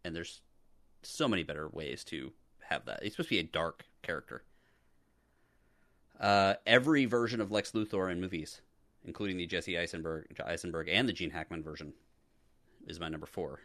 And 0.05 0.16
there's 0.16 0.40
so 1.02 1.28
many 1.28 1.42
better 1.42 1.68
ways 1.68 2.05
to 2.05 2.32
have 2.70 2.86
that. 2.86 3.02
He's 3.02 3.12
supposed 3.12 3.28
to 3.28 3.34
be 3.34 3.40
a 3.40 3.44
dark 3.44 3.84
character. 4.02 4.44
Uh, 6.18 6.55
every 6.66 7.05
version 7.05 7.40
of 7.40 7.52
Lex 7.52 7.72
Luthor 7.72 8.10
in 8.10 8.20
movies, 8.20 8.60
including 9.05 9.36
the 9.36 9.46
Jesse 9.46 9.78
Eisenberg, 9.78 10.40
Eisenberg 10.44 10.88
and 10.88 11.09
the 11.09 11.12
Gene 11.12 11.30
Hackman 11.30 11.62
version, 11.62 11.92
is 12.86 12.98
my 12.98 13.09
number 13.09 13.26
four. 13.26 13.60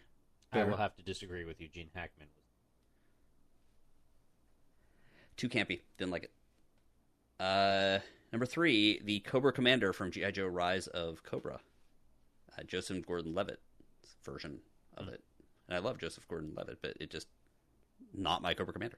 I 0.52 0.64
will 0.64 0.78
have 0.78 0.96
to 0.98 1.04
disagree 1.04 1.46
with 1.46 1.60
you. 1.60 1.68
Gene 1.68 1.90
Hackman. 1.96 2.28
Too 5.36 5.50
campy. 5.50 5.80
Didn't 5.98 6.12
like 6.12 6.26
it. 6.26 6.32
Uh, 7.40 8.00
number 8.34 8.46
three, 8.46 9.00
the 9.04 9.22
Cobra 9.22 9.54
Commander 9.54 9.94
from 9.94 10.12
G.I. 10.12 10.32
Joe 10.32 10.48
Rise 10.48 10.88
of 10.88 11.24
Cobra. 11.24 11.60
Uh, 12.58 12.64
Joseph 12.64 13.06
Gordon 13.06 13.34
Levitt 13.34 13.62
version 14.26 14.60
of 14.98 15.08
it. 15.08 15.22
And 15.68 15.78
I 15.78 15.80
love 15.80 16.00
Joseph 16.00 16.28
Gordon 16.28 16.54
Levitt, 16.56 16.80
but 16.82 16.98
it 17.00 17.10
just 17.10 17.28
not 18.14 18.42
my 18.42 18.54
Cobra 18.54 18.74
Commander. 18.74 18.98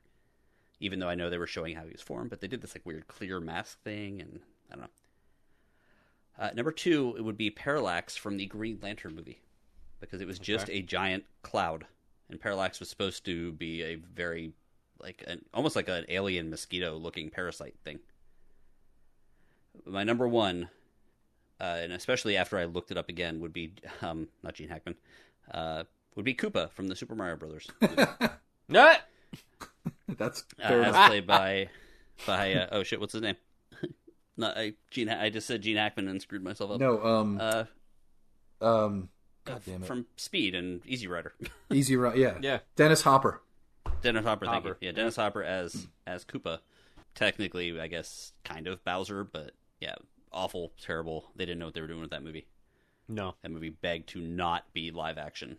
Even 0.79 0.99
though 0.99 1.09
I 1.09 1.15
know 1.15 1.29
they 1.29 1.37
were 1.37 1.47
showing 1.47 1.75
how 1.75 1.83
he 1.83 1.91
was 1.91 2.01
formed, 2.01 2.29
but 2.29 2.41
they 2.41 2.47
did 2.47 2.61
this 2.61 2.75
like 2.75 2.85
weird 2.85 3.07
clear 3.07 3.39
mask 3.39 3.81
thing, 3.83 4.19
and 4.19 4.39
I 4.71 4.75
don't 4.75 4.81
know. 4.81 4.89
Uh, 6.37 6.49
number 6.53 6.71
two, 6.71 7.15
it 7.17 7.21
would 7.21 7.37
be 7.37 7.49
Parallax 7.49 8.17
from 8.17 8.35
the 8.35 8.45
Green 8.45 8.79
Lantern 8.81 9.15
movie, 9.15 9.39
because 10.01 10.19
it 10.19 10.27
was 10.27 10.39
just 10.39 10.69
a 10.69 10.81
giant 10.81 11.23
cloud, 11.43 11.85
and 12.29 12.41
Parallax 12.41 12.79
was 12.79 12.89
supposed 12.89 13.25
to 13.25 13.53
be 13.53 13.83
a 13.83 13.95
very 13.95 14.51
like 14.99 15.23
an 15.27 15.43
almost 15.53 15.75
like 15.75 15.87
an 15.87 16.05
alien 16.09 16.49
mosquito 16.49 16.97
looking 16.97 17.29
parasite 17.29 17.75
thing. 17.83 17.99
My 19.85 20.03
number 20.03 20.27
one, 20.27 20.69
uh, 21.61 21.77
and 21.81 21.93
especially 21.93 22.37
after 22.37 22.57
I 22.57 22.65
looked 22.65 22.91
it 22.91 22.97
up 22.97 23.09
again, 23.09 23.39
would 23.41 23.53
be 23.53 23.73
um, 24.01 24.27
not 24.43 24.55
Gene 24.55 24.69
Hackman, 24.69 24.95
uh, 25.53 25.83
would 26.15 26.25
be 26.25 26.33
Koopa 26.33 26.71
from 26.71 26.87
the 26.87 26.95
Super 26.95 27.15
Mario 27.15 27.35
Brothers, 27.35 27.67
uh, 27.81 28.27
No. 28.67 28.93
That's 30.07 30.43
fair 30.57 30.83
as 30.83 31.07
played 31.09 31.27
by 31.27 31.69
by 32.25 32.53
uh, 32.53 32.67
oh 32.71 32.83
shit, 32.83 32.99
what's 32.99 33.13
his 33.13 33.21
name? 33.21 33.35
not 34.37 34.57
I, 34.57 34.73
Gene. 34.91 35.09
I 35.09 35.29
just 35.29 35.47
said 35.47 35.61
Gene 35.61 35.77
Hackman 35.77 36.07
and 36.07 36.21
screwed 36.21 36.43
myself 36.43 36.71
up. 36.71 36.79
No, 36.79 37.03
um, 37.03 37.37
Uh, 37.41 37.63
um, 38.61 39.09
God 39.43 39.61
damn 39.65 39.83
it, 39.83 39.85
from 39.85 40.05
Speed 40.15 40.55
and 40.55 40.81
Easy 40.85 41.07
Rider. 41.07 41.33
Easy 41.73 41.95
Rider, 41.95 42.17
yeah, 42.17 42.37
Yeah. 42.41 42.59
Dennis 42.75 43.01
Hopper. 43.01 43.41
Dennis 44.01 44.23
Hopper, 44.25 44.45
thank 44.45 44.65
you. 44.65 44.75
Yeah, 44.79 44.91
Dennis 44.91 45.15
Hopper 45.15 45.43
as 45.43 45.87
as 46.07 46.23
Koopa. 46.23 46.59
Technically, 47.13 47.79
I 47.79 47.87
guess 47.87 48.33
kind 48.43 48.67
of 48.67 48.83
Bowser, 48.83 49.23
but 49.23 49.51
yeah, 49.80 49.95
awful, 50.31 50.73
terrible. 50.81 51.31
They 51.35 51.45
didn't 51.45 51.60
know 51.60 51.65
what 51.65 51.73
they 51.73 51.81
were 51.81 51.88
doing 51.88 52.02
with 52.02 52.11
that 52.11 52.23
movie. 52.23 52.47
No. 53.07 53.35
That 53.43 53.52
movie 53.52 53.69
begged 53.69 54.10
to 54.10 54.22
not 54.22 54.73
be 54.73 54.91
live 54.91 55.18
action. 55.18 55.57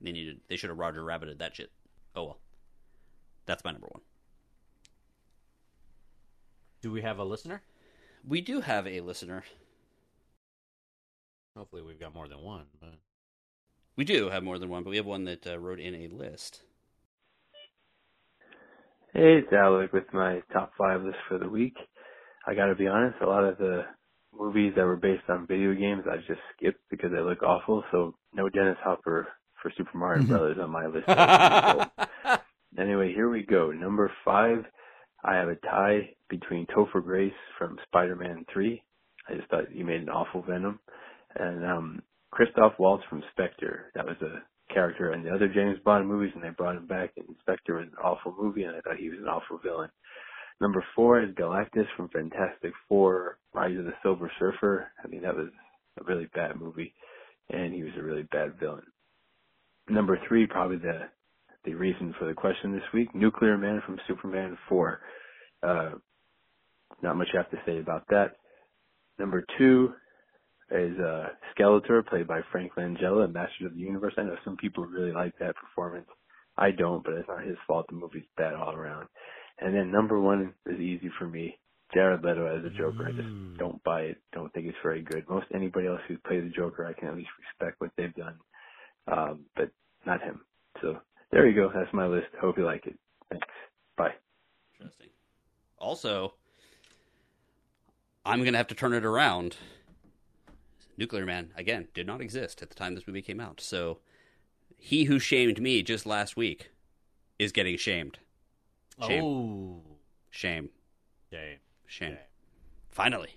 They 0.00 0.12
needed. 0.12 0.40
They 0.48 0.56
should 0.56 0.70
have 0.70 0.78
Roger 0.78 1.02
Rabbited 1.02 1.38
that 1.38 1.56
shit. 1.56 1.70
Oh 2.14 2.24
well. 2.24 2.38
That's 3.46 3.64
my 3.64 3.72
number 3.72 3.88
one. 3.90 4.02
Do 6.82 6.92
we 6.92 7.02
have 7.02 7.18
a 7.18 7.24
listener? 7.24 7.62
We 8.26 8.40
do 8.40 8.60
have 8.60 8.86
a 8.86 9.00
listener. 9.00 9.44
Hopefully, 11.56 11.82
we've 11.82 11.98
got 11.98 12.14
more 12.14 12.28
than 12.28 12.40
one. 12.40 12.66
But 12.80 12.94
We 13.96 14.04
do 14.04 14.28
have 14.30 14.44
more 14.44 14.58
than 14.58 14.68
one, 14.68 14.84
but 14.84 14.90
we 14.90 14.96
have 14.96 15.06
one 15.06 15.24
that 15.24 15.46
uh, 15.46 15.58
wrote 15.58 15.80
in 15.80 15.94
a 15.94 16.08
list. 16.08 16.62
Hey, 19.14 19.38
it's 19.38 19.52
Alec 19.52 19.92
with 19.92 20.12
my 20.12 20.42
top 20.52 20.72
five 20.78 21.02
list 21.02 21.18
for 21.28 21.38
the 21.38 21.48
week. 21.48 21.76
I 22.48 22.54
gotta 22.54 22.74
be 22.74 22.86
honest, 22.88 23.16
a 23.20 23.26
lot 23.26 23.44
of 23.44 23.58
the 23.58 23.82
movies 24.32 24.72
that 24.76 24.84
were 24.84 24.96
based 24.96 25.28
on 25.28 25.46
video 25.46 25.74
games 25.74 26.04
I 26.10 26.16
just 26.26 26.40
skipped 26.56 26.80
because 26.90 27.10
they 27.12 27.20
look 27.20 27.42
awful, 27.42 27.84
so 27.92 28.14
no 28.32 28.48
Dennis 28.48 28.78
Hopper 28.82 29.28
for 29.60 29.70
Super 29.76 29.98
Mario 29.98 30.24
Brothers 30.26 30.56
on 30.58 30.70
my 30.70 30.86
list. 30.86 31.08
anyway, 32.78 33.12
here 33.12 33.28
we 33.28 33.42
go. 33.42 33.70
Number 33.70 34.10
five, 34.24 34.64
I 35.24 35.34
have 35.34 35.48
a 35.48 35.56
tie 35.56 36.10
between 36.30 36.66
Topher 36.66 37.04
Grace 37.04 37.32
from 37.58 37.78
Spider-Man 37.86 38.46
3. 38.52 38.82
I 39.28 39.34
just 39.34 39.50
thought 39.50 39.64
he 39.70 39.82
made 39.82 40.00
an 40.00 40.08
awful 40.08 40.42
Venom. 40.42 40.80
And 41.36 41.64
um 41.66 42.02
Christoph 42.30 42.78
Waltz 42.78 43.04
from 43.08 43.22
Spectre. 43.32 43.90
That 43.94 44.06
was 44.06 44.16
a 44.22 44.42
character 44.72 45.12
in 45.12 45.22
the 45.22 45.34
other 45.34 45.48
James 45.48 45.78
Bond 45.84 46.06
movies, 46.06 46.32
and 46.34 46.42
they 46.44 46.50
brought 46.50 46.76
him 46.76 46.86
back. 46.86 47.10
And 47.16 47.26
Spectre 47.40 47.76
was 47.76 47.88
an 47.88 47.98
awful 48.02 48.34
movie, 48.38 48.64
and 48.64 48.76
I 48.76 48.80
thought 48.80 48.98
he 48.98 49.08
was 49.08 49.18
an 49.18 49.28
awful 49.28 49.58
villain. 49.58 49.90
Number 50.60 50.84
four 50.96 51.20
is 51.20 51.34
Galactus 51.34 51.86
from 51.96 52.08
Fantastic 52.08 52.72
Four: 52.88 53.38
Rise 53.54 53.78
of 53.78 53.84
the 53.84 53.92
Silver 54.02 54.30
Surfer. 54.38 54.88
I 55.02 55.06
mean, 55.06 55.22
that 55.22 55.36
was 55.36 55.48
a 56.00 56.04
really 56.04 56.28
bad 56.34 56.56
movie, 56.56 56.94
and 57.48 57.72
he 57.72 57.82
was 57.82 57.92
a 57.98 58.02
really 58.02 58.24
bad 58.24 58.58
villain. 58.58 58.82
Number 59.88 60.18
three, 60.28 60.46
probably 60.46 60.78
the 60.78 61.08
the 61.64 61.74
reason 61.74 62.14
for 62.18 62.26
the 62.26 62.34
question 62.34 62.72
this 62.72 62.92
week: 62.92 63.14
Nuclear 63.14 63.56
Man 63.56 63.82
from 63.86 64.00
Superman 64.08 64.58
Four. 64.68 65.00
Uh, 65.62 65.90
not 67.02 67.16
much 67.16 67.28
I 67.34 67.38
have 67.38 67.50
to 67.50 67.62
say 67.64 67.78
about 67.78 68.04
that. 68.08 68.32
Number 69.18 69.44
two 69.58 69.92
is 70.70 70.98
uh, 70.98 71.28
Skeletor, 71.56 72.06
played 72.06 72.26
by 72.26 72.40
Frank 72.52 72.72
Langella 72.76 73.32
Masters 73.32 73.66
of 73.66 73.74
the 73.74 73.80
Universe. 73.80 74.14
I 74.18 74.22
know 74.22 74.36
some 74.44 74.56
people 74.56 74.84
really 74.86 75.12
like 75.12 75.38
that 75.38 75.54
performance. 75.56 76.06
I 76.56 76.72
don't, 76.72 77.04
but 77.04 77.14
it's 77.14 77.28
not 77.28 77.44
his 77.44 77.56
fault. 77.66 77.86
The 77.88 77.94
movie's 77.94 78.24
bad 78.36 78.54
all 78.54 78.74
around. 78.74 79.08
And 79.60 79.74
then 79.74 79.90
number 79.90 80.20
one 80.20 80.54
is 80.66 80.80
easy 80.80 81.10
for 81.18 81.26
me. 81.26 81.58
Jared 81.92 82.22
Leto 82.22 82.46
as 82.46 82.64
a 82.64 82.70
Joker. 82.70 83.08
I 83.08 83.12
just 83.12 83.58
don't 83.58 83.82
buy 83.82 84.02
it. 84.02 84.18
Don't 84.32 84.52
think 84.52 84.66
it's 84.66 84.76
very 84.82 85.02
good. 85.02 85.28
Most 85.28 85.46
anybody 85.54 85.86
else 85.86 86.00
who's 86.06 86.18
played 86.26 86.44
the 86.44 86.50
Joker, 86.50 86.86
I 86.86 86.92
can 86.92 87.08
at 87.08 87.16
least 87.16 87.30
respect 87.38 87.80
what 87.80 87.90
they've 87.96 88.14
done, 88.14 88.34
um, 89.10 89.40
but 89.56 89.70
not 90.06 90.22
him. 90.22 90.40
So 90.82 90.98
there 91.32 91.46
you 91.48 91.54
go. 91.54 91.70
That's 91.74 91.92
my 91.94 92.06
list. 92.06 92.26
Hope 92.40 92.58
you 92.58 92.64
like 92.64 92.86
it. 92.86 92.98
Thanks. 93.30 93.46
Bye. 93.96 94.12
Interesting. 94.78 95.08
Also, 95.78 96.34
I'm 98.24 98.44
gonna 98.44 98.58
have 98.58 98.68
to 98.68 98.74
turn 98.74 98.92
it 98.92 99.04
around. 99.04 99.56
Nuclear 100.98 101.24
Man 101.24 101.52
again 101.56 101.88
did 101.94 102.06
not 102.06 102.20
exist 102.20 102.60
at 102.60 102.68
the 102.68 102.74
time 102.74 102.94
this 102.94 103.06
movie 103.06 103.22
came 103.22 103.40
out. 103.40 103.60
So, 103.60 104.00
he 104.76 105.04
who 105.04 105.18
shamed 105.18 105.60
me 105.60 105.82
just 105.82 106.04
last 106.06 106.36
week 106.36 106.70
is 107.38 107.52
getting 107.52 107.76
shamed. 107.76 108.18
Shame. 109.06 109.22
Oh, 109.24 109.82
Shame. 110.30 110.68
shame. 111.30 111.30
Shame. 111.30 111.58
Shame. 111.86 112.16
Finally. 112.90 113.30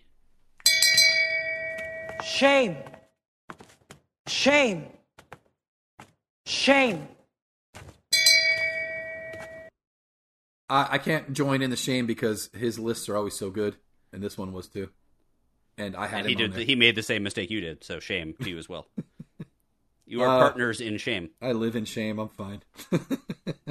Shame. 2.24 2.78
Shame. 4.28 4.86
Shame. 6.46 7.08
I, 10.70 10.88
I 10.92 10.98
can't 10.98 11.34
join 11.34 11.62
in 11.62 11.70
the 11.70 11.76
shame 11.76 12.06
because 12.06 12.50
his 12.54 12.80
lists 12.80 13.08
are 13.10 13.16
always 13.18 13.36
so 13.36 13.50
good, 13.50 13.76
and 14.14 14.24
this 14.24 14.38
one 14.38 14.54
was 14.54 14.68
too. 14.68 14.90
And 15.78 15.96
I 15.96 16.08
had 16.08 16.22
And 16.22 16.30
him 16.30 16.38
he 16.38 16.44
on 16.44 16.50
did. 16.52 16.60
there. 16.60 16.66
He 16.66 16.76
made 16.76 16.96
the 16.96 17.04
same 17.04 17.24
mistake 17.24 17.50
you 17.50 17.62
did. 17.62 17.84
So 17.84 18.00
shame 18.00 18.36
to 18.42 18.50
you 18.50 18.58
as 18.58 18.68
well. 18.70 18.88
You 20.08 20.24
are 20.24 20.28
Uh, 20.28 20.40
partners 20.42 20.82
in 20.82 20.98
shame. 20.98 21.30
I 21.42 21.54
live 21.54 21.74
in 21.78 21.86
shame. 21.86 22.20
I'm 22.20 22.28
fine. 22.28 22.62
I 22.92 22.98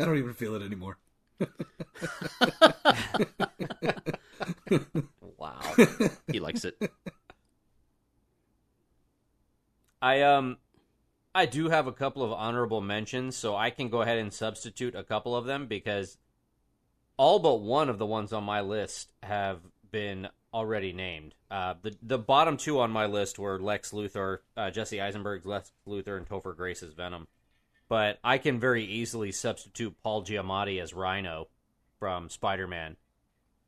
don't 0.07 0.17
even 0.17 0.33
feel 0.33 0.55
it 0.55 0.63
anymore. 0.63 0.97
Wow. 5.41 5.59
He 6.31 6.39
likes 6.39 6.65
it. 6.65 6.77
I 10.03 10.23
um 10.23 10.59
I 11.35 11.47
do 11.47 11.69
have 11.69 11.87
a 11.87 11.93
couple 11.93 12.23
of 12.23 12.33
honorable 12.33 12.81
mentions, 12.81 13.37
so 13.37 13.57
I 13.57 13.71
can 13.71 13.89
go 13.89 14.03
ahead 14.03 14.19
and 14.19 14.33
substitute 14.33 14.95
a 14.95 15.05
couple 15.05 15.35
of 15.37 15.47
them 15.47 15.67
because 15.67 16.19
all 17.17 17.39
but 17.39 17.61
one 17.61 17.89
of 17.89 17.99
the 17.99 18.07
ones 18.07 18.33
on 18.33 18.45
my 18.45 18.61
list 18.61 19.13
have 19.23 19.61
been 19.91 20.29
already 20.53 20.93
named. 20.93 21.35
Uh, 21.51 21.75
the 21.83 21.97
the 22.03 22.19
bottom 22.19 22.57
two 22.57 22.81
on 22.81 22.91
my 22.91 23.07
list 23.07 23.39
were 23.39 23.61
Lex 23.61 23.93
Luthor, 23.93 24.39
uh, 24.57 24.71
Jesse 24.71 25.01
Eisenberg's 25.01 25.47
Lex 25.47 25.73
Luthor, 25.87 26.17
and 26.17 26.29
Topher 26.29 26.57
Grace's 26.57 26.95
Venom. 26.95 27.29
But 27.91 28.21
I 28.23 28.39
can 28.39 28.61
very 28.61 28.85
easily 28.85 29.33
substitute 29.33 29.97
Paul 30.01 30.23
Giamatti 30.23 30.81
as 30.81 30.95
Rhino 30.95 31.49
from 31.99 32.31
Spider 32.31 32.69
Man, 32.69 32.97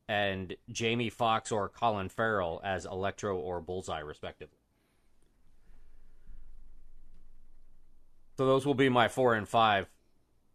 and 0.08 0.54
Jamie 0.70 1.10
Foxx 1.10 1.50
or 1.50 1.68
Colin 1.68 2.08
Farrell 2.08 2.60
as 2.62 2.86
Electro 2.86 3.36
or 3.36 3.60
Bullseye, 3.60 3.98
respectively. 3.98 4.56
So 8.38 8.46
those 8.46 8.64
will 8.64 8.74
be 8.74 8.88
my 8.88 9.08
four 9.08 9.34
and 9.34 9.48
five. 9.48 9.90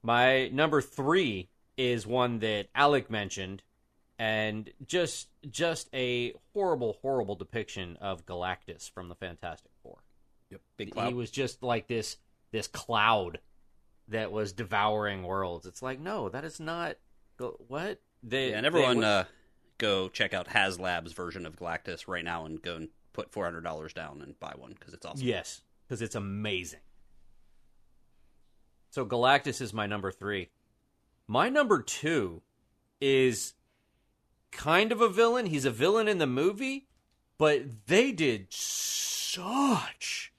My 0.01 0.47
number 0.47 0.81
three 0.81 1.49
is 1.75 2.07
one 2.07 2.39
that 2.39 2.67
Alec 2.73 3.11
mentioned, 3.11 3.63
and 4.17 4.69
just 4.85 5.27
just 5.49 5.89
a 5.93 6.33
horrible, 6.53 6.99
horrible 7.01 7.35
depiction 7.35 7.97
of 7.99 8.25
Galactus 8.25 8.89
from 8.89 9.09
the 9.09 9.15
Fantastic 9.15 9.71
Four. 9.83 9.97
Yep, 10.51 10.61
Big 10.77 10.91
cloud. 10.91 11.09
He 11.09 11.13
was 11.13 11.29
just 11.29 11.61
like 11.61 11.87
this 11.87 12.15
this 12.51 12.67
cloud 12.67 13.39
that 14.09 14.31
was 14.31 14.53
devouring 14.53 15.23
worlds. 15.23 15.65
It's 15.65 15.81
like 15.81 15.99
no, 15.99 16.29
that 16.29 16.43
is 16.45 16.59
not 16.59 16.95
what 17.67 17.99
they 18.23 18.49
Yeah, 18.51 18.57
and 18.57 18.65
everyone 18.65 18.97
went- 18.97 19.05
uh, 19.05 19.23
go 19.77 20.09
check 20.09 20.33
out 20.33 20.47
HasLab's 20.47 21.13
version 21.13 21.45
of 21.45 21.55
Galactus 21.57 22.07
right 22.07 22.23
now 22.25 22.45
and 22.45 22.61
go 22.61 22.75
and 22.75 22.89
put 23.13 23.31
four 23.31 23.43
hundred 23.45 23.63
dollars 23.63 23.93
down 23.93 24.21
and 24.21 24.39
buy 24.39 24.53
one 24.55 24.73
because 24.77 24.93
it's 24.93 25.05
awesome. 25.05 25.25
Yes, 25.27 25.61
because 25.87 26.01
it's 26.01 26.15
amazing. 26.15 26.79
So 28.89 29.05
Galactus 29.05 29.61
is 29.61 29.73
my 29.73 29.85
number 29.85 30.11
three. 30.11 30.49
My 31.27 31.49
number 31.49 31.81
two 31.81 32.41
is 33.01 33.53
kind 34.51 34.91
of 34.91 35.01
a 35.01 35.09
villain. 35.09 35.45
He's 35.45 35.65
a 35.65 35.71
villain 35.71 36.07
in 36.07 36.17
the 36.17 36.25
movie, 36.27 36.87
but 37.37 37.85
they 37.87 38.11
did 38.11 38.47
such 38.51 40.31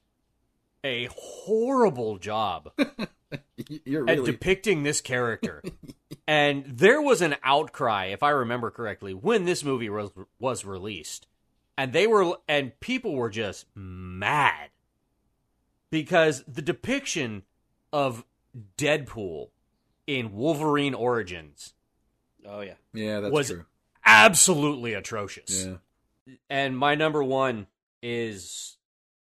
a 0.83 1.09
horrible 1.15 2.19
job 2.19 2.73
You're 3.85 4.09
at 4.09 4.25
depicting 4.25 4.83
this 4.83 5.01
character. 5.01 5.63
and 6.27 6.65
there 6.67 7.01
was 7.01 7.21
an 7.23 7.37
outcry, 7.43 8.07
if 8.07 8.23
I 8.23 8.31
remember 8.31 8.71
correctly, 8.71 9.15
when 9.15 9.45
this 9.45 9.65
movie 9.65 9.91
was 9.91 10.11
was 10.39 10.65
released, 10.65 11.27
and 11.77 11.93
they 11.93 12.07
were 12.07 12.35
and 12.49 12.79
people 12.81 13.15
were 13.15 13.31
just 13.31 13.67
mad 13.75 14.71
because 15.91 16.45
the 16.47 16.63
depiction 16.63 17.43
of 17.93 18.25
Deadpool 18.77 19.49
in 20.07 20.33
Wolverine 20.33 20.95
Origins 20.95 21.75
Oh 22.47 22.61
yeah. 22.61 22.75
yeah, 22.95 23.21
that's 23.21 23.33
was 23.33 23.49
true. 23.49 23.65
absolutely 24.05 24.95
atrocious 24.95 25.67
Yeah, 25.67 26.35
and 26.49 26.77
my 26.77 26.95
number 26.95 27.23
one 27.23 27.67
is 28.03 28.77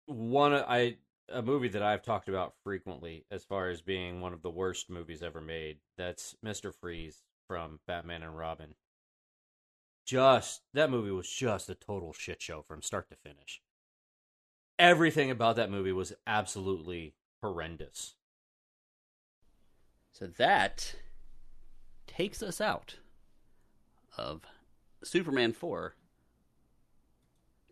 one 0.05 0.53
I 0.53 0.97
a 1.31 1.41
movie 1.41 1.69
that 1.69 1.83
I've 1.83 2.01
talked 2.01 2.29
about 2.29 2.53
frequently 2.63 3.25
as 3.31 3.43
far 3.43 3.69
as 3.69 3.81
being 3.81 4.21
one 4.21 4.33
of 4.33 4.41
the 4.41 4.49
worst 4.49 4.89
movies 4.89 5.23
ever 5.23 5.41
made. 5.41 5.77
That's 5.97 6.35
Mister 6.41 6.71
Freeze 6.71 7.23
from 7.47 7.79
Batman 7.87 8.23
and 8.23 8.37
Robin. 8.37 8.75
Just 10.05 10.61
that 10.73 10.89
movie 10.89 11.11
was 11.11 11.29
just 11.29 11.69
a 11.69 11.75
total 11.75 12.13
shit 12.13 12.41
show 12.41 12.61
from 12.61 12.81
start 12.81 13.09
to 13.09 13.15
finish. 13.15 13.61
Everything 14.77 15.29
about 15.29 15.55
that 15.57 15.69
movie 15.69 15.91
was 15.91 16.13
absolutely 16.25 17.13
horrendous. 17.41 18.15
So 20.13 20.27
that 20.37 20.95
takes 22.07 22.41
us 22.41 22.59
out 22.59 22.97
of 24.17 24.41
Superman 25.03 25.53
4 25.53 25.95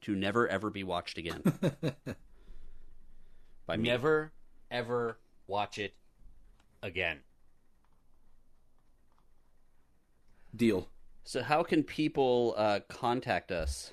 to 0.02 0.16
never 0.16 0.48
ever 0.48 0.70
be 0.70 0.84
watched 0.84 1.18
again. 1.18 1.42
Me. 3.76 3.90
Never 3.90 4.32
ever 4.72 5.18
watch 5.48 5.78
it 5.78 5.94
again. 6.82 7.20
deal. 10.58 10.90
So 11.24 11.44
how 11.44 11.64
can 11.64 11.84
people 11.84 12.56
uh, 12.58 12.80
contact 12.90 13.52
us, 13.52 13.92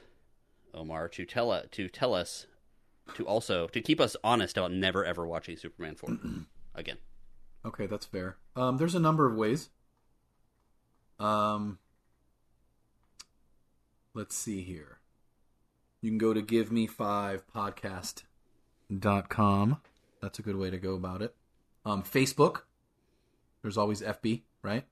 Omar, 0.72 1.08
to 1.10 1.24
tell 1.24 1.50
uh, 1.50 1.62
to 1.72 1.88
tell 1.88 2.14
us 2.14 2.46
to 3.14 3.26
also 3.26 3.66
to 3.68 3.80
keep 3.80 4.00
us 4.00 4.16
honest 4.24 4.56
about 4.56 4.72
never 4.72 5.04
ever 5.04 5.26
watching 5.26 5.56
Superman 5.56 5.94
4 5.94 6.18
again? 6.74 6.96
Okay, 7.64 7.86
that's 7.86 8.06
fair. 8.06 8.36
Um, 8.56 8.76
there's 8.76 8.94
a 8.94 9.00
number 9.00 9.26
of 9.26 9.36
ways. 9.36 9.70
Um, 11.18 11.78
let's 14.14 14.34
see 14.34 14.62
here. 14.62 14.98
You 16.00 16.10
can 16.10 16.18
go 16.18 16.34
to 16.34 16.42
givemefivepodcast.com. 18.90 19.80
That's 20.20 20.38
a 20.38 20.42
good 20.42 20.56
way 20.56 20.70
to 20.70 20.78
go 20.78 20.94
about 20.94 21.22
it. 21.22 21.34
Um, 21.84 22.02
Facebook. 22.02 22.62
There's 23.62 23.78
always 23.78 24.00
FB, 24.00 24.42
right? 24.62 24.84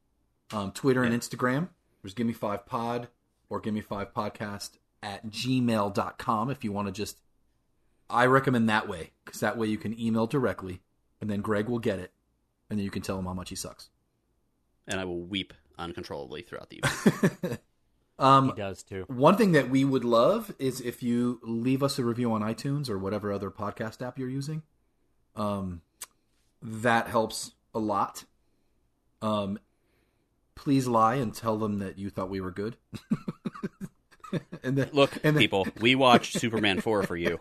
Um, 0.52 0.72
Twitter 0.72 1.02
and 1.02 1.14
Instagram. 1.14 1.68
There's 2.02 2.14
Give 2.14 2.26
Me 2.26 2.32
Five 2.32 2.66
Pod 2.66 3.08
or 3.48 3.60
Give 3.60 3.74
Me 3.74 3.80
Five 3.80 4.12
Podcast 4.14 4.78
at 5.02 5.26
gmail.com 5.26 6.50
if 6.50 6.64
you 6.64 6.72
want 6.72 6.88
to 6.88 6.92
just. 6.92 7.18
I 8.10 8.26
recommend 8.26 8.68
that 8.68 8.88
way 8.88 9.12
because 9.24 9.40
that 9.40 9.56
way 9.56 9.68
you 9.68 9.78
can 9.78 9.98
email 9.98 10.26
directly 10.26 10.82
and 11.20 11.30
then 11.30 11.40
Greg 11.40 11.68
will 11.68 11.78
get 11.78 11.98
it 11.98 12.12
and 12.68 12.78
then 12.78 12.84
you 12.84 12.90
can 12.90 13.00
tell 13.00 13.18
him 13.18 13.24
how 13.24 13.32
much 13.32 13.48
he 13.48 13.56
sucks. 13.56 13.88
And 14.86 15.00
I 15.00 15.04
will 15.04 15.22
weep 15.22 15.54
uncontrollably 15.78 16.42
throughout 16.42 16.68
the 16.68 16.82
evening. 17.44 17.58
Um, 18.18 18.46
He 18.50 18.52
does 18.54 18.82
too. 18.82 19.04
one 19.08 19.36
thing 19.36 19.52
that 19.52 19.68
we 19.70 19.84
would 19.84 20.04
love 20.04 20.54
is 20.58 20.80
if 20.80 21.02
you 21.02 21.40
leave 21.42 21.82
us 21.82 21.98
a 21.98 22.04
review 22.04 22.32
on 22.32 22.40
iTunes 22.42 22.88
or 22.88 22.98
whatever 22.98 23.32
other 23.32 23.50
podcast 23.50 24.00
app 24.06 24.18
you're 24.18 24.28
using. 24.28 24.62
Um, 25.34 25.80
that 26.60 27.08
helps 27.08 27.52
a 27.74 27.78
lot. 27.78 28.24
Um, 29.22 29.58
please 30.54 30.86
lie 30.86 31.14
and 31.14 31.34
tell 31.34 31.56
them 31.56 31.78
that 31.78 31.98
you 31.98 32.10
thought 32.10 32.28
we 32.30 32.40
were 32.40 32.50
good. 32.50 32.76
and 34.62 34.76
then, 34.76 34.90
Look, 34.92 35.12
and 35.24 35.34
then, 35.36 35.40
people, 35.40 35.66
we 35.80 35.94
watched 35.94 36.38
Superman 36.38 36.80
4 36.80 37.02
for 37.04 37.16
you. 37.16 37.40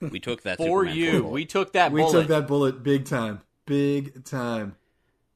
We 0.00 0.18
took 0.20 0.42
that 0.42 0.56
For 0.58 0.84
Superman 0.86 0.96
you, 0.96 1.22
4 1.22 1.30
we 1.30 1.44
took 1.44 1.72
that 1.74 1.92
we 1.92 2.00
bullet. 2.02 2.12
took 2.12 2.28
that 2.28 2.46
bullet 2.48 2.82
big 2.82 3.04
time, 3.04 3.40
big 3.66 4.24
time, 4.24 4.76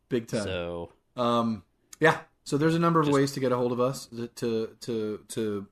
big 0.09 0.27
time. 0.28 0.43
So 0.44 0.93
Um, 1.16 1.62
yeah. 2.01 2.18
So 2.47 2.56
there's 2.56 2.77
a 2.77 2.78
number 2.78 3.01
of 3.01 3.09
ways 3.09 3.32
to 3.32 3.40
get 3.40 3.51
a 3.51 3.56
hold 3.56 3.73
of 3.73 3.81
us 3.81 4.06
to 4.36 4.77
to 4.81 5.20
to 5.28 5.66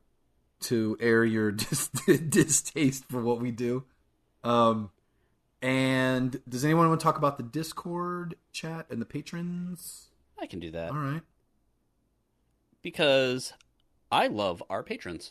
to 0.63 0.97
air 0.99 1.25
your 1.25 1.53
dis- 1.53 1.89
distaste 1.89 3.05
for 3.09 3.23
what 3.23 3.41
we 3.41 3.53
do. 3.53 3.85
Um, 4.43 4.91
and 5.63 6.43
does 6.49 6.65
anyone 6.65 6.89
want 6.89 6.99
to 7.01 7.05
talk 7.05 7.17
about 7.17 7.37
the 7.37 7.45
Discord 7.45 8.35
chat 8.53 8.87
and 8.91 9.01
the 9.01 9.07
patrons? 9.07 10.09
I 10.37 10.47
can 10.47 10.59
do 10.59 10.73
that 10.73 10.91
All 10.91 10.97
right. 10.97 11.23
because 12.83 13.53
I 14.11 14.27
love 14.27 14.61
our 14.69 14.83
patrons. 14.83 15.31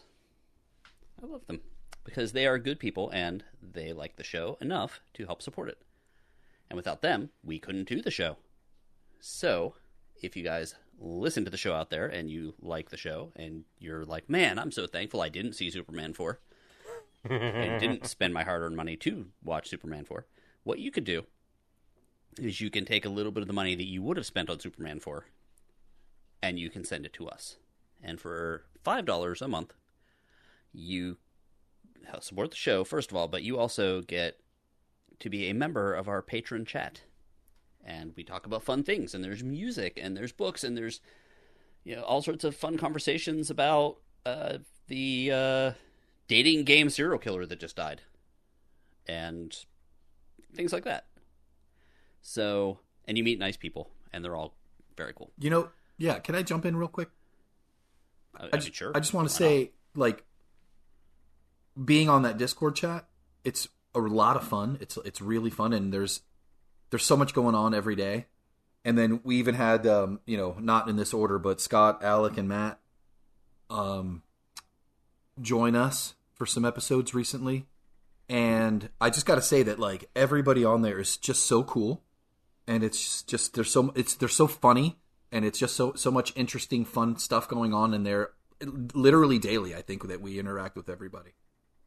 I 1.22 1.26
love 1.28 1.46
them 1.48 1.60
because 2.06 2.32
they 2.32 2.48
are 2.48 2.58
good 2.58 2.80
people 2.80 3.10
and 3.10 3.44
they 3.62 3.92
like 3.92 4.16
the 4.16 4.24
show 4.24 4.58
enough 4.62 5.02
to 5.16 5.26
help 5.26 5.42
support 5.42 5.68
it. 5.68 5.78
And 6.70 6.78
without 6.78 7.02
them, 7.02 7.32
we 7.44 7.60
couldn't 7.60 7.90
do 7.90 8.02
the 8.02 8.12
show. 8.12 8.38
So, 9.20 9.76
if 10.22 10.36
you 10.38 10.44
guys 10.44 10.76
listen 11.00 11.44
to 11.46 11.52
the 11.52 11.58
show 11.58 11.74
out 11.74 11.90
there 11.90 12.08
and 12.08 12.30
you 12.30 12.54
like 12.62 12.90
the 12.90 12.98
show 12.98 13.32
and 13.36 13.64
you're 13.80 14.06
like, 14.06 14.30
man, 14.30 14.58
I'm 14.58 14.72
so 14.72 14.88
thankful 14.88 15.22
I 15.22 15.30
didn't 15.30 15.54
see 15.54 15.70
Superman 15.70 16.14
4 16.14 16.40
and 17.30 17.80
didn't 17.80 18.08
spend 18.08 18.34
my 18.34 18.44
hard 18.44 18.62
earned 18.62 18.76
money 18.76 18.96
to 18.98 19.28
watch 19.44 19.70
Superman 19.70 20.06
4, 20.06 20.26
what 20.64 20.80
you 20.80 20.92
could 20.92 21.04
do 21.04 21.24
is 22.40 22.62
you 22.62 22.70
can 22.70 22.86
take 22.86 23.06
a 23.06 23.10
little 23.10 23.32
bit 23.32 23.42
of 23.42 23.48
the 23.48 23.54
money 23.54 23.76
that 23.76 23.88
you 23.88 24.02
would 24.02 24.18
have 24.18 24.26
spent 24.26 24.50
on 24.50 24.60
Superman 24.60 25.00
4 25.00 25.26
and 26.42 26.60
you 26.60 26.70
can 26.70 26.84
send 26.84 27.06
it 27.06 27.14
to 27.14 27.28
us. 27.28 27.58
And 28.02 28.20
for 28.20 28.66
$5 28.84 29.42
a 29.42 29.48
month, 29.48 29.74
you 30.74 31.18
support 32.20 32.52
the 32.52 32.58
show, 32.58 32.84
first 32.84 33.12
of 33.12 33.18
all, 33.18 33.28
but 33.28 33.44
you 33.44 33.58
also 33.58 34.02
get 34.02 34.40
to 35.20 35.30
be 35.30 35.50
a 35.50 35.54
member 35.54 35.94
of 35.94 36.08
our 36.08 36.22
patron 36.22 36.66
chat. 36.66 37.02
And 37.86 38.14
we 38.16 38.24
talk 38.24 38.46
about 38.46 38.64
fun 38.64 38.84
things, 38.84 39.14
and 39.14 39.24
there's 39.24 39.44
music, 39.44 40.00
and 40.02 40.16
there's 40.16 40.32
books, 40.32 40.64
and 40.64 40.78
there's 40.78 41.02
you 41.84 41.96
know 41.96 42.04
all 42.04 42.22
sorts 42.22 42.44
of 42.44 42.56
fun 42.56 42.78
conversations 42.78 43.50
about 43.50 43.98
uh, 44.26 44.60
the 44.88 45.32
uh, 45.32 45.72
dating 46.28 46.64
game 46.64 46.90
serial 46.90 47.20
killer 47.20 47.46
that 47.46 47.60
just 47.60 47.76
died, 47.76 48.02
and 49.06 49.66
things 50.56 50.72
like 50.72 50.86
that. 50.86 51.08
So, 52.22 52.80
and 53.06 53.18
you 53.18 53.24
meet 53.24 53.38
nice 53.38 53.58
people, 53.58 53.90
and 54.14 54.24
they're 54.24 54.36
all 54.36 54.56
very 54.96 55.14
cool. 55.14 55.32
You 55.38 55.50
know, 55.50 55.70
yeah. 55.98 56.20
Can 56.20 56.36
I 56.36 56.42
jump 56.42 56.66
in 56.66 56.78
real 56.78 56.88
quick? 56.88 57.10
I, 58.40 58.46
I 58.46 58.50
I 58.54 58.58
just, 58.58 58.74
sure. 58.74 58.92
I 58.96 59.00
just 59.00 59.14
want 59.14 59.28
to 59.28 59.34
say, 59.34 59.72
like, 59.94 60.24
being 61.84 62.08
on 62.08 62.22
that 62.22 62.38
Discord 62.38 62.78
chat, 62.78 63.08
it's 63.44 63.68
a 63.94 64.00
lot 64.00 64.38
of 64.38 64.48
fun. 64.48 64.78
It's 64.80 64.98
it's 65.04 65.20
really 65.20 65.50
fun, 65.50 65.74
and 65.74 65.92
there's 65.92 66.22
there's 66.94 67.04
so 67.04 67.18
much 67.18 67.34
going 67.34 67.56
on 67.56 67.74
every 67.74 67.96
day. 67.96 68.28
And 68.86 68.96
then 68.96 69.20
we 69.24 69.38
even 69.38 69.56
had, 69.56 69.88
um, 69.88 70.20
you 70.28 70.38
know, 70.38 70.56
not 70.60 70.88
in 70.88 70.96
this 70.96 71.12
order, 71.12 71.40
but 71.40 71.60
Scott, 71.60 72.04
Alec, 72.04 72.38
and 72.38 72.48
Matt, 72.48 72.80
um, 73.72 74.22
join 75.42 75.76
us 75.76 76.14
for 76.36 76.46
some 76.46 76.64
episodes 76.64 77.16
recently. 77.16 77.66
And 78.30 78.90
I 79.02 79.10
just 79.10 79.26
got 79.26 79.36
to 79.36 79.42
say 79.42 79.64
that 79.64 79.80
like 79.80 80.08
everybody 80.16 80.64
on 80.64 80.84
there 80.84 81.00
is 81.00 81.18
just 81.18 81.48
so 81.48 81.64
cool, 81.64 82.04
and 82.68 82.84
it's 82.84 83.24
just 83.24 83.56
they're 83.56 83.64
so 83.64 83.92
it's 83.96 84.14
they're 84.14 84.30
so 84.30 84.46
funny, 84.46 85.00
and 85.32 85.46
it's 85.46 85.58
just 85.58 85.76
so 85.76 85.94
so 85.96 86.12
much 86.12 86.32
interesting, 86.36 86.86
fun 86.86 87.18
stuff 87.18 87.48
going 87.48 87.74
on 87.74 87.96
in 87.96 88.04
there. 88.04 88.34
Literally 88.94 89.40
daily, 89.40 89.74
I 89.74 89.82
think 89.82 90.08
that 90.08 90.22
we 90.22 90.38
interact 90.38 90.76
with 90.76 90.90
everybody, 90.90 91.32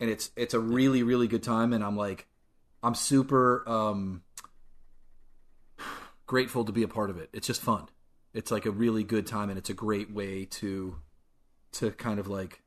and 0.00 0.10
it's 0.10 0.32
it's 0.34 0.52
a 0.52 0.60
really 0.60 1.04
really 1.04 1.28
good 1.28 1.44
time. 1.44 1.72
And 1.72 1.84
I'm 1.84 1.96
like, 1.96 2.26
I'm 2.82 2.96
super 2.96 3.62
um, 3.68 4.22
grateful 6.26 6.64
to 6.64 6.72
be 6.72 6.82
a 6.82 6.88
part 6.88 7.10
of 7.10 7.18
it. 7.18 7.30
It's 7.32 7.46
just 7.46 7.62
fun. 7.62 7.88
It's 8.34 8.50
like 8.50 8.66
a 8.66 8.70
really 8.70 9.04
good 9.04 9.26
time, 9.26 9.48
and 9.48 9.58
it's 9.58 9.70
a 9.70 9.74
great 9.74 10.10
way 10.10 10.44
to 10.44 10.96
to 11.72 11.90
kind 11.92 12.18
of 12.18 12.28
like 12.28 12.62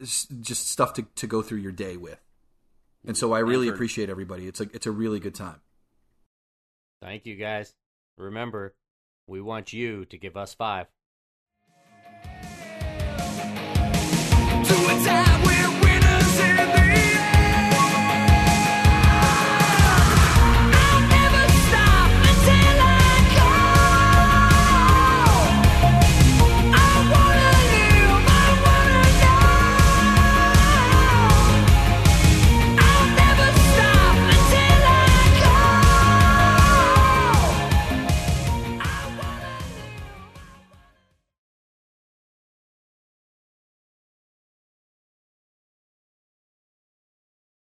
just 0.00 0.68
stuff 0.68 0.94
to, 0.94 1.02
to 1.14 1.26
go 1.26 1.42
through 1.42 1.58
your 1.58 1.72
day 1.72 1.96
with. 1.96 2.20
And 3.06 3.16
so 3.16 3.32
I 3.32 3.40
really 3.40 3.68
for- 3.68 3.74
appreciate 3.74 4.10
everybody. 4.10 4.46
It's 4.46 4.60
like 4.60 4.74
it's 4.74 4.86
a 4.86 4.90
really 4.92 5.20
good 5.20 5.34
time. 5.34 5.60
Thank 7.00 7.26
you, 7.26 7.36
guys. 7.36 7.74
Remember, 8.16 8.74
we 9.26 9.40
want 9.40 9.72
you 9.72 10.04
to 10.06 10.16
give 10.16 10.36
us 10.36 10.54
five. 10.54 10.86
to 14.64 14.74
a 14.74 15.04
time 15.04 15.31